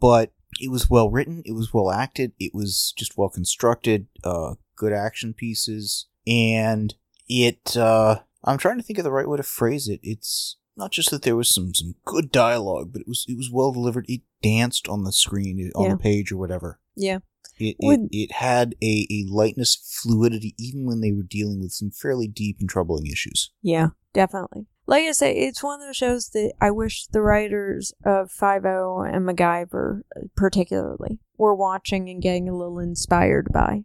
But 0.00 0.32
it 0.60 0.70
was 0.70 0.90
well 0.90 1.10
written. 1.10 1.42
It 1.44 1.52
was 1.52 1.72
well 1.72 1.90
acted. 1.90 2.32
It 2.38 2.52
was 2.54 2.92
just 2.96 3.16
well 3.16 3.28
constructed. 3.28 4.06
Uh, 4.22 4.54
good 4.76 4.92
action 4.92 5.34
pieces, 5.34 6.06
and 6.26 6.94
it. 7.28 7.76
Uh, 7.76 8.20
I'm 8.44 8.58
trying 8.58 8.78
to 8.78 8.82
think 8.82 8.98
of 8.98 9.04
the 9.04 9.12
right 9.12 9.28
way 9.28 9.36
to 9.36 9.42
phrase 9.42 9.88
it. 9.88 10.00
It's 10.02 10.56
not 10.76 10.90
just 10.90 11.10
that 11.10 11.22
there 11.22 11.36
was 11.36 11.52
some 11.54 11.74
some 11.74 11.94
good 12.04 12.30
dialogue, 12.32 12.90
but 12.92 13.02
it 13.02 13.08
was 13.08 13.24
it 13.28 13.36
was 13.36 13.50
well 13.52 13.72
delivered. 13.72 14.06
It 14.08 14.22
danced 14.42 14.88
on 14.88 15.04
the 15.04 15.12
screen, 15.12 15.70
on 15.74 15.84
Yeah. 15.84 15.90
the 15.92 15.98
page, 15.98 16.32
or 16.32 16.36
whatever. 16.36 16.80
Yeah. 16.96 17.18
It, 17.58 17.76
it, 17.78 18.08
it 18.10 18.32
had 18.32 18.74
a, 18.82 19.06
a 19.10 19.24
lightness, 19.30 19.76
fluidity, 20.02 20.54
even 20.58 20.84
when 20.86 21.00
they 21.00 21.12
were 21.12 21.22
dealing 21.22 21.60
with 21.60 21.70
some 21.72 21.90
fairly 21.90 22.26
deep 22.26 22.56
and 22.58 22.68
troubling 22.68 23.06
issues. 23.06 23.52
Yeah, 23.62 23.88
definitely. 24.14 24.66
Like 24.86 25.04
I 25.04 25.12
say, 25.12 25.32
it's 25.36 25.62
one 25.62 25.80
of 25.80 25.86
those 25.86 25.96
shows 25.96 26.30
that 26.30 26.54
I 26.60 26.72
wish 26.72 27.06
the 27.06 27.20
writers 27.20 27.92
of 28.04 28.32
Five 28.32 28.64
O 28.64 29.02
and 29.06 29.28
MacGyver, 29.28 30.00
uh, 30.16 30.20
particularly, 30.34 31.20
were 31.36 31.54
watching 31.54 32.08
and 32.08 32.20
getting 32.22 32.48
a 32.48 32.56
little 32.56 32.80
inspired 32.80 33.48
by. 33.52 33.84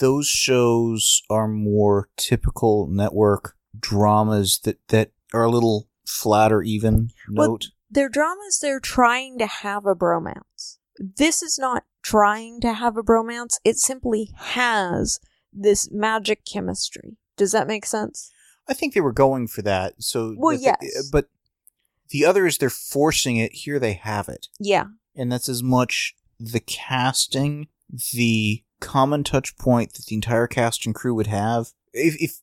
Those 0.00 0.26
shows 0.28 1.22
are 1.28 1.48
more 1.48 2.08
typical 2.16 2.86
network 2.88 3.54
dramas 3.78 4.60
that, 4.64 4.78
that 4.88 5.12
are 5.32 5.44
a 5.44 5.50
little 5.50 5.88
flat 6.06 6.52
or 6.52 6.62
even 6.62 7.10
Well, 7.30 7.50
note. 7.50 7.66
They're 7.90 8.08
dramas 8.08 8.58
they're 8.60 8.80
trying 8.80 9.38
to 9.38 9.46
have 9.46 9.86
a 9.86 9.94
bromance. 9.94 10.78
This 10.98 11.42
is 11.42 11.58
not 11.58 11.84
trying 12.02 12.60
to 12.60 12.72
have 12.74 12.96
a 12.96 13.02
bromance, 13.02 13.56
it 13.64 13.76
simply 13.76 14.30
has 14.36 15.20
this 15.52 15.90
magic 15.90 16.44
chemistry. 16.44 17.16
Does 17.36 17.52
that 17.52 17.66
make 17.66 17.86
sense? 17.86 18.30
I 18.68 18.74
think 18.74 18.94
they 18.94 19.00
were 19.00 19.12
going 19.12 19.46
for 19.48 19.62
that. 19.62 19.94
So, 20.02 20.34
Well, 20.36 20.56
the- 20.56 20.62
yes. 20.62 21.08
but 21.10 21.28
the 22.10 22.24
other 22.24 22.46
is 22.46 22.58
they're 22.58 22.70
forcing 22.70 23.36
it. 23.36 23.52
Here 23.52 23.78
they 23.78 23.94
have 23.94 24.28
it. 24.28 24.48
Yeah. 24.58 24.84
and 25.14 25.32
that's 25.32 25.48
as 25.48 25.62
much 25.62 26.14
the 26.38 26.60
casting, 26.60 27.66
the 28.12 28.62
common 28.80 29.24
touch 29.24 29.56
point 29.56 29.94
that 29.94 30.06
the 30.06 30.14
entire 30.14 30.46
cast 30.46 30.86
and 30.86 30.94
crew 30.94 31.14
would 31.14 31.26
have. 31.26 31.68
If, 31.92 32.14
if, 32.20 32.40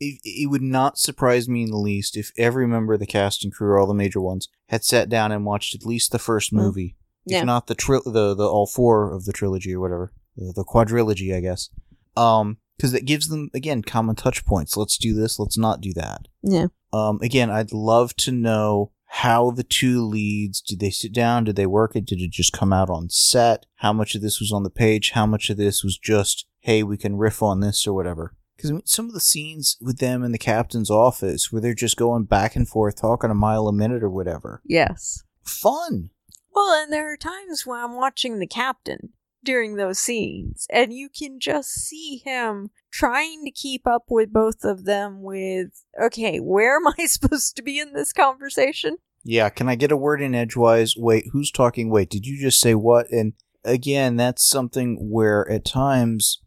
if 0.00 0.20
it 0.24 0.50
would 0.50 0.62
not 0.62 0.98
surprise 0.98 1.48
me 1.48 1.62
in 1.62 1.70
the 1.70 1.76
least 1.78 2.16
if 2.16 2.32
every 2.36 2.66
member 2.66 2.94
of 2.94 3.00
the 3.00 3.06
cast 3.06 3.44
and 3.44 3.52
crew, 3.52 3.78
all 3.78 3.86
the 3.86 3.94
major 3.94 4.20
ones, 4.20 4.48
had 4.68 4.84
sat 4.84 5.08
down 5.08 5.32
and 5.32 5.44
watched 5.44 5.74
at 5.74 5.86
least 5.86 6.12
the 6.12 6.18
first 6.18 6.52
Mm. 6.52 6.56
movie, 6.58 6.96
Yeah. 7.24 7.38
if 7.40 7.44
not 7.44 7.66
the 7.66 7.74
tri- 7.74 8.00
the 8.04 8.34
the 8.34 8.46
all 8.48 8.66
four 8.66 9.12
of 9.12 9.24
the 9.24 9.32
trilogy 9.32 9.74
or 9.74 9.80
whatever, 9.80 10.12
the, 10.36 10.52
the 10.54 10.64
quadrilogy, 10.64 11.34
I 11.34 11.40
guess. 11.40 11.70
Um, 12.16 12.58
because 12.76 12.90
that 12.92 13.04
gives 13.04 13.28
them 13.28 13.50
again 13.54 13.82
common 13.82 14.16
touch 14.16 14.44
points. 14.44 14.76
Let's 14.76 14.98
do 14.98 15.14
this. 15.14 15.38
Let's 15.38 15.56
not 15.56 15.80
do 15.80 15.92
that. 15.94 16.26
Yeah. 16.42 16.66
Um, 16.92 17.20
again, 17.22 17.48
I'd 17.50 17.72
love 17.72 18.14
to 18.16 18.32
know 18.32 18.90
how 19.18 19.52
the 19.52 19.62
two 19.62 20.04
leads 20.04 20.60
did 20.60 20.80
they 20.80 20.90
sit 20.90 21.12
down? 21.12 21.44
Did 21.44 21.54
they 21.54 21.66
work 21.66 21.94
it? 21.94 22.04
Did 22.04 22.20
it 22.20 22.32
just 22.32 22.52
come 22.52 22.72
out 22.72 22.90
on 22.90 23.08
set? 23.10 23.64
How 23.76 23.92
much 23.92 24.16
of 24.16 24.22
this 24.22 24.40
was 24.40 24.50
on 24.50 24.64
the 24.64 24.70
page? 24.70 25.12
How 25.12 25.24
much 25.24 25.50
of 25.50 25.56
this 25.56 25.84
was 25.84 25.96
just, 25.96 26.46
hey, 26.58 26.82
we 26.82 26.96
can 26.96 27.16
riff 27.16 27.40
on 27.40 27.60
this 27.60 27.86
or 27.86 27.94
whatever? 27.94 28.34
Because 28.56 28.70
I 28.70 28.74
mean, 28.74 28.82
some 28.86 29.06
of 29.06 29.12
the 29.12 29.20
scenes 29.20 29.76
with 29.80 29.98
them 29.98 30.24
in 30.24 30.32
the 30.32 30.38
captain's 30.38 30.90
office 30.90 31.52
where 31.52 31.62
they're 31.62 31.74
just 31.74 31.96
going 31.96 32.24
back 32.24 32.56
and 32.56 32.68
forth, 32.68 33.00
talking 33.00 33.30
a 33.30 33.34
mile 33.34 33.68
a 33.68 33.72
minute 33.72 34.02
or 34.02 34.10
whatever. 34.10 34.60
Yes. 34.64 35.22
Fun. 35.44 36.10
Well, 36.52 36.82
and 36.82 36.92
there 36.92 37.12
are 37.12 37.16
times 37.16 37.64
when 37.64 37.78
I'm 37.78 37.94
watching 37.94 38.40
the 38.40 38.48
captain 38.48 39.10
during 39.44 39.76
those 39.76 39.98
scenes, 39.98 40.66
and 40.70 40.92
you 40.92 41.08
can 41.08 41.38
just 41.40 41.68
see 41.70 42.22
him 42.24 42.70
trying 42.90 43.44
to 43.44 43.50
keep 43.50 43.86
up 43.86 44.04
with 44.08 44.32
both 44.32 44.64
of 44.64 44.84
them 44.84 45.22
with, 45.22 45.84
okay, 46.02 46.38
where 46.38 46.76
am 46.76 46.86
I 46.98 47.06
supposed 47.06 47.56
to 47.56 47.62
be 47.62 47.78
in 47.78 47.92
this 47.92 48.12
conversation? 48.12 48.96
Yeah, 49.22 49.48
can 49.48 49.68
I 49.68 49.74
get 49.74 49.92
a 49.92 49.96
word 49.96 50.20
in 50.20 50.34
edgewise? 50.34 50.94
Wait, 50.96 51.26
who's 51.32 51.50
talking? 51.50 51.90
Wait, 51.90 52.10
did 52.10 52.26
you 52.26 52.38
just 52.40 52.60
say 52.60 52.74
what? 52.74 53.10
And 53.10 53.32
again, 53.64 54.16
that's 54.16 54.46
something 54.46 54.98
where 55.10 55.48
at 55.50 55.64
times 55.64 56.42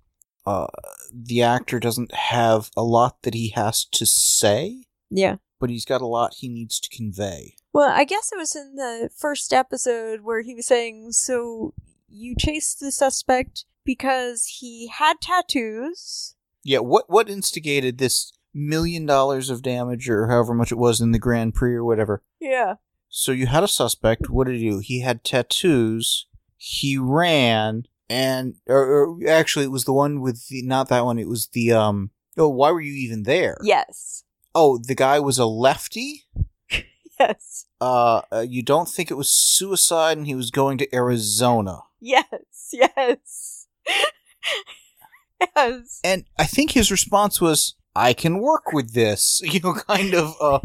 uh, 0.46 0.68
the 1.12 1.42
actor 1.42 1.80
doesn't 1.80 2.14
have 2.14 2.70
a 2.78 2.84
lot 2.84 3.24
that 3.24 3.34
he 3.34 3.50
has 3.56 3.84
to 3.94 4.06
say, 4.06 4.86
Yeah. 5.10 5.38
but 5.60 5.70
he's 5.72 5.86
got 5.86 6.02
a 6.02 6.06
lot 6.08 6.36
he 6.38 6.48
needs 6.50 6.80
to 6.80 6.96
convey. 6.96 7.56
Well, 7.74 7.90
I 7.92 8.06
guess 8.06 8.32
it 8.32 8.38
was 8.38 8.56
in 8.56 8.76
the 8.76 9.10
first 9.16 9.54
episode 9.54 10.22
where 10.22 10.42
he 10.42 10.54
was 10.56 10.68
saying, 10.68 11.12
so 11.12 11.74
you 12.10 12.36
chased 12.38 12.80
the 12.80 12.92
suspect 12.92 13.66
because 13.84 14.58
he 14.60 14.88
had 14.88 15.22
tattoos. 15.22 16.36
Yeah, 16.64 16.80
what 16.80 17.10
what 17.10 17.30
instigated 17.30 17.98
this 17.98 18.32
million 18.54 19.06
dollars 19.06 19.50
of 19.50 19.62
damage 19.62 20.10
or 20.10 20.28
however 20.28 20.54
much 20.54 20.72
it 20.72 20.78
was 20.78 21.00
in 21.00 21.12
the 21.12 21.20
Grand 21.20 21.54
Prix 21.54 21.74
or 21.74 21.86
whatever? 21.86 22.24
Yeah. 22.40 22.76
So 23.10 23.32
you 23.32 23.48
had 23.48 23.64
a 23.64 23.68
suspect. 23.68 24.30
What 24.30 24.48
did 24.48 24.58
he 24.58 24.70
do? 24.70 24.80
He 24.80 25.02
had 25.02 25.24
tattoos. 25.24 26.28
He 26.58 26.98
ran, 26.98 27.84
and 28.10 28.56
or, 28.68 28.84
or 28.86 29.28
actually, 29.28 29.66
it 29.66 29.72
was 29.72 29.86
the 29.86 29.94
one 29.94 30.22
with 30.22 30.48
the 30.48 30.62
not 30.64 30.90
that 30.90 31.06
one. 31.06 31.20
It 31.20 31.30
was 31.30 31.48
the 31.48 31.72
um. 31.72 32.12
Oh, 32.38 32.50
why 32.50 32.72
were 32.72 32.82
you 32.82 32.94
even 32.94 33.24
there? 33.24 33.58
Yes. 33.64 34.24
Oh, 34.54 34.78
the 34.78 34.96
guy 34.96 35.20
was 35.20 35.38
a 35.40 35.46
lefty. 35.46 36.24
Yes. 37.20 37.66
Uh, 37.82 38.22
uh, 38.32 38.46
you 38.48 38.62
don't 38.62 38.88
think 38.88 39.10
it 39.10 39.16
was 39.18 39.28
suicide, 39.28 40.20
and 40.20 40.28
he 40.28 40.36
was 40.36 40.52
going 40.52 40.78
to 40.78 40.96
Arizona. 40.96 41.80
Yes. 42.00 42.70
Yes. 42.72 43.68
yes. 45.56 46.00
And 46.04 46.26
I 46.38 46.46
think 46.46 46.72
his 46.72 46.92
response 46.92 47.42
was, 47.42 47.76
"I 47.96 48.14
can 48.14 48.40
work 48.40 48.74
with 48.74 48.94
this." 48.94 49.42
You 49.46 49.60
know, 49.60 49.74
kind 49.74 50.14
of. 50.14 50.36
Uh, 50.40 50.60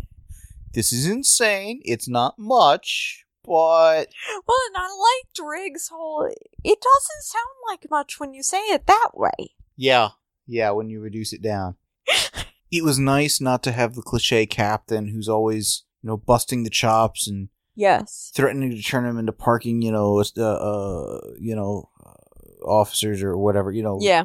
this 0.75 0.93
is 0.93 1.07
insane. 1.07 1.83
It's 1.85 2.09
not 2.09 2.39
much, 2.39 3.25
but 3.45 4.09
Well, 4.47 4.59
and 4.69 4.77
I 4.77 4.89
liked 4.89 5.39
Riggs' 5.43 5.89
whole. 5.93 6.27
It 6.65 6.81
doesn't 6.81 7.23
sound 7.23 7.45
like 7.69 7.91
much 7.91 8.19
when 8.19 8.33
you 8.33 8.43
say 8.43 8.61
it 8.69 8.87
that 8.87 9.11
way. 9.15 9.55
Yeah. 9.77 10.11
Yeah, 10.47 10.71
when 10.71 10.89
you 10.89 11.01
reduce 11.01 11.33
it 11.33 11.43
down. 11.43 11.77
it 12.71 12.83
was 12.83 12.99
nice 12.99 13.41
not 13.41 13.63
to 13.65 13.73
have 13.73 13.95
the 13.95 14.03
cliche 14.03 14.47
captain 14.47 15.09
who's 15.09 15.29
always, 15.29 15.85
you 16.03 16.09
know, 16.09 16.17
busting 16.17 16.63
the 16.63 16.71
chops 16.71 17.29
and 17.29 17.49
Yes. 17.75 18.31
threatening 18.35 18.71
to 18.71 18.83
turn 18.83 19.05
him 19.07 19.19
into 19.19 19.33
parking, 19.33 19.83
you 19.83 19.93
know, 19.93 20.23
uh, 20.37 20.43
uh 20.43 21.21
you 21.39 21.55
know, 21.57 21.89
uh, 22.05 22.65
officers 22.67 23.23
or 23.23 23.37
whatever, 23.37 23.71
you 23.73 23.83
know. 23.83 23.99
Yeah. 24.01 24.25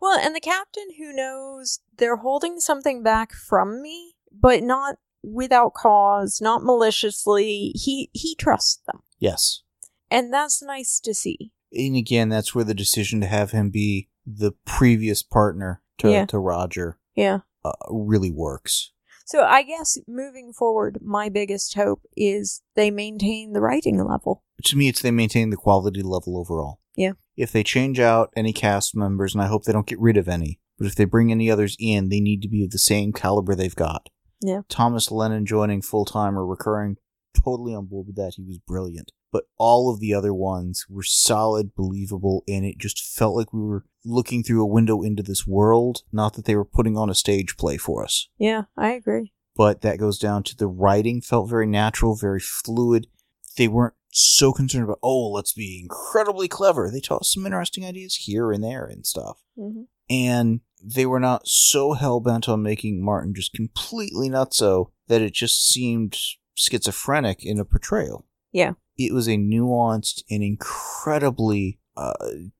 Well, 0.00 0.18
and 0.18 0.34
the 0.34 0.40
captain 0.40 0.88
who 0.98 1.12
knows 1.14 1.80
they're 1.96 2.16
holding 2.16 2.60
something 2.60 3.02
back 3.02 3.32
from 3.32 3.80
me, 3.82 4.14
but 4.30 4.62
not 4.62 4.96
without 5.22 5.74
cause, 5.74 6.40
not 6.40 6.62
maliciously. 6.62 7.72
He 7.74 8.10
he 8.12 8.34
trusts 8.34 8.80
them, 8.86 9.02
Yes. 9.18 9.62
and 10.10 10.32
that's 10.32 10.62
nice 10.62 11.00
to 11.00 11.14
see. 11.14 11.52
And 11.72 11.96
again, 11.96 12.28
that's 12.28 12.54
where 12.54 12.64
the 12.64 12.74
decision 12.74 13.20
to 13.22 13.26
have 13.26 13.50
him 13.50 13.70
be 13.70 14.08
the 14.26 14.52
previous 14.64 15.22
partner 15.22 15.82
to, 15.98 16.10
Yeah. 16.10 16.26
to 16.26 16.38
Roger 16.38 16.98
Yeah. 17.14 17.40
uh, 17.64 17.72
really 17.90 18.30
works. 18.30 18.92
So 19.26 19.42
I 19.42 19.64
guess 19.64 19.98
moving 20.06 20.52
forward, 20.52 20.98
my 21.02 21.28
biggest 21.28 21.74
hope 21.74 22.02
is 22.16 22.62
they 22.76 22.92
maintain 22.92 23.52
the 23.52 23.60
writing 23.60 24.02
level. 24.02 24.44
To 24.64 24.76
me, 24.76 24.88
it's 24.88 25.02
they 25.02 25.10
maintain 25.10 25.50
the 25.50 25.56
quality 25.56 26.00
level 26.00 26.38
overall. 26.38 26.78
Yeah. 26.96 27.12
If 27.36 27.50
they 27.50 27.64
change 27.64 27.98
out 27.98 28.32
any 28.36 28.52
cast 28.52 28.96
members, 28.96 29.34
and 29.34 29.42
I 29.42 29.48
hope 29.48 29.64
they 29.64 29.72
don't 29.72 29.86
get 29.86 29.98
rid 29.98 30.16
of 30.16 30.28
any, 30.28 30.60
but 30.78 30.86
if 30.86 30.94
they 30.94 31.04
bring 31.04 31.32
any 31.32 31.50
others 31.50 31.76
in, 31.80 32.08
they 32.08 32.20
need 32.20 32.40
to 32.42 32.48
be 32.48 32.62
of 32.62 32.70
the 32.70 32.78
same 32.78 33.12
caliber 33.12 33.56
they've 33.56 33.74
got. 33.74 34.08
Yeah. 34.40 34.60
Thomas 34.68 35.10
Lennon 35.10 35.44
joining 35.44 35.82
full 35.82 36.04
time 36.04 36.38
or 36.38 36.46
recurring, 36.46 36.96
totally 37.34 37.74
on 37.74 37.86
board 37.86 38.06
with 38.06 38.16
that. 38.16 38.34
He 38.36 38.44
was 38.44 38.58
brilliant. 38.58 39.10
But 39.32 39.44
all 39.58 39.92
of 39.92 40.00
the 40.00 40.14
other 40.14 40.32
ones 40.32 40.86
were 40.88 41.02
solid, 41.02 41.74
believable, 41.74 42.44
and 42.48 42.64
it 42.64 42.78
just 42.78 43.02
felt 43.02 43.36
like 43.36 43.52
we 43.52 43.60
were 43.60 43.84
looking 44.04 44.42
through 44.42 44.62
a 44.62 44.66
window 44.66 45.02
into 45.02 45.22
this 45.22 45.46
world, 45.46 46.02
not 46.12 46.34
that 46.34 46.44
they 46.44 46.54
were 46.56 46.64
putting 46.64 46.96
on 46.96 47.10
a 47.10 47.14
stage 47.14 47.56
play 47.56 47.76
for 47.76 48.04
us. 48.04 48.28
Yeah, 48.38 48.62
I 48.76 48.92
agree. 48.92 49.32
But 49.56 49.80
that 49.80 49.98
goes 49.98 50.18
down 50.18 50.42
to 50.44 50.56
the 50.56 50.68
writing 50.68 51.20
felt 51.20 51.50
very 51.50 51.66
natural, 51.66 52.14
very 52.14 52.40
fluid. 52.40 53.08
They 53.56 53.68
weren't 53.68 53.94
so 54.12 54.52
concerned 54.52 54.84
about, 54.84 55.00
oh, 55.02 55.30
let's 55.30 55.52
be 55.52 55.80
incredibly 55.80 56.46
clever. 56.46 56.90
They 56.90 57.00
taught 57.00 57.22
us 57.22 57.32
some 57.32 57.46
interesting 57.46 57.84
ideas 57.84 58.16
here 58.16 58.52
and 58.52 58.62
there 58.62 58.86
and 58.86 59.06
stuff 59.06 59.42
hmm 59.56 59.82
and 60.08 60.60
they 60.82 61.06
were 61.06 61.20
not 61.20 61.48
so 61.48 61.94
hell 61.94 62.20
bent 62.20 62.48
on 62.48 62.62
making 62.62 63.04
Martin 63.04 63.34
just 63.34 63.52
completely 63.52 64.28
nutso 64.28 64.90
that 65.08 65.22
it 65.22 65.32
just 65.32 65.68
seemed 65.68 66.16
schizophrenic 66.54 67.44
in 67.44 67.58
a 67.58 67.64
portrayal. 67.64 68.24
Yeah. 68.52 68.72
It 68.98 69.12
was 69.12 69.28
a 69.28 69.36
nuanced 69.36 70.22
and 70.30 70.42
incredibly 70.42 71.78
uh, 71.96 72.12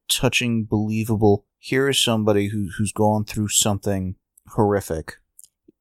touching, 0.08 0.64
believable. 0.64 1.44
Here 1.58 1.88
is 1.88 2.02
somebody 2.02 2.48
who 2.48 2.68
who's 2.76 2.92
gone 2.92 3.24
through 3.24 3.48
something 3.48 4.16
horrific. 4.48 5.16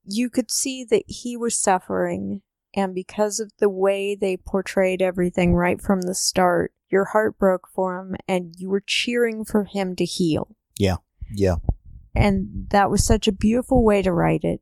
You 0.04 0.30
could 0.30 0.52
see 0.52 0.84
that 0.86 1.04
he 1.08 1.36
was 1.36 1.58
suffering, 1.58 2.42
and 2.74 2.94
because 2.94 3.40
of 3.40 3.52
the 3.60 3.70
way 3.70 4.16
they 4.16 4.38
portrayed 4.38 5.02
everything 5.02 5.54
right 5.54 5.82
from 5.82 6.02
the 6.02 6.16
start, 6.16 6.74
your 6.90 7.06
heart 7.06 7.38
broke 7.38 7.68
for 7.74 8.00
him, 8.00 8.16
and 8.28 8.56
you 8.58 8.70
were 8.70 8.84
cheering 8.86 9.46
for 9.46 9.66
him 9.66 9.96
to 9.96 10.06
heal. 10.06 10.56
Yeah. 10.78 10.98
Yeah. 11.32 11.56
And 12.14 12.68
that 12.70 12.90
was 12.90 13.06
such 13.06 13.28
a 13.28 13.34
beautiful 13.34 13.84
way 13.84 14.02
to 14.02 14.14
write 14.14 14.44
it. 14.44 14.62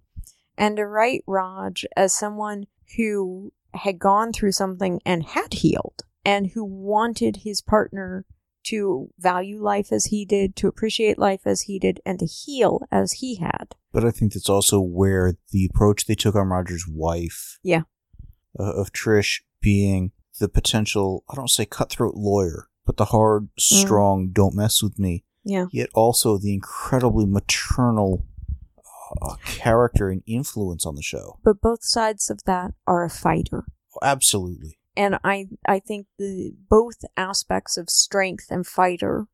And 0.57 0.77
to 0.77 0.85
write 0.85 1.23
Rog 1.27 1.77
as 1.95 2.13
someone 2.13 2.67
who 2.95 3.51
had 3.73 3.99
gone 3.99 4.31
through 4.33 4.51
something 4.53 5.01
and 5.05 5.23
had 5.23 5.53
healed, 5.53 6.03
and 6.25 6.47
who 6.47 6.63
wanted 6.63 7.37
his 7.37 7.61
partner 7.61 8.25
to 8.65 9.09
value 9.19 9.61
life 9.61 9.91
as 9.91 10.05
he 10.05 10.23
did, 10.25 10.55
to 10.55 10.67
appreciate 10.67 11.19
life 11.19 11.41
as 11.45 11.61
he 11.63 11.77
did, 11.79 11.99
and 12.05 12.19
to 12.19 12.25
heal 12.25 12.87
as 12.91 13.13
he 13.13 13.35
had. 13.35 13.75
But 13.91 14.05
I 14.05 14.11
think 14.11 14.33
that's 14.33 14.49
also 14.49 14.79
where 14.79 15.33
the 15.51 15.65
approach 15.65 16.05
they 16.05 16.15
took 16.15 16.35
on 16.35 16.47
Roger's 16.47 16.87
wife, 16.87 17.59
Yeah. 17.61 17.81
uh, 18.57 18.71
of 18.73 18.93
Trish 18.93 19.41
being 19.59 20.11
the 20.39 20.47
potential, 20.47 21.23
I 21.29 21.35
don't 21.35 21.49
say 21.49 21.65
cutthroat 21.65 22.15
lawyer, 22.15 22.69
but 22.85 22.97
the 22.97 23.05
hard, 23.05 23.49
strong, 23.59 24.29
don't 24.31 24.55
mess 24.55 24.81
with 24.81 24.97
me, 24.97 25.25
Yeah. 25.43 25.65
yet 25.71 25.89
also 25.93 26.37
the 26.37 26.53
incredibly 26.53 27.25
maternal 27.25 28.25
uh, 29.21 29.35
character 29.45 30.09
and 30.09 30.23
influence 30.25 30.85
on 30.85 30.95
the 30.95 31.01
show. 31.01 31.39
But 31.43 31.61
both 31.61 31.83
sides 31.83 32.29
of 32.29 32.39
that 32.45 32.73
are 32.87 33.03
a 33.03 33.09
fighter. 33.09 33.65
Absolutely. 34.01 34.79
and 34.97 35.19
I 35.23 35.47
I 35.67 35.79
think 35.79 36.07
the 36.17 36.53
both 36.69 36.97
aspects 37.17 37.77
of 37.77 37.89
strength 37.89 38.47
and 38.49 38.65
fighter, 38.65 39.27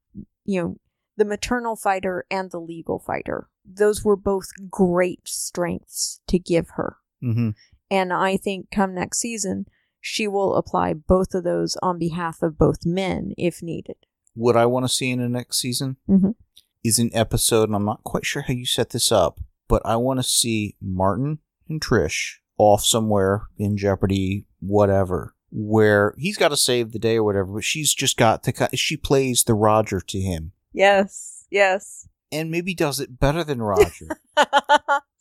you 0.45 0.61
know, 0.61 0.77
the 1.17 1.25
maternal 1.25 1.75
fighter 1.75 2.25
and 2.31 2.51
the 2.51 2.59
legal 2.59 2.99
fighter, 2.99 3.47
those 3.65 4.03
were 4.03 4.15
both 4.17 4.47
great 4.69 5.27
strengths 5.27 6.21
to 6.27 6.39
give 6.39 6.69
her. 6.75 6.97
hmm 7.21 7.49
And 7.91 8.13
I 8.13 8.37
think 8.37 8.69
come 8.71 8.93
next 8.93 9.19
season, 9.19 9.65
she 10.01 10.27
will 10.27 10.55
apply 10.55 10.93
both 10.93 11.33
of 11.33 11.43
those 11.43 11.75
on 11.81 11.97
behalf 11.99 12.41
of 12.41 12.57
both 12.57 12.85
men 12.85 13.33
if 13.37 13.61
needed. 13.61 13.97
What 14.33 14.55
I 14.55 14.65
want 14.65 14.85
to 14.85 14.93
see 14.93 15.09
in 15.09 15.19
the 15.19 15.27
next 15.29 15.59
season 15.59 15.97
Mhm. 16.07 16.35
is 16.83 16.99
an 16.99 17.09
episode, 17.13 17.67
and 17.69 17.75
I'm 17.75 17.85
not 17.85 18.03
quite 18.05 18.25
sure 18.25 18.43
how 18.43 18.53
you 18.53 18.65
set 18.65 18.91
this 18.91 19.11
up, 19.11 19.39
but 19.69 19.81
I 19.85 19.95
want 19.95 20.19
to 20.19 20.23
see 20.23 20.75
Martin 20.81 21.39
and 21.69 21.79
Trish 21.79 22.39
off 22.57 22.83
somewhere 22.83 23.43
in 23.57 23.77
Jeopardy, 23.77 24.45
whatever, 24.59 25.35
where 25.51 26.13
he's 26.17 26.37
got 26.37 26.49
to 26.49 26.57
save 26.57 26.91
the 26.91 26.99
day 26.99 27.15
or 27.15 27.23
whatever, 27.23 27.53
but 27.53 27.63
she's 27.63 27.93
just 27.93 28.17
got 28.17 28.43
to, 28.43 28.69
she 28.75 28.97
plays 28.97 29.45
the 29.45 29.53
Roger 29.53 30.01
to 30.01 30.19
him. 30.19 30.51
Yes. 30.73 31.45
yes. 31.49 32.09
and 32.31 32.51
maybe 32.51 32.73
does 32.73 32.99
it 32.99 33.19
better 33.19 33.43
than 33.45 33.61
Roger, 33.61 34.07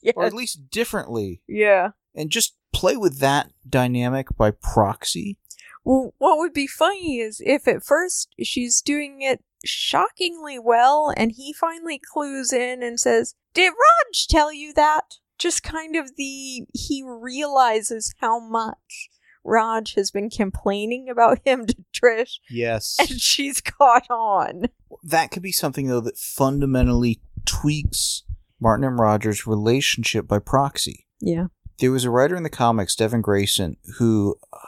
yes. 0.03 0.15
or 0.17 0.25
at 0.25 0.35
least 0.35 0.71
differently, 0.71 1.43
yeah. 1.47 1.91
and 2.15 2.31
just 2.31 2.57
play 2.73 2.97
with 2.97 3.19
that 3.21 3.51
dynamic 3.69 4.27
by 4.37 4.51
proxy. 4.51 5.39
Well, 5.85 6.13
what 6.19 6.39
would 6.39 6.53
be 6.53 6.67
funny 6.67 7.19
is 7.19 7.41
if 7.45 7.67
at 7.67 7.85
first 7.85 8.35
she's 8.43 8.83
doing 8.83 9.23
it 9.23 9.43
shockingly 9.65 10.59
well 10.59 11.13
and 11.17 11.33
he 11.33 11.53
finally 11.53 12.01
clues 12.13 12.53
in 12.53 12.83
and 12.83 12.99
says, 13.01 13.35
Did 13.55 13.69
Rog 13.71 14.13
tell 14.29 14.53
you 14.53 14.73
that? 14.75 15.17
Just 15.39 15.63
kind 15.63 15.95
of 15.97 16.17
the. 16.17 16.67
He 16.75 17.05
realizes 17.07 18.13
how 18.21 18.41
much 18.41 19.09
Rog 19.45 19.89
has 19.95 20.11
been 20.11 20.31
complaining 20.31 21.09
about 21.09 21.39
him 21.45 21.67
to 21.67 21.77
Trish 21.95 22.39
Yes, 22.51 22.97
and 22.99 23.09
she's 23.21 23.61
caught 23.61 24.11
on. 24.11 24.65
that 25.05 25.31
could 25.31 25.43
be 25.43 25.53
something 25.53 25.87
though 25.87 26.01
that 26.01 26.19
fundamentally 26.19 27.21
tweaks 27.47 28.25
Martin 28.61 28.85
and 28.85 28.99
Roger's 28.99 29.47
relationship 29.47 30.27
by 30.27 30.39
proxy. 30.41 31.07
Yeah. 31.21 31.47
There 31.79 31.93
was 31.93 32.05
a 32.05 32.11
writer 32.11 32.35
in 32.35 32.43
the 32.43 32.51
comics, 32.51 32.97
Devin 32.97 33.21
Grayson, 33.23 33.77
who 33.99 34.37
uh, 34.53 34.59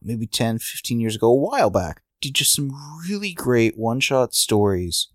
maybe 0.00 0.26
10, 0.28 0.60
15 0.60 1.00
years 1.00 1.16
ago, 1.16 1.28
a 1.28 1.34
while 1.34 1.70
back, 1.70 2.02
did 2.22 2.34
just 2.34 2.54
some 2.54 2.70
really 3.08 3.32
great 3.32 3.76
one 3.76 4.00
shot 4.00 4.34
stories 4.34 5.08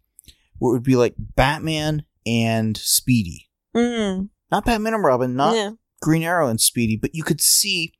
where 0.60 0.72
it 0.72 0.78
would 0.78 0.84
be 0.84 0.96
like 0.96 1.16
Batman 1.18 2.04
and 2.26 2.76
Speedy. 2.78 3.50
Mm. 3.76 4.30
Not 4.52 4.66
Batman 4.66 4.94
and 4.94 5.04
Robin, 5.04 5.36
not 5.36 5.56
yeah. 5.56 5.72
Green 6.02 6.24
Arrow 6.24 6.48
and 6.48 6.60
Speedy, 6.62 6.96
but 6.96 7.14
you 7.14 7.24
could 7.24 7.42
see 7.42 7.94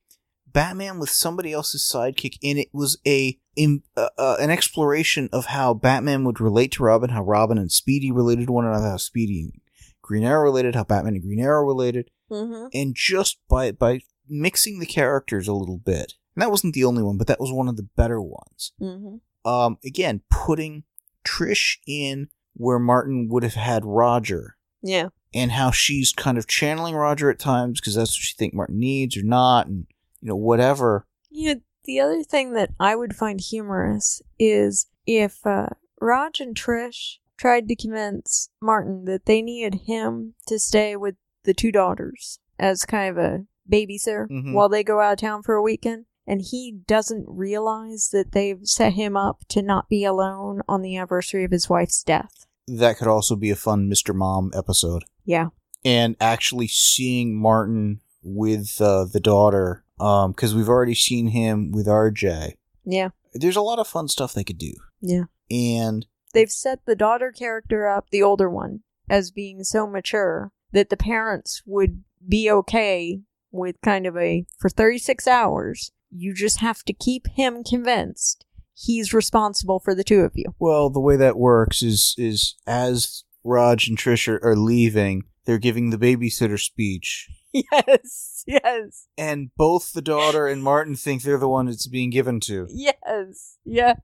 Batman 0.46 1.00
with 1.00 1.10
somebody 1.10 1.54
else's 1.54 1.90
sidekick, 1.92 2.38
and 2.44 2.58
it 2.58 2.70
was 2.74 2.98
a 3.06 3.38
in, 3.56 3.82
uh, 3.96 4.10
uh, 4.18 4.38
an 4.40 4.50
exploration 4.52 5.30
of 5.34 5.48
how 5.48 5.74
Batman 5.74 6.24
would 6.24 6.40
relate 6.40 6.72
to 6.74 6.84
Robin, 6.84 7.10
how 7.10 7.24
Robin 7.24 7.58
and 7.58 7.72
Speedy 7.72 8.12
related 8.12 8.48
to 8.48 8.54
one 8.54 8.66
another, 8.66 8.90
how 8.90 8.98
Speedy 8.98 9.42
and 9.42 9.54
Green 10.02 10.24
Arrow 10.24 10.44
related, 10.44 10.76
how 10.76 10.84
Batman 10.84 11.16
and 11.16 11.24
Green 11.24 11.40
Arrow 11.40 11.66
related, 11.66 12.10
Mm-hmm. 12.32 12.68
and 12.74 12.94
just 12.94 13.38
by 13.50 13.72
by 13.72 14.02
mixing 14.28 14.80
the 14.80 14.86
characters 14.86 15.48
a 15.48 15.54
little 15.54 15.78
bit. 15.78 16.14
And 16.38 16.44
that 16.44 16.52
wasn't 16.52 16.76
the 16.76 16.84
only 16.84 17.02
one, 17.02 17.18
but 17.18 17.26
that 17.26 17.40
was 17.40 17.52
one 17.52 17.68
of 17.68 17.78
the 17.78 17.88
better 17.96 18.22
ones. 18.22 18.72
Mm-hmm. 18.80 19.50
Um, 19.50 19.80
again, 19.84 20.22
putting 20.30 20.84
Trish 21.26 21.78
in 21.88 22.30
where 22.54 22.78
Martin 22.78 23.28
would 23.30 23.42
have 23.42 23.56
had 23.56 23.84
Roger 23.84 24.56
Yeah. 24.84 25.10
and 25.34 25.52
how 25.54 25.72
she's 25.72 26.14
kind 26.14 26.38
of 26.38 26.46
channeling 26.46 26.94
Roger 26.94 27.32
at 27.32 27.40
times 27.40 27.82
because 27.82 27.96
that's 27.96 28.12
what 28.12 28.22
she 28.22 28.36
think 28.38 28.54
Martin 28.54 28.80
needs 28.80 29.18
or 29.18 29.24
not, 29.24 29.66
and 29.66 29.88
you 30.22 30.28
know 30.30 30.36
whatever. 30.36 31.08
Yeah, 31.32 31.56
the 31.86 32.00
other 32.00 32.22
thing 32.24 32.54
that 32.54 32.70
I 32.80 32.96
would 32.96 33.16
find 33.16 33.42
humorous 33.42 34.22
is 34.38 34.86
if 35.08 35.44
uh, 35.44 35.70
Rog 36.00 36.34
and 36.40 36.56
Trish 36.56 37.16
tried 37.36 37.68
to 37.68 37.76
convince 37.76 38.50
Martin 38.62 39.06
that 39.06 39.26
they 39.26 39.42
needed 39.42 39.82
him 39.88 40.36
to 40.48 40.60
stay 40.60 40.96
with 40.96 41.16
the 41.46 41.54
two 41.56 41.72
daughters 41.72 42.38
as 42.60 42.86
kind 42.86 43.10
of 43.10 43.24
a 43.24 43.46
babysitter 43.72 44.28
Mhm. 44.30 44.54
while 44.54 44.70
they 44.70 44.84
go 44.84 45.00
out 45.02 45.14
of 45.14 45.20
town 45.20 45.42
for 45.44 45.56
a 45.56 45.62
weekend. 45.64 46.06
And 46.28 46.42
he 46.42 46.80
doesn't 46.88 47.26
realize 47.28 48.10
that 48.12 48.34
they've 48.34 48.60
set 48.64 48.94
him 48.94 49.16
up 49.16 49.46
to 49.50 49.62
not 49.62 49.88
be 49.90 50.04
alone 50.04 50.62
on 50.68 50.82
the 50.82 50.98
anniversary 50.98 51.44
of 51.46 51.52
his 51.52 51.70
wife's 51.70 52.04
death. 52.04 52.46
That 52.68 52.98
could 52.98 53.08
also 53.08 53.36
be 53.38 53.50
a 53.50 53.56
fun 53.56 53.90
Mr. 53.90 54.14
Mom 54.14 54.52
episode, 54.54 55.06
Yeah. 55.24 55.48
and 55.86 56.18
actually 56.20 56.68
seeing 56.68 57.34
Martin 57.40 58.02
with 58.22 58.82
uh, 58.82 59.06
the 59.06 59.22
daughter, 59.22 59.86
because 59.98 60.54
we've 60.54 60.68
already 60.68 60.96
seen 60.96 61.28
him 61.28 61.72
with 61.72 61.88
RJ. 61.88 62.56
Yeah. 62.84 63.10
There's 63.34 63.56
a 63.56 63.62
lot 63.62 63.80
of 63.80 63.88
fun 63.88 64.10
stuff 64.10 64.34
they 64.34 64.44
could 64.44 64.58
do, 64.58 64.74
Yeah. 65.00 65.26
and 65.50 66.06
They've 66.34 66.52
set 66.52 66.86
the 66.86 66.96
daughter 66.96 67.32
character 67.32 67.88
up, 67.88 68.10
the 68.10 68.22
older 68.22 68.50
one, 68.50 68.82
as 69.10 69.32
being 69.32 69.64
so 69.64 69.88
mature 69.88 70.52
that 70.74 70.90
the 70.90 70.98
parents 70.98 71.64
would 71.66 72.04
be 72.28 72.52
okay 72.52 73.22
with 73.50 73.78
kind 73.82 74.06
of 74.06 74.18
a 74.18 74.46
for 74.60 74.70
36 74.70 75.26
hours. 75.26 75.92
You 76.10 76.34
just 76.34 76.60
have 76.60 76.84
to 76.84 76.94
keep 76.94 77.28
him 77.28 77.64
convinced 77.64 78.46
he's 78.74 79.14
responsible 79.14 79.80
for 79.80 79.96
the 79.96 80.04
two 80.04 80.20
of 80.22 80.34
you. 80.36 80.54
Well, 80.60 80.90
the 80.90 81.00
way 81.00 81.16
that 81.18 81.38
works 81.38 81.82
is 81.82 82.14
is 82.18 82.56
as 82.66 83.24
Rog 83.44 83.80
and 83.88 83.98
Trish 83.98 84.28
are, 84.28 84.40
are 84.44 84.56
leaving, 84.56 85.24
they're 85.46 85.58
giving 85.58 85.90
the 85.90 85.98
babysitter 85.98 86.60
speech, 86.60 87.30
Yes, 87.54 88.44
yes, 88.46 89.08
and 89.18 89.50
both 89.58 89.94
the 89.94 90.02
daughter 90.02 90.48
and 90.48 90.62
Martin 90.64 90.96
think 90.96 91.24
they're 91.24 91.38
the 91.38 91.48
one 91.48 91.68
it's 91.68 91.88
being 91.88 92.10
given 92.10 92.40
to. 92.42 92.68
yes, 92.70 93.58
yes. 93.66 93.98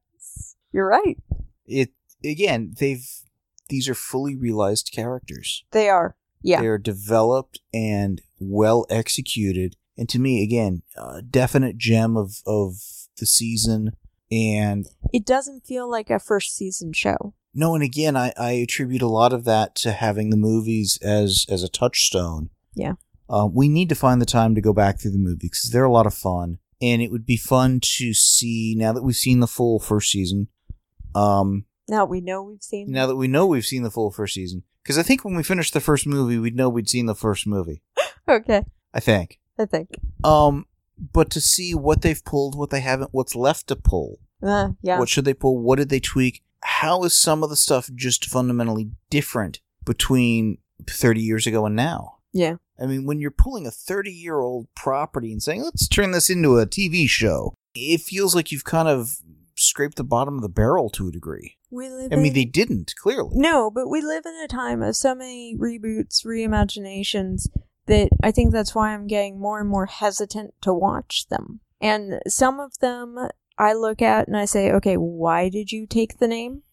You're 0.71 0.88
right. 0.88 1.17
It 1.67 1.91
again, 2.23 2.73
they've 2.80 3.05
these 3.69 3.88
are 3.88 3.95
fully 3.95 4.35
realized 4.35 4.91
characters. 4.93 5.63
They 5.71 5.89
are. 5.89 6.15
Yeah. 6.41 6.61
They 6.61 6.67
are 6.67 6.77
developed 6.77 7.59
and 7.73 8.21
well 8.39 8.85
executed, 8.89 9.75
and 9.98 10.07
to 10.10 10.20
me, 10.20 10.44
again, 10.44 10.84
a 10.98 11.22
definite 11.22 11.78
gem 11.78 12.18
of 12.18 12.41
of 12.45 12.76
the 13.18 13.26
season. 13.26 13.91
And 14.32 14.88
It 15.14 15.26
doesn't 15.26 15.65
feel 15.65 15.88
like 15.90 16.10
a 16.10 16.18
first 16.20 16.56
season 16.56 16.91
show. 16.94 17.34
no, 17.53 17.76
and 17.76 17.84
again, 17.84 18.15
I, 18.18 18.34
I 18.36 18.52
attribute 18.53 19.03
a 19.03 19.07
lot 19.07 19.32
of 19.32 19.44
that 19.45 19.76
to 19.76 19.91
having 19.91 20.30
the 20.32 20.38
movies 20.38 20.98
as 21.03 21.45
as 21.49 21.61
a 21.61 21.70
touchstone. 21.70 22.49
Yeah. 22.74 22.94
Um, 23.30 23.53
we 23.53 23.70
need 23.70 23.90
to 23.90 23.95
find 23.95 24.20
the 24.22 24.26
time 24.26 24.56
to 24.56 24.61
go 24.61 24.74
back 24.74 24.99
through 24.99 25.11
the 25.11 25.18
movies 25.20 25.38
because 25.52 25.70
they're 25.72 25.84
a 25.86 25.91
lot 25.91 26.07
of 26.07 26.14
fun, 26.15 26.57
and 26.82 27.02
it 27.02 27.11
would 27.11 27.26
be 27.26 27.38
fun 27.38 27.80
to 27.98 28.14
see 28.14 28.74
now 28.78 28.91
that 28.94 29.03
we've 29.03 29.15
seen 29.15 29.40
the 29.40 29.48
full 29.48 29.80
first 29.80 30.10
season. 30.11 30.48
Um, 31.15 31.65
Now 31.88 32.06
we 32.06 32.20
know 32.22 32.41
we've 32.41 32.64
seen. 32.64 32.91
now 32.91 33.06
that 33.07 33.15
we 33.15 33.28
know 33.28 33.45
we've 33.45 33.65
seen 33.65 33.84
the 33.84 33.91
full 33.91 34.11
first 34.11 34.34
season, 34.34 34.64
because 34.82 34.98
I 34.98 35.03
think 35.03 35.24
when 35.24 35.36
we 35.36 35.44
finished 35.44 35.74
the 35.74 35.80
first 35.80 36.07
movie, 36.07 36.38
we'd 36.40 36.56
know 36.56 36.70
we'd 36.70 36.90
seen 36.90 37.06
the 37.06 37.15
first 37.15 37.45
movie. 37.48 37.82
Okay, 38.28 38.64
I 38.94 39.02
think. 39.02 39.38
I 39.57 39.65
think. 39.65 39.89
Um, 40.23 40.65
but 41.11 41.30
to 41.31 41.41
see 41.41 41.73
what 41.73 42.01
they've 42.01 42.23
pulled, 42.23 42.55
what 42.57 42.69
they 42.69 42.81
haven't, 42.81 43.09
what's 43.13 43.35
left 43.35 43.67
to 43.67 43.75
pull, 43.75 44.19
Uh, 44.41 44.69
yeah. 44.81 44.99
what 44.99 45.09
should 45.09 45.25
they 45.25 45.34
pull, 45.34 45.57
what 45.59 45.77
did 45.77 45.89
they 45.89 45.99
tweak, 45.99 46.43
how 46.61 47.03
is 47.03 47.13
some 47.13 47.43
of 47.43 47.49
the 47.49 47.55
stuff 47.55 47.89
just 47.95 48.25
fundamentally 48.25 48.91
different 49.09 49.59
between 49.85 50.57
30 50.88 51.21
years 51.21 51.45
ago 51.47 51.65
and 51.65 51.75
now? 51.75 52.17
Yeah. 52.31 52.55
I 52.81 52.85
mean, 52.88 53.05
when 53.05 53.19
you're 53.19 53.31
pulling 53.31 53.67
a 53.67 53.71
30 53.71 54.11
year 54.11 54.39
old 54.39 54.67
property 54.75 55.31
and 55.31 55.41
saying, 55.43 55.61
let's 55.63 55.88
turn 55.88 56.11
this 56.11 56.30
into 56.30 56.57
a 56.57 56.65
TV 56.65 57.07
show, 57.07 57.53
it 57.75 58.01
feels 58.01 58.34
like 58.35 58.51
you've 58.51 58.63
kind 58.63 58.88
of 58.88 59.17
scraped 59.55 59.97
the 59.97 60.03
bottom 60.03 60.35
of 60.35 60.41
the 60.41 60.49
barrel 60.49 60.89
to 60.91 61.07
a 61.07 61.11
degree. 61.11 61.57
We 61.69 61.89
live. 61.89 62.11
I 62.11 62.15
mean, 62.17 62.34
they 62.34 62.45
didn't, 62.45 62.93
clearly. 62.97 63.31
No, 63.35 63.69
but 63.71 63.88
we 63.89 64.01
live 64.01 64.25
in 64.25 64.35
a 64.43 64.47
time 64.47 64.81
of 64.81 64.95
so 64.95 65.13
many 65.15 65.55
reboots, 65.55 66.25
reimaginations 66.25 67.47
that 67.85 68.10
I 68.22 68.31
think 68.31 68.51
that's 68.51 68.73
why 68.73 68.93
I'm 68.93 69.07
getting 69.07 69.39
more 69.39 69.60
and 69.60 69.69
more 69.69 69.85
hesitant 69.85 70.53
to 70.61 70.73
watch 70.73 71.27
them. 71.30 71.60
And 71.81 72.22
some 72.27 72.60
of 72.60 72.80
them 72.80 73.18
I 73.57 73.73
look 73.73 74.01
at 74.01 74.27
and 74.27 74.38
I 74.38 74.45
say, 74.45 74.72
okay, 74.72 74.95
why 74.95 75.49
did 75.49 75.72
you 75.72 75.85
take 75.85 76.18
the 76.18 76.27
name? 76.27 76.64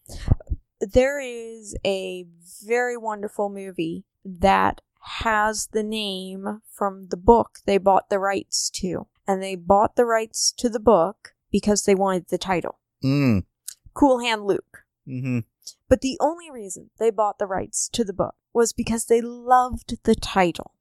There 0.79 1.19
is 1.19 1.75
a 1.85 2.25
very 2.65 2.97
wonderful 2.97 3.49
movie 3.49 4.05
that 4.25 4.81
has 5.21 5.67
the 5.67 5.83
name 5.83 6.61
from 6.71 7.07
the 7.09 7.17
book 7.17 7.59
they 7.65 7.77
bought 7.77 8.09
the 8.09 8.19
rights 8.19 8.69
to. 8.69 9.07
And 9.27 9.41
they 9.41 9.55
bought 9.55 9.95
the 9.95 10.05
rights 10.05 10.51
to 10.57 10.69
the 10.69 10.79
book 10.79 11.33
because 11.51 11.83
they 11.83 11.95
wanted 11.95 12.27
the 12.29 12.37
title. 12.37 12.79
Mm. 13.03 13.43
Cool 13.93 14.19
Hand 14.19 14.45
Luke. 14.45 14.85
hmm 15.05 15.39
But 15.87 16.01
the 16.01 16.17
only 16.19 16.49
reason 16.49 16.89
they 16.97 17.11
bought 17.11 17.37
the 17.37 17.47
rights 17.47 17.89
to 17.89 18.03
the 18.03 18.13
book 18.13 18.35
was 18.53 18.73
because 18.73 19.05
they 19.05 19.21
loved 19.21 19.97
the 20.03 20.15
title. 20.15 20.73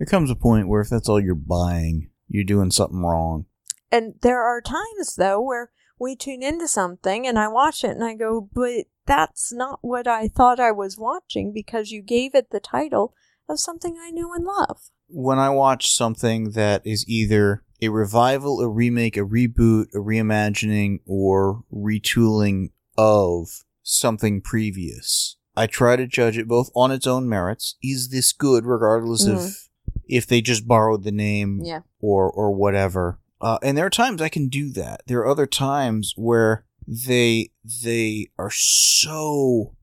There 0.00 0.06
comes 0.06 0.30
a 0.30 0.34
point 0.34 0.66
where 0.66 0.80
if 0.80 0.88
that's 0.88 1.10
all 1.10 1.20
you're 1.20 1.34
buying, 1.34 2.08
you're 2.26 2.42
doing 2.42 2.70
something 2.70 3.02
wrong. 3.02 3.44
And 3.92 4.14
there 4.22 4.40
are 4.40 4.62
times, 4.62 5.16
though, 5.18 5.42
where 5.42 5.72
we 5.98 6.16
tune 6.16 6.42
into 6.42 6.68
something 6.68 7.26
and 7.26 7.38
I 7.38 7.48
watch 7.48 7.84
it 7.84 7.90
and 7.90 8.02
I 8.02 8.14
go, 8.14 8.48
but 8.50 8.86
that's 9.04 9.52
not 9.52 9.80
what 9.82 10.06
I 10.06 10.28
thought 10.28 10.58
I 10.58 10.72
was 10.72 10.96
watching 10.96 11.52
because 11.52 11.90
you 11.90 12.00
gave 12.00 12.34
it 12.34 12.48
the 12.50 12.60
title 12.60 13.12
of 13.46 13.60
something 13.60 13.98
I 14.00 14.10
knew 14.10 14.32
and 14.32 14.46
love. 14.46 14.90
when 15.12 15.38
I 15.38 15.50
watch 15.50 15.92
something 15.92 16.52
that 16.52 16.80
is 16.86 17.06
either 17.06 17.62
a 17.82 17.88
revival, 17.88 18.60
a 18.60 18.68
remake, 18.68 19.18
a 19.18 19.20
reboot, 19.20 19.88
a 19.92 19.98
reimagining, 19.98 21.00
or 21.04 21.64
retooling 21.70 22.70
of 22.96 23.48
something 23.82 24.40
previous, 24.40 25.36
I 25.56 25.66
try 25.66 25.96
to 25.96 26.06
judge 26.06 26.38
it 26.38 26.48
both 26.48 26.70
on 26.74 26.90
its 26.90 27.06
own 27.06 27.28
merits. 27.28 27.76
Is 27.82 28.08
this 28.08 28.32
good, 28.32 28.64
regardless 28.64 29.26
of 29.26 29.38
mm-hmm. 29.38 29.69
If 30.10 30.26
they 30.26 30.40
just 30.40 30.66
borrowed 30.68 31.04
the 31.04 31.12
name 31.12 31.60
Yeah. 31.64 31.80
or 32.00 32.30
or 32.30 32.52
whatever? 32.52 33.18
Uh, 33.40 33.58
and 33.62 33.76
there 33.78 33.86
are 33.86 33.90
times 33.90 34.20
I 34.20 34.28
can 34.28 34.48
do 34.48 34.70
that. 34.72 35.02
There 35.06 35.20
are 35.20 35.26
other 35.28 35.46
times 35.46 36.12
where 36.16 36.64
they 36.86 37.50
they 37.84 38.28
are 38.38 38.50
so 38.50 39.74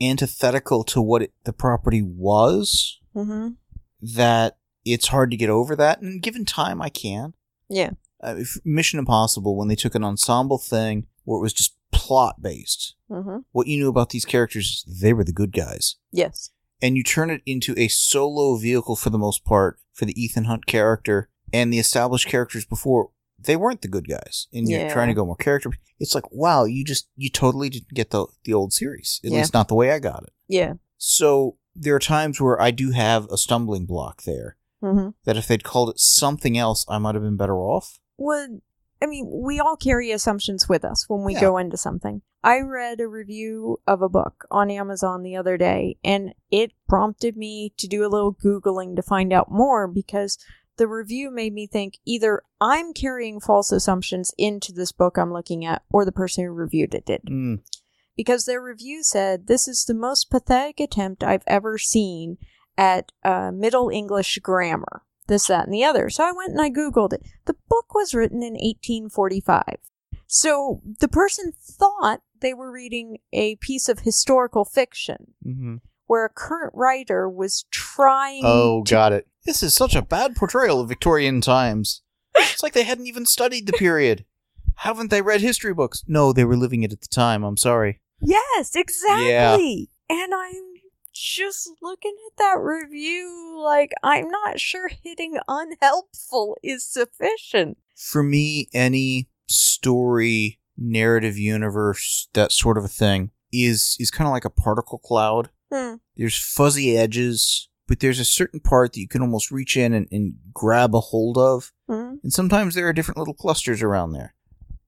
antithetical 0.00 0.84
to 0.84 1.02
what 1.02 1.22
it, 1.22 1.32
the 1.44 1.52
property 1.52 2.02
was 2.02 2.94
Mm-hmm. 3.16 3.48
that 4.14 4.58
it's 4.84 5.08
hard 5.08 5.32
to 5.32 5.36
get 5.36 5.50
over 5.50 5.74
that. 5.74 6.00
And 6.00 6.22
given 6.22 6.44
time, 6.44 6.80
I 6.80 6.88
can. 6.88 7.34
Yeah. 7.68 7.90
Uh, 8.22 8.36
if 8.38 8.58
Mission 8.64 9.00
Impossible, 9.00 9.56
when 9.56 9.66
they 9.66 9.74
took 9.74 9.96
an 9.96 10.04
ensemble 10.04 10.58
thing 10.58 11.06
where 11.24 11.38
it 11.38 11.42
was 11.42 11.52
just 11.52 11.74
plot 11.90 12.40
based. 12.40 12.94
Mm-hmm. 13.10 13.38
What 13.50 13.66
you 13.66 13.76
knew 13.78 13.88
about 13.88 14.10
these 14.10 14.24
characters, 14.24 14.84
they 14.86 15.12
were 15.12 15.24
the 15.24 15.32
good 15.32 15.50
guys. 15.52 15.96
Yes. 16.12 16.50
And 16.80 16.96
you 16.96 17.02
turn 17.02 17.30
it 17.30 17.42
into 17.44 17.74
a 17.76 17.88
solo 17.88 18.56
vehicle 18.56 18.96
for 18.96 19.10
the 19.10 19.18
most 19.18 19.44
part 19.44 19.78
for 19.92 20.04
the 20.04 20.20
Ethan 20.20 20.44
Hunt 20.44 20.66
character 20.66 21.28
and 21.52 21.72
the 21.72 21.78
established 21.78 22.28
characters 22.28 22.64
before. 22.64 23.10
They 23.40 23.56
weren't 23.56 23.82
the 23.82 23.88
good 23.88 24.08
guys, 24.08 24.48
and 24.52 24.68
you're 24.68 24.80
Yeah. 24.80 24.92
trying 24.92 25.08
to 25.08 25.14
go 25.14 25.24
more 25.24 25.36
character. 25.36 25.70
It's 26.00 26.14
like, 26.14 26.30
wow, 26.32 26.64
you 26.64 26.84
just 26.84 27.08
you 27.16 27.30
totally 27.30 27.68
didn't 27.68 27.94
get 27.94 28.10
the 28.10 28.26
the 28.44 28.52
old 28.54 28.72
series. 28.72 29.20
At 29.24 29.30
Yeah. 29.30 29.38
least 29.38 29.54
not 29.54 29.68
the 29.68 29.74
way 29.76 29.92
I 29.92 29.98
got 30.00 30.24
it. 30.24 30.32
Yeah. 30.48 30.74
So 30.96 31.56
there 31.74 31.94
are 31.94 32.00
times 32.00 32.40
where 32.40 32.60
I 32.60 32.70
do 32.72 32.90
have 32.90 33.26
a 33.30 33.36
stumbling 33.38 33.86
block 33.86 34.22
there. 34.22 34.56
Mm-hmm. 34.82 35.10
That 35.24 35.36
if 35.36 35.46
they'd 35.48 35.64
called 35.64 35.90
it 35.90 35.98
something 35.98 36.56
else, 36.58 36.84
I 36.88 36.98
might 36.98 37.14
have 37.16 37.24
been 37.24 37.36
better 37.36 37.56
off. 37.58 37.98
Well, 38.16 38.60
I 39.00 39.06
mean, 39.06 39.28
we 39.30 39.60
all 39.60 39.76
carry 39.76 40.10
assumptions 40.10 40.68
with 40.68 40.84
us 40.84 41.08
when 41.08 41.24
we 41.24 41.34
Yeah. 41.34 41.40
go 41.40 41.58
into 41.58 41.76
something. 41.76 42.22
I 42.42 42.60
read 42.60 43.00
a 43.00 43.08
review 43.08 43.80
of 43.86 44.00
a 44.02 44.08
book 44.08 44.44
on 44.50 44.70
Amazon 44.70 45.22
the 45.22 45.36
other 45.36 45.56
day, 45.56 45.98
and 46.04 46.34
it 46.50 46.72
prompted 46.88 47.36
me 47.36 47.72
to 47.78 47.86
do 47.86 48.06
a 48.06 48.08
little 48.08 48.32
Googling 48.34 48.96
to 48.96 49.02
find 49.02 49.32
out 49.32 49.50
more 49.50 49.88
because 49.88 50.38
the 50.76 50.86
review 50.86 51.30
made 51.30 51.52
me 51.52 51.66
think 51.66 51.98
either 52.04 52.42
I'm 52.60 52.92
carrying 52.92 53.40
false 53.40 53.72
assumptions 53.72 54.32
into 54.38 54.72
this 54.72 54.92
book 54.92 55.18
I'm 55.18 55.32
looking 55.32 55.64
at, 55.64 55.82
or 55.90 56.04
the 56.04 56.12
person 56.12 56.44
who 56.44 56.50
reviewed 56.50 56.94
it 56.94 57.06
did. 57.06 57.22
Mm. 57.28 57.60
Because 58.16 58.44
their 58.44 58.62
review 58.62 59.02
said, 59.02 59.46
This 59.46 59.68
is 59.68 59.84
the 59.84 59.94
most 59.94 60.30
pathetic 60.30 60.80
attempt 60.80 61.22
I've 61.24 61.44
ever 61.46 61.78
seen 61.78 62.38
at 62.76 63.10
uh, 63.24 63.50
Middle 63.52 63.90
English 63.90 64.38
grammar. 64.42 65.02
This, 65.28 65.46
that, 65.46 65.64
and 65.66 65.72
the 65.72 65.84
other. 65.84 66.10
So 66.10 66.24
I 66.24 66.32
went 66.32 66.52
and 66.52 66.60
I 66.60 66.70
Googled 66.70 67.12
it. 67.12 67.22
The 67.44 67.56
book 67.68 67.94
was 67.94 68.14
written 68.14 68.42
in 68.42 68.54
1845. 68.54 69.76
So 70.26 70.80
the 71.00 71.08
person 71.08 71.52
thought 71.62 72.20
they 72.40 72.54
were 72.54 72.72
reading 72.72 73.18
a 73.32 73.56
piece 73.56 73.88
of 73.88 74.00
historical 74.00 74.64
fiction 74.64 75.34
hmm 75.42 75.76
where 76.06 76.24
a 76.24 76.30
current 76.30 76.72
writer 76.74 77.28
was 77.28 77.66
trying 77.70 78.40
Oh, 78.42 78.82
to 78.82 78.90
got 78.90 79.12
it. 79.12 79.28
This 79.44 79.62
is 79.62 79.74
such 79.74 79.94
a 79.94 80.00
bad 80.00 80.36
portrayal 80.36 80.80
of 80.80 80.88
Victorian 80.88 81.42
times. 81.42 82.00
It's 82.34 82.62
like 82.62 82.72
they 82.72 82.84
hadn't 82.84 83.06
even 83.06 83.26
studied 83.26 83.66
the 83.66 83.74
period. 83.74 84.24
Haven't 84.76 85.10
they 85.10 85.20
read 85.20 85.42
history 85.42 85.74
books? 85.74 86.04
No, 86.08 86.32
they 86.32 86.46
were 86.46 86.56
living 86.56 86.82
it 86.82 86.92
at 86.94 87.02
the 87.02 87.08
time. 87.08 87.44
I'm 87.44 87.58
sorry. 87.58 88.00
Yes, 88.22 88.74
exactly. 88.74 89.28
Yeah. 90.08 90.16
And 90.16 90.32
I'm 90.34 90.67
just 91.18 91.70
looking 91.82 92.14
at 92.26 92.36
that 92.38 92.58
review 92.60 93.60
like 93.62 93.92
I'm 94.02 94.28
not 94.28 94.60
sure 94.60 94.88
hitting 94.88 95.38
unhelpful 95.48 96.56
is 96.62 96.84
sufficient. 96.84 97.78
For 97.96 98.22
me, 98.22 98.68
any 98.72 99.28
story, 99.48 100.60
narrative 100.76 101.36
universe, 101.36 102.28
that 102.34 102.52
sort 102.52 102.78
of 102.78 102.84
a 102.84 102.88
thing, 102.88 103.30
is 103.52 103.96
is 103.98 104.10
kind 104.10 104.28
of 104.28 104.32
like 104.32 104.44
a 104.44 104.50
particle 104.50 104.98
cloud. 104.98 105.50
Hmm. 105.72 105.94
There's 106.16 106.38
fuzzy 106.38 106.96
edges, 106.96 107.68
but 107.86 108.00
there's 108.00 108.20
a 108.20 108.24
certain 108.24 108.60
part 108.60 108.92
that 108.92 109.00
you 109.00 109.08
can 109.08 109.22
almost 109.22 109.50
reach 109.50 109.76
in 109.76 109.92
and, 109.92 110.08
and 110.10 110.34
grab 110.52 110.94
a 110.94 111.00
hold 111.00 111.36
of. 111.36 111.72
Hmm. 111.88 112.14
And 112.22 112.32
sometimes 112.32 112.74
there 112.74 112.88
are 112.88 112.92
different 112.92 113.18
little 113.18 113.34
clusters 113.34 113.82
around 113.82 114.12
there. 114.12 114.34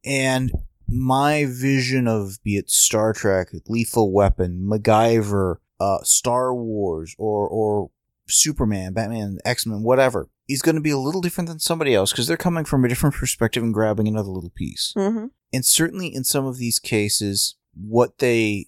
And 0.04 0.50
my 0.88 1.46
vision 1.46 2.08
of 2.08 2.42
be 2.42 2.56
it 2.56 2.70
Star 2.70 3.12
Trek, 3.12 3.48
Lethal 3.66 4.12
Weapon, 4.12 4.66
MacGyver, 4.70 5.56
uh, 5.80 5.98
Star 6.02 6.54
Wars, 6.54 7.14
or 7.18 7.48
or 7.48 7.90
Superman, 8.28 8.92
Batman, 8.92 9.38
X 9.44 9.66
Men, 9.66 9.82
whatever, 9.82 10.28
is 10.48 10.62
going 10.62 10.74
to 10.76 10.80
be 10.80 10.90
a 10.90 10.98
little 10.98 11.20
different 11.20 11.48
than 11.48 11.58
somebody 11.58 11.94
else 11.94 12.12
because 12.12 12.26
they're 12.26 12.36
coming 12.36 12.64
from 12.64 12.84
a 12.84 12.88
different 12.88 13.14
perspective 13.16 13.62
and 13.62 13.74
grabbing 13.74 14.06
another 14.06 14.28
little 14.30 14.50
piece. 14.54 14.92
Mm-hmm. 14.96 15.26
And 15.52 15.64
certainly 15.66 16.14
in 16.14 16.22
some 16.24 16.46
of 16.46 16.58
these 16.58 16.78
cases, 16.78 17.56
what 17.74 18.18
they 18.18 18.66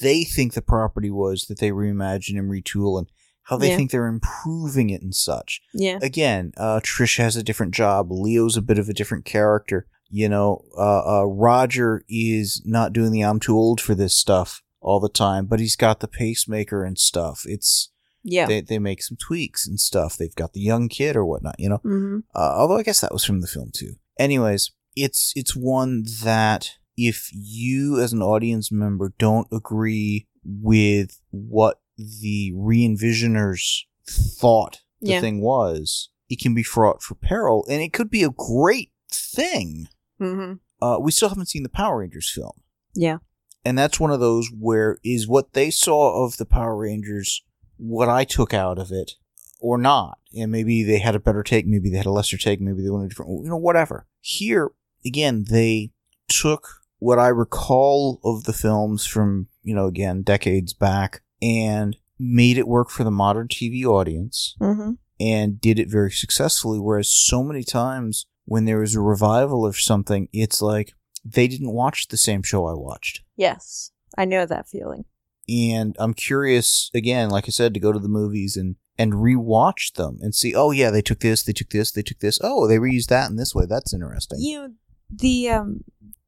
they 0.00 0.24
think 0.24 0.54
the 0.54 0.62
property 0.62 1.10
was 1.10 1.46
that 1.46 1.58
they 1.58 1.70
reimagine 1.70 2.38
and 2.38 2.50
retool 2.50 2.98
and 2.98 3.08
how 3.44 3.56
they 3.56 3.70
Yeah. 3.70 3.76
think 3.76 3.90
they're 3.90 4.06
improving 4.06 4.90
it 4.90 5.02
and 5.02 5.14
such 5.14 5.60
Yeah. 5.74 5.98
again, 6.02 6.52
uh, 6.56 6.80
Trish 6.82 7.18
has 7.18 7.36
a 7.36 7.42
different 7.42 7.74
job. 7.74 8.10
Leo's 8.10 8.56
a 8.56 8.62
bit 8.62 8.78
of 8.78 8.88
a 8.88 8.94
different 8.94 9.24
character. 9.24 9.86
You 10.08 10.28
know, 10.28 10.64
uh, 10.76 11.20
uh, 11.20 11.24
Roger 11.24 12.04
is 12.08 12.62
not 12.64 12.92
doing 12.92 13.12
the 13.12 13.22
I'm 13.22 13.40
too 13.40 13.56
old 13.56 13.80
for 13.80 13.94
this 13.94 14.14
stuff 14.14 14.62
all 14.82 15.00
the 15.00 15.08
time, 15.08 15.46
but 15.46 15.60
he's 15.60 15.76
got 15.76 16.00
the 16.00 16.08
pacemaker 16.08 16.84
and 16.84 16.98
stuff. 16.98 17.42
It's 17.46 17.90
Yeah. 18.22 18.46
they 18.46 18.60
they 18.60 18.78
make 18.78 19.02
some 19.02 19.16
tweaks 19.16 19.66
and 19.66 19.78
stuff. 19.80 20.16
They've 20.16 20.34
got 20.34 20.52
the 20.52 20.60
young 20.60 20.88
kid 20.88 21.16
or 21.16 21.24
whatnot. 21.24 21.56
You 21.58 21.68
know, 21.70 21.78
mm-hmm. 21.78 22.18
uh, 22.34 22.54
although 22.58 22.76
I 22.78 22.82
guess 22.82 23.00
that 23.00 23.12
was 23.12 23.24
from 23.24 23.40
the 23.40 23.46
film 23.46 23.70
too. 23.72 23.94
Anyways, 24.18 24.72
it's 24.94 25.32
it's 25.34 25.56
one 25.56 26.04
that 26.22 26.72
if 26.96 27.30
you 27.32 28.00
as 28.00 28.12
an 28.12 28.22
audience 28.22 28.70
member 28.70 29.14
don't 29.18 29.48
agree 29.50 30.26
with 30.44 31.20
what 31.30 31.80
the 31.96 32.52
re-envisioners 32.54 33.86
thought 34.06 34.80
the 35.00 35.10
Yeah. 35.10 35.20
thing 35.20 35.40
was, 35.40 36.10
it 36.28 36.40
can 36.40 36.54
be 36.54 36.62
fraught 36.62 37.02
for 37.02 37.14
peril, 37.14 37.64
and 37.68 37.80
it 37.82 37.92
could 37.92 38.10
be 38.10 38.22
a 38.22 38.30
great 38.30 38.90
thing. 39.10 39.88
Mm-hmm. 40.20 40.54
Uh, 40.84 40.98
we 40.98 41.12
still 41.12 41.28
haven't 41.28 41.46
seen 41.48 41.62
the 41.62 41.68
Power 41.68 41.98
Rangers 42.00 42.30
film, 42.30 42.60
Yeah. 42.94 43.18
And 43.64 43.78
that's 43.78 44.00
one 44.00 44.10
of 44.10 44.20
those 44.20 44.50
where 44.58 44.98
is 45.04 45.28
what 45.28 45.52
they 45.52 45.70
saw 45.70 46.24
of 46.24 46.36
the 46.36 46.46
Power 46.46 46.76
Rangers 46.76 47.42
what 47.76 48.08
I 48.08 48.24
took 48.24 48.54
out 48.54 48.78
of 48.78 48.92
it 48.92 49.12
or 49.60 49.76
not. 49.76 50.18
And 50.36 50.52
maybe 50.52 50.82
they 50.84 50.98
had 50.98 51.14
a 51.14 51.20
better 51.20 51.42
take, 51.42 51.66
maybe 51.66 51.90
they 51.90 51.96
had 51.96 52.06
a 52.06 52.10
lesser 52.12 52.36
take, 52.36 52.60
maybe 52.60 52.82
they 52.82 52.90
went 52.90 53.06
a 53.06 53.08
different, 53.08 53.44
you 53.44 53.50
know, 53.50 53.56
whatever. 53.56 54.06
Here, 54.20 54.70
again, 55.04 55.44
they 55.50 55.90
took 56.28 56.68
what 56.98 57.18
I 57.18 57.28
recall 57.28 58.20
of 58.24 58.44
the 58.44 58.52
films 58.52 59.04
from, 59.04 59.48
you 59.62 59.74
know, 59.74 59.86
again, 59.86 60.22
decades 60.22 60.72
back 60.72 61.22
and 61.40 61.96
made 62.18 62.56
it 62.56 62.68
work 62.68 62.88
for 62.88 63.02
the 63.04 63.10
modern 63.10 63.48
TV 63.48 63.84
audience 63.84 64.56
Mm-hmm. 64.60 64.92
and 65.18 65.60
did 65.60 65.78
it 65.78 65.90
very 65.90 66.12
successfully. 66.12 66.78
Whereas 66.78 67.10
so 67.10 67.42
many 67.42 67.64
times 67.64 68.26
when 68.44 68.64
there 68.64 68.82
is 68.82 68.94
a 68.94 69.00
revival 69.00 69.66
of 69.66 69.76
something, 69.76 70.28
it's 70.32 70.62
like 70.62 70.94
they 71.24 71.48
didn't 71.48 71.72
watch 71.72 72.08
the 72.08 72.16
same 72.16 72.42
show 72.42 72.66
I 72.66 72.74
watched. 72.74 73.22
Yes. 73.36 73.92
I 74.16 74.24
know 74.24 74.44
that 74.46 74.68
feeling. 74.68 75.04
And 75.48 75.96
I'm 75.98 76.14
curious 76.14 76.90
again, 76.94 77.30
like 77.30 77.44
I 77.46 77.50
said, 77.50 77.74
to 77.74 77.80
go 77.80 77.92
to 77.92 77.98
the 77.98 78.08
movies 78.08 78.56
and 78.56 78.76
and 78.98 79.14
rewatch 79.14 79.94
them 79.94 80.18
and 80.20 80.34
see. 80.34 80.54
Oh 80.54 80.70
yeah, 80.70 80.90
they 80.90 81.02
took 81.02 81.20
this, 81.20 81.42
they 81.42 81.52
took 81.52 81.70
this, 81.70 81.90
they 81.90 82.02
took 82.02 82.18
this. 82.20 82.38
Oh, 82.42 82.68
they 82.68 82.76
reused 82.76 83.06
that 83.08 83.30
in 83.30 83.36
this 83.36 83.54
way. 83.54 83.64
That's 83.66 83.92
interesting. 83.94 84.38
You 84.40 84.58
know, 84.60 84.68
the 85.10 85.48
um 85.50 85.84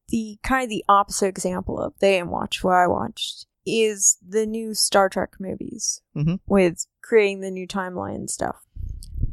the 0.08 0.38
kind 0.42 0.64
of 0.64 0.70
the 0.70 0.84
opposite 0.88 1.26
example 1.26 1.78
of 1.78 1.92
they 2.00 2.18
didn't 2.18 2.30
watch 2.30 2.64
what 2.64 2.74
I 2.74 2.86
watched 2.86 3.46
is 3.66 4.16
the 4.26 4.46
new 4.46 4.74
Star 4.74 5.08
Trek 5.08 5.34
movies 5.38 6.00
Mhm. 6.16 6.40
with 6.46 6.86
creating 7.02 7.40
the 7.40 7.50
new 7.50 7.66
timeline 7.66 8.14
and 8.16 8.30
stuff. 8.30 8.56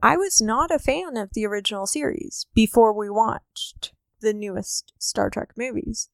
I 0.03 0.17
was 0.17 0.41
not 0.41 0.71
a 0.71 0.79
fan 0.79 1.17
of 1.17 1.29
the 1.33 1.45
original 1.45 1.85
series 1.87 2.45
before 2.53 2.93
we 2.93 3.09
watched 3.09 3.93
the 4.21 4.33
newest 4.33 4.93
Star 4.97 5.29
Trek 5.29 5.51
movies. 5.57 6.09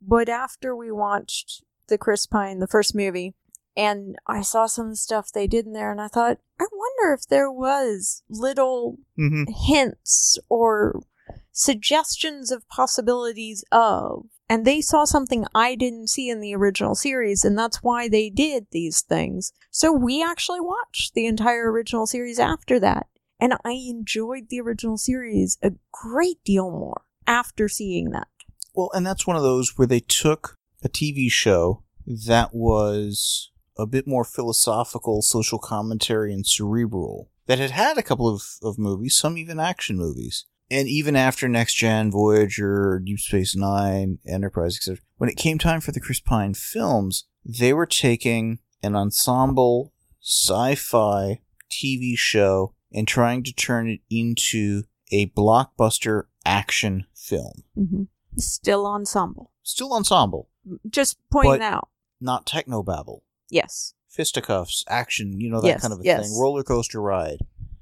But 0.00 0.28
after 0.28 0.74
we 0.74 0.90
watched 0.90 1.62
the 1.88 1.98
Chris 1.98 2.26
Pine, 2.26 2.58
the 2.58 2.66
first 2.66 2.94
movie, 2.94 3.34
and 3.76 4.16
I 4.26 4.42
saw 4.42 4.66
some 4.66 4.94
stuff 4.94 5.30
they 5.32 5.46
did 5.46 5.66
in 5.66 5.72
there, 5.72 5.90
and 5.90 6.00
I 6.00 6.08
thought, 6.08 6.38
I 6.60 6.66
wonder 6.72 7.14
if 7.14 7.26
there 7.26 7.50
was 7.50 8.22
little 8.28 8.98
hmm 9.16 9.44
hints 9.66 10.38
or 10.48 11.02
suggestions 11.52 12.50
of 12.50 12.68
possibilities 12.68 13.64
of. 13.70 14.26
And 14.48 14.66
they 14.66 14.80
saw 14.80 15.04
something 15.04 15.46
I 15.54 15.74
didn't 15.74 16.08
see 16.08 16.28
in 16.28 16.40
the 16.40 16.54
original 16.54 16.94
series, 16.94 17.44
and 17.44 17.58
that's 17.58 17.82
why 17.82 18.08
they 18.08 18.28
did 18.28 18.66
these 18.70 19.00
things. 19.00 19.52
So 19.70 19.92
we 19.92 20.22
actually 20.22 20.60
watched 20.60 21.14
the 21.14 21.26
entire 21.26 21.70
original 21.70 22.06
series 22.06 22.38
after 22.38 22.78
that. 22.80 23.06
And 23.40 23.54
I 23.64 23.72
enjoyed 23.72 24.48
the 24.50 24.60
original 24.60 24.98
series 24.98 25.58
a 25.62 25.72
great 25.90 26.44
deal 26.44 26.70
more 26.70 27.02
after 27.32 27.66
seeing 27.66 28.10
that. 28.10 28.28
Well, 28.74 28.90
and 28.92 29.06
that's 29.06 29.26
one 29.26 29.36
of 29.36 29.42
those 29.42 29.78
where 29.78 29.88
they 29.88 30.00
took 30.00 30.56
a 30.84 30.88
TV 30.88 31.30
show 31.30 31.82
that 32.06 32.54
was 32.54 33.50
a 33.78 33.86
bit 33.86 34.06
more 34.06 34.24
philosophical, 34.24 35.22
social 35.22 35.58
commentary, 35.58 36.32
and 36.32 36.46
cerebral. 36.46 37.30
That 37.46 37.58
had 37.58 37.70
had 37.70 37.96
a 37.96 38.02
couple 38.02 38.28
of, 38.28 38.42
of 38.62 38.78
movies, 38.78 39.16
some 39.16 39.38
even 39.38 39.58
action 39.58 39.96
movies. 39.96 40.44
And 40.70 40.88
even 40.88 41.16
after 41.16 41.48
Next 41.48 41.74
Gen, 41.74 42.10
Voyager, 42.10 43.02
Deep 43.04 43.18
Space 43.18 43.56
Nine, 43.56 44.18
Enterprise, 44.26 44.76
etc., 44.76 45.02
when 45.16 45.30
it 45.30 45.36
came 45.36 45.58
time 45.58 45.80
for 45.80 45.92
the 45.92 46.00
Chris 46.00 46.20
Pine 46.20 46.54
films, 46.54 47.26
they 47.44 47.72
were 47.72 47.86
taking 47.86 48.58
an 48.82 48.94
ensemble 48.94 49.92
sci 50.22 50.74
fi 50.74 51.40
TV 51.70 52.16
show 52.16 52.74
and 52.92 53.08
trying 53.08 53.42
to 53.44 53.52
turn 53.52 53.88
it 53.88 54.00
into 54.10 54.84
a 55.10 55.26
blockbuster 55.30 56.24
action 56.44 57.06
film. 57.14 57.62
Mm-hmm. 57.76 58.02
Still 58.38 58.86
ensemble. 58.86 59.50
Still 59.62 59.92
ensemble, 59.94 60.48
Just 60.88 61.18
pointing 61.30 61.52
But- 61.58 61.62
out. 61.62 61.88
not 62.20 62.46
technobabble. 62.46 63.20
Yes. 63.50 63.94
Fisticuffs, 64.08 64.84
action, 64.88 65.40
you 65.40 65.48
know, 65.50 65.60
that 65.60 65.68
Yes, 65.68 65.80
kind 65.82 65.92
of 65.92 66.00
a 66.00 66.04
yes. 66.04 66.28
thing. 66.28 66.38
Roller 66.40 66.62
coaster 66.62 67.00
ride. 67.00 67.38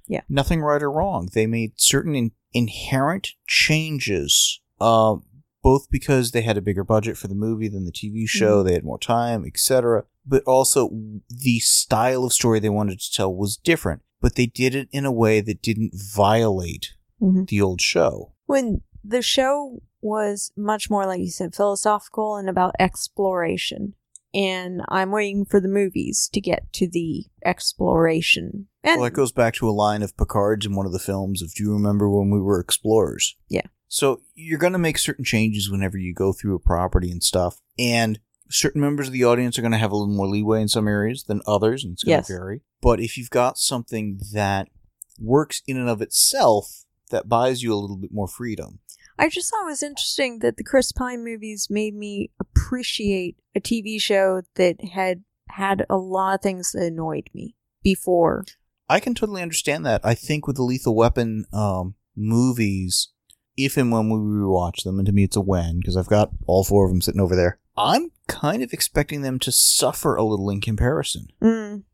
Yeah. 0.07 0.23
Nothing 0.29 0.61
right 0.61 0.83
or 0.83 0.91
wrong. 0.91 1.29
They 1.33 1.47
made 1.47 1.73
certain 1.81 2.15
in- 2.15 2.33
inherent 2.53 3.35
changes, 3.47 4.61
um, 4.81 5.25
both 5.63 5.89
because 5.91 6.31
they 6.33 6.43
had 6.43 6.57
a 6.57 6.63
bigger 6.63 6.85
budget 6.85 7.17
for 7.17 7.29
the 7.29 7.35
movie 7.35 7.69
than 7.69 7.85
the 7.85 7.93
TV 7.93 8.27
show, 8.27 8.63
they 8.63 8.73
had 8.73 8.85
more 8.85 8.99
time, 8.99 9.45
etc. 9.47 10.05
But 10.27 10.43
also 10.45 10.91
the 11.29 11.59
style 11.61 12.25
of 12.25 12.33
story 12.33 12.59
they 12.61 12.69
wanted 12.69 12.99
to 13.01 13.13
tell 13.13 13.35
was 13.35 13.57
different, 13.57 14.03
but 14.21 14.35
they 14.35 14.47
did 14.47 14.75
it 14.75 14.89
in 14.91 15.05
a 15.05 15.13
way 15.13 15.41
that 15.41 15.63
didn't 15.63 15.93
violate 15.95 16.95
Mhm. 17.21 17.49
the 17.49 17.61
old 17.61 17.81
show. 17.81 18.33
When 18.51 18.83
the 19.05 19.23
show 19.23 19.81
was 20.01 20.51
much 20.57 20.91
more, 20.91 21.07
like 21.07 21.21
you 21.21 21.31
said, 21.31 21.55
philosophical 21.55 22.37
and 22.37 22.49
about 22.49 22.75
exploration. 22.79 23.95
And 24.33 24.83
I'm 24.89 25.11
waiting 25.11 25.45
for 25.45 25.61
the 25.61 25.69
movies 25.69 26.29
to 26.33 26.41
get 26.41 26.73
to 26.75 26.89
the 26.89 27.27
exploration. 27.45 28.69
And 28.85 29.01
well, 29.01 29.05
that 29.05 29.17
goes 29.17 29.33
back 29.33 29.55
to 29.55 29.69
a 29.69 29.71
line 29.71 30.03
of 30.03 30.17
Picard's 30.17 30.67
in 30.67 30.75
one 30.75 30.87
of 30.87 30.93
the 30.93 30.99
films 30.99 31.43
of 31.43 31.53
Do 31.55 31.65
you 31.65 31.73
remember 31.73 32.09
when 32.09 32.31
we 32.31 32.41
were 32.41 32.61
explorers? 32.61 33.37
Yeah. 33.49 33.67
So 33.89 34.23
you're 34.35 34.59
going 34.59 34.73
to 34.73 34.79
make 34.79 34.99
certain 34.99 35.25
changes 35.25 35.71
whenever 35.71 35.99
you 35.99 36.15
go 36.15 36.33
through 36.33 36.55
a 36.55 36.61
property 36.61 37.11
and 37.11 37.23
stuff. 37.23 37.61
And 37.79 38.21
certain 38.49 38.81
members 38.81 39.09
of 39.09 39.13
the 39.13 39.25
audience 39.25 39.59
are 39.59 39.63
going 39.63 39.73
to 39.73 39.79
have 39.79 39.91
a 39.91 39.97
little 39.97 40.15
more 40.15 40.29
leeway 40.29 40.63
in 40.63 40.69
some 40.69 40.87
areas 40.87 41.25
than 41.25 41.41
others, 41.47 41.83
and 41.85 41.95
it's 41.95 42.05
going 42.05 42.19
Yes. 42.19 42.29
to 42.29 42.33
vary. 42.33 42.63
But 42.81 43.01
if 43.01 43.17
you've 43.19 43.31
got 43.31 43.59
something 43.59 44.21
that 44.33 44.69
works 45.19 45.63
in 45.67 45.77
and 45.77 45.89
of 45.89 46.01
itself, 46.01 46.85
that 47.11 47.29
buys 47.29 47.63
you 47.63 47.73
a 47.73 47.77
little 47.77 47.97
bit 47.97 48.13
more 48.13 48.29
freedom. 48.29 48.81
I 49.19 49.29
just 49.29 49.51
thought 49.51 49.65
it 49.65 49.71
was 49.71 49.83
interesting 49.83 50.39
that 50.39 50.57
the 50.57 50.65
Chris 50.65 50.93
Pine 50.93 51.23
movies 51.23 51.69
made 51.69 51.95
me 51.95 52.31
appreciate 52.41 53.37
a 53.55 53.61
TV 53.61 54.01
show 54.01 54.43
that 54.55 54.83
had 54.93 55.25
had 55.51 55.85
a 55.91 55.97
lot 55.97 56.37
of 56.37 56.41
things 56.41 56.73
that 56.73 56.85
annoyed 56.85 57.29
me 57.35 57.55
before. 57.83 58.45
I 58.89 58.99
can 58.99 59.15
totally 59.15 59.43
understand 59.43 59.85
that. 59.87 60.01
I 60.05 60.15
think 60.15 60.47
with 60.47 60.57
the 60.57 60.63
Lethal 60.63 60.97
Weapon 60.97 61.45
um, 61.53 61.95
movies, 62.17 63.09
if 63.57 63.77
and 63.77 63.93
when 63.93 64.09
we 64.09 64.19
rewatch 64.19 64.85
them, 64.85 64.99
and 64.99 65.07
to 65.07 65.13
me 65.13 65.25
it's 65.25 65.37
a 65.37 65.41
when 65.41 65.81
because 65.81 65.97
I've 65.97 66.09
got 66.09 66.31
all 66.47 66.65
four 66.65 66.87
of 66.87 66.91
them 66.91 67.03
sitting 67.03 67.21
over 67.21 67.37
there. 67.37 67.59
I'm 67.77 68.11
kind 68.27 68.63
of 68.63 68.73
expecting 68.73 69.23
them 69.23 69.39
to 69.41 69.53
suffer 69.53 70.17
a 70.17 70.25
little 70.25 70.51
in 70.51 70.61
comparison. 70.61 71.29
Mm, 71.43 71.85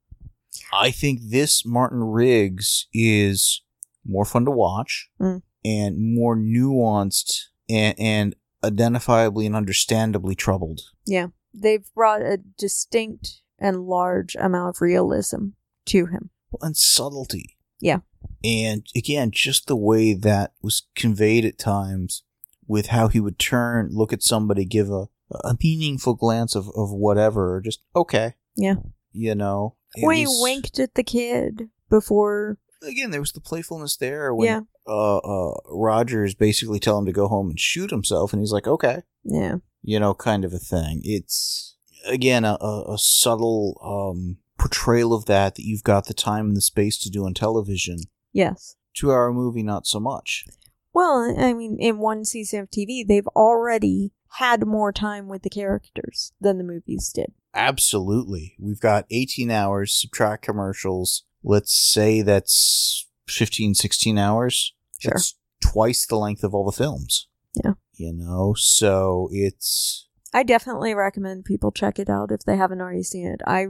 I 0.73 0.91
think 0.91 1.21
this 1.23 1.65
Martin 1.67 2.03
Riggs 2.03 2.87
is 2.93 3.63
more 4.09 4.25
fun 4.25 4.45
to 4.45 4.51
watch 4.51 5.09
Mm. 5.21 5.43
and 5.65 5.97
more 6.15 6.37
nuanced 6.37 7.45
and, 7.69 7.95
and 7.99 8.35
identifiably 8.65 9.47
and 9.47 9.55
understandably 9.57 10.35
troubled. 10.35 10.81
Yeah. 11.07 11.29
They've 11.55 11.87
brought 11.95 12.23
a 12.23 12.39
distinct 12.59 13.41
and 13.59 13.87
large 13.87 14.37
amount 14.37 14.77
of 14.77 14.81
realism 14.83 15.49
to 15.87 16.07
him. 16.07 16.31
and 16.63 16.77
subtlety. 16.77 17.57
Yeah. 17.81 17.99
And 18.45 18.87
again, 18.97 19.31
just 19.31 19.67
the 19.67 19.77
way 19.77 20.15
that 20.15 20.53
was 20.63 20.87
conveyed 20.95 21.45
at 21.45 21.59
times 21.59 22.23
with 22.67 22.87
how 22.87 23.09
he 23.09 23.21
would 23.21 23.39
turn, 23.39 23.89
look 23.93 24.13
at 24.13 24.23
somebody, 24.23 24.65
give 24.65 24.91
a, 24.91 25.07
a 25.45 25.57
meaningful 25.63 26.15
glance 26.15 26.55
of, 26.55 26.69
of 26.77 26.91
whatever, 26.93 27.55
or 27.57 27.61
just, 27.61 27.81
okay. 27.95 28.35
Yeah. 28.57 28.77
You 29.13 29.35
know? 29.35 29.77
It 29.95 30.05
when 30.07 30.17
he 30.17 30.27
was- 30.27 30.41
winked 30.43 30.79
at 30.79 30.95
the 30.95 31.05
kid 31.05 31.69
before. 31.89 32.59
Again, 32.83 33.11
there 33.11 33.21
was 33.21 33.33
the 33.33 33.41
playfulness 33.41 33.97
there 33.97 34.35
when 34.35 34.47
Yeah. 34.47 34.61
uh, 34.87 35.17
uh, 35.19 35.55
Rogers 35.71 36.35
basically 36.35 36.79
tell 36.79 36.99
him 36.99 37.07
to 37.07 37.13
go 37.13 37.29
home 37.29 37.49
and 37.51 37.59
shoot 37.61 37.91
himself, 37.91 38.33
and 38.33 38.41
he's 38.41 38.53
like, 38.53 38.67
okay. 38.67 39.03
Yeah. 39.25 39.57
You 39.83 39.99
know, 40.01 40.15
kind 40.15 40.45
of 40.45 40.53
a 40.53 40.59
thing. 40.59 41.01
It's, 41.05 41.77
again, 42.07 42.45
a, 42.45 42.57
a, 42.61 42.95
a 42.95 42.99
subtle 42.99 43.81
um, 44.15 44.39
portrayal 44.59 45.13
of 45.15 45.27
that 45.27 45.55
that 45.55 45.65
you've 45.65 45.85
got 45.85 46.07
the 46.07 46.15
time 46.15 46.47
and 46.49 46.57
the 46.57 46.61
space 46.61 46.99
to 46.99 47.11
do 47.11 47.25
on 47.25 47.35
television. 47.35 47.99
Yes. 48.33 48.77
two 48.95 49.11
hour 49.13 49.33
movie 49.33 49.63
not 49.63 49.87
so 49.87 49.99
much 50.01 50.45
Well, 50.93 51.35
I 51.39 51.53
mean, 51.55 51.77
in 51.79 51.99
one 51.99 52.25
season 52.25 52.61
of 52.61 52.71
TV, 52.71 53.07
they've 53.07 53.27
already 53.29 54.13
had 54.39 54.67
more 54.67 54.93
time 54.93 55.29
with 55.29 55.43
the 55.43 55.51
characters 55.51 56.33
than 56.41 56.59
the 56.59 56.65
movies 56.65 57.11
did. 57.15 57.33
absolutely 57.55 58.55
we've 58.59 58.81
got 58.81 59.07
18 59.11 59.51
hours 59.51 59.95
subtract 59.99 60.43
commercials 60.45 61.25
let's 61.47 61.73
say 61.73 62.21
that's 62.23 63.07
15 63.29 63.75
16 63.75 64.19
hours 64.19 64.75
Sure. 64.99 65.13
That's 65.15 65.35
twice 65.63 66.07
the 66.07 66.17
length 66.17 66.43
of 66.45 66.55
all 66.55 66.65
the 66.67 66.73
films 66.77 67.29
Yeah. 67.55 67.75
you 67.95 68.13
know 68.13 68.55
so 68.57 69.29
it's 69.33 70.03
I 70.35 70.43
definitely 70.43 70.93
recommend 70.95 71.47
people 71.47 71.73
check 71.73 71.99
it 71.99 72.11
out 72.11 72.31
if 72.31 72.41
they 72.41 72.57
haven't 72.57 72.81
already 72.83 73.03
seen 73.05 73.27
it. 73.27 73.41
I 73.47 73.69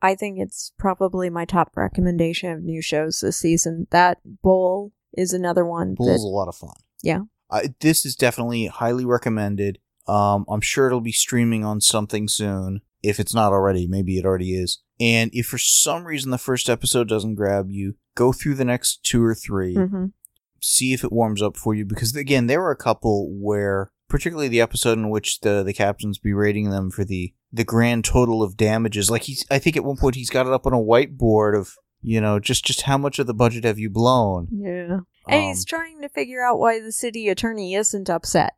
I 0.00 0.14
think 0.14 0.38
it's 0.38 0.72
probably 0.78 1.28
my 1.28 1.44
top 1.44 1.76
recommendation 1.76 2.50
of 2.52 2.62
new 2.62 2.80
shows 2.80 3.20
this 3.20 3.36
season. 3.36 3.86
That 3.90 4.18
Bull 4.42 4.92
is 5.12 5.32
another 5.34 5.66
one 5.66 5.94
Bull's 5.94 6.22
that 6.22 6.26
a 6.26 6.28
lot 6.28 6.48
of 6.48 6.54
fun 6.54 6.76
Yeah. 7.02 7.22
I, 7.50 7.74
this 7.80 8.06
is 8.06 8.16
definitely 8.16 8.66
highly 8.66 9.04
recommended 9.04 9.78
um 10.08 10.44
i'm 10.48 10.60
sure 10.60 10.86
it'll 10.86 11.00
be 11.00 11.12
streaming 11.12 11.64
on 11.64 11.80
something 11.80 12.28
soon 12.28 12.80
if 13.02 13.18
it's 13.20 13.34
not 13.34 13.52
already 13.52 13.86
maybe 13.86 14.18
it 14.18 14.24
already 14.24 14.54
is 14.54 14.78
and 15.00 15.30
if 15.34 15.46
for 15.46 15.58
some 15.58 16.04
reason 16.04 16.30
the 16.30 16.38
first 16.38 16.68
episode 16.68 17.08
doesn't 17.08 17.34
grab 17.34 17.66
you 17.70 17.94
go 18.14 18.32
through 18.32 18.54
the 18.54 18.64
next 18.64 19.02
two 19.04 19.22
or 19.22 19.34
3 19.34 19.74
Mhm. 19.74 20.12
see 20.60 20.92
if 20.92 21.04
it 21.04 21.12
warms 21.12 21.42
up 21.42 21.56
for 21.56 21.74
you 21.74 21.84
because 21.84 22.14
again 22.16 22.46
there 22.46 22.60
were 22.60 22.70
a 22.70 22.76
couple 22.76 23.28
where 23.30 23.90
particularly 24.08 24.48
the 24.48 24.60
episode 24.60 24.98
in 24.98 25.10
which 25.10 25.40
the 25.40 25.62
the 25.62 25.72
captain's 25.74 26.18
berating 26.18 26.70
them 26.70 26.90
for 26.90 27.04
the 27.04 27.34
the 27.52 27.64
grand 27.64 28.04
total 28.04 28.42
of 28.42 28.56
damages 28.56 29.10
like 29.10 29.22
he's 29.24 29.44
i 29.50 29.58
think 29.58 29.76
at 29.76 29.84
one 29.84 29.96
point 29.96 30.14
he's 30.14 30.30
got 30.30 30.46
it 30.46 30.52
up 30.52 30.66
on 30.66 30.72
a 30.72 30.76
whiteboard 30.76 31.58
of 31.58 31.74
you 32.02 32.20
know 32.20 32.38
just 32.38 32.64
just 32.64 32.82
how 32.82 32.96
much 32.98 33.18
of 33.18 33.26
the 33.26 33.34
budget 33.34 33.64
have 33.64 33.78
you 33.78 33.90
blown 33.90 34.48
Yeah. 34.50 34.98
And 35.28 35.40
Um, 35.42 35.48
he's 35.48 35.64
trying 35.64 36.00
to 36.02 36.08
figure 36.08 36.42
out 36.44 36.58
why 36.60 36.80
the 36.80 36.92
city 36.92 37.28
attorney 37.28 37.74
isn't 37.74 38.08
upset. 38.08 38.54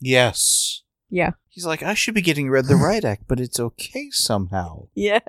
yes 0.00 0.82
Yeah. 1.10 1.32
he's 1.48 1.66
like 1.66 1.82
i 1.82 1.94
should 1.94 2.14
be 2.14 2.22
getting 2.22 2.48
read 2.50 2.66
the 2.66 2.76
right 2.90 3.04
act 3.04 3.24
but 3.28 3.40
it's 3.40 3.60
okay 3.60 4.08
somehow 4.10 4.88
Yes. 4.94 5.22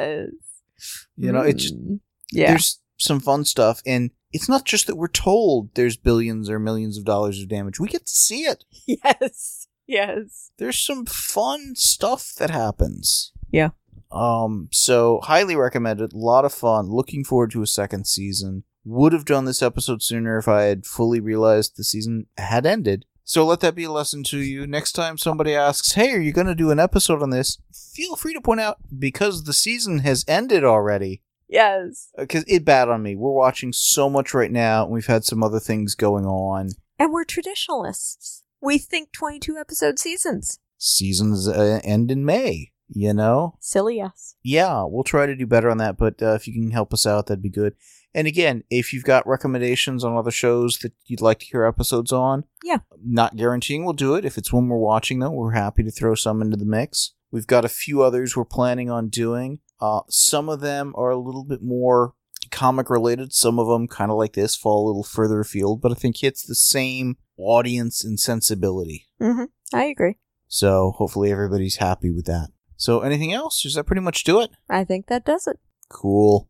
You 1.15 1.31
know 1.31 1.41
it's 1.41 1.71
Mm. 1.71 1.99
yeah. 2.31 2.47
there's 2.49 2.79
some 2.97 3.19
fun 3.19 3.45
stuff 3.45 3.81
and 3.85 4.11
it's 4.31 4.49
not 4.49 4.65
just 4.65 4.87
that 4.87 4.95
we're 4.97 5.07
told 5.07 5.73
there's 5.75 5.97
billions 5.97 6.49
or 6.49 6.59
millions 6.59 6.97
of 6.97 7.05
dollars 7.05 7.41
of 7.41 7.47
damage 7.47 7.79
we 7.79 7.87
get 7.87 8.05
to 8.05 8.11
see 8.13 8.41
it 8.41 8.63
Yes. 8.87 9.67
Yes. 9.87 10.51
there's 10.57 10.79
some 10.79 11.05
fun 11.05 11.73
stuff 11.75 12.33
that 12.39 12.49
happens. 12.49 13.31
Yeah. 13.51 13.69
Um, 14.11 14.67
so 14.71 15.19
highly 15.23 15.55
recommended. 15.55 16.11
A 16.13 16.17
lot 16.17 16.43
of 16.45 16.53
fun. 16.53 16.89
Looking 16.89 17.23
forward 17.23 17.51
to 17.51 17.61
a 17.61 17.67
second 17.67 18.05
season. 18.07 18.63
Would 18.83 19.13
have 19.13 19.25
done 19.25 19.45
this 19.45 19.61
episode 19.61 20.01
sooner 20.01 20.37
if 20.37 20.47
I 20.47 20.63
had 20.63 20.85
fully 20.85 21.19
realized 21.21 21.75
the 21.77 21.83
season 21.85 22.25
had 22.37 22.65
ended. 22.65 23.05
So 23.27 23.45
let 23.45 23.59
that 23.59 23.75
be 23.75 23.83
a 23.83 23.91
lesson 23.91 24.23
to 24.27 24.37
you. 24.37 24.65
Next 24.65 24.93
time 24.93 25.17
somebody 25.17 25.53
asks, 25.53 25.91
"Hey, 25.91 26.13
are 26.13 26.19
you 26.19 26.31
going 26.31 26.47
to 26.47 26.55
do 26.55 26.71
an 26.71 26.79
episode 26.79 27.21
on 27.21 27.29
this?" 27.29 27.57
Feel 27.93 28.15
free 28.15 28.33
to 28.33 28.39
point 28.39 28.61
out 28.61 28.77
because 28.97 29.43
the 29.43 29.51
season 29.51 29.99
has 29.99 30.23
ended 30.29 30.63
already. 30.63 31.21
Yes. 31.49 32.09
Because 32.17 32.45
it 32.47 32.63
bad 32.63 32.87
on 32.87 33.03
me. 33.03 33.17
We're 33.17 33.33
watching 33.33 33.73
so 33.73 34.09
much 34.09 34.33
right 34.33 34.49
now, 34.51 34.85
and 34.85 34.93
we've 34.93 35.07
had 35.07 35.25
some 35.25 35.43
other 35.43 35.59
things 35.59 35.93
going 35.93 36.25
on. 36.25 36.69
And 36.97 37.11
we're 37.11 37.25
traditionalists. 37.25 38.43
We 38.61 38.77
think 38.77 39.11
22 39.11 39.57
episode 39.57 39.99
seasons. 39.99 40.59
Seasons 40.77 41.49
uh, 41.49 41.81
end 41.83 42.09
in 42.11 42.23
May. 42.23 42.71
You 42.89 43.13
know, 43.13 43.57
Silly 43.59 43.99
us. 44.01 44.35
yeah, 44.41 44.83
we'll 44.85 45.03
try 45.03 45.25
to 45.25 45.35
do 45.35 45.45
better 45.45 45.69
on 45.69 45.79
that. 45.79 45.97
But 45.97 46.23
uh, 46.23 46.35
if 46.35 46.47
you 46.47 46.53
can 46.53 46.71
help 46.71 46.93
us 46.93 47.05
out, 47.05 47.27
that'd 47.27 47.43
be 47.43 47.49
good. 47.49 47.75
And 48.13 48.27
again, 48.27 48.63
if 48.69 48.93
you've 48.93 49.03
got 49.03 49.27
recommendations 49.27 50.03
on 50.03 50.15
other 50.17 50.31
shows 50.31 50.79
that 50.79 50.93
you'd 51.05 51.21
like 51.21 51.39
to 51.39 51.45
hear 51.45 51.65
episodes 51.65 52.11
on, 52.11 52.45
Yeah. 52.63 52.79
not 53.03 53.35
guaranteeing 53.35 53.84
we'll 53.84 53.93
do 53.93 54.15
it. 54.15 54.25
If 54.25 54.38
it's 54.38 54.51
one 54.51 54.67
we're 54.69 54.77
watching, 54.77 55.19
though, 55.19 55.29
we're 55.31 55.51
happy 55.51 55.84
to 55.84 55.91
throw 55.91 56.15
some 56.15 56.41
into 56.41 56.57
the 56.57 56.65
mix. 56.65 57.13
We've 57.31 57.45
got 57.47 57.65
a 57.65 57.69
few 57.69 58.01
others 58.01 58.35
we're 58.35 58.45
planning 58.45 58.89
on 58.89 59.09
doing. 59.09 59.59
Uh, 59.79 60.01
some 60.09 60.49
of 60.49 60.61
them 60.61 60.93
are 60.97 61.09
a 61.11 61.17
little 61.17 61.43
bit 61.43 61.61
more 61.61 62.13
comic 62.49 62.89
related. 62.89 63.34
Some 63.34 63.59
of 63.59 63.67
them, 63.67 63.88
kind 63.88 64.09
of 64.09 64.17
like 64.17 64.34
this, 64.34 64.55
fall 64.55 64.85
a 64.85 64.88
little 64.88 65.03
further 65.03 65.41
afield, 65.41 65.81
but 65.81 65.91
I 65.91 65.95
think 65.95 66.17
hits 66.17 66.43
the 66.43 66.55
same 66.55 67.17
audience 67.38 68.03
and 68.03 68.19
sensibility. 68.19 69.07
Mm-hmm. 69.21 69.45
I 69.75 69.84
agree. 69.85 70.15
So 70.47 70.93
hopefully 70.97 71.31
everybody's 71.31 71.75
happy 71.75 72.09
with 72.09 72.25
that. 72.25 72.49
So 72.77 73.01
anything 73.01 73.34
else? 73.34 73.61
Does 73.61 73.75
that 73.75 73.84
pretty 73.84 74.01
much 74.01 74.23
do 74.23 74.39
it? 74.39 74.49
I 74.69 74.84
think 74.85 75.07
that 75.07 75.25
does 75.25 75.45
it. 75.45 75.59
Cool. 75.89 76.49